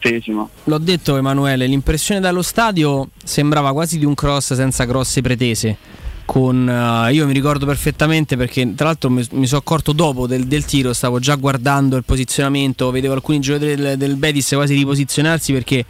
l'ho 0.64 0.78
detto 0.78 1.16
Emanuele, 1.16 1.66
l'impressione 1.66 2.20
dallo 2.20 2.40
stadio 2.42 3.08
sembrava 3.22 3.72
quasi 3.74 3.98
di 3.98 4.04
un 4.06 4.14
cross 4.14 4.54
senza 4.54 4.84
grosse 4.84 5.20
pretese. 5.20 5.76
Con, 6.24 6.68
eh, 6.68 7.12
io 7.12 7.26
mi 7.26 7.32
ricordo 7.32 7.66
perfettamente 7.66 8.36
perché 8.36 8.74
tra 8.74 8.86
l'altro 8.86 9.10
mi, 9.10 9.26
mi 9.32 9.46
sono 9.46 9.60
accorto 9.60 9.92
dopo 9.92 10.26
del, 10.26 10.46
del 10.46 10.64
tiro, 10.64 10.92
stavo 10.92 11.18
già 11.18 11.34
guardando 11.34 11.96
il 11.96 12.04
posizionamento, 12.04 12.90
vedevo 12.90 13.14
alcuni 13.14 13.40
giocatori 13.40 13.76
del, 13.76 13.98
del 13.98 14.16
Betis 14.16 14.48
quasi 14.54 14.74
riposizionarsi 14.74 15.52
perché 15.52 15.84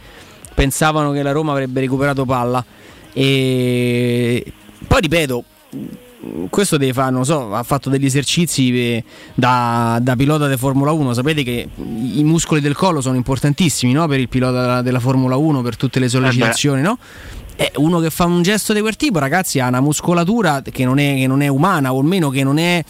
pensavano 0.53 1.11
che 1.11 1.21
la 1.21 1.31
Roma 1.31 1.51
avrebbe 1.51 1.79
recuperato 1.79 2.25
palla. 2.25 2.63
E 3.13 4.53
poi 4.87 5.01
ripeto, 5.01 5.43
questo 6.49 6.77
deve 6.77 6.93
fare, 6.93 7.11
non 7.11 7.25
so, 7.25 7.53
ha 7.53 7.63
fatto 7.63 7.89
degli 7.89 8.05
esercizi 8.05 8.71
eh, 8.77 9.03
da, 9.33 9.99
da 10.01 10.15
pilota 10.15 10.47
di 10.47 10.57
Formula 10.57 10.91
1. 10.91 11.13
Sapete 11.13 11.43
che 11.43 11.67
i 11.77 12.23
muscoli 12.23 12.61
del 12.61 12.75
collo 12.75 13.01
sono 13.01 13.15
importantissimi 13.15 13.93
no? 13.93 14.07
per 14.07 14.19
il 14.19 14.29
pilota 14.29 14.61
della, 14.61 14.81
della 14.81 14.99
Formula 14.99 15.35
1, 15.35 15.61
per 15.61 15.75
tutte 15.75 15.99
le 15.99 16.09
sollecitazioni, 16.09 16.81
no? 16.81 16.97
E 17.57 17.71
uno 17.75 17.99
che 17.99 18.09
fa 18.09 18.25
un 18.25 18.41
gesto 18.41 18.73
di 18.73 18.81
quel 18.81 18.95
tipo, 18.97 19.17
ragazzi, 19.19 19.59
ha 19.59 19.67
una 19.67 19.79
muscolatura 19.79 20.61
che 20.61 20.83
non 20.83 20.99
è, 20.99 21.15
che 21.15 21.27
non 21.27 21.41
è 21.41 21.47
umana, 21.47 21.93
o 21.93 21.99
almeno 21.99 22.29
che 22.29 22.43
non 22.43 22.57
è 22.57 22.83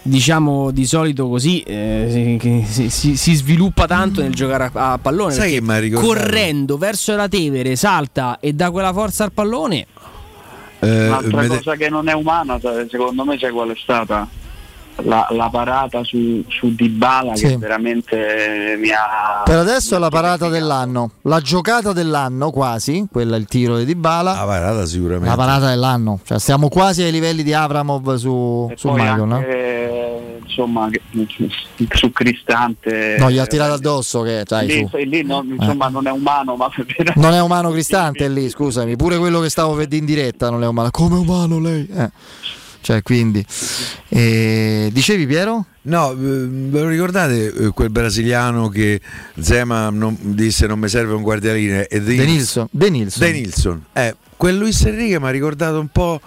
diciamo 0.00 0.70
di 0.70 0.86
solito 0.86 1.28
così 1.28 1.60
eh, 1.62 2.38
si- 2.66 2.88
si, 2.88 3.16
si- 3.16 3.34
sviluppa 3.34 3.86
tanto 3.86 4.22
nel 4.22 4.32
giocare 4.32 4.70
a, 4.72 4.92
a 4.92 4.98
pallone 4.98 5.34
Sai 5.34 5.50
che 5.60 5.80
ricordato? 5.80 6.00
correndo 6.14 6.78
verso 6.78 7.14
la 7.14 7.28
Tevere 7.28 7.76
salta 7.76 8.38
e 8.40 8.54
dà 8.54 8.70
quella 8.70 8.92
forza 8.92 9.24
al 9.24 9.32
pallone 9.32 9.86
Eh, 10.78 11.06
Un'altra 11.08 11.46
cosa 11.48 11.74
che 11.76 11.90
non 11.90 12.08
è 12.08 12.12
umana, 12.14 12.58
sa- 12.60 12.86
secondo 12.88 13.24
me, 13.24 13.36
c'è 13.36 13.50
qual 13.50 13.70
è 13.70 13.74
stata 13.76 14.26
la, 15.04 15.26
la 15.30 15.48
parata 15.50 16.02
su, 16.04 16.42
su 16.48 16.74
Dybala 16.74 17.36
Sì. 17.36 17.46
che 17.48 17.56
veramente 17.56 18.76
mi 18.78 18.90
ha. 18.90 19.42
Per 19.44 19.56
adesso 19.56 19.96
è 19.96 19.98
la 19.98 20.08
parata 20.08 20.48
dell'anno, 20.48 21.12
la 21.22 21.40
giocata 21.40 21.92
dell'anno 21.92 22.50
quasi, 22.50 23.06
quella 23.10 23.36
è 23.36 23.38
il 23.38 23.46
tiro 23.46 23.78
di 23.78 23.84
Dybala. 23.84 24.32
La 24.34 24.44
parata 24.44 24.86
sicuramente. 24.86 25.28
La 25.28 25.36
parata 25.36 25.68
dell'anno, 25.68 26.20
cioè 26.24 26.38
stiamo 26.38 26.68
quasi 26.68 27.02
ai 27.02 27.12
livelli 27.12 27.42
di 27.42 27.52
Avramov 27.54 28.14
su, 28.14 28.70
su 28.74 28.88
Poi 28.88 29.00
Michael, 29.00 29.26
no? 29.26 29.44
insomma, 30.44 30.88
su 31.94 32.12
Cristante. 32.12 33.16
No, 33.18 33.30
gli 33.30 33.38
ha 33.38 33.46
tirato 33.46 33.74
addosso 33.74 34.22
che 34.22 34.42
dai, 34.46 34.66
lì, 34.66 34.88
su. 34.90 34.96
lì 34.96 35.22
non, 35.22 35.46
insomma, 35.58 35.88
non 35.88 36.06
è 36.06 36.10
umano, 36.10 36.56
ma 36.56 36.68
Non 37.14 37.32
è 37.32 37.40
umano 37.40 37.70
Cristante 37.70 38.28
lì, 38.28 38.48
scusami, 38.48 38.96
pure 38.96 39.18
quello 39.18 39.40
che 39.40 39.48
stavo 39.50 39.74
vedendo 39.74 39.96
in 39.98 40.04
diretta 40.04 40.50
non 40.50 40.62
è 40.62 40.66
umano. 40.66 40.90
Come 40.90 41.16
umano 41.18 41.60
lei? 41.60 41.88
Eh. 41.94 42.10
Cioè, 42.88 43.02
quindi 43.02 43.44
eh, 44.08 44.88
dicevi 44.90 45.26
Piero? 45.26 45.66
No, 45.82 46.12
eh, 46.12 46.14
ve 46.14 46.80
lo 46.80 46.88
ricordate 46.88 47.52
eh, 47.52 47.68
quel 47.74 47.90
brasiliano 47.90 48.70
che 48.70 48.98
Zema 49.38 49.90
non, 49.90 50.16
disse 50.18 50.66
non 50.66 50.78
mi 50.78 50.88
serve 50.88 51.12
un 51.12 51.20
guardialine 51.20 51.86
e 51.86 52.00
De 52.00 52.24
Nilsson. 52.24 52.66
De 52.70 52.88
Nilsson. 52.88 53.20
De 53.20 53.32
Nilsson. 53.32 53.84
Eh, 53.92 54.16
quel 54.38 54.56
Luis 54.56 54.82
Enrique 54.86 55.20
mi 55.20 55.26
ha 55.26 55.30
ricordato 55.30 55.78
un 55.78 55.88
po' 55.88 56.18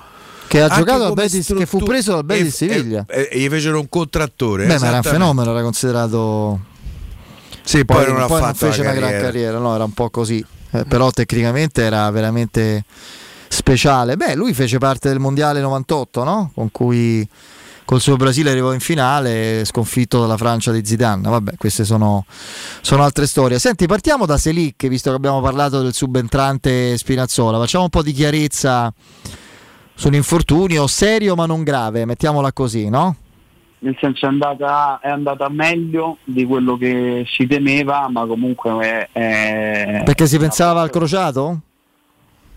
Che 0.48 0.62
ha 0.62 0.68
giocato 0.68 1.06
al 1.06 1.10
come 1.10 1.24
Betis, 1.24 1.48
che 1.48 1.54
fu 1.56 1.66
struttura- 1.66 1.92
preso 1.94 2.12
dal 2.12 2.26
Betis 2.26 2.62
e- 2.62 2.70
Siviglia. 2.70 3.06
E, 3.08 3.30
e 3.32 3.40
gli 3.40 3.50
fecero 3.50 3.80
un 3.80 3.90
contrattore. 3.90 4.68
Beh, 4.68 4.78
ma 4.78 4.88
era 4.88 4.98
un 4.98 5.02
fenomeno, 5.02 5.50
era 5.50 5.64
considerato. 5.64 6.60
Sì, 7.64 7.86
poi, 7.86 8.06
non 8.06 8.22
ha 8.22 8.28
poi 8.28 8.40
fatto 8.40 8.68
fece 8.68 8.82
una 8.82 8.92
gran 8.92 9.10
carriera. 9.10 9.26
carriera, 9.26 9.58
no, 9.58 9.74
era 9.74 9.84
un 9.84 9.94
po' 9.94 10.12
così. 10.12 10.46
Eh, 10.74 10.86
però 10.86 11.10
tecnicamente 11.10 11.82
era 11.82 12.08
veramente 12.12 12.86
speciale. 13.52 14.16
Beh, 14.16 14.36
lui 14.36 14.54
fece 14.54 14.78
parte 14.78 15.10
del 15.10 15.20
mondiale 15.20 15.60
98, 15.60 16.24
no? 16.24 16.52
Con 16.56 16.72
cui 16.72 17.28
col 17.84 18.00
suo 18.00 18.16
Brasile 18.16 18.52
arrivò 18.52 18.74
in 18.74 18.80
finale, 18.80 19.66
sconfitto 19.66 20.22
dalla 20.22 20.38
Francia 20.38 20.72
di 20.72 20.86
Zidane. 20.86 21.28
Vabbè, 21.28 21.58
queste 21.58 21.84
sono, 21.84 22.26
sono 22.80 23.04
altre 23.04 23.28
storie. 23.28 23.60
Senti, 23.60 23.86
partiamo 23.88 24.26
da 24.26 24.38
Selic, 24.38 24.88
visto 24.88 25.10
che 25.10 25.18
abbiamo 25.18 25.42
parlato 25.42 25.82
del 25.82 25.94
subentrante 25.94 26.98
Spinazzola. 26.98 27.60
Facciamo 27.60 27.84
un 27.84 27.90
po' 27.90 28.02
di 28.02 28.14
chiarezza 28.14 28.92
sull'infortunio, 29.94 30.88
serio 30.88 31.36
ma 31.36 31.46
non 31.46 31.64
grave, 31.64 32.06
mettiamola 32.06 32.54
così, 32.54 32.88
no? 32.90 33.18
nel 33.80 33.98
senso 34.00 34.28
è 34.28 34.30
andata, 34.30 35.00
è 35.02 35.10
andata 35.10 35.50
meglio 35.50 36.18
di 36.24 36.46
quello 36.46 36.78
che 36.78 37.26
si 37.28 37.48
temeva, 37.48 38.08
ma 38.10 38.28
comunque 38.28 38.80
è, 38.80 39.10
è- 39.12 40.04
Perché 40.06 40.28
si 40.28 40.38
pensava 40.38 40.82
al 40.82 40.92
crociato? 40.92 41.62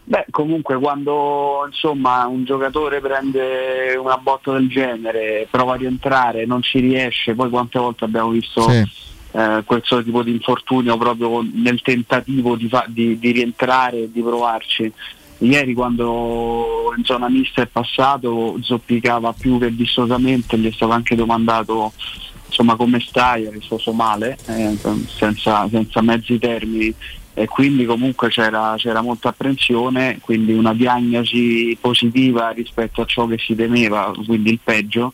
Beh, 0.06 0.26
comunque 0.30 0.76
quando 0.78 1.64
insomma 1.66 2.26
un 2.26 2.44
giocatore 2.44 3.00
prende 3.00 3.96
una 3.98 4.18
botta 4.18 4.52
del 4.52 4.68
genere, 4.68 5.48
prova 5.50 5.72
a 5.72 5.76
rientrare, 5.76 6.44
non 6.44 6.60
ci 6.60 6.78
riesce, 6.78 7.34
poi 7.34 7.48
quante 7.48 7.78
volte 7.78 8.04
abbiamo 8.04 8.28
visto 8.28 8.68
Sì. 8.68 8.84
eh, 9.32 9.62
questo 9.64 10.04
tipo 10.04 10.22
di 10.22 10.32
infortunio 10.32 10.98
proprio 10.98 11.42
nel 11.54 11.80
tentativo 11.80 12.54
di, 12.54 12.68
fa- 12.68 12.84
di- 12.86 13.18
di 13.18 13.30
rientrare 13.30 14.02
e 14.02 14.10
di 14.12 14.20
provarci. 14.20 14.92
Ieri 15.38 15.72
quando 15.72 16.92
in 16.96 17.02
zona 17.04 17.28
mista 17.30 17.62
è 17.62 17.66
passato 17.66 18.58
zoppicava 18.60 19.32
più 19.32 19.58
che 19.58 19.70
vistosamente, 19.70 20.58
gli 20.58 20.68
è 20.68 20.72
stato 20.72 20.92
anche 20.92 21.16
domandato 21.16 21.92
insomma 22.46 22.76
come 22.76 23.00
stai, 23.00 23.46
ha 23.46 23.50
risposto 23.50 23.92
male, 23.92 24.36
eh, 24.46 24.76
senza, 25.08 25.66
senza 25.68 26.02
mezzi 26.02 26.38
termini 26.38 26.94
e 27.34 27.46
quindi 27.46 27.84
comunque 27.84 28.28
c'era, 28.28 28.74
c'era 28.76 29.02
molta 29.02 29.30
apprensione, 29.30 30.18
quindi 30.20 30.52
una 30.52 30.72
diagnosi 30.72 31.76
positiva 31.80 32.50
rispetto 32.50 33.02
a 33.02 33.06
ciò 33.06 33.26
che 33.26 33.38
si 33.38 33.56
temeva, 33.56 34.12
quindi 34.24 34.52
il 34.52 34.60
peggio, 34.62 35.12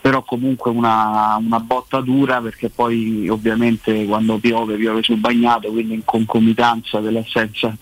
però 0.00 0.22
comunque 0.22 0.70
una, 0.70 1.36
una 1.36 1.58
botta 1.58 2.00
dura 2.00 2.40
perché 2.40 2.68
poi 2.68 3.28
ovviamente 3.28 4.04
quando 4.04 4.38
piove 4.38 4.76
piove 4.76 5.02
sul 5.02 5.18
bagnato, 5.18 5.70
quindi 5.70 5.94
in 5.94 6.04
concomitanza 6.04 7.00
dell'assenza 7.00 7.76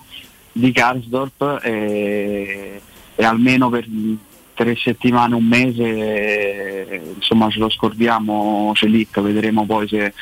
di 0.50 0.72
Karsdorp 0.72 1.60
e, 1.62 2.80
e 3.14 3.24
almeno 3.24 3.68
per 3.68 3.86
tre 4.54 4.74
settimane, 4.74 5.34
un 5.34 5.44
mese, 5.44 7.02
insomma 7.14 7.50
ce 7.50 7.58
lo 7.58 7.68
scordiamo 7.68 8.72
Celic, 8.74 9.20
vedremo 9.20 9.66
poi 9.66 9.86
se 9.86 10.14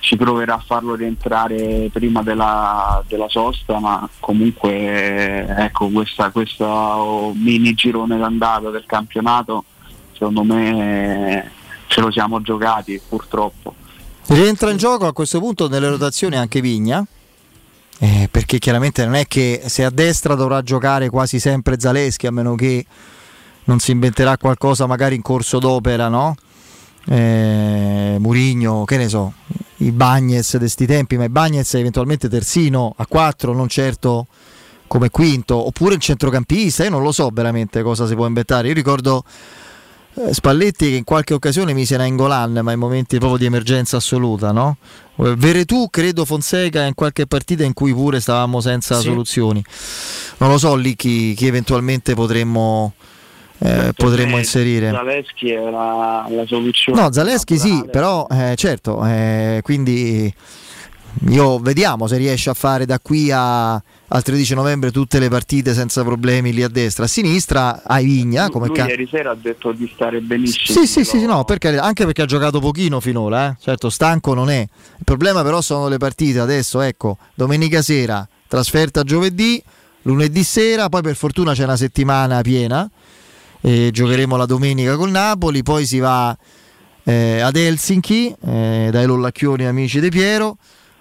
si 0.00 0.16
proverà 0.16 0.54
a 0.54 0.62
farlo 0.64 0.94
rientrare 0.94 1.88
prima 1.92 2.22
della, 2.22 3.02
della 3.06 3.28
sosta, 3.28 3.78
ma 3.78 4.08
comunque 4.20 5.46
ecco 5.46 5.90
questo 6.32 7.32
mini 7.34 7.74
girone 7.74 8.16
d'andata 8.16 8.70
del 8.70 8.84
campionato 8.86 9.64
secondo 10.12 10.42
me 10.42 11.50
ce 11.86 12.00
lo 12.00 12.10
siamo 12.10 12.40
giocati 12.42 13.00
purtroppo. 13.08 13.74
Rientra 14.26 14.70
in 14.70 14.76
gioco 14.76 15.06
a 15.06 15.12
questo 15.12 15.38
punto 15.38 15.68
nelle 15.68 15.88
rotazioni 15.88 16.36
anche 16.36 16.60
Vigna. 16.60 17.04
eh, 18.00 18.28
perché 18.30 18.58
chiaramente 18.58 19.04
non 19.04 19.14
è 19.14 19.26
che 19.26 19.62
se 19.66 19.84
a 19.84 19.90
destra 19.90 20.34
dovrà 20.34 20.62
giocare 20.62 21.08
quasi 21.10 21.40
sempre 21.40 21.80
Zaleschi 21.80 22.26
a 22.26 22.30
meno 22.30 22.54
che 22.54 22.84
non 23.64 23.78
si 23.80 23.90
inventerà 23.90 24.36
qualcosa 24.36 24.86
magari 24.86 25.14
in 25.14 25.22
corso 25.22 25.58
d'opera, 25.58 26.08
no? 26.08 26.34
Eh, 27.06 28.16
Murigno, 28.18 28.84
che 28.84 28.96
ne 28.96 29.08
so, 29.08 29.32
i 29.78 29.90
Bagnez 29.92 30.56
di 30.56 30.68
sti 30.68 30.86
tempi, 30.86 31.16
ma 31.16 31.24
i 31.24 31.28
Bagnez 31.28 31.74
eventualmente 31.74 32.28
terzino 32.28 32.94
a 32.96 33.06
4, 33.06 33.52
non 33.52 33.68
certo 33.68 34.26
come 34.86 35.10
quinto, 35.10 35.54
oppure 35.66 35.94
il 35.94 36.00
centrocampista, 36.00 36.84
io 36.84 36.90
non 36.90 37.02
lo 37.02 37.12
so 37.12 37.30
veramente 37.32 37.82
cosa 37.82 38.06
si 38.06 38.14
può 38.14 38.26
inventare. 38.26 38.68
Io 38.68 38.74
ricordo 38.74 39.22
eh, 40.14 40.32
Spalletti 40.34 40.88
che 40.90 40.96
in 40.96 41.04
qualche 41.04 41.34
occasione 41.34 41.74
mise 41.74 41.96
Nainggolan, 41.96 42.60
ma 42.62 42.72
in 42.72 42.78
momenti 42.78 43.18
proprio 43.18 43.38
di 43.38 43.44
emergenza 43.44 43.98
assoluta, 43.98 44.50
no? 44.50 44.78
Eh, 45.16 45.36
Veretù, 45.36 45.88
credo 45.90 46.24
Fonseca 46.24 46.84
in 46.86 46.94
qualche 46.94 47.26
partita 47.26 47.64
in 47.64 47.74
cui 47.74 47.92
pure 47.92 48.18
stavamo 48.18 48.60
senza 48.60 48.96
Sì. 48.96 49.02
soluzioni. 49.04 49.62
Non 50.38 50.50
lo 50.50 50.58
so 50.58 50.74
lì 50.74 50.96
chi, 50.96 51.34
chi 51.34 51.46
eventualmente 51.46 52.14
potremmo, 52.14 52.94
eh, 53.58 53.92
potremmo 53.94 54.36
Eh, 54.36 54.40
inserire. 54.40 54.90
Zaleschi 54.90 55.50
è 55.50 55.58
la, 55.58 56.26
la 56.28 56.46
soluzione. 56.46 57.00
No, 57.00 57.12
Zaleschi 57.12 57.58
sì, 57.58 57.84
però 57.90 58.26
eh, 58.30 58.54
certo, 58.56 59.04
eh, 59.04 59.60
quindi 59.62 60.32
io 61.30 61.58
vediamo 61.58 62.06
se 62.06 62.16
riesce 62.16 62.50
a 62.50 62.54
fare 62.54 62.86
da 62.86 63.00
qui 63.00 63.30
a, 63.32 63.72
al 63.72 64.22
13 64.22 64.54
novembre 64.54 64.92
tutte 64.92 65.18
le 65.18 65.28
partite 65.28 65.74
senza 65.74 66.04
problemi 66.04 66.52
lì 66.52 66.62
a 66.62 66.68
destra. 66.68 67.04
A 67.04 67.08
sinistra 67.08 67.82
hai 67.84 68.04
Vigna 68.04 68.48
come 68.50 68.68
Lui 68.68 68.76
ca- 68.76 68.86
ieri 68.86 69.08
sera 69.10 69.32
ha 69.32 69.36
detto 69.40 69.72
di 69.72 69.90
stare 69.92 70.20
benissimo. 70.20 70.78
Sì, 70.78 70.86
sì, 70.86 71.04
sì, 71.04 71.24
no, 71.26 71.44
per 71.44 71.58
carità, 71.58 71.82
anche 71.82 72.04
perché 72.04 72.22
ha 72.22 72.26
giocato 72.26 72.60
pochino 72.60 73.00
finora, 73.00 73.48
eh. 73.48 73.56
certo 73.60 73.90
stanco 73.90 74.34
non 74.34 74.50
è. 74.50 74.60
Il 74.60 75.04
problema 75.04 75.42
però 75.42 75.60
sono 75.60 75.88
le 75.88 75.96
partite 75.98 76.38
adesso, 76.38 76.80
ecco, 76.80 77.18
domenica 77.34 77.82
sera, 77.82 78.26
trasferta 78.46 79.02
giovedì, 79.02 79.60
lunedì 80.02 80.44
sera, 80.44 80.88
poi 80.88 81.02
per 81.02 81.16
fortuna 81.16 81.52
c'è 81.52 81.64
una 81.64 81.76
settimana 81.76 82.40
piena, 82.42 82.88
e 83.60 83.90
giocheremo 83.92 84.36
la 84.36 84.46
domenica 84.46 84.96
col 84.96 85.10
Napoli, 85.10 85.62
poi 85.62 85.86
si 85.86 85.98
va 85.98 86.36
eh, 87.04 87.40
ad 87.40 87.56
Helsinki, 87.56 88.34
eh, 88.46 88.88
dai 88.90 89.06
Lollacchioni 89.06 89.64
amici 89.64 90.00
di 90.00 90.10
Piero, 90.10 90.58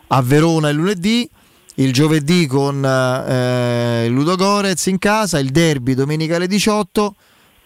a 0.08 0.22
Verona 0.22 0.70
il 0.70 0.76
lunedì, 0.76 1.30
il 1.76 1.94
giovedì 1.94 2.48
con 2.48 2.84
eh, 2.84 4.06
il 4.06 4.12
Ludo 4.12 4.36
Gorez 4.36 4.86
in 4.88 4.98
casa, 4.98 5.38
il 5.38 5.50
derby 5.50 5.94
domenica 5.94 6.38
alle 6.38 6.48
18 6.48 7.16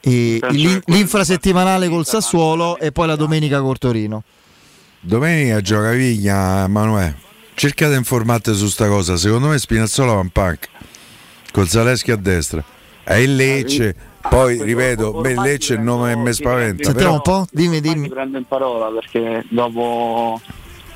e 0.02 0.40
l'in- 0.50 0.82
l'infrasettimanale 0.86 1.88
col 1.88 2.06
Sassuolo 2.06 2.78
e 2.78 2.92
poi 2.92 3.08
la 3.08 3.16
domenica 3.16 3.62
col 3.62 3.78
Torino. 3.78 4.24
Domenica 5.00 5.62
gioca 5.62 5.92
Vigna, 5.92 6.64
Emanuele. 6.64 7.18
Cercate 7.54 7.96
informate 7.96 8.54
su 8.54 8.68
sta 8.68 8.88
cosa. 8.88 9.18
Secondo 9.18 9.48
me 9.48 9.58
Spinazzola 9.58 10.14
va 10.14 10.22
in 10.22 10.30
panca. 10.30 10.68
Con 11.52 11.68
Zaleschi 11.68 12.12
a 12.12 12.16
destra. 12.16 12.64
È 13.04 13.16
il 13.16 13.36
Lecce. 13.36 13.96
Poi 14.30 14.62
ripeto, 14.64 15.22
il 15.26 15.40
Lecce 15.42 15.74
il 15.74 15.82
nome 15.82 16.16
mi 16.16 16.32
spaventa. 16.34 16.84
Sentiamo 16.84 16.94
però- 17.22 17.36
un 17.36 17.46
po', 17.46 17.48
dimmi, 17.52 17.82
dimmi. 17.82 18.02
Mi 18.02 18.10
prendo 18.10 18.38
in 18.38 18.46
parola 18.46 18.88
perché 18.88 19.46
dopo, 19.50 20.40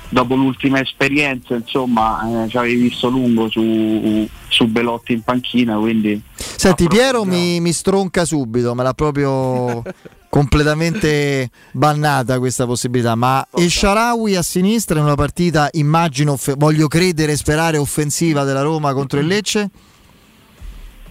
dopo 0.09 0.35
l'ultima 0.35 0.79
esperienza, 0.79 1.55
insomma, 1.55 2.43
eh, 2.45 2.49
ci 2.49 2.57
avevi 2.57 2.75
visto 2.75 3.09
lungo 3.09 3.49
su, 3.49 4.27
su 4.47 4.67
Belotti 4.67 5.13
in 5.13 5.21
panchina, 5.21 5.77
quindi 5.77 6.21
Senti, 6.35 6.87
Piero 6.87 7.25
mi, 7.25 7.59
mi 7.59 7.73
stronca 7.73 8.25
subito, 8.25 8.73
me 8.73 8.83
l'ha 8.83 8.93
proprio 8.93 9.81
completamente 10.29 11.49
bannata 11.71 12.39
questa 12.39 12.65
possibilità. 12.65 13.15
Ma 13.15 13.45
El 13.55 13.69
Sharawi 13.69 14.35
a 14.35 14.41
sinistra 14.41 14.97
in 14.99 15.05
una 15.05 15.15
partita, 15.15 15.69
immagino, 15.73 16.37
voglio 16.57 16.87
credere 16.87 17.33
e 17.33 17.35
sperare 17.37 17.77
offensiva 17.77 18.43
della 18.43 18.61
Roma 18.61 18.93
contro 18.93 19.19
il 19.19 19.27
Lecce? 19.27 19.69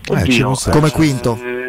Oddio, 0.06 0.54
Come 0.70 0.88
eh, 0.88 0.90
quinto? 0.90 1.38
eh, 1.42 1.63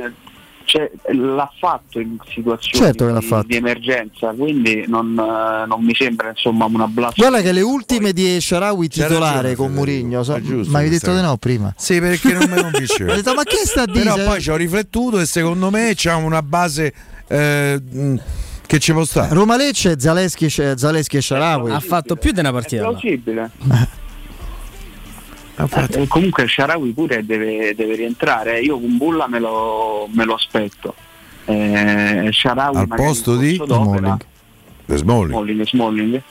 cioè, 0.66 0.92
l'ha 1.14 1.50
fatto 1.60 2.00
in 2.00 2.18
situazioni 2.28 2.86
Certo 2.86 3.22
fatto. 3.22 3.48
di 3.48 3.56
emergenza, 3.56 4.32
quindi 4.34 4.84
non, 4.88 5.12
eh, 5.18 5.66
non 5.68 5.84
mi 5.84 5.94
sembra 5.96 6.30
insomma 6.30 6.66
una 6.66 6.88
blast. 6.88 7.16
Guarda 7.18 7.42
che 7.42 7.52
le 7.52 7.62
ultime 7.62 8.12
di 8.14 8.40
Sharawi 8.42 8.88
titolare 8.88 9.56
con 9.56 9.72
Mourinho, 9.74 10.24
so- 10.24 10.40
ma 10.68 10.80
avevi 10.80 10.90
detto 10.98 11.14
di 11.16 11.22
no 11.22 11.38
prima. 11.38 11.74
Sì, 11.78 12.00
perché 12.00 12.34
non 12.34 12.50
mi 12.50 12.56
convinceva. 12.62 13.14
Ho 13.14 13.16
detto, 13.16 13.34
ma 13.34 13.44
che 13.44 13.58
sta 13.64 13.84
a 13.84 13.86
dire? 13.86 14.04
Però 14.12 14.24
poi 14.26 14.42
ci 14.42 14.50
ho 14.50 14.56
riflettuto 14.56 15.20
e 15.20 15.26
secondo 15.26 15.70
me 15.70 15.94
c'ha 15.96 16.16
una 16.16 16.42
base 16.42 16.94
eh, 17.28 17.80
mh, 17.82 18.16
che 18.66 18.80
ci 18.80 18.92
può 18.92 19.04
stare. 19.06 19.34
Roma 19.34 19.56
Lecce, 19.58 20.00
Zaleschi, 20.00 20.50
Zaleschi 20.50 21.18
e 21.18 21.22
Sharawi. 21.22 21.72
Ha 21.72 21.80
fatto 21.80 22.16
più 22.16 22.32
di 22.32 22.40
una 22.40 22.50
È 22.50 22.52
partita. 22.54 22.82
là. 22.82 22.88
plausibile. 22.90 23.52
Eh, 25.58 26.08
comunque 26.08 26.48
Sharawi 26.48 26.92
pure 26.92 27.26
deve, 27.26 27.74
deve 27.76 27.96
rientrare, 27.96 28.60
io 28.60 28.78
con 28.78 28.98
Bulla 28.98 29.28
me 29.28 29.40
lo, 29.40 30.08
me 30.12 30.26
lo 30.26 30.34
aspetto. 30.34 30.94
Eh, 31.46 32.30
Sharawi 32.32 32.78
Al 32.78 32.88
posto 32.88 33.38
di 33.38 33.58
The 33.58 33.66
Smalling. 34.98 35.30
Smalling, 35.30 35.66
Smalling. 35.66 36.22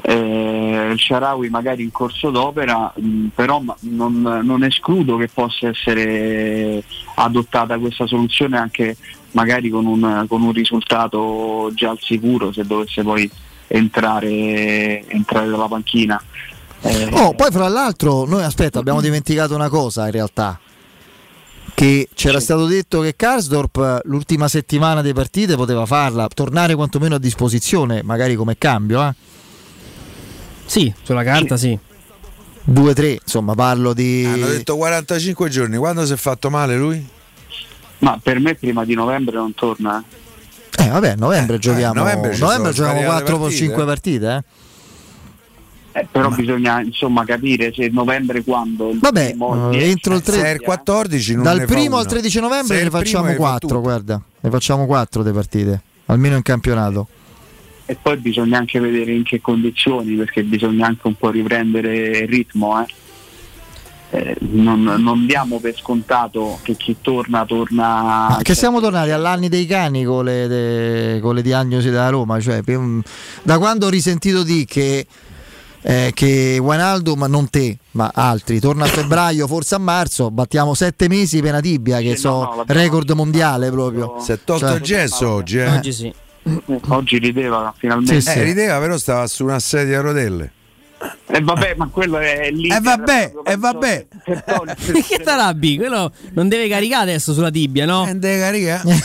Eh, 0.00 0.94
Sharawi 0.96 1.48
magari 1.48 1.82
in 1.82 1.90
corso 1.90 2.30
d'opera, 2.30 2.92
mh, 2.94 3.26
però 3.34 3.58
ma- 3.60 3.76
non, 3.80 4.40
non 4.44 4.62
escludo 4.62 5.16
che 5.16 5.28
possa 5.28 5.68
essere 5.68 6.82
adottata 7.16 7.78
questa 7.78 8.06
soluzione 8.06 8.58
anche 8.58 8.96
magari 9.32 9.68
con 9.70 9.86
un, 9.86 10.24
con 10.28 10.42
un 10.42 10.52
risultato 10.52 11.70
già 11.74 11.90
al 11.90 11.98
sicuro 12.00 12.52
se 12.52 12.64
dovesse 12.64 13.02
poi 13.02 13.28
entrare, 13.66 15.06
entrare 15.08 15.48
dalla 15.48 15.66
panchina. 15.66 16.22
Eh, 16.82 17.08
Oh, 17.12 17.34
poi 17.34 17.50
fra 17.50 17.68
l'altro, 17.68 18.24
noi 18.24 18.42
aspetta, 18.44 18.78
abbiamo 18.78 19.00
dimenticato 19.00 19.54
una 19.54 19.68
cosa 19.68 20.06
in 20.06 20.12
realtà. 20.12 20.58
Che 21.74 22.08
c'era 22.14 22.40
stato 22.40 22.66
detto 22.66 23.00
che 23.00 23.14
Karsdorp 23.14 24.00
l'ultima 24.04 24.48
settimana 24.48 25.00
delle 25.00 25.14
partite 25.14 25.54
poteva 25.54 25.86
farla, 25.86 26.26
tornare 26.32 26.74
quantomeno 26.74 27.14
a 27.14 27.18
disposizione, 27.18 28.02
magari 28.02 28.34
come 28.34 28.58
cambio, 28.58 29.06
eh? 29.06 29.14
Sì, 30.66 30.92
sulla 31.02 31.22
carta 31.22 31.56
sì. 31.56 31.78
2-3, 32.70 33.18
insomma, 33.22 33.54
parlo 33.54 33.94
di. 33.94 34.24
Hanno 34.24 34.46
detto 34.46 34.76
45 34.76 35.48
giorni. 35.48 35.76
Quando 35.76 36.04
si 36.04 36.12
è 36.12 36.16
fatto 36.16 36.50
male 36.50 36.76
lui? 36.76 37.06
Ma 37.98 38.18
per 38.22 38.38
me 38.38 38.54
prima 38.54 38.84
di 38.84 38.94
novembre 38.94 39.36
non 39.36 39.54
torna. 39.54 40.02
Eh, 40.78 40.88
vabbè, 40.88 41.16
novembre 41.16 41.58
giochiamo. 41.58 41.94
novembre 41.94 42.34
ci 42.34 42.40
novembre 42.40 42.72
sono 42.72 42.88
giochiamo 42.88 43.00
svariate 43.00 43.24
4 43.24 43.38
partite, 43.38 43.56
5 43.56 43.82
eh. 43.82 43.86
partite, 43.86 44.34
eh? 44.34 44.44
Eh, 45.92 46.06
però 46.10 46.28
bisogna 46.30 46.80
insomma 46.82 47.24
capire 47.24 47.72
se 47.74 47.88
novembre 47.88 48.44
quando. 48.44 48.90
il 48.90 48.98
Vabbè, 48.98 49.28
eh, 49.28 49.30
il 49.30 49.68
10, 49.70 49.90
entro 49.90 50.14
il 50.16 50.22
tre- 50.22 50.36
Se 50.38 50.44
è 50.44 50.50
il 50.52 50.60
14 50.60 51.34
non 51.34 51.42
Dal 51.44 51.64
primo 51.64 51.96
al 51.96 52.02
una. 52.02 52.10
13 52.10 52.40
novembre 52.40 52.82
ne 52.82 52.90
facciamo 52.90 53.24
ne 53.26 53.32
fa 53.32 53.36
4, 53.38 53.68
tutte. 53.68 53.80
guarda. 53.80 54.22
Ne 54.40 54.50
facciamo 54.50 54.86
4 54.86 55.22
le 55.22 55.32
partite, 55.32 55.82
almeno 56.06 56.36
in 56.36 56.42
campionato. 56.42 57.08
E 57.86 57.96
poi 58.00 58.16
bisogna 58.18 58.58
anche 58.58 58.78
vedere 58.80 59.12
in 59.12 59.22
che 59.24 59.40
condizioni, 59.40 60.14
perché 60.14 60.44
bisogna 60.44 60.86
anche 60.86 61.06
un 61.06 61.14
po' 61.14 61.30
riprendere 61.30 62.18
il 62.18 62.28
ritmo. 62.28 62.80
eh. 62.82 62.86
Eh, 64.10 64.36
non, 64.40 64.82
non 64.82 65.26
diamo 65.26 65.58
per 65.60 65.76
scontato 65.76 66.58
che 66.62 66.76
chi 66.76 66.96
torna 67.02 67.44
torna. 67.44 68.28
Ah, 68.36 68.38
che 68.42 68.54
siamo 68.54 68.80
tornati 68.80 69.10
all'anni 69.10 69.48
dei 69.50 69.66
cani 69.66 70.04
con 70.04 70.24
le, 70.24 70.46
de- 70.46 71.18
con 71.20 71.34
le 71.34 71.42
diagnosi 71.42 71.90
della 71.90 72.08
Roma, 72.08 72.40
cioè, 72.40 72.62
da 73.42 73.58
quando 73.58 73.84
ho 73.86 73.90
risentito 73.90 74.42
di 74.44 74.64
che, 74.64 75.06
eh, 75.82 76.12
che 76.14 76.58
Wijnaldum, 76.60 77.24
non 77.28 77.48
te, 77.50 77.78
ma 77.92 78.10
altri, 78.14 78.60
torna 78.60 78.84
a 78.84 78.88
febbraio, 78.88 79.46
forse 79.46 79.74
a 79.74 79.78
marzo, 79.78 80.30
battiamo 80.30 80.74
sette 80.74 81.08
mesi 81.08 81.40
per 81.40 81.50
una 81.50 81.60
tibia, 81.60 82.00
che 82.00 82.16
so 82.16 82.64
record 82.66 83.10
mondiale 83.12 83.70
proprio. 83.70 84.16
Si 84.20 84.32
è 84.32 84.38
tolto 84.44 84.66
Cioè- 84.66 84.76
il 84.76 84.82
gesso 84.82 85.28
oggi, 85.28 85.58
eh? 85.58 85.70
Oggi 85.76 85.92
sì. 85.92 86.12
Oggi 86.88 87.18
rideva 87.18 87.74
finalmente. 87.76 88.32
Eh, 88.32 88.42
rideva, 88.42 88.78
però 88.78 88.96
stava 88.96 89.26
su 89.26 89.44
una 89.44 89.58
sedia 89.58 89.98
a 89.98 90.02
rotelle. 90.02 90.52
E 91.30 91.40
vabbè, 91.40 91.74
ma 91.76 91.88
quello 91.88 92.18
è 92.18 92.50
lì. 92.50 92.68
E 92.68 92.80
vabbè, 92.80 93.32
e 93.44 93.56
vabbè. 93.56 94.06
che 95.06 95.18
t'arrabbi? 95.22 95.76
Quello 95.76 96.10
non 96.32 96.48
deve 96.48 96.68
caricare 96.68 97.02
adesso 97.02 97.32
sulla 97.32 97.50
tibia, 97.50 97.84
no? 97.86 98.04
Non 98.06 98.18
deve 98.18 98.40
caricare. 98.40 99.00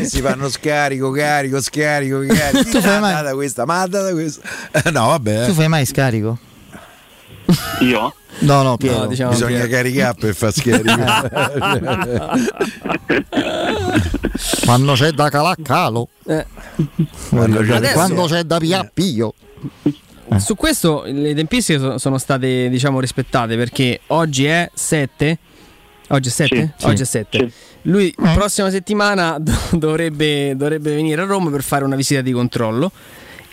si 0.06 0.20
fanno 0.22 0.48
scarico, 0.48 1.10
carico, 1.10 1.60
scarico, 1.60 2.20
carico. 2.26 2.70
Tu 2.70 2.80
fai 2.80 2.92
Ma 2.94 3.00
mai- 3.00 3.12
ha 3.14 3.22
data 3.22 3.34
questa, 3.34 3.66
ma 3.66 3.86
data 3.86 4.10
questa. 4.12 4.48
Eh, 4.70 4.90
No, 4.90 5.08
vabbè. 5.08 5.46
Tu 5.46 5.52
fai 5.52 5.68
mai 5.68 5.84
scarico? 5.84 6.38
Io? 7.80 8.14
No, 8.38 8.62
no, 8.62 8.76
Piero. 8.76 8.98
No, 9.00 9.06
diciamo 9.06 9.30
Bisogna 9.30 9.64
Piero. 9.64 9.70
caricare 9.70 10.14
per 10.18 10.34
far 10.34 10.52
Quando 14.64 14.92
c'è 14.94 15.10
da 15.12 15.28
calaccalo. 15.28 16.08
Eh. 16.26 16.46
Adesso- 17.30 17.92
Quando 17.92 18.26
c'è 18.26 18.42
da 18.42 18.58
piappio. 18.58 19.34
Su 20.38 20.54
questo 20.56 21.04
le 21.06 21.34
tempistiche 21.34 21.78
so- 21.78 21.98
sono 21.98 22.18
state 22.18 22.68
diciamo 22.68 23.00
rispettate 23.00 23.56
perché 23.56 24.00
oggi 24.08 24.44
è 24.46 24.68
7 24.72 25.38
Oggi 26.08 26.28
è 26.28 26.32
7? 26.32 26.74
Sì, 26.76 26.86
Oggi 26.86 26.96
sì, 26.96 27.02
è 27.02 27.06
7. 27.06 27.38
sì. 27.38 27.52
Lui 27.82 28.14
prossima 28.34 28.70
settimana 28.70 29.38
do- 29.38 29.52
dovrebbe, 29.72 30.54
dovrebbe 30.56 30.94
venire 30.94 31.22
a 31.22 31.24
Roma 31.24 31.50
per 31.50 31.62
fare 31.62 31.84
una 31.84 31.96
visita 31.96 32.20
di 32.20 32.32
controllo 32.32 32.90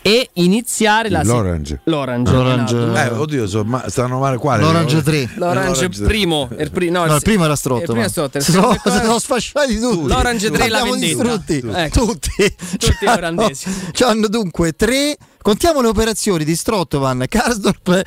e 0.05 0.29
iniziare 0.33 1.09
la 1.09 1.21
se- 1.23 1.27
L'Orange. 1.31 1.79
L'Orange. 1.85 2.31
L'Orange- 2.33 2.77
Rinaldo. 2.77 3.15
Eh, 3.15 3.17
oddio, 3.19 3.47
so- 3.47 3.63
ma 3.63 3.85
stanno 3.87 4.19
male 4.19 4.37
quale? 4.37 4.61
L'Orange 4.61 5.01
3. 5.01 5.29
L'Orange 5.35 5.89
tre. 5.89 6.05
primo, 6.05 6.49
il 6.59 6.69
pri- 6.71 6.89
no, 6.89 7.05
No, 7.05 7.15
il 7.15 7.21
primo 7.21 7.45
era 7.45 7.53
il 7.53 7.57
strotto. 7.57 7.95
è 7.95 8.07
strotto, 8.09 8.37
il 8.37 8.43
Si 8.43 8.51
sono, 8.51 8.77
sono 8.83 9.17
sfasciati 9.19 9.79
tutti. 9.79 10.07
L'Orange 10.09 10.51
3 10.51 10.67
la 10.67 10.83
vendetta. 10.83 11.05
distrutti 11.23 11.61
Ecco. 11.73 12.05
tutti. 12.05 12.55
Tutti 12.77 13.05
olandesi. 13.05 13.89
C'hanno 13.93 14.27
dunque 14.27 14.73
tre. 14.73 15.15
Contiamo 15.41 15.79
le 15.81 15.87
operazioni 15.87 16.43
di 16.43 16.55
Strottovan, 16.55 17.25
Karsdorp 17.27 17.87
e. 17.89 18.03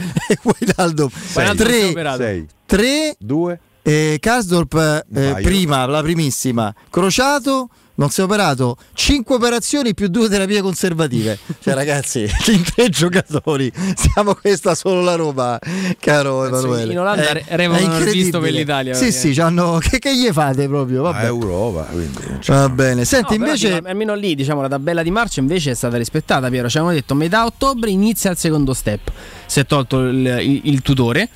Sei, 2.16 2.46
tre 2.66 3.14
due. 3.18 3.58
eh, 3.82 4.16
Karsdorp 4.20 5.04
eh, 5.14 5.36
prima, 5.42 5.86
la 5.86 6.02
primissima, 6.02 6.74
Crociato, 6.90 7.68
non 7.96 8.10
si 8.10 8.20
è 8.20 8.24
operato 8.24 8.76
5 8.94 9.34
operazioni 9.34 9.92
più 9.94 10.08
2 10.08 10.28
terapie 10.28 10.60
conservative. 10.62 11.38
Cioè, 11.60 11.74
ragazzi, 11.74 12.20
in 12.52 12.62
tre 12.62 12.88
giocatori 12.88 13.70
siamo 13.96 14.34
questa 14.34 14.74
solo 14.74 15.02
la 15.02 15.14
Roma, 15.16 15.58
caro 15.98 16.46
Emanuele. 16.46 16.92
in 16.92 16.98
Olanda 17.00 17.22
È- 17.30 17.44
revocano 17.56 17.96
è 17.96 17.98
il 17.98 18.04
visto 18.04 18.16
incredibile. 18.36 18.40
per 18.40 18.52
l'Italia, 18.52 18.94
Sì, 18.94 19.04
perché- 19.06 19.18
sì, 19.18 19.32
c'hanno- 19.32 19.78
che, 19.78 19.98
che 19.98 20.16
gli 20.16 20.28
fate 20.30 20.66
proprio? 20.68 21.02
Vabbè. 21.02 21.18
A 21.18 21.24
Europa, 21.24 21.82
quindi. 21.90 22.20
Va 22.46 22.68
bene. 22.68 23.04
Senti, 23.04 23.32
No, 23.36 23.38
però 23.44 23.52
invece. 23.54 23.74
dico, 23.74 23.88
almeno 23.88 24.14
lì, 24.14 24.34
diciamo, 24.34 24.60
la 24.62 24.68
tabella 24.68 25.02
di 25.02 25.10
marcia 25.10 25.40
invece 25.40 25.72
è 25.72 25.74
stata 25.74 25.96
rispettata, 25.96 26.48
Piero. 26.48 26.68
Ci 26.68 26.76
avevano 26.78 26.96
detto 26.98 27.14
metà 27.14 27.44
ottobre 27.44 27.90
inizia 27.90 28.30
il 28.30 28.36
secondo 28.36 28.72
step. 28.74 29.10
Si 29.46 29.60
è 29.60 29.66
tolto 29.66 30.00
il, 30.00 30.16
il- 30.40 30.60
il 30.64 30.82
tutore. 30.82 31.28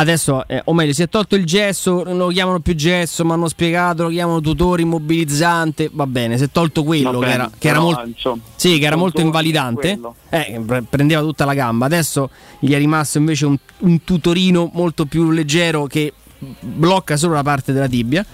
Adesso, 0.00 0.48
eh, 0.48 0.62
o 0.64 0.72
meglio, 0.72 0.94
si 0.94 1.02
è 1.02 1.10
tolto 1.10 1.36
il 1.36 1.44
gesso, 1.44 2.02
non 2.04 2.16
lo 2.16 2.28
chiamano 2.28 2.60
più 2.60 2.74
gesso, 2.74 3.22
mi 3.22 3.32
hanno 3.32 3.48
spiegato, 3.48 4.04
lo 4.04 4.08
chiamano 4.08 4.40
tutore 4.40 4.80
immobilizzante, 4.80 5.90
va 5.92 6.06
bene, 6.06 6.38
si 6.38 6.44
è 6.44 6.50
tolto 6.50 6.84
quello 6.84 7.10
Va 7.12 7.18
che 7.18 7.24
bene, 7.26 7.32
era, 7.34 7.50
che 7.58 7.68
era 7.68 7.80
molto, 7.80 8.06
insomma, 8.06 8.40
sì, 8.56 8.78
che 8.78 8.86
era 8.86 8.96
molto 8.96 9.20
invalidante, 9.20 10.00
eh, 10.30 10.62
pre- 10.64 10.84
prendeva 10.88 11.20
tutta 11.20 11.44
la 11.44 11.52
gamba, 11.52 11.84
adesso 11.84 12.30
gli 12.58 12.72
è 12.72 12.78
rimasto 12.78 13.18
invece 13.18 13.44
un, 13.44 13.58
un 13.80 14.02
tutorino 14.02 14.70
molto 14.72 15.04
più 15.04 15.30
leggero 15.32 15.84
che 15.84 16.14
blocca 16.60 17.18
solo 17.18 17.34
la 17.34 17.42
parte 17.42 17.74
della 17.74 17.88
tibia. 17.88 18.24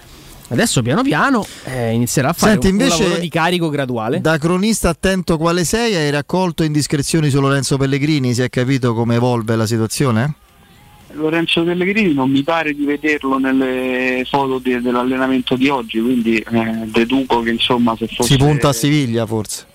Adesso 0.49 0.81
piano 0.83 1.03
piano 1.03 1.45
eh, 1.65 1.91
inizierà 1.91 2.29
a 2.29 2.33
fare 2.33 2.53
Senti, 2.53 2.69
un, 2.69 2.75
un 2.75 2.81
invece, 2.81 3.03
lavoro 3.03 3.21
di 3.21 3.29
carico 3.29 3.69
graduale. 3.71 4.21
Da 4.21 4.39
cronista 4.39 4.91
attento 4.91 5.37
quale 5.37 5.65
sei, 5.65 5.97
hai 5.97 6.11
raccolto 6.11 6.63
indiscrezioni 6.63 7.29
su 7.29 7.41
Lorenzo 7.41 7.77
Pellegrini? 7.77 8.33
Si 8.33 8.43
è 8.43 8.49
capito 8.49 8.95
come 8.95 9.17
evolve 9.17 9.57
la 9.57 9.67
situazione? 9.67 10.35
Lorenzo 11.17 11.65
Pellegrini 11.65 12.15
non 12.15 12.31
mi 12.31 12.43
pare 12.43 12.75
di 12.75 12.85
vederlo 12.85 13.39
nelle 13.39 14.25
foto 14.29 14.59
de- 14.59 14.81
dell'allenamento 14.81 15.57
di 15.57 15.69
oggi, 15.69 16.01
quindi 16.01 16.39
eh, 16.39 16.87
deduco 16.87 17.41
che 17.41 17.51
insomma 17.51 17.97
se 17.97 18.07
fosse... 18.07 18.33
Si 18.33 18.39
punta 18.39 18.69
a 18.69 18.73
Siviglia 18.73 19.27
forse. 19.27 19.67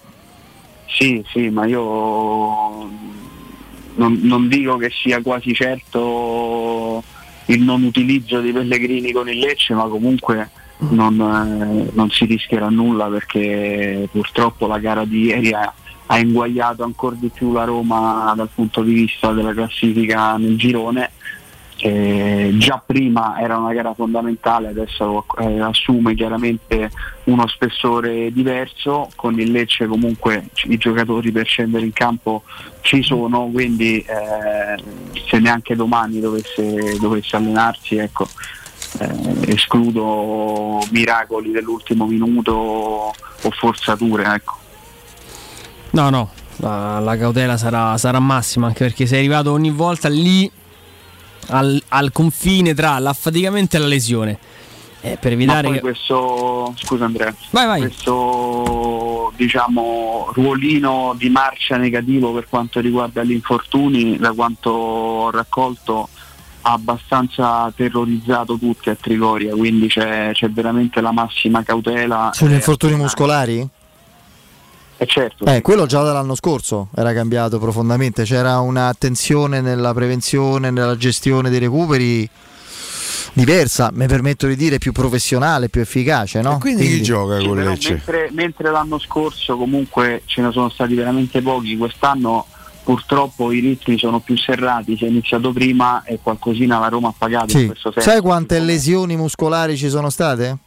Sì, 0.88 1.24
sì, 1.32 1.50
ma 1.50 1.66
io 1.66 2.90
non, 3.96 4.20
non 4.22 4.48
dico 4.48 4.78
che 4.78 4.92
sia 4.92 5.22
quasi 5.22 5.54
certo 5.54 7.04
il 7.46 7.62
non 7.62 7.84
utilizzo 7.84 8.40
dei 8.40 8.52
Pellegrini 8.52 9.12
con 9.12 9.30
il 9.30 9.40
Lecce, 9.40 9.74
ma 9.74 9.84
comunque 9.84 10.50
non, 10.90 11.20
eh, 11.20 11.92
non 11.94 12.10
si 12.10 12.26
rischierà 12.26 12.70
nulla 12.70 13.08
perché 13.08 14.08
purtroppo 14.12 14.68
la 14.68 14.80
gara 14.80 15.06
di 15.06 15.26
ieri 15.26 15.54
ha, 15.54 15.74
ha 16.08 16.20
inguagliato 16.20 16.84
ancora 16.84 17.16
di 17.18 17.30
più 17.30 17.52
la 17.52 17.64
Roma 17.64 18.34
dal 18.36 18.50
punto 18.54 18.82
di 18.82 18.94
vista 18.94 19.32
della 19.32 19.54
classifica 19.54 20.38
nel 20.38 20.58
girone. 20.58 21.12
Eh, 21.84 22.52
già 22.58 22.80
prima 22.86 23.40
era 23.40 23.58
una 23.58 23.74
gara 23.74 23.96
fondamentale, 23.96 24.68
adesso 24.68 25.26
eh, 25.40 25.60
assume 25.60 26.14
chiaramente 26.14 26.92
uno 27.24 27.48
spessore 27.48 28.32
diverso, 28.32 29.10
con 29.16 29.40
il 29.40 29.52
Lecce 29.52 29.88
comunque 29.88 30.50
i 30.66 30.78
giocatori 30.78 31.32
per 31.32 31.48
scendere 31.48 31.84
in 31.84 31.92
campo 31.92 32.44
ci 32.82 33.02
sono, 33.02 33.50
quindi 33.52 33.98
eh, 33.98 34.80
se 35.28 35.40
neanche 35.40 35.76
domani 35.76 36.20
dovesse, 36.20 37.00
dovesse 37.00 37.36
allenarsi, 37.36 37.98
ecco, 37.98 38.28
eh, 39.00 39.52
escludo 39.52 40.86
miracoli 40.92 41.50
dell'ultimo 41.50 42.06
minuto 42.06 42.54
o 42.54 43.50
forzature. 43.50 44.36
Ecco. 44.36 44.56
No, 45.92 46.12
no, 46.12 46.30
la, 46.58 47.00
la 47.00 47.18
cautela 47.18 47.58
sarà, 47.58 47.98
sarà 47.98 48.20
massima 48.20 48.68
anche 48.68 48.84
perché 48.84 49.08
sei 49.08 49.18
arrivato 49.18 49.52
ogni 49.52 49.72
volta 49.72 50.10
lì 50.10 50.60
al, 51.52 51.82
al 51.90 52.12
confine 52.12 52.74
tra 52.74 52.98
l'affaticamento 53.00 53.76
e 53.76 53.80
la 53.80 53.88
lesione. 53.88 54.40
Eh, 55.04 55.18
per 55.20 55.32
Ma 55.32 55.38
evitare 55.38 55.64
poi 55.68 55.74
che... 55.74 55.80
questo, 55.82 56.74
scusa 56.78 57.06
Andrea, 57.06 57.34
Vai, 57.50 57.66
vai. 57.66 57.80
questo 57.80 59.34
diciamo, 59.36 60.30
ruolino 60.34 61.16
di 61.18 61.30
marcia 61.30 61.78
negativo 61.78 62.32
per 62.32 62.48
quanto 62.48 62.80
riguarda 62.80 63.24
gli 63.24 63.32
infortuni, 63.32 64.18
da 64.18 64.32
quanto 64.32 64.70
ho 64.70 65.32
raccolto, 65.32 66.08
ha 66.62 66.74
abbastanza 66.74 67.74
terrorizzato 67.76 68.60
tutti 68.60 68.92
a 68.92 68.96
Trigoria, 68.96 69.56
quindi 69.56 69.88
c'è, 69.88 70.30
c'è 70.34 70.50
veramente 70.52 71.02
la 71.02 71.12
massima 71.12 71.64
cautela. 71.64 72.30
Sugli 72.34 72.52
Eh, 72.52 72.56
infortuni 72.56 72.96
muscolari? 72.96 73.68
Eh, 75.02 75.06
certo, 75.08 75.46
Eh, 75.46 75.62
quello 75.62 75.88
già 75.88 76.04
dall'anno 76.04 76.36
scorso 76.36 76.90
era 76.96 77.12
cambiato 77.12 77.58
profondamente, 77.58 78.24
c'era 78.24 78.60
un'attenzione 78.60 79.60
nella 79.60 79.94
prevenzione, 79.96 80.70
nella 80.70 80.96
gestione 80.96 81.50
dei 81.50 81.58
recuperi 81.58 82.30
diversa, 83.34 83.90
mi 83.94 84.06
permetto 84.06 84.46
di 84.46 84.56
dire 84.56 84.78
più 84.78 84.92
professionale, 84.92 85.70
più 85.70 85.82
efficace, 85.82 86.42
no? 86.42 86.60
quindi 86.60 86.86
chi 86.86 87.02
gioca 87.02 87.40
Sì, 87.40 87.46
con 87.48 87.56
però 87.58 87.70
Lecce? 87.72 87.90
mentre, 87.94 88.30
mentre 88.32 88.72
l'anno 88.72 89.00
scorso 89.00 89.58
comunque 89.58 90.22
ce 90.26 90.42
ne 90.42 90.52
sono 90.52 90.70
stati 90.70 90.94
veramente 90.94 91.42
pochi, 91.42 91.76
quest'anno 91.78 92.46
purtroppo 92.84 93.52
i 93.52 93.60
ritmi 93.60 93.98
sono 93.98 94.20
più 94.20 94.38
serrati, 94.38 94.98
si 94.98 95.06
è 95.06 95.08
iniziato 95.08 95.52
prima 95.52 96.04
e 96.04 96.20
qualcosina 96.22 96.78
la 96.78 96.90
Roma 96.90 97.08
ha 97.10 97.14
pagato 97.18 97.54
in 97.54 97.60
Sì. 97.60 97.66
questo 97.66 97.92
senso. 97.92 98.08
Sai 98.10 98.22
quante 98.22 98.60
lesioni 98.60 99.16
muscolari 99.16 99.78
ci 99.78 99.90
sono 99.90 100.10
state? 100.12 100.58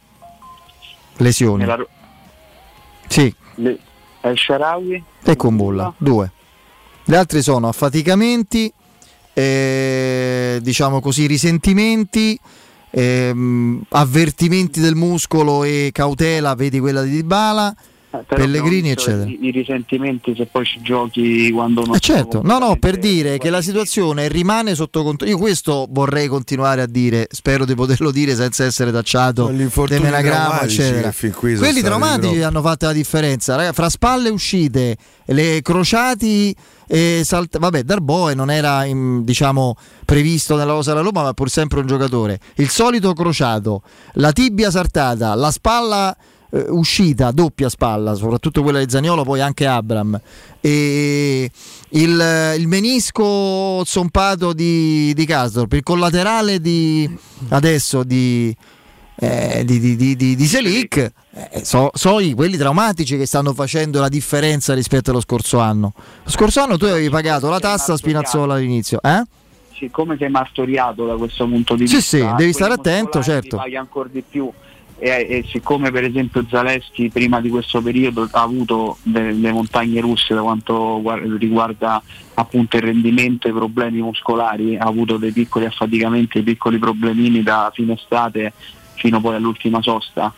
Lesioni. 1.17 1.59
Nella 1.63 1.85
Sì, 3.07 3.33
le- 3.55 3.79
El 4.29 4.37
Sharawi? 4.37 5.03
E 5.23 5.35
con 5.35 5.55
bolla, 5.55 5.93
due. 5.97 6.31
Gli 7.03 7.13
altri 7.13 7.43
sono 7.43 7.67
affaticamenti, 7.67 8.71
eh, 9.33 10.59
diciamo 10.61 10.99
così, 10.99 11.27
risentimenti, 11.27 12.39
ehm, 12.89 13.83
avvertimenti 13.89 14.79
del 14.79 14.95
muscolo 14.95 15.63
e 15.63 15.91
cautela, 15.93 16.55
vedi 16.55 16.79
quella 16.79 17.03
di 17.03 17.11
Dybala, 17.11 17.75
Pellegrini, 18.23 18.91
abbiamo 18.91 18.95
visto 18.95 19.09
eccetera. 19.09 19.29
I, 19.29 19.45
i 19.47 19.51
risentimenti 19.51 20.35
se 20.35 20.45
poi 20.45 20.65
ci 20.65 20.81
giochi 20.81 21.51
quando 21.51 21.83
non 21.85 21.95
Eh 21.95 21.99
certo, 21.99 22.41
no 22.43 22.59
no, 22.59 22.75
per 22.77 22.97
dire 22.97 23.37
che 23.37 23.49
la 23.49 23.61
situazione 23.61 24.27
rimane 24.27 24.75
sotto 24.75 25.03
controllo. 25.03 25.31
Io 25.33 25.37
questo 25.37 25.87
vorrei 25.89 26.27
continuare 26.27 26.81
a 26.81 26.87
dire, 26.87 27.27
spero 27.31 27.65
di 27.65 27.75
poterlo 27.75 28.11
dire 28.11 28.35
senza 28.35 28.63
essere 28.65 28.91
tacciato 28.91 29.47
di 29.49 29.69
menagrama, 29.99 30.61
eccetera. 30.61 31.11
Quelli 31.57 31.81
traumatici 31.81 32.41
hanno 32.41 32.61
fatto 32.61 32.85
la 32.85 32.93
differenza, 32.93 33.55
raga, 33.55 33.73
fra 33.73 33.89
spalle 33.89 34.29
uscite, 34.29 34.97
le 35.25 35.61
crociati 35.61 36.55
e 36.87 37.21
salt- 37.23 37.57
vabbè, 37.57 37.81
Darboe 37.81 38.35
non 38.35 38.51
era 38.51 38.85
in- 38.85 39.23
diciamo 39.23 39.75
previsto 40.05 40.55
nella 40.55 40.73
rosa 40.73 40.91
della 40.91 41.03
Roma, 41.03 41.23
ma 41.23 41.33
pur 41.33 41.49
sempre 41.49 41.79
un 41.79 41.87
giocatore. 41.87 42.39
Il 42.55 42.69
solito 42.69 43.13
crociato, 43.13 43.81
la 44.13 44.31
tibia 44.31 44.69
saltata, 44.69 45.33
la 45.33 45.49
spalla 45.49 46.15
eh, 46.51 46.65
uscita, 46.69 47.31
doppia 47.31 47.69
spalla, 47.69 48.13
soprattutto 48.13 48.61
quella 48.61 48.83
di 48.83 48.89
Zaniolo, 48.89 49.23
poi 49.23 49.41
anche 49.41 49.65
Abram. 49.65 50.19
E 50.61 51.49
il, 51.89 52.55
il 52.57 52.67
menisco 52.67 53.83
zompato 53.85 54.53
di, 54.53 55.13
di 55.13 55.25
Casdorp, 55.25 55.73
il 55.73 55.83
collaterale 55.83 56.59
di 56.59 57.09
adesso 57.49 58.03
di, 58.03 58.55
eh, 59.17 59.63
di, 59.65 59.79
di, 59.79 60.15
di, 60.15 60.35
di- 60.35 60.45
Selic, 60.45 61.11
eh, 61.31 61.63
so, 61.63 61.91
so 61.93 62.19
i- 62.19 62.33
quelli 62.33 62.57
traumatici 62.57 63.17
che 63.17 63.25
stanno 63.25 63.53
facendo 63.53 63.99
la 63.99 64.09
differenza 64.09 64.73
rispetto 64.73 65.11
allo 65.11 65.21
scorso 65.21 65.59
anno. 65.59 65.93
Lo 66.23 66.29
scorso 66.29 66.61
anno 66.61 66.77
tu 66.77 66.85
avevi 66.85 67.09
pagato 67.09 67.49
la 67.49 67.59
tassa 67.59 67.93
a 67.93 67.97
Spinazzola 67.97 68.55
all'inizio, 68.55 68.99
eh? 69.01 69.23
siccome 69.77 70.15
sei 70.17 70.29
martoriato 70.29 71.05
da 71.05 71.15
questo 71.15 71.45
punto 71.45 71.75
di 71.75 71.83
vista, 71.83 71.99
sì, 71.99 72.25
devi 72.37 72.53
stare 72.53 72.73
attento, 72.73 73.21
certo. 73.21 73.57
paghi 73.57 73.75
ancora 73.75 74.07
di 74.09 74.23
più. 74.27 74.49
E, 74.97 75.09
e 75.09 75.45
siccome 75.49 75.91
per 75.91 76.05
esempio 76.05 76.45
Zaleschi 76.49 77.09
prima 77.09 77.41
di 77.41 77.49
questo 77.49 77.81
periodo 77.81 78.29
ha 78.31 78.41
avuto 78.41 78.97
delle 79.03 79.51
montagne 79.51 79.99
russe 79.99 80.33
da 80.33 80.41
quanto 80.41 81.01
guar- 81.01 81.21
riguarda 81.37 82.01
appunto 82.35 82.77
il 82.77 82.83
rendimento 82.83 83.47
e 83.47 83.51
i 83.51 83.53
problemi 83.53 84.01
muscolari, 84.01 84.77
ha 84.77 84.85
avuto 84.85 85.17
dei 85.17 85.31
piccoli 85.31 85.65
affaticamenti, 85.65 86.41
dei 86.41 86.53
piccoli 86.53 86.77
problemini 86.77 87.43
da 87.43 87.71
fine 87.73 87.93
estate 87.93 88.53
fino 88.93 89.19
poi 89.19 89.35
all'ultima 89.35 89.81
sosta. 89.81 90.33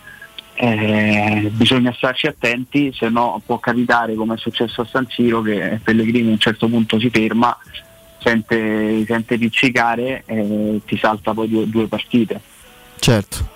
Eh, 0.59 1.51
bisogna 1.53 1.93
starci 1.93 2.25
attenti, 2.25 2.91
se 2.91 3.09
no 3.09 3.39
può 3.45 3.59
capitare 3.59 4.15
come 4.15 4.33
è 4.33 4.37
successo 4.37 4.81
a 4.81 4.85
San 4.85 5.05
Siro 5.07 5.43
che 5.43 5.79
Pellegrini 5.83 6.29
a 6.29 6.31
un 6.31 6.39
certo 6.39 6.67
punto 6.67 6.99
si 6.99 7.11
ferma, 7.11 7.55
sente, 8.17 9.05
sente 9.05 9.37
pizzicare 9.37 10.23
e 10.25 10.81
ti 10.83 10.97
salta 10.97 11.35
poi 11.35 11.47
due, 11.47 11.69
due 11.69 11.87
partite. 11.87 12.41
Certo. 12.99 13.49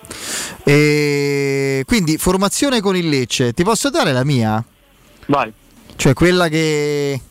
E 0.64 1.84
quindi 1.86 2.18
formazione 2.18 2.82
con 2.82 2.96
il 2.96 3.10
Lecce, 3.10 3.54
ti 3.54 3.64
posso 3.64 3.90
dare 3.90 4.14
la 4.14 4.24
mia? 4.24 4.64
Vai. 5.28 5.52
Cioè 5.96 6.14
quella 6.14 6.48
che 6.48 7.22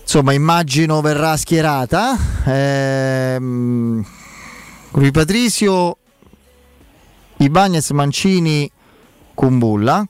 insomma 0.00 0.32
immagino 0.32 1.00
verrà 1.00 1.36
schierata. 1.36 2.16
Ehm, 2.44 4.04
Rui 4.90 5.10
Patrizio, 5.10 5.96
Ibanez, 7.38 7.90
Mancini, 7.90 8.70
Kumbulla. 9.34 10.06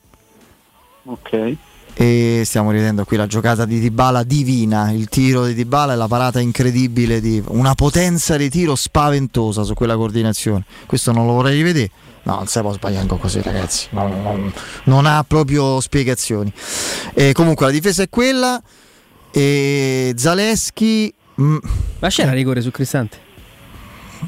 Ok. 1.04 1.56
E 1.94 2.42
stiamo 2.46 2.70
rivedendo 2.70 3.04
qui 3.04 3.16
la 3.18 3.26
giocata 3.26 3.64
di 3.66 3.78
Dybala 3.78 4.22
divina, 4.22 4.90
il 4.90 5.08
tiro 5.08 5.44
di 5.46 5.54
Dybala 5.54 5.92
e 5.92 5.96
la 5.96 6.08
parata 6.08 6.40
incredibile 6.40 7.20
di 7.20 7.42
una 7.48 7.74
potenza 7.74 8.36
di 8.36 8.48
tiro 8.48 8.74
spaventosa 8.74 9.62
su 9.62 9.74
quella 9.74 9.94
coordinazione. 9.94 10.64
Questo 10.86 11.12
non 11.12 11.26
lo 11.26 11.34
vorrei 11.34 11.54
rivedere. 11.56 11.90
No, 12.24 12.36
non 12.36 12.46
si 12.46 12.60
può 12.60 12.72
sbagliare 12.72 13.06
così, 13.18 13.42
ragazzi. 13.42 13.88
Non, 13.90 14.22
non- 14.22 14.52
non 14.84 15.06
ha 15.06 15.22
proprio 15.26 15.80
spiegazioni. 15.80 16.52
E 17.14 17.32
comunque 17.32 17.66
la 17.66 17.72
difesa 17.72 18.02
è 18.02 18.08
quella. 18.08 18.60
E 19.30 20.14
Zaleschi. 20.16 21.12
mm, 21.40 21.56
Ma 22.00 22.08
c'era 22.08 22.32
rigore 22.32 22.60
su 22.62 22.70
Cristante? 22.70 23.18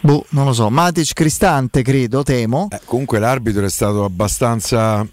boh, 0.02 0.26
non 0.30 0.44
lo 0.44 0.52
so. 0.52 0.68
Matic 0.70 1.12
Cristante, 1.12 1.82
credo, 1.82 2.22
temo. 2.24 2.68
Eh, 2.72 2.80
comunque 2.84 3.18
l'arbitro 3.20 3.64
è 3.64 3.70
stato 3.70 4.04
abbastanza 4.04 5.06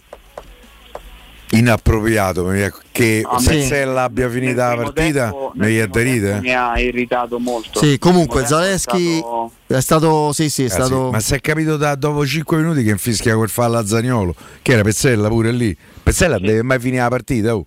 inappropriato 1.52 2.46
che 2.92 3.24
A 3.26 3.40
me- 3.40 3.46
Pezzella 3.46 4.04
abbia 4.04 4.30
finito 4.30 4.56
la 4.62 4.76
partita 4.76 5.24
tempo- 5.30 5.52
mi 5.56 5.76
tempo 5.76 5.98
aderite 5.98 6.40
Mi 6.42 6.54
ha 6.54 6.80
irritato 6.80 7.40
molto. 7.40 7.80
Sì, 7.84 7.98
comunque 8.00 8.42
tempo 8.42 8.56
è 8.56 8.62
Zaleschi 8.62 9.18
stato- 9.18 9.52
è 9.68 9.80
stato. 9.82 10.32
Sì, 10.34 10.50
sì, 10.50 10.64
è 10.64 10.66
Eh 10.66 10.70
sì, 10.70 10.76
stato. 10.76 11.10
ma 11.12 11.20
si 11.20 11.34
è 11.34 11.42
capito 11.42 11.78
da 11.78 11.96
dopo 11.96 12.26
5 12.26 12.58
minuti 12.58 12.84
che 12.84 12.90
infischia 12.92 13.36
quel 13.36 13.50
fallo 13.50 13.78
a 13.78 13.86
Zagnolo 13.86 14.34
che 14.62 14.74
era 14.74 14.82
Pezzella 14.82 15.28
pure 15.30 15.52
lì 15.52 15.76
Pezzella 16.04 16.38
non 16.38 16.46
deve 16.48 16.62
mai 16.64 16.80
finire 16.80 17.02
la 17.04 17.10
partita 17.10 17.56
oh. 17.56 17.66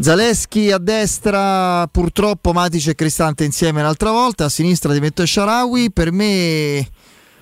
Zaleschi 0.00 0.70
a 0.70 0.78
destra, 0.78 1.84
purtroppo 1.88 2.52
Matic 2.52 2.86
e 2.86 2.94
Cristante 2.94 3.42
insieme 3.44 3.80
un'altra 3.80 4.12
volta. 4.12 4.44
A 4.44 4.48
sinistra 4.48 4.92
ti 4.92 5.00
metto 5.00 5.26
Sharawi. 5.26 5.90
Per 5.90 6.12
me. 6.12 6.78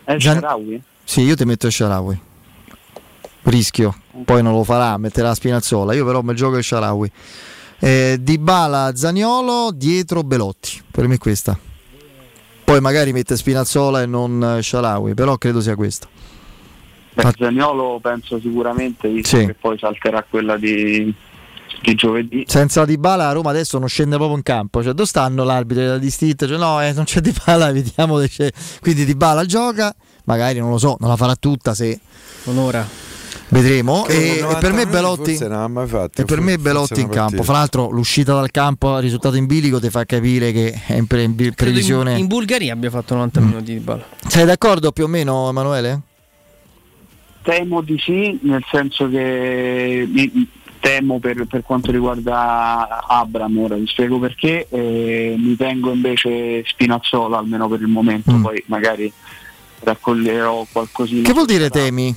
È 0.04 0.16
Gian- 0.16 0.38
Sharawi? 0.38 0.82
Sì, 1.04 1.20
io 1.20 1.34
ti 1.36 1.44
metto 1.44 1.68
Sharawi. 1.68 2.18
Rischio, 3.42 3.94
poi 4.24 4.42
non 4.42 4.52
lo 4.52 4.64
farà, 4.64 4.96
metterà 4.98 5.34
Spinazzola. 5.34 5.92
Io 5.94 6.04
però 6.04 6.22
mi 6.22 6.34
gioco 6.34 6.56
il 6.56 6.64
Sharawi. 6.64 7.10
Eh, 7.78 8.16
Dybala, 8.20 8.92
Zaniolo, 8.94 9.70
dietro 9.74 10.22
Belotti. 10.22 10.80
Per 10.90 11.06
me 11.06 11.14
è 11.14 11.18
questa. 11.18 11.58
Poi 12.64 12.80
magari 12.80 13.12
mette 13.12 13.36
Spinazzola 13.36 14.02
e 14.02 14.06
non 14.06 14.58
Sharawi, 14.60 15.14
però 15.14 15.36
credo 15.38 15.60
sia 15.60 15.74
questa. 15.76 16.08
Beh, 17.14 17.32
Zaniolo 17.38 17.98
penso 18.02 18.38
sicuramente, 18.40 19.08
visto 19.08 19.38
Sì. 19.38 19.46
che 19.46 19.54
poi 19.54 19.78
salterà 19.78 20.24
quella 20.28 20.56
di, 20.56 21.14
di 21.82 21.94
giovedì. 21.94 22.44
Senza 22.46 22.84
Dybala 22.84 23.28
a 23.28 23.32
Roma 23.32 23.50
adesso 23.50 23.78
non 23.78 23.88
scende 23.88 24.16
proprio 24.16 24.36
in 24.36 24.42
campo. 24.42 24.82
Cioè, 24.82 24.92
dove 24.92 25.08
stanno 25.08 25.44
l'arbitro 25.44 25.84
della 25.84 25.98
distinta? 25.98 26.46
Cioè, 26.46 26.58
no, 26.58 26.82
eh, 26.82 26.92
non 26.92 27.04
c'è 27.04 27.20
Dybala, 27.20 27.70
vediamo 27.72 28.20
se 28.20 28.28
c'è. 28.28 28.50
Quindi 28.80 29.04
Dybala 29.04 29.44
gioca, 29.46 29.94
magari 30.24 30.58
non 30.58 30.70
lo 30.70 30.78
so, 30.78 30.96
non 30.98 31.08
la 31.08 31.16
farà 31.16 31.36
tutta 31.36 31.72
se 31.72 31.98
Un'ora. 32.44 32.86
Vedremo. 33.48 34.06
E, 34.06 34.38
e 34.38 34.56
per 34.58 34.72
90 34.72 34.72
me 34.72 34.86
Belotti 34.86 35.36
fatto, 35.36 36.20
e 36.20 36.24
per 36.24 36.40
me 36.40 36.58
Belotti 36.58 37.00
in 37.00 37.08
campo. 37.08 37.42
Fra 37.42 37.54
l'altro 37.54 37.90
l'uscita 37.90 38.34
dal 38.34 38.50
campo, 38.50 38.98
risultato 38.98 39.36
in 39.36 39.46
bilico 39.46 39.80
ti 39.80 39.90
fa 39.90 40.04
capire 40.04 40.52
che 40.52 40.72
è 40.86 40.94
in, 40.94 41.06
pre- 41.06 41.22
in 41.22 41.34
Credo 41.34 41.48
in, 41.48 41.54
previsione. 41.54 42.18
in 42.18 42.26
Bulgaria 42.26 42.72
abbia 42.72 42.90
fatto 42.90 43.14
90 43.14 43.40
minuti 43.40 43.72
di 43.72 43.80
balla. 43.80 44.04
Sei 44.26 44.44
d'accordo 44.44 44.92
più 44.92 45.04
o 45.04 45.08
meno 45.08 45.48
Emanuele? 45.48 46.00
Temo 47.42 47.80
di 47.80 47.96
sì, 47.98 48.38
nel 48.42 48.64
senso 48.70 49.08
che 49.08 50.08
mi- 50.10 50.48
temo 50.80 51.18
per, 51.18 51.46
per 51.46 51.62
quanto 51.62 51.90
riguarda 51.90 53.04
Abram, 53.06 53.58
ora 53.58 53.76
vi 53.76 53.86
spiego 53.86 54.18
perché, 54.18 54.66
eh, 54.68 55.34
mi 55.36 55.56
tengo 55.56 55.92
invece 55.92 56.64
Spinazzola 56.64 57.38
almeno 57.38 57.68
per 57.68 57.80
il 57.80 57.88
momento, 57.88 58.36
poi 58.40 58.62
magari 58.66 59.12
raccoglierò 59.80 60.66
qualcosina. 60.70 61.20
Mm. 61.20 61.24
Che 61.24 61.32
vuol 61.32 61.46
dire 61.46 61.70
temi? 61.70 62.14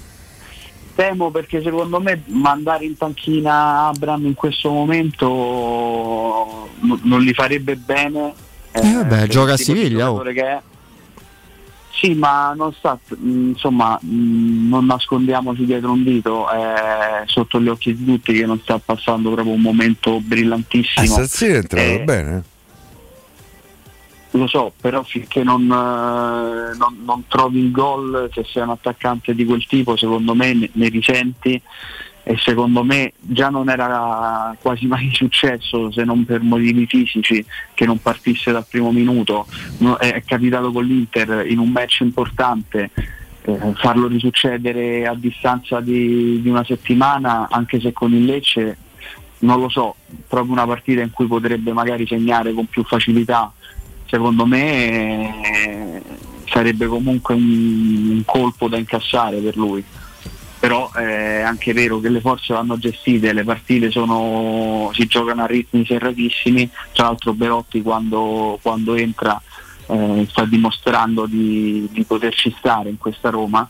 Temo 0.99 1.31
perché 1.31 1.61
secondo 1.61 2.01
me 2.01 2.23
mandare 2.25 2.83
in 2.83 2.97
panchina 2.97 3.87
Abram 3.87 4.25
in 4.25 4.33
questo 4.33 4.69
momento 4.69 6.67
non, 6.81 6.99
non 7.03 7.21
gli 7.21 7.31
farebbe 7.31 7.77
bene. 7.77 8.33
Eh, 8.73 8.81
vabbè, 8.81 9.07
per 9.07 9.23
il 9.23 9.29
gioca 9.29 9.53
a 9.53 9.57
Siviglia, 9.57 10.11
oh. 10.11 10.21
Sì, 11.91 12.15
ma 12.15 12.53
non 12.53 12.73
sta, 12.73 12.99
mh, 13.15 13.47
insomma, 13.51 13.97
mh, 14.01 14.67
non 14.67 14.87
nascondiamoci 14.87 15.63
dietro 15.63 15.93
un 15.93 16.03
dito, 16.03 16.49
è 16.49 17.23
sotto 17.27 17.61
gli 17.61 17.69
occhi 17.69 17.95
di 17.95 18.03
tutti 18.03 18.33
che 18.33 18.45
non 18.45 18.59
sta 18.59 18.77
passando 18.77 19.31
proprio 19.31 19.53
un 19.53 19.61
momento 19.61 20.19
brillantissimo. 20.19 21.05
San 21.05 21.27
Siro 21.27 21.53
è 21.53 21.57
entrato 21.59 21.87
Eh, 21.87 22.03
bene 22.03 22.43
Lo 24.31 24.47
so, 24.47 24.71
però 24.79 25.01
finché 25.03 25.43
non, 25.43 25.63
eh, 25.63 26.77
non- 26.77 27.01
non 27.03 27.23
trovi 27.27 27.59
il 27.59 27.71
gol, 27.71 28.29
se 28.31 28.45
sei 28.47 28.61
un 28.61 28.69
attaccante 28.69 29.33
di 29.33 29.43
quel 29.43 29.65
tipo, 29.65 29.97
secondo 29.97 30.35
me 30.35 30.53
ne, 30.53 30.69
ne 30.73 30.87
risenti 30.89 31.59
e 32.21 32.37
secondo 32.37 32.83
me 32.83 33.13
già 33.17 33.49
non 33.49 33.69
era 33.69 34.55
quasi 34.61 34.85
mai 34.85 35.09
successo, 35.15 35.91
se 35.91 36.03
non 36.03 36.25
per 36.25 36.41
motivi 36.41 36.85
fisici, 36.85 37.43
che 37.73 37.85
non 37.87 37.99
partisse 37.99 38.51
dal 38.51 38.67
primo 38.69 38.91
minuto. 38.91 39.47
No, 39.79 39.97
è, 39.97 40.21
capitato 40.23 40.71
con 40.71 40.85
l'Inter 40.85 41.47
in 41.47 41.57
un 41.57 41.71
match 41.71 42.01
importante. 42.01 42.91
eh, 43.41 43.57
farlo 43.77 44.07
risuccedere 44.07 45.07
a 45.07 45.15
distanza 45.15 45.79
di, 45.79 46.39
di 46.39 46.49
una 46.49 46.63
settimana, 46.63 47.47
anche 47.49 47.79
se 47.79 47.93
con 47.93 48.13
il 48.13 48.25
Lecce 48.25 48.77
non 49.39 49.59
lo 49.59 49.69
so, 49.69 49.95
proprio 50.27 50.51
una 50.51 50.65
partita 50.65 51.01
in 51.01 51.11
cui 51.11 51.25
potrebbe 51.25 51.71
magari 51.71 52.05
segnare 52.05 52.53
con 52.53 52.65
più 52.65 52.83
facilità, 52.83 53.51
secondo 54.09 54.45
me 54.45 55.41
eh, 55.43 56.01
sarebbe 56.45 56.87
comunque 56.87 57.35
un, 57.35 58.07
un 58.09 58.23
colpo 58.25 58.67
da 58.67 58.77
incassare 58.77 59.37
per 59.37 59.55
lui. 59.55 59.83
Però 60.59 60.91
è 60.91 61.39
anche 61.39 61.71
vero 61.71 62.01
che 62.01 62.09
le 62.09 62.19
forze 62.19 62.53
vanno 62.53 62.77
gestite, 62.77 63.31
le 63.31 63.45
partite 63.45 63.91
sono, 63.91 64.91
si 64.93 65.07
giocano 65.07 65.43
a 65.43 65.45
ritmi 65.45 65.85
serratissimi, 65.85 66.69
tra 66.91 67.05
l'altro 67.05 67.33
Belotti 67.33 67.81
quando, 67.81 68.59
quando 68.61 68.95
entra 68.95 69.41
eh, 69.87 70.27
sta 70.29 70.43
dimostrando 70.43 71.25
di, 71.27 71.87
di 71.91 72.03
poterci 72.03 72.53
stare 72.57 72.89
in 72.89 72.97
questa 72.97 73.29
Roma. 73.29 73.69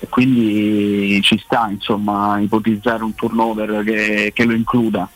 E 0.00 0.06
quindi 0.08 1.18
ci 1.22 1.40
sta 1.42 1.68
insomma 1.70 2.38
ipotizzare 2.38 3.02
un 3.02 3.14
turnover 3.14 3.82
che, 3.82 4.30
che 4.34 4.44
lo 4.44 4.52
includa. 4.52 5.08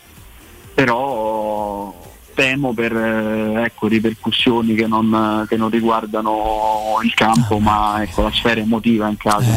Però 0.74 1.94
temo 2.34 2.72
per 2.72 2.96
eh, 2.96 3.64
ecco, 3.64 3.86
ripercussioni 3.88 4.74
che 4.74 4.86
non, 4.86 5.44
che 5.48 5.56
non 5.56 5.70
riguardano 5.70 6.98
il 7.02 7.14
campo 7.14 7.58
ma 7.58 8.02
ecco, 8.02 8.22
la 8.22 8.32
sfera 8.32 8.60
emotiva 8.60 9.08
in 9.08 9.16
caso 9.16 9.50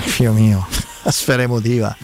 Figlio 0.00 0.32
mio, 0.32 0.66
la 1.02 1.10
sfera 1.10 1.42
emotiva. 1.42 1.96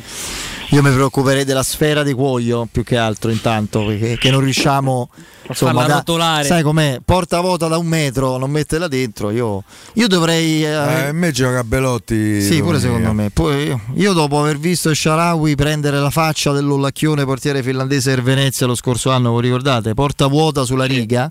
Io 0.74 0.82
mi 0.82 0.90
preoccuperei 0.90 1.44
della 1.44 1.62
sfera 1.62 2.02
di 2.02 2.12
cuoio 2.12 2.66
più 2.68 2.82
che 2.82 2.96
altro 2.96 3.30
intanto, 3.30 3.84
perché 3.86 4.18
che 4.18 4.32
non 4.32 4.40
riusciamo 4.40 5.08
farla 5.52 5.86
da- 5.86 5.94
rotolare. 5.98 6.44
Sai 6.44 6.64
com'è? 6.64 6.98
Porta 7.04 7.38
vuota 7.38 7.68
da 7.68 7.78
un 7.78 7.86
metro, 7.86 8.38
non 8.38 8.50
metterla 8.50 8.88
dentro. 8.88 9.30
Io, 9.30 9.62
io 9.92 10.08
dovrei. 10.08 10.64
Eh, 10.64 10.70
eh, 10.70 10.74
a 10.74 11.12
me 11.12 11.30
gioca 11.30 11.62
Belotti 11.62 12.42
sì, 12.42 12.60
pure 12.60 12.80
secondo 12.80 13.12
me. 13.12 13.30
Poi 13.30 13.66
io, 13.66 13.80
io 13.94 14.12
dopo 14.14 14.40
aver 14.40 14.58
visto 14.58 14.92
Sharawi 14.92 15.54
prendere 15.54 16.00
la 16.00 16.10
faccia 16.10 16.50
dell'Ollacchione 16.50 17.24
portiere 17.24 17.62
finlandese 17.62 18.12
del 18.12 18.24
Venezia 18.24 18.66
lo 18.66 18.74
scorso 18.74 19.12
anno, 19.12 19.32
vi 19.36 19.42
ricordate? 19.42 19.94
Porta 19.94 20.26
vuota 20.26 20.64
sulla 20.64 20.86
riga, 20.86 21.30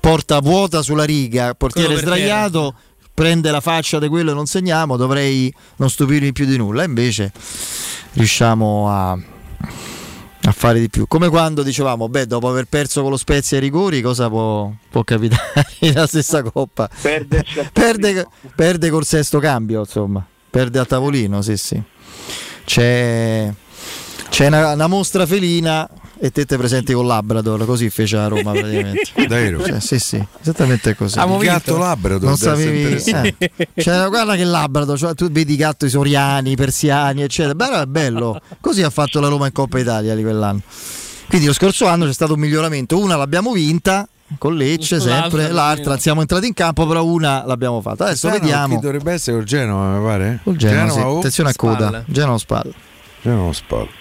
porta 0.00 0.40
vuota 0.40 0.82
sulla 0.82 1.04
riga, 1.04 1.54
portiere 1.54 1.98
sdraiato, 1.98 2.74
prende 3.14 3.50
la 3.50 3.60
faccia 3.60 3.98
di 3.98 4.08
quello 4.08 4.30
e 4.30 4.34
non 4.34 4.46
segniamo, 4.46 4.96
dovrei 4.96 5.52
non 5.76 5.90
stupirmi 5.90 6.32
più 6.32 6.46
di 6.46 6.56
nulla. 6.56 6.84
Invece 6.84 7.32
riusciamo 8.12 8.90
a, 8.90 9.12
a 9.12 10.52
fare 10.52 10.80
di 10.80 10.88
più. 10.88 11.06
Come 11.06 11.28
quando 11.28 11.62
dicevamo, 11.62 12.08
beh, 12.08 12.26
dopo 12.26 12.48
aver 12.48 12.66
perso 12.66 13.02
con 13.02 13.10
lo 13.10 13.16
Spezia 13.16 13.56
ai 13.56 13.62
rigori, 13.62 14.00
cosa 14.00 14.28
può, 14.28 14.72
può 14.90 15.04
capitare 15.04 15.66
nella 15.80 16.06
stessa 16.06 16.42
coppa? 16.42 16.88
Perde, 17.72 18.26
perde 18.54 18.90
col 18.90 19.04
sesto 19.04 19.38
cambio, 19.38 19.80
insomma, 19.80 20.24
perde 20.50 20.78
a 20.78 20.84
tavolino, 20.84 21.42
sì, 21.42 21.56
sì. 21.56 21.80
C'è, 22.64 23.52
c'è 24.28 24.46
una, 24.46 24.72
una 24.72 24.86
mostra 24.86 25.26
felina 25.26 25.88
e 26.24 26.30
te 26.30 26.46
te 26.46 26.56
presenti 26.56 26.92
con 26.92 27.04
Labrador, 27.04 27.66
così 27.66 27.90
fece 27.90 28.16
a 28.16 28.28
Roma 28.28 28.52
praticamente. 28.52 29.10
Davvero? 29.26 29.60
Cioè, 29.60 29.80
sì, 29.80 29.98
sì, 29.98 30.24
esattamente 30.40 30.94
così. 30.94 31.18
Il 31.18 31.36
gatto 31.38 31.76
Labrador 31.76 32.28
Non 32.28 32.36
sapevi, 32.36 32.94
eh. 32.94 33.34
Cioè, 33.74 34.06
guarda 34.06 34.36
che 34.36 34.44
Labrador, 34.44 34.96
cioè, 34.96 35.14
tu 35.16 35.28
vedi 35.28 35.54
i 35.54 35.56
gatti 35.56 35.88
soriani, 35.88 36.52
i 36.52 36.54
persiani, 36.54 37.22
eccetera. 37.22 37.56
Però 37.56 37.82
è 37.82 37.86
bello. 37.86 38.40
Così 38.60 38.84
ha 38.84 38.90
fatto 38.90 39.18
la 39.18 39.26
Roma 39.26 39.46
in 39.46 39.52
Coppa 39.52 39.80
Italia 39.80 40.14
di 40.14 40.22
quell'anno. 40.22 40.60
Quindi 41.26 41.48
lo 41.48 41.52
scorso 41.52 41.88
anno 41.88 42.04
c'è 42.04 42.12
stato 42.12 42.34
un 42.34 42.38
miglioramento. 42.38 43.00
Una 43.00 43.16
l'abbiamo 43.16 43.50
vinta 43.50 44.08
con 44.38 44.54
Lecce, 44.54 45.00
sempre. 45.00 45.50
L'altra 45.50 45.98
siamo 45.98 46.20
entrati 46.20 46.46
in 46.46 46.54
campo, 46.54 46.86
però 46.86 47.04
una 47.04 47.44
l'abbiamo 47.44 47.80
fatta. 47.80 48.04
Adesso 48.04 48.28
Quest'anno 48.28 48.48
vediamo. 48.48 48.74
Chi 48.76 48.80
dovrebbe 48.80 49.12
essere 49.12 49.38
col 49.38 49.44
Genova, 49.44 49.98
mi 49.98 50.04
pare? 50.06 50.38
Col 50.44 50.54
Genoa, 50.54 50.88
sì. 50.88 51.00
o 51.00 51.18
attenzione 51.18 51.50
a 51.50 51.54
coda. 51.56 52.04
Genoa 52.06 52.34
o 52.34 52.38
spalla. 52.38 52.72
Genova 53.22 53.48
o 53.48 53.52
spalla. 53.52 54.00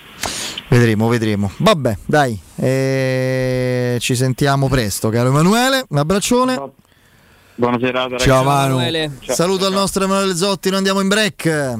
Vedremo, 0.69 1.07
vedremo. 1.07 1.51
Vabbè, 1.57 1.97
dai, 2.05 2.39
eh, 2.55 3.97
ci 3.99 4.15
sentiamo 4.15 4.67
presto, 4.69 5.09
caro 5.09 5.29
Emanuele. 5.29 5.85
Un 5.89 5.97
abbraccione. 5.97 6.61
buona 7.55 7.77
serata 7.79 8.17
ragazzi. 8.17 8.27
Ciao 8.27 8.43
Manu. 8.43 8.79
Ciao. 9.19 9.35
Saluto 9.35 9.65
al 9.65 9.73
nostro 9.73 10.03
Emanuele 10.03 10.35
Zotti, 10.35 10.69
noi 10.69 10.77
andiamo 10.77 11.01
in 11.01 11.07
break. 11.07 11.79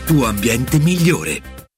tuo 0.05 0.25
ambiente 0.25 0.79
migliore. 0.79 1.60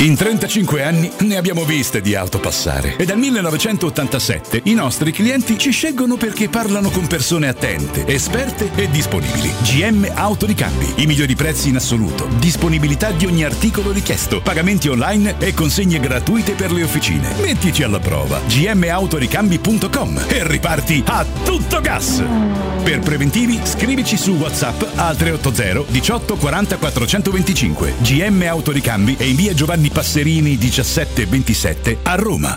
In 0.00 0.14
35 0.14 0.84
anni 0.84 1.10
ne 1.22 1.36
abbiamo 1.36 1.64
viste 1.64 2.00
di 2.00 2.14
auto 2.14 2.38
passare 2.38 2.94
e 2.96 3.04
dal 3.04 3.18
1987 3.18 4.60
i 4.66 4.72
nostri 4.72 5.10
clienti 5.10 5.58
ci 5.58 5.72
scelgono 5.72 6.16
perché 6.16 6.48
parlano 6.48 6.88
con 6.90 7.08
persone 7.08 7.48
attente, 7.48 8.06
esperte 8.06 8.70
e 8.76 8.88
disponibili. 8.90 9.52
GM 9.60 10.08
Autoricambi, 10.14 11.02
i 11.02 11.06
migliori 11.06 11.34
prezzi 11.34 11.70
in 11.70 11.74
assoluto, 11.74 12.28
disponibilità 12.38 13.10
di 13.10 13.26
ogni 13.26 13.42
articolo 13.42 13.90
richiesto, 13.90 14.40
pagamenti 14.40 14.86
online 14.86 15.34
e 15.40 15.52
consegne 15.52 15.98
gratuite 15.98 16.52
per 16.52 16.70
le 16.70 16.84
officine. 16.84 17.34
Mettici 17.40 17.82
alla 17.82 17.98
prova 17.98 18.40
gmautoricambi.com 18.46 20.26
e 20.28 20.46
riparti 20.46 21.02
a 21.06 21.26
tutto 21.42 21.80
gas. 21.80 22.22
Per 22.88 23.00
preventivi 23.00 23.60
scrivici 23.64 24.16
su 24.16 24.32
WhatsApp 24.36 24.82
al 24.96 25.14
380 25.14 25.92
18 25.92 26.36
40 26.36 26.76
425. 26.78 27.94
GM 27.98 28.46
Autoricambi 28.48 29.14
e 29.18 29.28
in 29.28 29.36
via 29.36 29.52
Giovanni 29.52 29.90
Passerini 29.90 30.56
1727 30.56 31.98
a 32.04 32.14
Roma. 32.14 32.56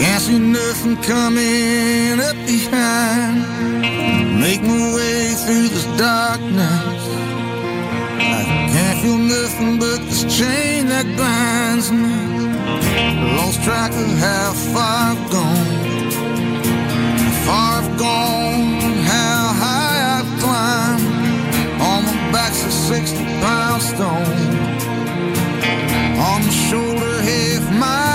Can't 0.00 0.22
see 0.22 0.38
nothing 0.38 0.96
coming 1.02 2.20
up 2.20 2.36
behind. 2.46 3.38
Make 4.40 4.62
my 4.62 4.94
way 4.94 5.34
through 5.42 5.68
this 5.68 5.86
darkness. 5.98 7.02
I 8.18 8.42
can't 8.72 8.98
feel 9.02 9.18
nothing 9.18 9.78
but 9.78 9.98
this 10.08 10.24
chain 10.38 10.88
that 10.88 11.06
binds 11.20 11.90
me. 11.90 12.16
Lost 13.36 13.62
track 13.62 13.92
of 13.92 14.10
how 14.26 14.52
far 14.72 15.12
I've 15.12 15.30
gone. 15.36 15.70
How 17.22 17.34
far 17.46 17.82
I've 17.82 17.98
gone, 17.98 18.80
how 19.12 19.42
high 19.62 19.98
I've 20.16 20.32
climbed. 20.42 21.06
On 21.90 22.00
my 22.04 22.32
back's 22.32 22.62
a 22.64 22.70
60 22.70 23.24
pound 23.42 23.82
stone 23.82 24.60
on 26.20 26.42
the 26.42 26.50
shoulder 26.50 27.22
half 27.22 27.72
mile 27.78 28.09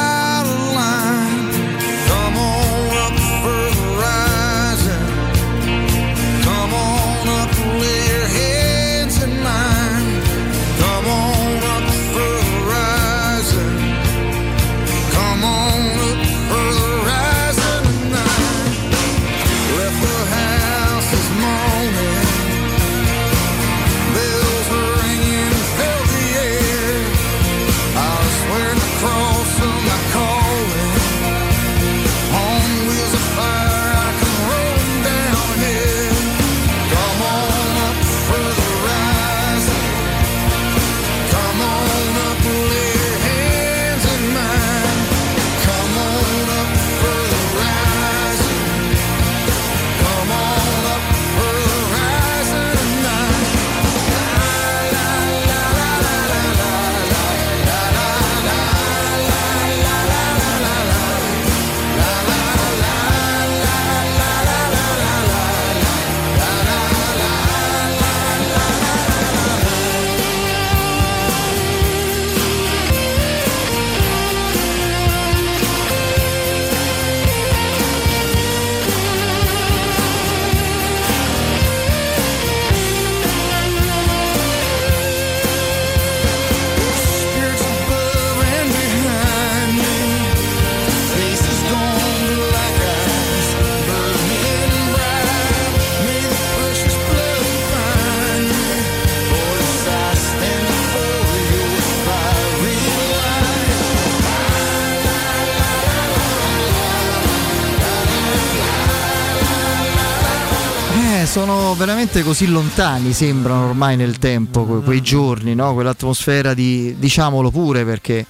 sono 111.36 111.76
veramente 111.76 112.24
così 112.24 112.48
lontani, 112.48 113.12
sembrano 113.12 113.66
ormai 113.66 113.98
nel 113.98 114.20
tempo, 114.20 114.64
que- 114.64 114.80
quei 114.80 115.02
giorni, 115.02 115.54
no? 115.54 115.74
quell'atmosfera 115.74 116.54
di, 116.54 116.96
diciamolo 116.98 117.52
pure 117.52 117.84
perché, 117.84 118.26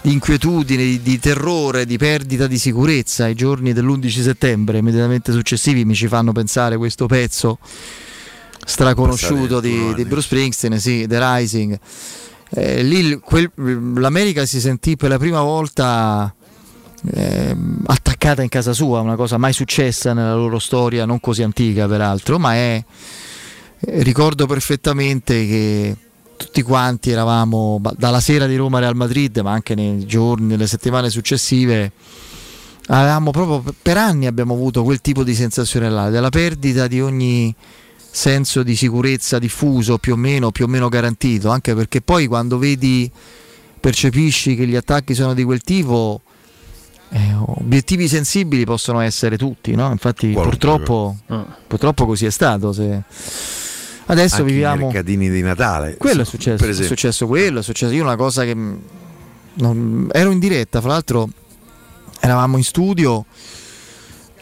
di 0.00 0.10
inquietudine, 0.10 0.82
di, 0.82 1.00
di 1.00 1.20
terrore, 1.20 1.86
di 1.86 1.96
perdita 1.96 2.48
di 2.48 2.58
sicurezza. 2.58 3.28
I 3.28 3.36
giorni 3.36 3.72
dell'11 3.72 4.22
settembre 4.22 4.78
immediatamente 4.78 5.30
successivi 5.30 5.84
mi 5.84 5.94
ci 5.94 6.08
fanno 6.08 6.32
pensare 6.32 6.76
questo 6.76 7.06
pezzo 7.06 7.60
straconosciuto 8.66 9.60
di, 9.60 9.94
di 9.94 10.04
Bruce 10.04 10.22
Springsteen, 10.26 10.80
sì, 10.80 11.06
The 11.06 11.18
Rising. 11.36 11.78
Eh, 12.50 12.82
lì 12.82 13.16
quel- 13.20 13.52
l'America 13.94 14.44
si 14.44 14.58
sentì 14.58 14.96
per 14.96 15.10
la 15.10 15.18
prima 15.18 15.40
volta 15.40 16.34
ehm, 17.12 17.84
attaccata 17.86 18.42
in 18.42 18.48
casa 18.48 18.72
sua, 18.72 19.00
una 19.00 19.16
cosa 19.16 19.38
mai 19.38 19.52
successa 19.52 20.12
nella 20.12 20.34
loro 20.34 20.58
storia, 20.58 21.04
non 21.04 21.20
così 21.20 21.42
antica 21.42 21.86
peraltro, 21.86 22.38
ma 22.38 22.54
è 22.54 22.84
eh, 23.80 24.02
ricordo 24.02 24.46
perfettamente 24.46 25.46
che 25.46 25.96
tutti 26.36 26.62
quanti 26.62 27.10
eravamo 27.10 27.80
dalla 27.96 28.20
sera 28.20 28.46
di 28.46 28.56
Roma 28.56 28.78
Real 28.78 28.96
Madrid, 28.96 29.38
ma 29.38 29.52
anche 29.52 29.74
nei 29.74 30.06
giorni, 30.06 30.46
nelle 30.46 30.66
settimane 30.66 31.10
successive, 31.10 31.92
avevamo 32.86 33.30
proprio 33.30 33.74
per 33.80 33.96
anni 33.98 34.26
abbiamo 34.26 34.54
avuto 34.54 34.82
quel 34.82 35.00
tipo 35.00 35.22
di 35.22 35.34
sensazione 35.34 35.90
là, 35.90 36.08
della 36.08 36.30
perdita 36.30 36.86
di 36.86 37.00
ogni 37.00 37.54
senso 38.10 38.62
di 38.62 38.74
sicurezza 38.74 39.38
diffuso, 39.38 39.98
più 39.98 40.14
o 40.14 40.16
meno, 40.16 40.50
più 40.50 40.64
o 40.64 40.68
meno 40.68 40.88
garantito, 40.88 41.50
anche 41.50 41.74
perché 41.74 42.00
poi 42.00 42.26
quando 42.26 42.58
vedi, 42.58 43.10
percepisci 43.78 44.56
che 44.56 44.66
gli 44.66 44.76
attacchi 44.76 45.14
sono 45.14 45.34
di 45.34 45.44
quel 45.44 45.60
tipo, 45.60 46.22
eh, 47.10 47.34
obiettivi 47.34 48.08
sensibili 48.08 48.64
possono 48.64 49.00
essere 49.00 49.36
tutti, 49.36 49.74
no? 49.74 49.90
Infatti 49.90 50.28
purtroppo, 50.30 51.16
purtroppo 51.66 52.06
così 52.06 52.26
è 52.26 52.30
stato. 52.30 52.72
se- 52.72 53.02
Adesso 54.06 54.36
Anche 54.36 54.48
i 54.48 54.52
viviamo... 54.52 54.84
mercatini 54.86 55.30
di 55.30 55.40
Natale. 55.40 55.96
Quello 55.96 56.22
è 56.22 56.24
successo, 56.24 56.64
è 56.64 56.72
successo 56.72 57.26
quello, 57.28 57.60
è 57.60 57.62
successo 57.62 57.92
io 57.92 58.02
una 58.02 58.16
cosa 58.16 58.42
che 58.44 58.54
non- 58.54 60.08
ero 60.12 60.30
in 60.32 60.38
diretta, 60.40 60.80
fra 60.80 60.90
l'altro 60.90 61.28
eravamo 62.18 62.56
in 62.56 62.64
studio 62.64 63.24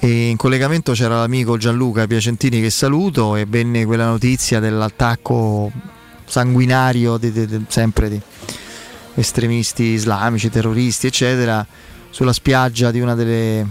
e 0.01 0.29
in 0.29 0.37
collegamento 0.37 0.93
c'era 0.93 1.19
l'amico 1.19 1.57
Gianluca 1.59 2.07
Piacentini 2.07 2.61
che 2.61 2.71
saluto 2.71 3.37
e 3.37 3.45
venne 3.47 3.85
quella 3.85 4.07
notizia 4.07 4.59
dell'attacco 4.61 5.71
sanguinario 6.25 7.17
di- 7.19 7.33
di- 7.33 7.47
di- 7.47 7.65
sempre 7.69 8.09
di 8.09 8.21
estremisti 9.15 9.83
islamici, 9.85 10.49
terroristi, 10.51 11.09
eccetera, 11.09 11.67
sulla 12.11 12.33
spiaggia 12.33 12.91
di 12.91 13.01
una 13.01 13.15
delle 13.15 13.67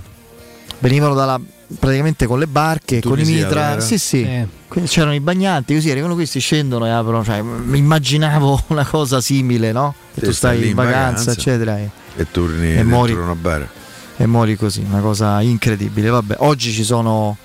venivano 0.79 1.13
dalla 1.13 1.39
praticamente 1.79 2.27
con 2.27 2.39
le 2.39 2.47
barche, 2.47 3.01
con 3.01 3.13
i 3.19 3.23
Tunisia, 3.23 3.43
mitra, 3.45 3.71
era? 3.71 3.79
sì, 3.81 3.97
sì. 3.97 4.21
Eh. 4.23 4.47
C'erano 4.85 5.13
i 5.13 5.19
bagnanti, 5.19 5.73
così 5.73 5.89
arrivano 5.91 6.13
questi, 6.13 6.39
scendono 6.39 6.85
e 6.85 6.89
aprono, 6.89 7.23
cioè, 7.23 7.41
mi 7.41 7.77
immaginavo 7.77 8.63
una 8.67 8.85
cosa 8.85 9.19
simile, 9.21 9.71
no? 9.71 9.93
Che 10.13 10.19
Sì, 10.21 10.25
tu 10.27 10.31
stai 10.33 10.61
in 10.61 10.69
in 10.69 10.75
vacanza, 10.75 10.97
vacanza. 11.01 11.31
eccetera, 11.31 11.77
e, 11.79 11.89
E 12.15 12.27
torni 12.31 12.73
E 12.75 12.83
mori. 12.83 13.13
una 13.13 13.35
bara. 13.35 13.67
e 14.17 14.25
muori 14.25 14.55
così, 14.55 14.83
una 14.87 14.99
cosa 15.01 15.41
incredibile. 15.41 16.09
Vabbè, 16.09 16.35
oggi 16.39 16.71
ci 16.71 16.83
sono 16.83 17.37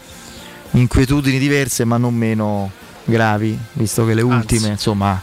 inquietudini 0.72 1.38
diverse, 1.38 1.84
ma 1.84 1.96
non 1.96 2.14
meno 2.14 2.70
gravi, 3.04 3.58
visto 3.72 4.04
che 4.06 4.14
le 4.14 4.22
ultime, 4.22 4.68
insomma, 4.68 5.20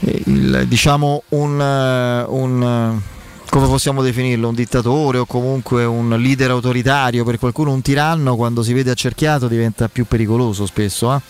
eh, 0.00 0.22
il- 0.26 0.64
diciamo 0.68 1.22
un, 1.30 1.60
eh, 1.60 2.24
un, 2.28 2.62
eh, 2.62 3.17
come 3.50 3.66
possiamo 3.66 4.02
definirlo, 4.02 4.48
un 4.48 4.54
dittatore 4.54 5.18
o 5.18 5.26
comunque 5.26 5.84
un 5.84 6.08
leader 6.20 6.50
autoritario, 6.50 7.24
per 7.24 7.38
qualcuno 7.38 7.72
un 7.72 7.82
tiranno, 7.82 8.36
quando 8.36 8.62
si 8.62 8.72
vede 8.72 8.90
accerchiato 8.90 9.48
diventa 9.48 9.88
più 9.88 10.04
pericoloso 10.06 10.66
spesso. 10.66 11.14
eh. 11.14 11.20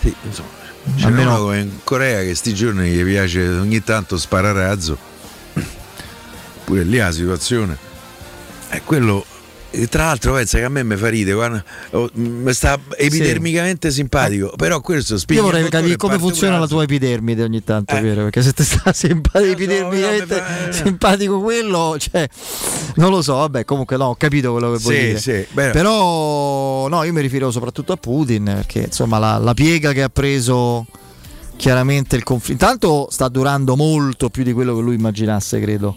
Sì, 0.00 0.14
insomma. 0.24 0.48
C'è 0.96 1.06
Almeno- 1.06 1.30
uno 1.30 1.38
come 1.44 1.60
in 1.60 1.70
Corea 1.84 2.22
che 2.22 2.34
sti 2.34 2.54
giorni 2.54 2.90
gli 2.90 3.04
piace 3.04 3.46
ogni 3.46 3.84
tanto 3.84 4.18
sparare 4.18 4.58
razzo. 4.60 4.98
Pure 6.64 6.82
lì 6.84 6.96
la 6.96 7.12
situazione 7.12 7.76
è 8.68 8.80
quello. 8.84 9.24
E 9.74 9.88
tra 9.88 10.04
l'altro 10.04 10.34
pensa 10.34 10.58
che 10.58 10.64
a 10.64 10.68
me 10.68 10.84
mi 10.84 10.96
fa 10.96 11.08
ride, 11.08 11.32
guarda, 11.32 11.64
oh, 11.92 12.10
mi 12.14 12.52
sta 12.52 12.78
epidermicamente 12.96 13.90
simpatico, 13.90 14.52
però 14.56 14.80
questo 14.80 15.16
spiega. 15.18 15.42
Io 15.42 15.48
vorrei 15.50 15.68
capire 15.70 15.96
come 15.96 16.18
funziona 16.18 16.58
la 16.58 16.66
tua 16.66 16.82
epidermide 16.82 17.42
ogni 17.42 17.64
tanto, 17.64 17.98
Piero, 17.98 18.22
perché 18.24 18.42
se 18.42 18.52
ti 18.52 18.62
sta 18.64 18.92
simpa- 18.94 19.40
epidermicamente 19.40 20.42
simpatico 20.70 21.40
quello, 21.40 21.96
cioè, 21.98 22.28
non 22.96 23.10
lo 23.10 23.22
so, 23.22 23.36
vabbè, 23.36 23.64
comunque 23.64 23.96
no, 23.96 24.06
ho 24.08 24.14
capito 24.16 24.52
quello 24.52 24.72
che 24.72 24.78
vuoi 24.78 24.94
Sì, 24.94 25.00
dire. 25.06 25.18
sì. 25.18 25.46
Però 25.54 26.88
no, 26.88 27.02
io 27.02 27.12
mi 27.12 27.20
riferivo 27.22 27.50
soprattutto 27.50 27.92
a 27.92 27.96
Putin, 27.96 28.44
perché 28.44 28.80
insomma 28.80 29.18
la, 29.18 29.38
la 29.38 29.54
piega 29.54 29.92
che 29.92 30.02
ha 30.02 30.10
preso 30.10 30.86
chiaramente 31.56 32.16
il 32.16 32.24
conflitto, 32.24 32.64
intanto 32.64 33.08
sta 33.10 33.28
durando 33.28 33.76
molto 33.76 34.28
più 34.28 34.42
di 34.42 34.52
quello 34.52 34.74
che 34.74 34.82
lui 34.82 34.96
immaginasse, 34.96 35.60
credo. 35.60 35.96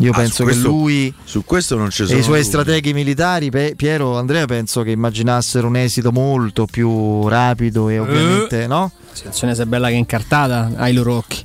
Io 0.00 0.10
Ah, 0.10 0.16
penso 0.16 0.32
su 0.34 0.38
che 0.38 0.50
questo- 0.50 0.68
lui 0.68 1.14
su 1.24 1.44
questo 1.44 1.76
non 1.76 1.90
ci 1.90 2.02
e 2.02 2.06
sono 2.06 2.18
i 2.18 2.22
suoi 2.22 2.38
dubbi. 2.38 2.48
strateghi 2.48 2.92
militari, 2.92 3.50
Pe- 3.50 3.74
Piero 3.76 4.18
Andrea, 4.18 4.44
penso 4.46 4.82
che 4.82 4.90
immaginassero 4.90 5.68
un 5.68 5.76
esito 5.76 6.10
molto 6.10 6.66
più 6.66 7.28
rapido 7.28 7.88
e 7.88 7.98
ovviamente 8.00 8.66
no? 8.66 8.90
La 9.10 9.14
situazione 9.16 9.54
si 9.54 9.60
è 9.62 9.64
bella 9.66 9.86
che 9.88 9.94
è 9.94 9.96
incartata 9.98 10.72
ai 10.76 10.92
loro 10.92 11.14
occhi. 11.14 11.44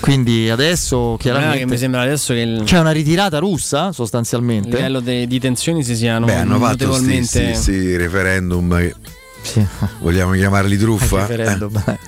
Quindi 0.00 0.50
adesso 0.50 1.12
Il 1.12 1.14
è 1.14 1.16
che 1.16 1.22
chiaramente 1.30 1.66
mi 1.66 1.78
sembra 1.78 2.02
adesso 2.02 2.34
che 2.34 2.40
il, 2.40 2.62
c'è 2.64 2.78
una 2.78 2.90
ritirata 2.90 3.38
russa 3.38 3.86
il 3.88 3.94
sostanzialmente. 3.94 4.68
livello 4.68 5.00
de- 5.00 5.26
di 5.26 5.40
tensioni 5.40 5.82
si 5.82 5.96
siano 5.96 6.26
Beh, 6.26 6.34
hanno 6.34 6.58
fatto 6.58 6.84
notevolmente 6.86 7.42
questi 7.44 7.96
referendum 7.96 8.76
che 8.76 8.94
Sì. 9.40 9.66
vogliamo 10.00 10.32
chiamarli 10.32 10.76
truffa. 10.76 11.22
Il 11.22 11.26
referendum, 11.28 11.82
eh. 11.86 11.98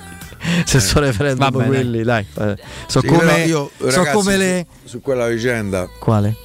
se 0.65 0.79
sono 0.79 1.05
referendum 1.05 1.49
Vabbè, 1.51 1.65
quelli, 1.65 2.03
dai. 2.03 2.25
eh. 2.39 2.55
So 2.87 2.99
Sì, 3.01 3.07
come, 3.07 3.43
io, 3.43 3.69
so 3.77 3.85
ragazzi, 3.89 4.11
come 4.11 4.37
le. 4.37 4.65
su, 4.81 4.87
su 4.87 5.01
quella 5.01 5.27
vicenda, 5.27 5.87
Quale? 5.99 6.35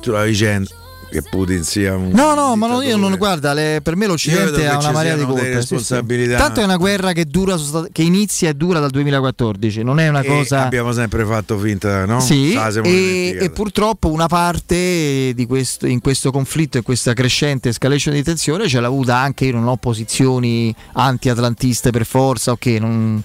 sulla 0.00 0.24
vicenda 0.24 0.68
che 1.12 1.22
Putin 1.22 1.62
sia 1.62 1.94
un 1.94 2.08
No, 2.12 2.34
no, 2.34 2.56
ma 2.56 2.66
non- 2.66 2.82
io 2.82 2.96
non 2.96 3.14
guarda, 3.16 3.52
le- 3.52 3.80
per 3.82 3.94
me 3.96 4.06
l'Occidente 4.06 4.66
ha 4.66 4.78
una 4.78 4.90
marea 4.90 5.14
di 5.16 5.24
colpe. 5.24 5.54
responsabilità. 5.54 6.36
Tanto 6.38 6.60
è 6.60 6.64
una 6.64 6.76
guerra 6.76 7.12
che, 7.12 7.26
dura, 7.26 7.56
che 7.92 8.02
inizia 8.02 8.48
e 8.48 8.54
dura 8.54 8.80
dal 8.80 8.90
2014, 8.90 9.82
non 9.82 10.00
è 10.00 10.08
una 10.08 10.20
E 10.22 10.26
cosa. 10.26 10.64
abbiamo 10.64 10.92
sempre 10.92 11.24
fatto 11.24 11.58
finta, 11.58 12.06
no? 12.06 12.20
Sì, 12.20 12.54
e, 12.82 13.36
e 13.40 13.50
purtroppo 13.50 14.10
una 14.10 14.26
parte 14.26 15.32
di 15.34 15.46
questo, 15.46 15.86
in 15.86 16.00
questo 16.00 16.30
conflitto 16.32 16.78
e 16.78 16.82
questa 16.82 17.12
crescente 17.12 17.68
escalation 17.68 18.14
di 18.14 18.22
tensione 18.22 18.66
ce 18.68 18.80
l'ha 18.80 18.86
avuta 18.86 19.16
anche 19.18 19.44
io 19.44 19.52
non 19.52 19.66
ho 19.68 19.76
posizioni 19.76 20.74
anti-atlantiste 20.94 21.90
per 21.90 22.06
forza, 22.06 22.52
ok, 22.52 22.66
non, 22.80 23.22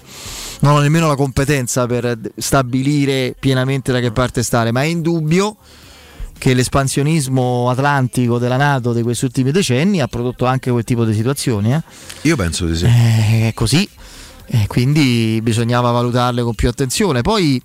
non 0.60 0.74
ho 0.76 0.80
nemmeno 0.80 1.08
la 1.08 1.16
competenza 1.16 1.86
per 1.86 2.18
stabilire 2.36 3.36
pienamente 3.40 3.92
da 3.92 4.00
che 4.00 4.12
parte 4.12 4.44
stare, 4.44 4.72
ma 4.72 4.82
è 4.82 4.86
indubbio 4.86 5.56
che 6.38 6.54
l'espansionismo 6.54 7.70
atlantico 7.70 8.38
della 8.38 8.58
Nato 8.58 8.94
di 8.94 9.02
questi 9.02 9.26
ultimi 9.26 9.52
decenni 9.52 10.02
ha 10.02 10.08
prodotto 10.08 10.46
anche 10.46 10.72
quel 10.72 10.84
tipo 10.84 11.06
di 11.06 11.14
situazioni. 11.14 11.74
eh. 11.74 11.82
Io 12.24 12.36
penso 12.36 12.66
di 12.66 12.76
sì. 12.76 12.86
Eh, 12.86 13.48
È 13.50 13.54
così, 13.54 13.88
e 14.46 14.66
quindi 14.68 15.40
bisognava 15.42 15.92
valutarle 15.92 16.42
con 16.44 16.56
più 16.56 16.70
attenzione. 16.70 17.22
Poi 17.22 17.62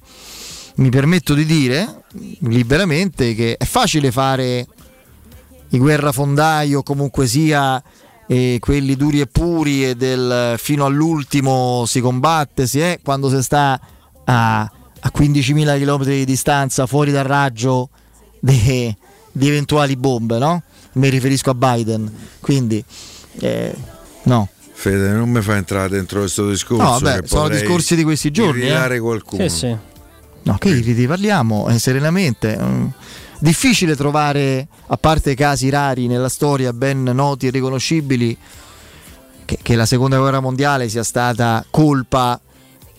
mi 0.77 0.89
permetto 0.89 1.35
di 1.35 1.45
dire 1.45 2.05
liberamente 2.41 3.35
che 3.35 3.57
è 3.57 3.65
facile 3.65 4.11
fare 4.11 4.67
i 5.71 5.79
guerrafondai 5.79 6.75
o 6.75 6.83
comunque 6.83 7.27
sia 7.27 7.83
eh, 8.27 8.57
quelli 8.61 8.97
duri 8.97 9.21
e 9.21 9.27
puri 9.27 9.89
e 9.89 9.95
del 9.95 10.55
fino 10.59 10.85
all'ultimo 10.85 11.85
si 11.87 12.01
combatte, 12.01 12.67
si 12.67 12.81
è 12.81 13.01
quando 13.03 13.29
si 13.29 13.43
sta 13.43 13.79
a, 14.25 14.61
a 14.61 15.13
15.000 15.15 15.79
km 15.79 16.05
di 16.05 16.25
distanza 16.25 16.87
fuori 16.87 17.11
dal 17.11 17.25
raggio 17.25 17.91
de- 18.43 18.97
di 19.31 19.49
eventuali 19.49 19.97
bombe, 19.97 20.39
no? 20.39 20.63
Mi 20.95 21.09
riferisco 21.09 21.51
a 21.51 21.55
Biden. 21.55 22.11
Quindi 22.41 22.85
eh, 23.41 23.75
no. 24.25 24.49
Fede, 24.73 25.11
non 25.11 25.31
mi 25.31 25.41
fa 25.41 25.57
entrare 25.57 25.89
dentro 25.89 26.21
questo 26.21 26.49
discorso. 26.49 26.83
No, 26.83 26.99
vabbè, 26.99 27.21
che 27.21 27.29
sono 27.29 27.49
discorsi 27.49 27.95
di 27.95 28.03
questi 28.03 28.31
giorni, 28.31 28.69
eh. 28.69 28.99
qualcuno. 28.99 29.49
Sì, 29.49 29.57
sì. 29.57 29.77
No, 30.45 30.59
che 30.59 30.69
irriti, 30.71 31.07
parliamo 31.07 31.69
eh, 31.69 31.79
serenamente. 31.79 32.59
Mm. 32.61 32.87
Difficile 33.39 33.95
trovare, 33.95 34.67
a 34.87 34.97
parte 34.97 35.35
casi 35.35 35.69
rari 35.69 36.09
nella 36.09 36.29
storia 36.29 36.73
ben 36.73 37.03
noti 37.03 37.47
e 37.47 37.51
riconoscibili, 37.51 38.37
che, 39.45 39.59
che 39.63 39.77
la 39.77 39.87
seconda 39.87 40.19
guerra 40.19 40.41
mondiale 40.41 40.89
sia 40.89 41.05
stata 41.05 41.65
colpa, 41.71 42.41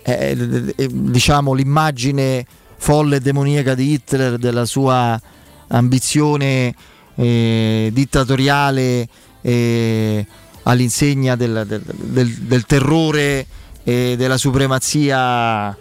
eh, 0.04 0.74
eh, 0.76 0.90
diciamo, 0.90 1.54
l'immagine 1.54 2.46
folle 2.84 3.16
e 3.16 3.20
demoniaca 3.22 3.76
di 3.76 3.94
Hitler, 3.94 4.38
della 4.38 4.66
sua 4.66 5.18
ambizione 5.70 6.76
eh, 7.16 7.90
dittatoriale 7.94 9.08
eh, 9.42 10.26
all'insegna 10.64 11.38
del, 11.38 11.64
del- 11.66 11.82
del- 11.86 12.34
del 12.42 12.66
terrore 12.66 13.46
e 13.86 14.16
della 14.18 14.36
supremazia 14.36 15.74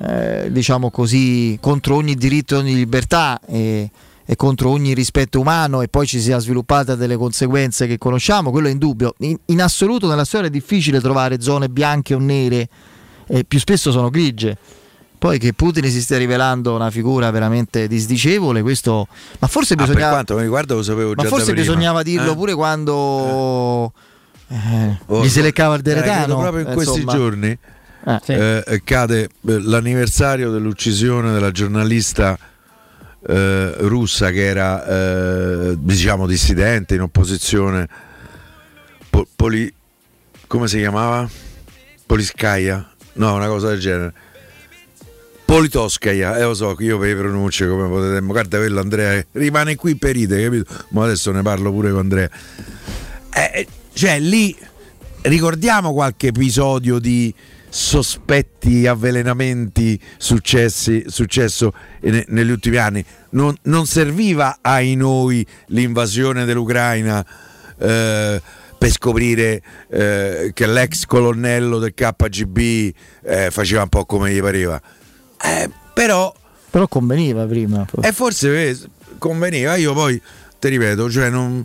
eh, 0.00 0.48
diciamo 0.50 0.90
così, 0.90 1.56
contro 1.60 1.94
ogni 1.94 2.16
diritto 2.16 2.56
e 2.56 2.58
ogni 2.58 2.74
libertà 2.74 3.38
e, 3.46 3.88
e 4.24 4.34
contro 4.34 4.70
ogni 4.70 4.94
rispetto 4.94 5.38
umano 5.38 5.80
e 5.80 5.86
poi 5.86 6.08
ci 6.08 6.20
sia 6.20 6.40
sviluppata 6.40 6.96
delle 6.96 7.16
conseguenze 7.16 7.86
che 7.86 7.98
conosciamo, 7.98 8.50
quello 8.50 8.66
è 8.66 8.72
indubbio. 8.72 9.14
In, 9.18 9.36
in 9.46 9.62
assoluto 9.62 10.08
nella 10.08 10.24
storia 10.24 10.48
è 10.48 10.50
difficile 10.50 11.00
trovare 11.00 11.40
zone 11.40 11.68
bianche 11.68 12.14
o 12.14 12.18
nere, 12.18 12.68
più 13.46 13.60
spesso 13.60 13.92
sono 13.92 14.10
grigie. 14.10 14.56
Poi 15.18 15.38
che 15.38 15.52
Putin 15.52 15.90
si 15.90 16.00
stia 16.00 16.16
rivelando 16.16 16.74
una 16.76 16.90
figura 16.90 17.30
veramente 17.32 17.88
disdicevole, 17.88 18.62
questo... 18.62 19.08
Ma 19.40 19.48
forse 19.48 19.74
Ah, 19.74 19.76
per 19.78 19.86
bisognava... 19.86 20.12
quanto 20.12 20.34
mi 20.36 20.42
riguarda 20.42 20.74
lo 20.74 20.82
sapevo 20.84 21.12
Ma 21.16 21.22
già 21.24 21.28
forse 21.28 21.46
da 21.46 21.52
prima. 21.52 21.66
bisognava 21.66 22.02
dirlo 22.04 22.32
Eh? 22.32 22.34
pure 22.36 22.54
quando 22.54 23.92
eh, 24.48 24.98
Oh, 25.06 25.24
gli 25.24 25.28
si 25.28 25.42
leccava 25.42 25.74
il 25.74 25.80
eh, 25.80 25.82
deretano. 25.82 26.38
proprio 26.38 26.62
in 26.64 26.70
eh, 26.70 26.74
questi 26.74 27.00
insomma. 27.00 27.16
giorni 27.16 27.58
sì. 28.22 28.32
eh, 28.32 28.80
cade 28.84 29.22
eh, 29.22 29.28
l'anniversario 29.60 30.50
dell'uccisione 30.52 31.32
della 31.32 31.50
giornalista 31.50 32.38
eh, 33.26 33.74
russa 33.78 34.30
che 34.30 34.44
era 34.46 34.86
eh, 34.86 35.74
diciamo 35.78 36.26
dissidente 36.28 36.94
in 36.94 37.00
opposizione 37.02 37.88
Po- 39.10 39.26
Poli- 39.34 39.72
come 40.46 40.68
si 40.68 40.78
chiamava? 40.78 41.28
Poliskaya? 42.06 42.88
No, 43.14 43.34
una 43.34 43.48
cosa 43.48 43.68
del 43.70 43.80
genere. 43.80 44.12
Politoskaya, 45.48 46.36
eh 46.36 46.42
lo 46.42 46.52
so, 46.52 46.76
io 46.80 46.98
per 46.98 47.08
le 47.08 47.16
pronunce 47.16 47.66
come 47.66 47.88
potete, 47.88 48.20
guarda 48.20 48.58
quello 48.58 48.80
Andrea 48.80 49.24
rimane 49.32 49.76
qui 49.76 49.96
per 49.96 50.12
ride, 50.12 50.42
capito? 50.42 50.70
Ma 50.90 51.04
adesso 51.04 51.32
ne 51.32 51.40
parlo 51.40 51.72
pure 51.72 51.90
con 51.90 52.00
Andrea. 52.00 52.28
Eh, 53.32 53.66
cioè 53.94 54.20
lì 54.20 54.54
ricordiamo 55.22 55.94
qualche 55.94 56.26
episodio 56.26 56.98
di 56.98 57.34
sospetti 57.66 58.86
avvelenamenti 58.86 59.98
successi, 60.18 61.04
successo 61.06 61.72
ne- 62.00 62.26
negli 62.28 62.50
ultimi 62.50 62.76
anni. 62.76 63.02
Non, 63.30 63.56
non 63.62 63.86
serviva 63.86 64.58
ai 64.60 64.96
noi 64.96 65.46
l'invasione 65.68 66.44
dell'Ucraina 66.44 67.24
eh, 67.78 68.42
per 68.76 68.90
scoprire 68.90 69.62
eh, 69.88 70.50
che 70.52 70.66
l'ex 70.66 71.06
colonnello 71.06 71.78
del 71.78 71.94
KGB 71.94 72.58
eh, 73.22 73.50
faceva 73.50 73.80
un 73.80 73.88
po' 73.88 74.04
come 74.04 74.30
gli 74.30 74.42
pareva. 74.42 74.78
Eh, 75.42 75.70
però 75.94 76.32
Però 76.70 76.86
conveniva 76.88 77.44
prima. 77.46 77.86
e 78.02 78.12
forse 78.12 78.68
eh, 78.70 78.78
conveniva, 79.18 79.76
io 79.76 79.92
poi 79.94 80.20
ti 80.58 80.68
ripeto, 80.68 81.10
cioè 81.10 81.30
non, 81.30 81.64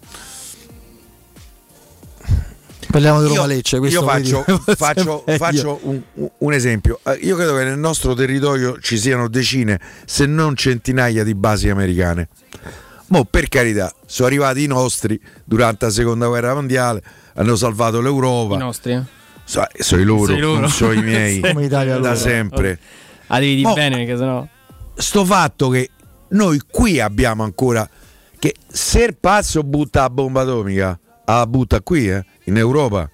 Parliamo 2.92 3.22
di 3.24 3.28
Roma 3.28 3.48
Lecce. 3.48 3.80
questo 3.80 4.00
io 4.02 4.06
faccio, 4.08 4.44
faccio- 4.76 5.24
faccio 5.38 5.80
un, 5.84 6.00
un 6.38 6.54
esempio. 6.54 7.00
Eh, 7.04 7.14
Io 7.24 7.36
credo 7.36 7.56
che 7.58 7.64
nel 7.64 7.78
nostro 7.80 8.14
territorio 8.14 8.78
ci 8.80 9.00
siano 9.00 9.28
decine, 9.28 9.80
se 10.06 10.28
non 10.28 10.56
centinaia 10.56 11.24
di 11.24 11.34
basi 11.34 11.70
americane. 11.70 12.28
Mo 13.08 13.26
per 13.26 13.48
carità, 13.48 13.92
sono 14.06 14.28
arrivati 14.28 14.64
i 14.64 14.68
nostri 14.68 15.20
durante 15.44 15.86
la 15.86 15.92
seconda 15.92 16.28
guerra 16.28 16.54
mondiale, 16.54 17.02
hanno 17.36 17.56
salvato 17.56 18.00
l'Europa. 18.00 18.56
I 18.56 18.60
nostri, 18.60 18.94
eh? 18.94 19.02
So- 19.44 19.66
sono 19.80 20.02
i 20.02 20.06
loro, 20.06 20.26
Sono 20.26 20.38
i 20.38 20.42
loro. 20.42 20.60
non 20.60 20.70
sono 20.70 20.92
i 20.94 21.02
miei, 21.02 21.34
Sì. 21.42 21.42
Come 21.42 21.66
Italia 21.66 21.94
da 21.98 22.10
loro. 22.10 22.16
sempre. 22.16 22.80
Ah, 23.36 23.40
devi 23.40 23.56
dire 23.56 23.68
Mo- 23.68 23.74
bene 23.74 23.96
perché 23.98 24.18
sennò. 24.18 24.48
sto 24.96 25.26
fatto 25.26 25.70
che 25.70 25.90
noi 26.30 26.62
qui 26.70 27.00
abbiamo 27.00 27.44
ancora 27.44 27.88
che 28.40 28.56
se 28.68 29.04
il 29.04 29.16
pazzo 29.18 29.64
butta 29.64 30.02
la 30.02 30.10
bomba 30.10 30.42
atomica 30.42 31.00
la 31.26 31.48
butta 31.48 31.82
qui 31.82 32.10
eh, 32.10 32.24
in 32.46 32.58
Europa 32.58 33.10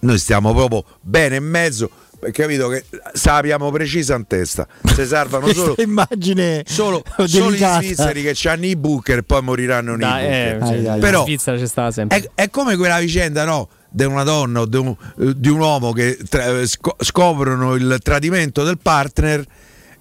noi 0.00 0.18
stiamo 0.18 0.52
proprio 0.54 0.84
bene 1.00 1.36
in 1.36 1.44
mezzo 1.44 1.90
perché 2.18 2.42
capito 2.42 2.68
che 2.68 2.84
sappiamo 3.12 3.70
precisa 3.70 4.14
in 4.14 4.26
testa 4.26 4.66
si 4.82 5.04
salvano 5.06 5.48
solo 5.52 5.74
immagine 5.78 6.62
solo, 6.66 7.02
solo 7.26 7.54
i 7.54 7.58
svizzeri 7.58 8.22
che 8.22 8.48
hanno 8.48 8.66
i 8.66 8.76
bunker 8.76 9.22
poi 9.22 9.42
moriranno 9.42 9.96
nei 9.96 10.08
Dai, 10.08 10.26
eh, 10.26 10.58
cioè, 10.60 10.98
però 10.98 11.20
in 11.20 11.26
Svizzera 11.26 11.58
ci 11.58 11.66
sta 11.66 11.90
sempre. 11.90 12.18
è, 12.18 12.30
è 12.34 12.50
come 12.50 12.76
quella 12.76 12.98
vicenda, 12.98 13.44
no? 13.44 13.68
Di 13.96 14.02
una 14.02 14.24
donna 14.24 14.62
o 14.62 14.66
di 14.66 14.76
un, 14.76 14.88
eh, 15.20 15.50
un 15.50 15.60
uomo 15.60 15.92
che 15.92 16.18
tra- 16.28 16.58
eh, 16.58 16.66
sco- 16.66 16.96
scoprono 16.98 17.74
il 17.74 17.98
tradimento 18.02 18.64
del 18.64 18.78
partner 18.78 19.46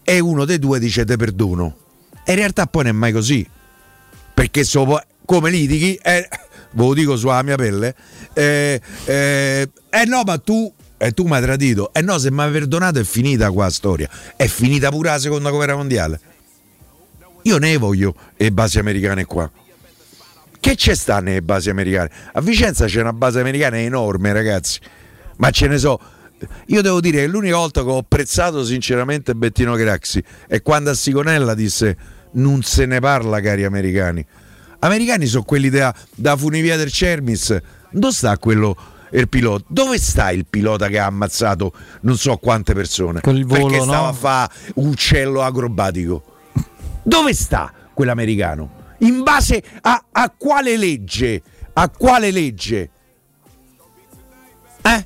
e 0.01 0.19
uno 0.19 0.45
dei 0.45 0.57
due 0.57 0.79
dice 0.79 1.05
te 1.05 1.15
perdono. 1.15 1.77
E 2.25 2.31
in 2.31 2.37
realtà 2.39 2.65
poi 2.65 2.85
non 2.85 2.95
è 2.95 2.97
mai 2.97 3.11
così. 3.11 3.47
Perché 4.33 4.63
so- 4.63 4.99
come 5.25 5.51
litighi, 5.51 5.93
eh, 6.01 6.27
ve 6.71 6.83
lo 6.83 6.95
dico 6.95 7.15
sulla 7.17 7.43
mia 7.43 7.55
pelle, 7.55 7.93
eh, 8.33 8.81
eh, 9.05 9.69
eh 9.91 10.05
no, 10.05 10.23
ma 10.25 10.39
tu, 10.39 10.73
eh, 10.97 11.11
tu 11.11 11.25
mi 11.25 11.35
hai 11.35 11.41
tradito. 11.43 11.93
Eh 11.93 12.01
no, 12.01 12.17
se 12.17 12.31
mi 12.31 12.41
hai 12.41 12.51
perdonato 12.51 12.97
è 12.97 13.03
finita 13.03 13.51
qua 13.51 13.65
la 13.65 13.69
storia. 13.69 14.09
È 14.35 14.47
finita 14.47 14.89
pure 14.89 15.09
la 15.09 15.19
seconda 15.19 15.51
guerra 15.51 15.75
mondiale. 15.75 16.19
Io 17.43 17.59
ne 17.59 17.77
voglio 17.77 18.15
le 18.37 18.51
basi 18.51 18.79
americane 18.79 19.25
qua. 19.25 19.51
Che 20.63 20.75
c'è 20.75 20.95
sta 20.95 21.19
nelle 21.19 21.41
basi 21.41 21.69
americane? 21.69 22.09
A 22.31 22.39
Vicenza 22.39 22.85
c'è 22.85 23.01
una 23.01 23.11
base 23.11 23.41
americana 23.41 23.77
enorme, 23.81 24.31
ragazzi. 24.31 24.79
Ma 25.35 25.49
ce 25.49 25.67
ne 25.67 25.77
so. 25.77 25.99
Io 26.67 26.81
devo 26.81 27.01
dire 27.01 27.17
che 27.19 27.27
l'unica 27.27 27.57
volta 27.57 27.83
che 27.83 27.89
ho 27.89 27.97
apprezzato 27.97 28.63
sinceramente 28.63 29.35
Bettino 29.35 29.75
Craxi 29.75 30.23
è 30.47 30.61
quando 30.61 30.91
a 30.91 30.93
Sigonella 30.93 31.53
disse 31.53 31.97
non 32.35 32.61
se 32.61 32.85
ne 32.85 33.01
parla 33.01 33.41
cari 33.41 33.65
americani. 33.65 34.25
Americani 34.79 35.25
sono 35.25 35.43
quelli 35.43 35.69
da, 35.69 35.93
da 36.15 36.37
funivia 36.37 36.77
del 36.77 36.93
Cermis. 36.93 37.57
Dove 37.91 38.13
sta 38.13 38.37
quello 38.37 38.73
il 39.11 39.27
pilota? 39.27 39.65
Dove 39.67 39.97
sta 39.99 40.31
il 40.31 40.45
pilota 40.49 40.87
che 40.87 40.97
ha 40.97 41.07
ammazzato 41.07 41.73
non 42.03 42.15
so 42.15 42.37
quante 42.37 42.73
persone? 42.73 43.19
Con 43.19 43.35
il 43.35 43.45
volo, 43.45 43.65
Perché 43.65 43.83
stava 43.83 44.03
no? 44.03 44.07
a 44.07 44.13
fare 44.13 44.53
uccello 44.75 45.41
acrobatico. 45.41 46.23
Dove 47.03 47.33
sta 47.33 47.69
quell'americano? 47.93 48.79
In 49.03 49.23
base 49.23 49.63
a, 49.81 50.05
a 50.11 50.33
quale 50.35 50.77
legge? 50.77 51.41
A 51.73 51.89
quale 51.89 52.31
legge? 52.31 52.89
Eh? 54.81 55.05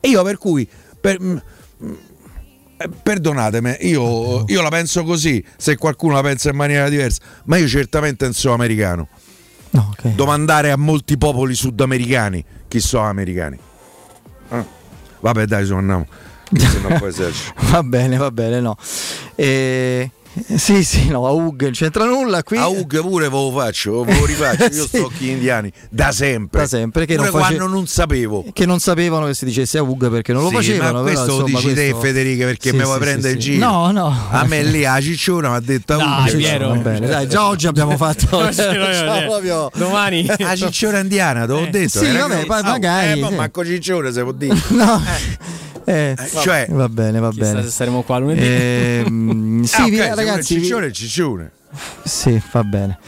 E 0.00 0.08
io 0.08 0.22
per 0.22 0.38
cui, 0.38 0.68
per- 1.00 1.20
mm, 1.20 1.36
mm, 1.84 1.94
eh, 2.78 2.88
perdonatemi, 3.02 3.76
io, 3.80 4.44
io 4.46 4.62
la 4.62 4.68
penso 4.68 5.04
così, 5.04 5.44
se 5.56 5.76
qualcuno 5.76 6.14
la 6.14 6.22
pensa 6.22 6.50
in 6.50 6.56
maniera 6.56 6.88
diversa, 6.88 7.20
ma 7.44 7.56
io 7.56 7.66
certamente 7.68 8.24
non 8.24 8.34
sono 8.34 8.54
americano. 8.54 9.08
Domandare 10.14 10.70
a 10.70 10.76
molti 10.76 11.18
popoli 11.18 11.54
sudamericani 11.54 12.42
chi 12.68 12.80
sono 12.80 13.08
americani. 13.08 13.58
Ah. 14.48 14.64
Vabbè 15.20 15.44
dai, 15.44 15.66
sono 15.66 15.80
andiamo. 15.80 16.06
No. 16.50 16.98
Va 17.70 17.82
bene, 17.82 18.16
va 18.16 18.30
bene, 18.30 18.60
no. 18.60 18.76
Eh, 19.34 20.10
sì, 20.56 20.84
sì, 20.84 21.08
no, 21.08 21.26
a 21.26 21.30
Ug 21.30 21.62
non 21.62 21.72
c'entra 21.72 22.04
nulla 22.04 22.42
qui. 22.42 22.56
A 22.58 22.66
Ug 22.66 23.00
pure 23.00 23.28
ve 23.28 23.34
lo 23.36 23.50
faccio, 23.52 24.04
ve 24.04 24.18
lo 24.18 24.24
rifaccio. 24.26 24.64
Io 24.64 24.70
Sì. 24.82 24.86
sto 24.88 25.02
con 25.04 25.12
gli 25.18 25.28
indiani 25.28 25.72
da 25.90 26.12
sempre. 26.12 26.60
Da 26.60 26.66
sempre, 26.66 27.06
che 27.06 27.14
Pure 27.16 27.30
non 27.30 27.40
face- 27.40 27.54
quando 27.56 27.74
non 27.74 27.86
sapevo. 27.86 28.44
Che 28.52 28.66
non 28.66 28.78
sapevano 28.78 29.26
che 29.26 29.34
si 29.34 29.44
dicesse 29.44 29.78
a 29.78 29.82
Ug 29.82 30.10
perché 30.10 30.32
non 30.32 30.42
lo 30.42 30.48
Sì, 30.48 30.54
facevano. 30.56 30.98
ma 31.02 31.04
però, 31.04 31.22
questo 31.22 31.38
lo 31.40 31.46
insomma, 31.46 31.58
dici 31.60 31.74
te, 31.74 31.90
questo- 31.90 32.00
Federica, 32.00 32.44
perché 32.46 32.70
Sì, 32.70 32.76
mi 32.76 32.82
vuoi 32.82 32.94
sì, 32.94 33.00
prendere 33.00 33.32
sì. 33.34 33.38
giro. 33.40 33.66
No, 33.70 33.90
no. 33.90 34.26
A 34.30 34.44
me 34.44 34.62
lì 34.62 34.84
a 34.84 35.00
Cicciona 35.00 35.48
mi 35.50 35.56
ha 35.56 35.60
detto 35.60 35.92
a 35.94 35.96
Dai, 35.96 36.30
Ug. 36.30 36.36
Piero. 36.36 36.68
Va 36.68 36.74
bene, 36.76 37.06
dai, 37.06 37.28
già 37.28 37.46
oggi 37.46 37.66
abbiamo 37.66 37.96
fatto 37.98 38.46
eh, 38.48 39.24
proprio- 39.26 39.70
domani 39.74 40.26
A 40.28 40.54
Cicciona 40.56 40.98
indiana, 40.98 41.46
te 41.46 41.52
l'ho 41.52 41.66
detto. 41.70 41.98
Sì, 42.04 42.10
vabbè, 42.16 42.44
poi 42.46 42.62
magari, 42.62 43.18
Eh, 43.18 43.22
ma 43.22 43.30
manco 43.30 43.64
Ciccione 43.64 44.12
se 44.12 44.22
può 44.22 44.32
dire. 44.32 44.54
No. 44.70 45.02
Eh, 45.88 46.16
cioè- 46.42 46.66
va 46.70 46.88
bene, 46.88 47.20
va 47.20 47.30
bene. 47.30 47.62
se 47.62 47.70
saremo 47.70 48.02
qua 48.02 48.18
lunedì. 48.18 48.40
Ehm, 48.42 49.45
sì, 49.66 49.80
Ah, 49.80 49.84
ok, 49.84 49.90
vi- 49.90 49.96
se 49.96 50.02
uno 50.02 50.12
è 50.12 50.16
ragazzi, 50.16 50.54
vi- 50.56 50.62
Ciccione 50.62 50.86
è 50.86 50.90
Ciccione. 50.90 51.50
sì, 52.04 52.40
va 52.52 52.64
bene. 52.64 52.98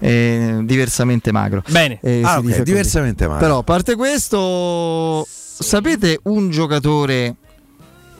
Eh, 0.00 0.58
diversamente 0.62 1.32
magro. 1.32 1.62
Bene. 1.68 1.98
Eh, 2.02 2.22
Ah, 2.22 2.32
si 2.32 2.36
ok, 2.38 2.42
dice 2.42 2.58
così. 2.58 2.62
diversamente 2.64 3.24
magro. 3.26 3.40
Però 3.40 3.58
a 3.58 3.62
parte 3.62 3.94
questo, 3.96 5.26
sapete 5.28 6.20
un 6.24 6.50
giocatore, 6.50 7.34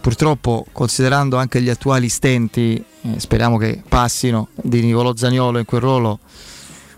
purtroppo 0.00 0.66
considerando 0.72 1.36
anche 1.36 1.60
gli 1.60 1.68
attuali 1.68 2.08
stenti, 2.08 2.76
eh, 3.02 3.20
speriamo 3.20 3.58
che 3.58 3.82
passino, 3.86 4.48
di 4.54 4.80
Nicolò 4.82 5.14
Zaniolo 5.14 5.58
in 5.58 5.64
quel 5.64 5.80
ruolo, 5.80 6.18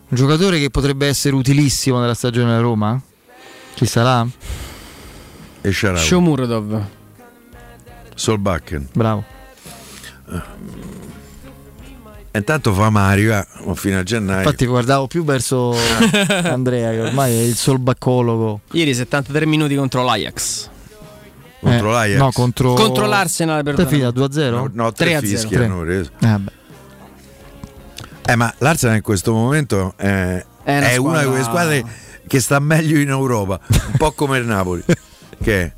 un 0.09 0.17
giocatore 0.17 0.59
che 0.59 0.71
potrebbe 0.71 1.07
essere 1.07 1.35
utilissimo 1.35 1.99
nella 2.01 2.15
stagione 2.15 2.49
della 2.51 2.61
Roma? 2.61 3.01
Chi 3.75 3.87
sarà? 3.87 4.27
E. 5.63 5.73
Shomurodov. 5.73 6.83
Solbakken. 8.15 8.89
Bravo. 8.93 9.25
E 12.33 12.39
Intanto 12.39 12.73
fa 12.73 12.91
Mario, 12.91 13.35
eh, 13.37 13.47
o 13.65 13.75
fino 13.75 13.99
a 13.99 14.03
gennaio. 14.05 14.39
Infatti 14.45 14.65
guardavo 14.67 15.07
più 15.09 15.25
verso 15.25 15.75
Andrea 16.45 16.91
che 16.93 17.01
ormai 17.01 17.37
è 17.37 17.43
il 17.43 17.57
solbaccologo. 17.57 18.61
Ieri 18.73 18.95
73 18.95 19.47
minuti 19.47 19.75
contro 19.75 20.05
l'Ajax. 20.05 20.69
contro 21.61 21.89
Eh, 21.91 21.93
l'Ajax. 21.93 22.19
No, 22.19 22.31
contro... 22.33 22.75
Contro 22.75 23.07
l'Arsenal, 23.07 23.65
perdona. 23.65 23.89
finita 23.89 24.09
2-0? 24.11 24.51
No, 24.51 24.71
no, 24.73 24.93
tre 24.93 25.19
3-0. 25.19 25.21
fischi 25.21 25.55
Tre. 25.55 25.65
hanno 25.65 25.81
preso. 25.81 26.11
Eh, 26.21 26.27
vabbè. 26.27 26.51
Eh, 28.27 28.37
ma 28.37 28.55
l'Arsenal 28.59 28.95
in 28.97 29.03
questo 29.03 29.33
momento 29.33 29.95
è, 29.97 30.45
È 30.63 30.77
una 30.77 30.89
è 30.89 30.97
una 30.97 31.21
di 31.23 31.27
quelle 31.27 31.43
squadra- 31.43 31.75
squadre 31.79 31.85
che 32.29 32.41
sta 32.41 32.61
meglio 32.61 33.01
in 33.01 33.09
Europa, 33.09 33.59
un 33.69 33.97
po' 33.97 34.13
come 34.13 34.39
il 34.39 34.47
Napoli. 34.47 34.85
che 35.43 35.63
è? 35.63 35.73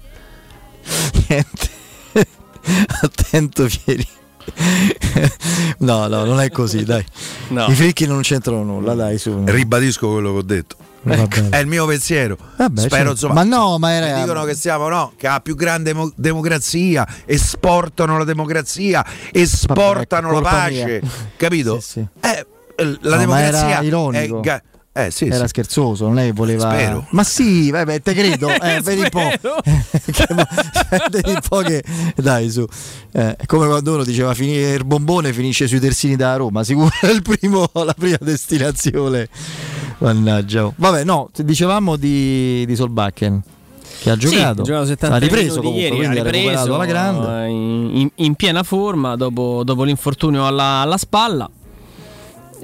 Niente. 1.29 1.71
Attento 3.01 3.67
Pieri. 3.85 4.07
no, 5.79 6.07
no, 6.07 6.25
non 6.25 6.41
è 6.41 6.51
così, 6.51 6.85
dai. 6.85 7.05
No. 7.53 7.67
I 7.67 7.75
fricchi 7.75 8.07
non 8.07 8.23
c'entrano 8.23 8.63
nulla, 8.63 8.95
dai, 8.95 9.19
su. 9.19 9.43
Ribadisco 9.45 10.11
quello 10.11 10.33
che 10.33 10.39
ho 10.39 10.43
detto. 10.43 10.77
Bene. 11.03 11.29
È 11.51 11.59
il 11.59 11.67
mio 11.67 11.85
pensiero. 11.85 12.39
Vabbè, 12.57 12.81
Spero, 12.81 12.95
certo. 12.95 13.11
insomma, 13.11 13.35
Ma 13.35 13.43
no, 13.43 13.77
ma 13.79 13.93
era- 13.93 14.21
dicono 14.21 14.45
che 14.45 14.55
siamo 14.55 14.89
no, 14.89 15.13
che 15.19 15.27
ha 15.27 15.41
più 15.41 15.55
grande 15.55 15.93
mo- 15.93 16.11
democrazia, 16.17 17.07
esportano 17.27 18.17
la 18.17 18.25
democrazia, 18.25 19.05
esportano 19.33 20.29
ecco, 20.31 20.41
la 20.41 20.49
pace. 20.49 21.01
mia. 21.03 21.11
Capito? 21.37 21.81
Sì, 21.81 21.91
sì. 21.91 22.07
Eh, 22.21 22.47
la 22.77 22.87
No, 22.87 22.99
ma 23.11 23.17
democrazia 23.19 23.69
era 23.69 23.83
ironico. 23.83 24.39
è 24.39 24.41
ga- 24.41 24.63
eh, 24.95 25.11
sì, 25.11 25.27
Era 25.27 25.43
sì. 25.43 25.49
scherzoso, 25.49 26.07
non 26.07 26.19
è 26.19 26.27
che 26.27 26.33
voleva. 26.33 26.71
Spero. 26.71 27.07
Ma 27.11 27.25
sì, 27.25 27.71
vabbè, 27.71 28.03
te 28.03 28.13
credo. 28.15 28.49
Eh, 28.63 28.81
vedi 28.83 29.01
un 29.01 29.09
po'. 29.09 29.31
Vedi 31.11 31.31
un 31.31 31.41
po' 31.49 31.59
che. 31.59 31.83
Dai, 32.17 32.51
su. 32.51 32.65
Eh, 33.13 33.37
è 33.37 33.47
come 33.47 33.67
quando 33.67 33.95
uno 33.95 34.05
diceva 34.05 34.35
finire 34.35 34.75
il 34.75 34.85
bombone 34.85 35.33
finisce 35.33 35.67
sui 35.67 35.81
terzini 35.81 36.17
da 36.17 36.37
Roma. 36.37 36.63
Sicuro 36.65 36.91
è 37.01 37.07
il 37.09 37.23
primo, 37.23 37.69
la 37.73 37.95
prima 37.95 38.19
destinazione. 38.21 39.29
Mannaggia. 39.99 40.71
Vabbè, 40.75 41.05
no, 41.05 41.31
dicevamo 41.35 41.97
di, 41.97 42.65
di 42.67 42.77
Solbakken. 42.77 43.43
Che 44.01 44.11
ha 44.11 44.17
giocato. 44.17 44.37
Sì, 44.65 44.71
ha 44.73 44.75
giocato 44.75 44.87
70 44.87 45.15
ha 45.15 45.19
ripreso 45.19 45.57
comunque, 45.61 45.81
ieri, 45.83 45.97
quindi 45.97 46.19
ha 46.19 46.25
ripreso 46.25 46.75
alla 46.75 46.87
grande. 46.87 47.45
eh, 47.45 47.49
in, 47.49 47.91
in- 47.99 48.11
in 48.17 48.35
piena 48.35 48.63
forma 48.65 49.15
dopo, 49.17 49.63
dopo 49.65 49.85
l'infortunio 49.85 50.45
alla, 50.47 50.81
alla 50.81 50.97
spalla. 50.99 51.49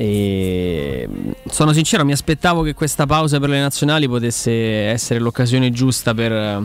E 0.00 1.08
sono 1.50 1.72
sincero, 1.72 2.04
mi 2.04 2.12
aspettavo 2.12 2.62
che 2.62 2.72
questa 2.72 3.04
pausa 3.04 3.40
per 3.40 3.48
le 3.48 3.58
nazionali 3.58 4.06
potesse 4.06 4.52
essere 4.84 5.18
l'occasione 5.18 5.72
giusta 5.72 6.14
per, 6.14 6.62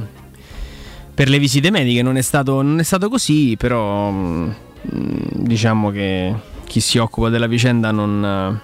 per 1.15 1.29
le 1.29 1.39
visite 1.39 1.71
mediche. 1.71 2.03
Non 2.03 2.15
è 2.17 2.21
stato, 2.21 2.61
non 2.61 2.77
è 2.77 2.83
stato 2.83 3.09
così, 3.09 3.55
però 3.57 4.11
mm, 4.11 4.51
diciamo 5.31 5.89
che 5.89 6.31
chi 6.65 6.79
si 6.79 6.99
occupa 6.99 7.29
della 7.29 7.47
vicenda 7.47 7.89
non. 7.89 8.61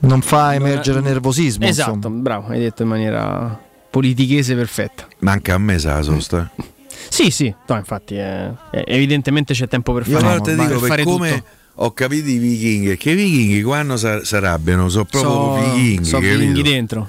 Non 0.00 0.20
fa 0.20 0.52
emergere 0.52 1.00
nervosismo. 1.00 1.64
Esatto, 1.64 1.94
insomma. 1.94 2.20
bravo, 2.20 2.48
hai 2.48 2.58
detto 2.58 2.82
in 2.82 2.88
maniera 2.88 3.58
politichese 3.88 4.54
perfetta. 4.54 5.06
Manca 5.20 5.54
a 5.54 5.58
me 5.58 5.78
sa 5.78 5.94
la 5.94 6.02
sosta. 6.02 6.50
Sì, 7.08 7.30
sì, 7.30 7.54
no, 7.66 7.76
infatti 7.76 8.14
eh, 8.16 8.50
eh, 8.70 8.84
evidentemente 8.86 9.52
c'è 9.52 9.68
tempo 9.68 9.92
per 9.92 10.06
Io 10.08 10.18
fare, 10.18 10.40
però 10.40 10.44
ti 10.44 10.54
per 10.54 10.66
dico 10.66 10.80
per 10.80 10.88
fare 10.88 11.02
come 11.04 11.30
tutto. 11.32 11.44
Ho 11.76 11.92
capito 11.92 12.28
i 12.28 12.38
vichinghi, 12.38 12.96
che 12.96 13.10
i 13.10 13.14
vichinghi 13.14 13.62
quando 13.62 13.96
sa- 13.96 14.24
si 14.24 14.36
arrabbiano 14.36 14.88
sono 14.88 15.04
proprio 15.04 15.30
So- 15.32 15.54
vichinghi. 15.74 16.04
so 16.04 16.18
vichinghi 16.20 16.62
dentro. 16.62 17.08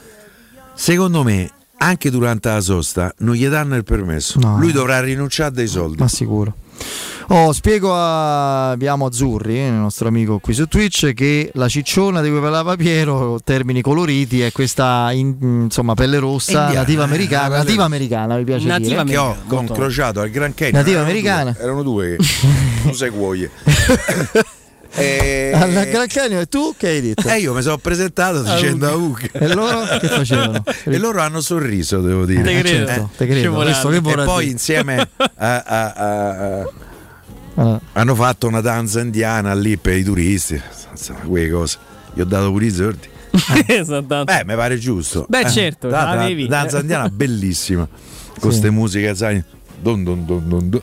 Secondo 0.73 1.23
me, 1.23 1.49
anche 1.77 2.09
durante 2.09 2.49
la 2.49 2.61
sosta, 2.61 3.13
non 3.19 3.35
gli 3.35 3.47
danno 3.47 3.75
il 3.75 3.83
permesso. 3.83 4.39
No. 4.39 4.57
Lui 4.59 4.71
dovrà 4.71 4.99
rinunciare 5.01 5.49
a 5.49 5.53
dei 5.53 5.67
soldi. 5.67 5.97
Ma 6.01 6.07
sicuro. 6.07 6.53
Oh, 7.29 7.51
spiego 7.53 7.91
a 7.95 8.69
abbiamo 8.69 9.07
Azzurri, 9.07 9.57
il 9.57 9.71
nostro 9.73 10.07
amico 10.07 10.37
qui 10.37 10.53
su 10.53 10.67
Twitch, 10.67 11.13
che 11.13 11.49
la 11.55 11.67
cicciona 11.67 12.21
di 12.21 12.29
cui 12.29 12.39
parlava 12.39 12.75
Piero, 12.75 13.39
termini 13.43 13.81
coloriti, 13.81 14.41
è 14.41 14.51
questa 14.51 15.09
in- 15.11 15.35
insomma 15.63 15.95
pelle 15.95 16.19
rossa, 16.19 16.51
Indiana, 16.51 16.79
nativa 16.81 17.01
eh, 17.01 17.05
americana, 17.05 17.47
pelle- 17.47 17.57
nativa 17.57 17.83
americana 17.85 18.35
mi 18.37 18.43
piace 18.43 18.67
Nativa 18.67 19.03
dire. 19.03 19.17
che 19.17 19.17
ho 19.55 19.59
incrociato 19.61 20.19
al 20.19 20.29
Gran 20.29 20.53
Canyon. 20.53 20.75
Nativa 20.77 20.97
Erano 20.99 21.09
americana. 21.09 21.51
due, 21.51 21.63
Erano 21.63 21.83
due 21.83 22.17
non 22.83 22.93
sai 22.93 23.09
cuoie. 23.09 23.49
e... 24.95 25.51
Al 25.53 25.72
Gran 25.90 26.07
Canyon 26.07 26.41
e 26.41 26.45
tu 26.48 26.74
che 26.77 26.88
hai 26.88 27.01
detto? 27.01 27.27
e 27.27 27.40
io 27.40 27.53
mi 27.53 27.61
sono 27.61 27.77
presentato 27.77 28.41
dicendo 28.41 28.88
a 28.88 28.95
Uc. 28.95 29.30
E 29.32 29.53
loro 29.53 29.83
che 29.99 30.07
facevano? 30.07 30.64
E 30.85 30.98
loro 30.98 31.22
hanno 31.22 31.41
sorriso, 31.41 32.01
devo 32.01 32.25
dire. 32.25 32.41
Te 32.43 32.59
credo. 32.61 32.85
Certo, 32.88 33.09
te 33.17 33.27
credo. 33.27 33.64
E 33.64 34.24
poi 34.24 34.49
insieme 34.49 34.99
a- 35.17 35.64
a- 35.65 35.93
a- 35.93 36.59
a- 36.59 36.69
Ah, 37.57 37.80
hanno 37.93 38.15
fatto 38.15 38.48
una 38.48 38.59
danza 38.59 38.99
indiana 38.99 39.53
lì 39.53 39.77
per 39.77 39.95
i 39.95 40.03
turisti. 40.03 40.61
Insomma, 40.91 41.19
quelle 41.19 41.49
cose. 41.49 41.77
Gli 42.14 42.19
ho 42.19 42.25
dato 42.25 42.51
pure 42.51 42.65
i 42.65 42.72
soldi. 42.72 43.07
Esatto. 43.67 44.24
Beh, 44.25 44.43
mi 44.45 44.56
pare 44.56 44.77
giusto. 44.77 45.25
Beh, 45.30 45.49
certo, 45.49 45.88
l'avevi. 45.88 46.49
La 46.49 46.57
danza 46.59 46.80
indiana 46.80 47.07
bellissima. 47.09 47.88
Con 47.88 48.33
Sì. 48.33 48.40
queste 48.41 48.69
musiche, 48.72 49.15
sai. 49.15 49.41
Dun 49.82 50.03
dun 50.03 50.25
dun 50.25 50.48
dun 50.49 50.69
dun. 50.69 50.82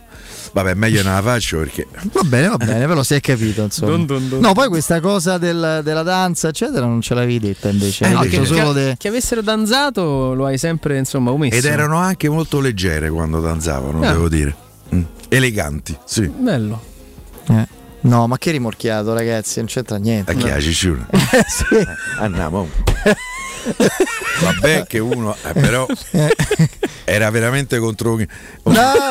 Vabbè, 0.52 0.74
meglio 0.74 1.02
non 1.02 1.14
la 1.14 1.22
faccio 1.22 1.58
perché. 1.58 1.86
Va 2.12 2.22
bene, 2.24 2.48
va 2.48 2.56
bene, 2.58 2.86
però 2.86 3.02
si 3.02 3.14
è 3.14 3.20
capito 3.20 3.62
insomma. 3.62 3.92
Dun 3.92 4.05
dun 4.06 4.28
dun. 4.28 4.40
No, 4.40 4.52
poi 4.52 4.68
questa 4.68 5.00
cosa 5.00 5.39
del- 5.39 5.81
della 5.82 6.02
danza, 6.02 6.48
eccetera, 6.48 6.84
non 6.84 7.00
ce 7.00 7.14
l'avevi 7.14 7.39
detta 7.39 7.68
invece. 7.70 8.05
Eh, 8.05 8.08
no, 8.10 8.20
che- 8.20 8.44
solo 8.44 8.72
che, 8.74 8.81
de- 8.81 8.94
che 8.98 9.08
avessero 9.08 9.40
danzato 9.40 10.34
lo 10.34 10.44
hai 10.47 10.58
sempre 10.58 10.98
insomma 10.98 11.31
omesso. 11.31 11.56
Ed 11.56 11.64
erano 11.64 11.97
anche 11.97 12.28
molto 12.28 12.60
leggere 12.60 13.08
quando 13.08 13.40
danzavano, 13.40 14.02
Ah. 14.02 14.12
devo 14.12 14.28
dire. 14.28 14.55
Mm. 14.94 15.02
Eleganti, 15.28 15.97
sì. 16.05 16.28
bello. 16.28 16.82
Eh. 17.48 17.66
No, 18.02 18.26
ma 18.26 18.36
che 18.36 18.50
rimorchiato, 18.50 19.14
ragazzi, 19.14 19.58
non 19.60 19.68
c'entra 19.68 19.97
niente. 19.97 20.32
A 20.32 20.34
chi 20.34 20.50
ha 20.50 20.60
Ciccione? 20.60 21.06
Sì. 21.48 21.76
Andiamo. 22.18 22.68
Vabbè 24.42 24.86
che 24.86 24.99
uno, 24.99 25.36
eh, 25.44 25.52
però 25.52 25.86
era 27.05 27.31
veramente 27.31 27.78
contro... 27.78 28.16
No, 28.16 28.26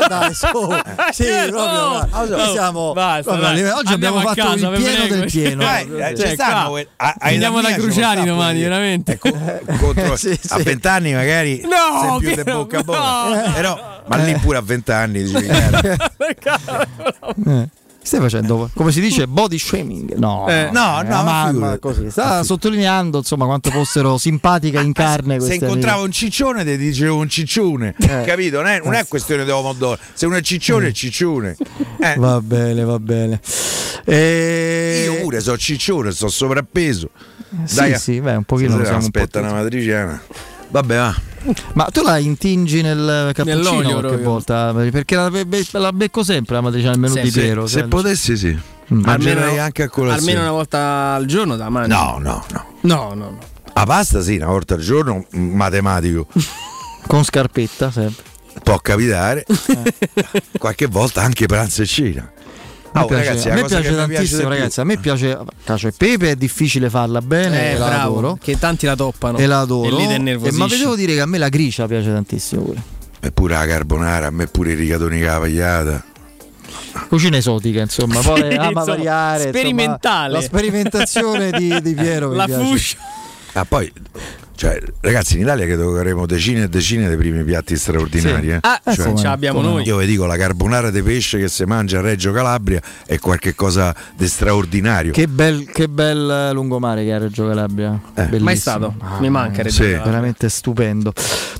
dai, 0.08 0.34
su. 0.34 0.48
Sì, 1.12 1.26
proprio. 1.50 1.62
Oh, 1.62 2.08
va. 2.10 2.26
Noi 2.26 2.32
oh, 2.42 2.52
siamo 2.52 2.94
basta, 2.94 3.32
proprio 3.32 3.48
a 3.48 3.52
dai. 3.54 3.64
Oggi 3.64 3.94
Andiamo 3.94 3.94
abbiamo 3.94 4.18
a 4.20 4.22
fatto 4.22 4.42
casa, 4.50 4.68
il 4.70 4.78
pieno 4.82 4.98
prego. 5.00 5.16
del 5.16 5.26
pieno. 5.26 5.64
Eh, 5.64 5.88
Cioè, 6.16 6.28
ci 6.28 6.34
stanno, 6.34 6.70
qua. 6.70 6.80
eh, 6.80 6.88
a- 6.98 7.16
Andiamo 7.20 7.62
da 7.62 7.74
Cruciani 7.74 8.26
domani, 8.26 8.58
pure. 8.60 8.70
veramente. 8.70 9.20
Eh, 9.22 9.78
contro- 9.78 10.16
Sì, 10.18 10.40
a 10.50 10.58
sì. 10.58 10.64
vent'anni 10.64 11.14
magari 11.14 11.62
No, 11.64 12.20
sei 12.20 12.34
più 12.34 12.44
di 12.44 12.52
bocca 12.52 12.80
a 12.80 12.84
bocca 12.84 13.46
no. 13.46 13.54
però 13.54 14.02
ma 14.08 14.16
lì 14.18 14.34
pure 14.36 14.58
a 14.58 14.62
vent'anni 14.62 15.24
dicevi. 15.24 15.48
Eh. 15.48 15.98
Stai 18.04 18.20
facendo, 18.20 18.70
come 18.74 18.92
si 18.92 19.00
dice, 19.00 19.28
body 19.28 19.60
shaming? 19.60 20.16
No, 20.16 20.48
Eh, 20.50 20.70
no, 20.72 21.02
eh, 21.02 21.04
no, 21.04 21.24
ma, 21.24 21.52
ma 21.52 21.78
così. 21.78 22.10
Sta 22.10 22.42
sottolineando 22.44 23.20
insomma 23.20 23.46
quanto 23.46 23.70
fossero 23.70 24.18
simpatiche 24.18 24.80
in 24.80 24.92
carne 24.92 25.40
Se 25.40 25.60
amiche. 25.64 25.88
un 25.92 26.12
ciccione 26.12 26.66
ti 26.66 26.78
dicevo 26.78 27.18
un 27.18 27.30
ciccione, 27.30 27.94
Eh. 28.00 28.24
capito? 28.26 28.58
Non 28.58 28.68
è, 28.72 28.82
non 28.84 28.94
è 28.96 29.06
questione 29.08 29.46
di 29.46 29.52
pomodoro, 29.52 30.00
se 30.14 30.26
uno 30.26 30.36
è 30.38 30.42
ciccione 30.42 30.88
è 30.88 30.92
ciccione. 30.92 31.56
Eh, 32.00 32.16
Va 32.18 32.42
bene, 32.42 32.84
va 32.84 32.98
bene. 32.98 33.40
E... 34.04 35.04
Io 35.06 35.22
pure 35.22 35.40
so 35.40 35.56
ciccione, 35.56 36.12
sto 36.12 36.28
sovrappeso. 36.28 37.10
Sì, 37.66 37.94
sì, 37.98 38.20
beh, 38.20 38.36
un 38.36 38.44
pochino 38.44 38.76
un 38.78 38.84
po' 38.84 38.90
Aspetta 38.90 39.40
una 39.42 39.54
matriciana. 39.54 40.20
Vabbè, 40.70 40.96
va. 40.96 41.16
Ma 41.74 41.86
tu 41.86 42.02
la 42.03 42.18
intingi 42.18 42.82
nel 42.82 43.32
cappuccino 43.34 44.00
qualche 44.00 44.18
volta? 44.18 44.74
Perché 44.74 45.16
la, 45.16 45.30
be- 45.32 45.45
be- 45.45 45.66
la 45.72 45.92
becco 45.92 46.24
sempre 46.24 46.56
la 46.56 46.61
matriciana 46.61 46.95
nel 46.98 47.00
menù 47.10 47.14
Sì, 47.16 47.22
di. 47.22 47.32
Piero. 47.32 47.68
Se 47.68 47.80
cioè- 47.80 47.88
potessi 47.88 48.38
sì. 48.38 48.58
Mm. 48.94 49.00
Mangerei 49.03 49.44
Almeno- 49.44 49.61
anche 49.64 49.84
a 49.84 49.90
colazione. 49.90 50.20
Almeno 50.32 50.42
una 50.42 50.52
volta 50.58 51.14
al 51.14 51.26
giorno 51.26 51.56
da 51.56 51.70
mangi. 51.70 51.90
No, 51.90 52.18
no, 52.20 52.45
no. 52.52 52.66
No, 52.82 53.14
no, 53.14 53.16
no. 53.16 53.38
La 53.74 53.86
pasta 53.86 54.22
sì, 54.22 54.36
una 54.36 54.48
volta 54.48 54.74
al 54.76 54.82
giorno, 54.82 55.26
matematico. 55.32 56.28
Con 57.08 57.24
scarpetta 57.24 57.90
sempre. 57.90 58.24
Può 58.64 58.78
capitare. 58.80 59.45
Qualche 60.60 60.86
volta 60.88 61.22
anche 61.22 61.45
pranzo 61.45 61.82
e 61.82 61.86
cena. 61.86 62.30
A 62.94 63.06
Oh, 63.06 63.08
me 63.08 63.16
piace, 63.16 63.24
ragazzi, 63.30 63.50
a 63.50 63.53
me 63.53 63.60
piace 63.64 63.82
piace 63.82 63.95
tantissimo, 63.95 64.40
più- 64.40 64.50
ragazzi. 64.50 64.80
A 64.80 64.84
me 64.84 64.98
piace 64.98 65.38
cacio 65.64 65.88
e 65.88 65.92
pepe, 65.95 66.32
è 66.32 66.36
difficile 66.36 66.90
farla 66.90 67.22
bene, 67.22 67.70
Eh, 67.70 67.72
e 67.74 67.78
la 67.78 67.86
bravo, 67.88 68.18
adoro. 68.20 68.38
Che 68.42 68.60
tanti 68.60 68.86
la 68.86 68.95
toppano. 68.95 69.38
E 69.38 69.45
la 69.45 69.60
adoro. 69.61 69.98
E 69.98 70.03
E- 70.03 70.14
innervosisci. 70.16 70.58
ma 70.58 70.66
vi 70.66 70.78
devo 70.78 70.95
dire 70.95 71.14
che 71.14 71.22
a 71.22 71.26
me 71.26 71.38
la 71.38 71.48
gricia 71.50 71.88
piace 71.88 72.11
tantissimo 72.11 72.64
pure. 72.64 72.82
Eppure 73.22 73.53
la 73.53 73.66
carbonara, 73.66 74.28
a 74.28 74.32
me 74.32 74.48
pure 74.48 74.72
i 74.72 74.76
rigatoni 74.76 75.18
con 75.20 75.28
la 75.28 75.40
pagliata. 75.40 76.03
Cucina 77.08 77.38
esotica, 77.38 77.80
insomma, 77.82 78.20
poi 78.22 78.42
ama 78.42 78.53
Insomma, 78.68 78.84
variare. 78.84 79.36
insomma, 79.44 79.58
sperimentale. 79.58 80.34
la 80.34 80.42
sperimentazione 80.42 81.52
di, 81.52 81.82
di 81.82 81.94
Piero. 81.95 82.34
La 82.34 82.45
piace. 82.45 82.61
fuscia. 82.66 82.98
Ah, 83.53 83.66
poi, 83.66 83.92
cioè, 84.62 84.80
ragazzi, 85.00 85.38
in 85.38 85.42
Italia 85.42 85.66
credo 85.66 85.92
che 85.92 85.98
avremo 85.98 86.28
decine 86.28 86.66
e 86.66 86.70
decine 86.70 87.10
di 87.10 87.16
primi 87.16 87.44
piatti 87.44 87.76
straordinari. 87.76 88.46
Sì. 88.46 88.54
eh. 88.54 88.60
Ah, 88.62 88.80
Cioè, 88.84 88.94
sì, 88.94 89.16
ce 89.16 89.24
l'abbiamo 89.24 89.60
noi. 89.60 89.84
Io 89.88 89.98
vi 89.98 90.06
dico, 90.06 90.28
la 90.28 90.38
carbonara 90.38 90.92
di 90.92 91.02
pesce 91.02 91.40
che 91.40 91.48
si 91.48 91.64
mangia 91.64 91.98
a 91.98 92.02
Reggio 92.02 92.32
Calabria 92.32 92.80
è 93.08 93.18
qualcosa 93.18 93.92
di 94.16 94.28
straordinario. 94.28 95.14
Che 95.14 95.28
bel, 95.28 95.66
che 95.66 95.90
bel 95.90 96.30
eh, 96.30 96.54
lungomare 96.54 97.04
che 97.04 97.12
ha 97.12 97.18
Reggio 97.18 97.48
Calabria. 97.48 98.00
Bellissimo. 98.14 98.44
Mai 98.44 98.56
stato? 98.56 98.94
Mi 99.18 99.32
manca 99.32 99.64
Reggio 99.64 99.78
Sì. 99.78 99.82
Calabria. 99.90 100.04
Veramente 100.12 100.48
stupendo. 100.50 101.12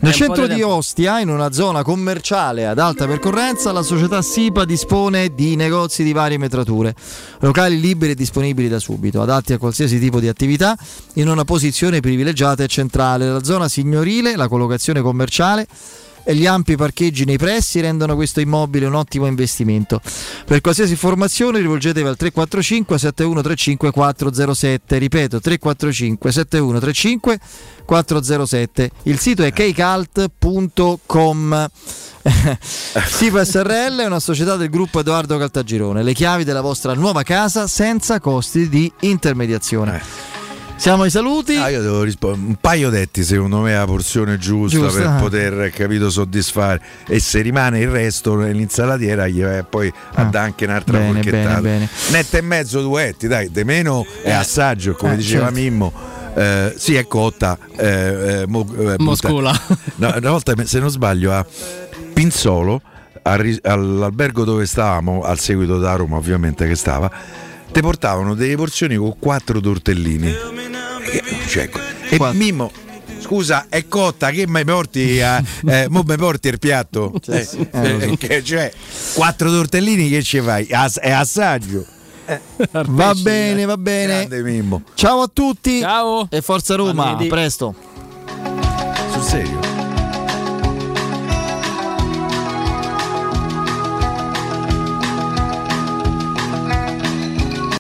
Nel 0.02 0.14
centro 0.14 0.44
di 0.46 0.54
di 0.54 0.60
tempo. 0.60 0.76
Ostia, 0.76 1.20
in 1.22 1.30
una 1.30 1.52
zona 1.52 1.82
commerciale 1.82 2.68
ad 2.68 2.78
alta 2.78 3.08
percorrenza, 3.08 3.72
la 3.72 3.82
società 3.82 4.22
SIPA 4.22 4.64
dispone 4.64 5.34
di 5.34 5.56
negozi 5.56 6.04
di 6.04 6.12
varie 6.14 6.38
metrature, 6.38 6.94
locali 7.40 7.80
liberi 7.80 8.12
e 8.12 8.16
disponibili 8.16 8.68
da 8.70 8.78
subito, 8.78 9.24
adatti 9.24 9.54
a 9.54 9.58
qualsiasi 9.58 9.98
tipo 9.98 10.20
di 10.20 10.28
attività, 10.28 10.78
in 11.16 11.30
una 11.30 11.46
posizione 11.46 12.00
privilegiata 12.00 12.62
e 12.64 12.68
centrale. 12.68 12.90
La 13.28 13.44
zona 13.44 13.68
signorile, 13.68 14.36
la 14.36 14.48
collocazione 14.48 15.02
commerciale 15.02 15.68
e 16.24 16.36
gli 16.36 16.46
ampi 16.46 16.76
parcheggi 16.76 17.26
nei 17.26 17.38
pressi 17.38 17.80
rendono 17.82 18.16
questo 18.16 18.40
immobile 18.40 18.86
un 18.86 18.94
ottimo 18.96 19.26
investimento. 19.26 20.00
Per 20.46 20.62
qualsiasi 20.62 20.92
informazione 20.92 21.60
rivolgetevi 21.60 22.08
al 22.08 22.16
345 22.16 22.98
7135 22.98 23.92
407, 23.92 24.98
ripeto 24.98 25.40
345 25.40 26.32
7135 26.32 27.40
407. 27.86 28.92
Il 29.04 29.20
sito 29.20 29.44
è 29.44 29.52
keycult.com. 29.52 30.90
Sipa 33.08 33.44
SRL 33.44 34.02
è 34.02 34.06
una 34.06 34.20
società 34.20 34.56
del 34.56 34.70
gruppo 34.70 35.00
Edoardo 35.00 35.40
Caltagirone, 35.40 36.04
le 36.04 36.14
chiavi 36.14 36.44
della 36.44 36.62
vostra 36.62 36.94
nuova 36.94 37.24
casa 37.24 37.66
senza 37.66 38.20
costi 38.20 38.70
di 38.70 38.92
intermediazione. 39.00 40.41
Siamo 40.82 41.04
ai 41.04 41.12
saluti. 41.12 41.56
Ah, 41.58 41.70
io 41.70 41.80
devo 41.84 42.02
rispondere. 42.02 42.42
Un 42.48 42.56
paio 42.56 42.90
detti, 42.90 43.24
secondo 43.24 43.60
me, 43.60 43.72
è 43.72 43.76
la 43.76 43.86
porzione 43.86 44.40
giusta, 44.40 44.80
Giusta. 44.80 45.12
per 45.12 45.22
poter 45.22 45.70
capito 45.70 46.10
soddisfare. 46.10 46.82
E 47.08 47.20
se 47.20 47.42
rimane 47.42 47.82
il 47.82 47.88
resto 47.88 48.34
nell'insalatiera, 48.36 49.28
gli 49.28 49.44
vai 49.44 49.64
poi 49.64 49.94
a 50.14 50.24
dare 50.24 50.46
anche 50.48 50.66
un'altra 50.66 50.98
Ah. 50.98 51.02
bene, 51.02 51.22
bene, 51.22 51.62
bene. 51.62 51.90
Netta 52.10 52.40
e 52.40 52.42
mezzo 52.42 52.82
duetti, 52.82 53.28
dai, 53.28 53.52
de 53.52 53.64
meno 53.64 54.04
è 54.24 54.32
assaggio, 54.32 54.94
come 54.96 55.14
Eh, 55.14 55.18
diceva 55.18 55.46
certo. 55.46 55.60
Mimmo. 55.60 55.94
Eh, 56.34 56.74
sì, 56.78 56.96
è 56.96 57.06
cotta. 57.06 57.60
eh, 57.78 58.42
eh, 58.42 58.44
mo- 58.48 58.68
eh, 58.76 58.96
Moscola. 58.98 59.54
No, 59.98 60.12
una 60.18 60.32
volta, 60.32 60.56
se 60.66 60.80
non 60.80 60.90
sbaglio, 60.90 61.32
a 61.32 61.46
Pinzolo, 62.12 62.82
all'albergo 63.22 64.44
dove 64.46 64.66
stavamo, 64.66 65.22
al 65.22 65.38
seguito 65.38 65.78
da 65.78 65.94
Roma, 65.94 66.18
ovviamente, 66.18 66.68
che 66.68 66.74
stava, 66.76 67.08
ti 67.72 67.82
portavano 67.82 68.34
delle 68.34 68.56
porzioni 68.56 68.96
con 68.96 69.16
quattro 69.20 69.60
tortellini. 69.60 70.34
E, 71.12 71.24
cioè, 71.48 71.70
e 72.10 72.18
Mimmo. 72.34 72.72
Scusa, 73.20 73.68
è 73.70 73.88
cotta, 73.88 74.32
che 74.32 74.48
mi 74.48 74.64
porti 74.66 75.22
a, 75.22 75.42
eh, 75.68 75.88
mo 75.90 76.04
mi 76.06 76.16
porti 76.18 76.48
il 76.48 76.58
piatto? 76.60 77.14
Eh, 77.28 77.44
sì, 77.46 77.68
eh, 77.72 78.12
eh, 78.12 78.18
che- 78.18 78.44
cioè, 78.44 78.72
quattro 79.14 79.50
tortellini 79.52 80.10
che 80.10 80.24
ci 80.24 80.42
fai? 80.42 80.68
As- 80.72 81.00
è 81.00 81.12
assaggio. 81.12 81.86
Va 82.88 83.14
bene, 83.14 83.66
va 83.66 83.78
bene. 83.78 84.28
Ciao 84.96 85.22
a 85.22 85.30
tutti. 85.32 85.80
Ciao. 85.82 86.28
E 86.30 86.42
forza 86.42 86.76
Roma, 86.76 87.18
a 87.18 87.26
presto. 87.28 87.76
Sul 89.12 89.24
serio? 89.24 89.71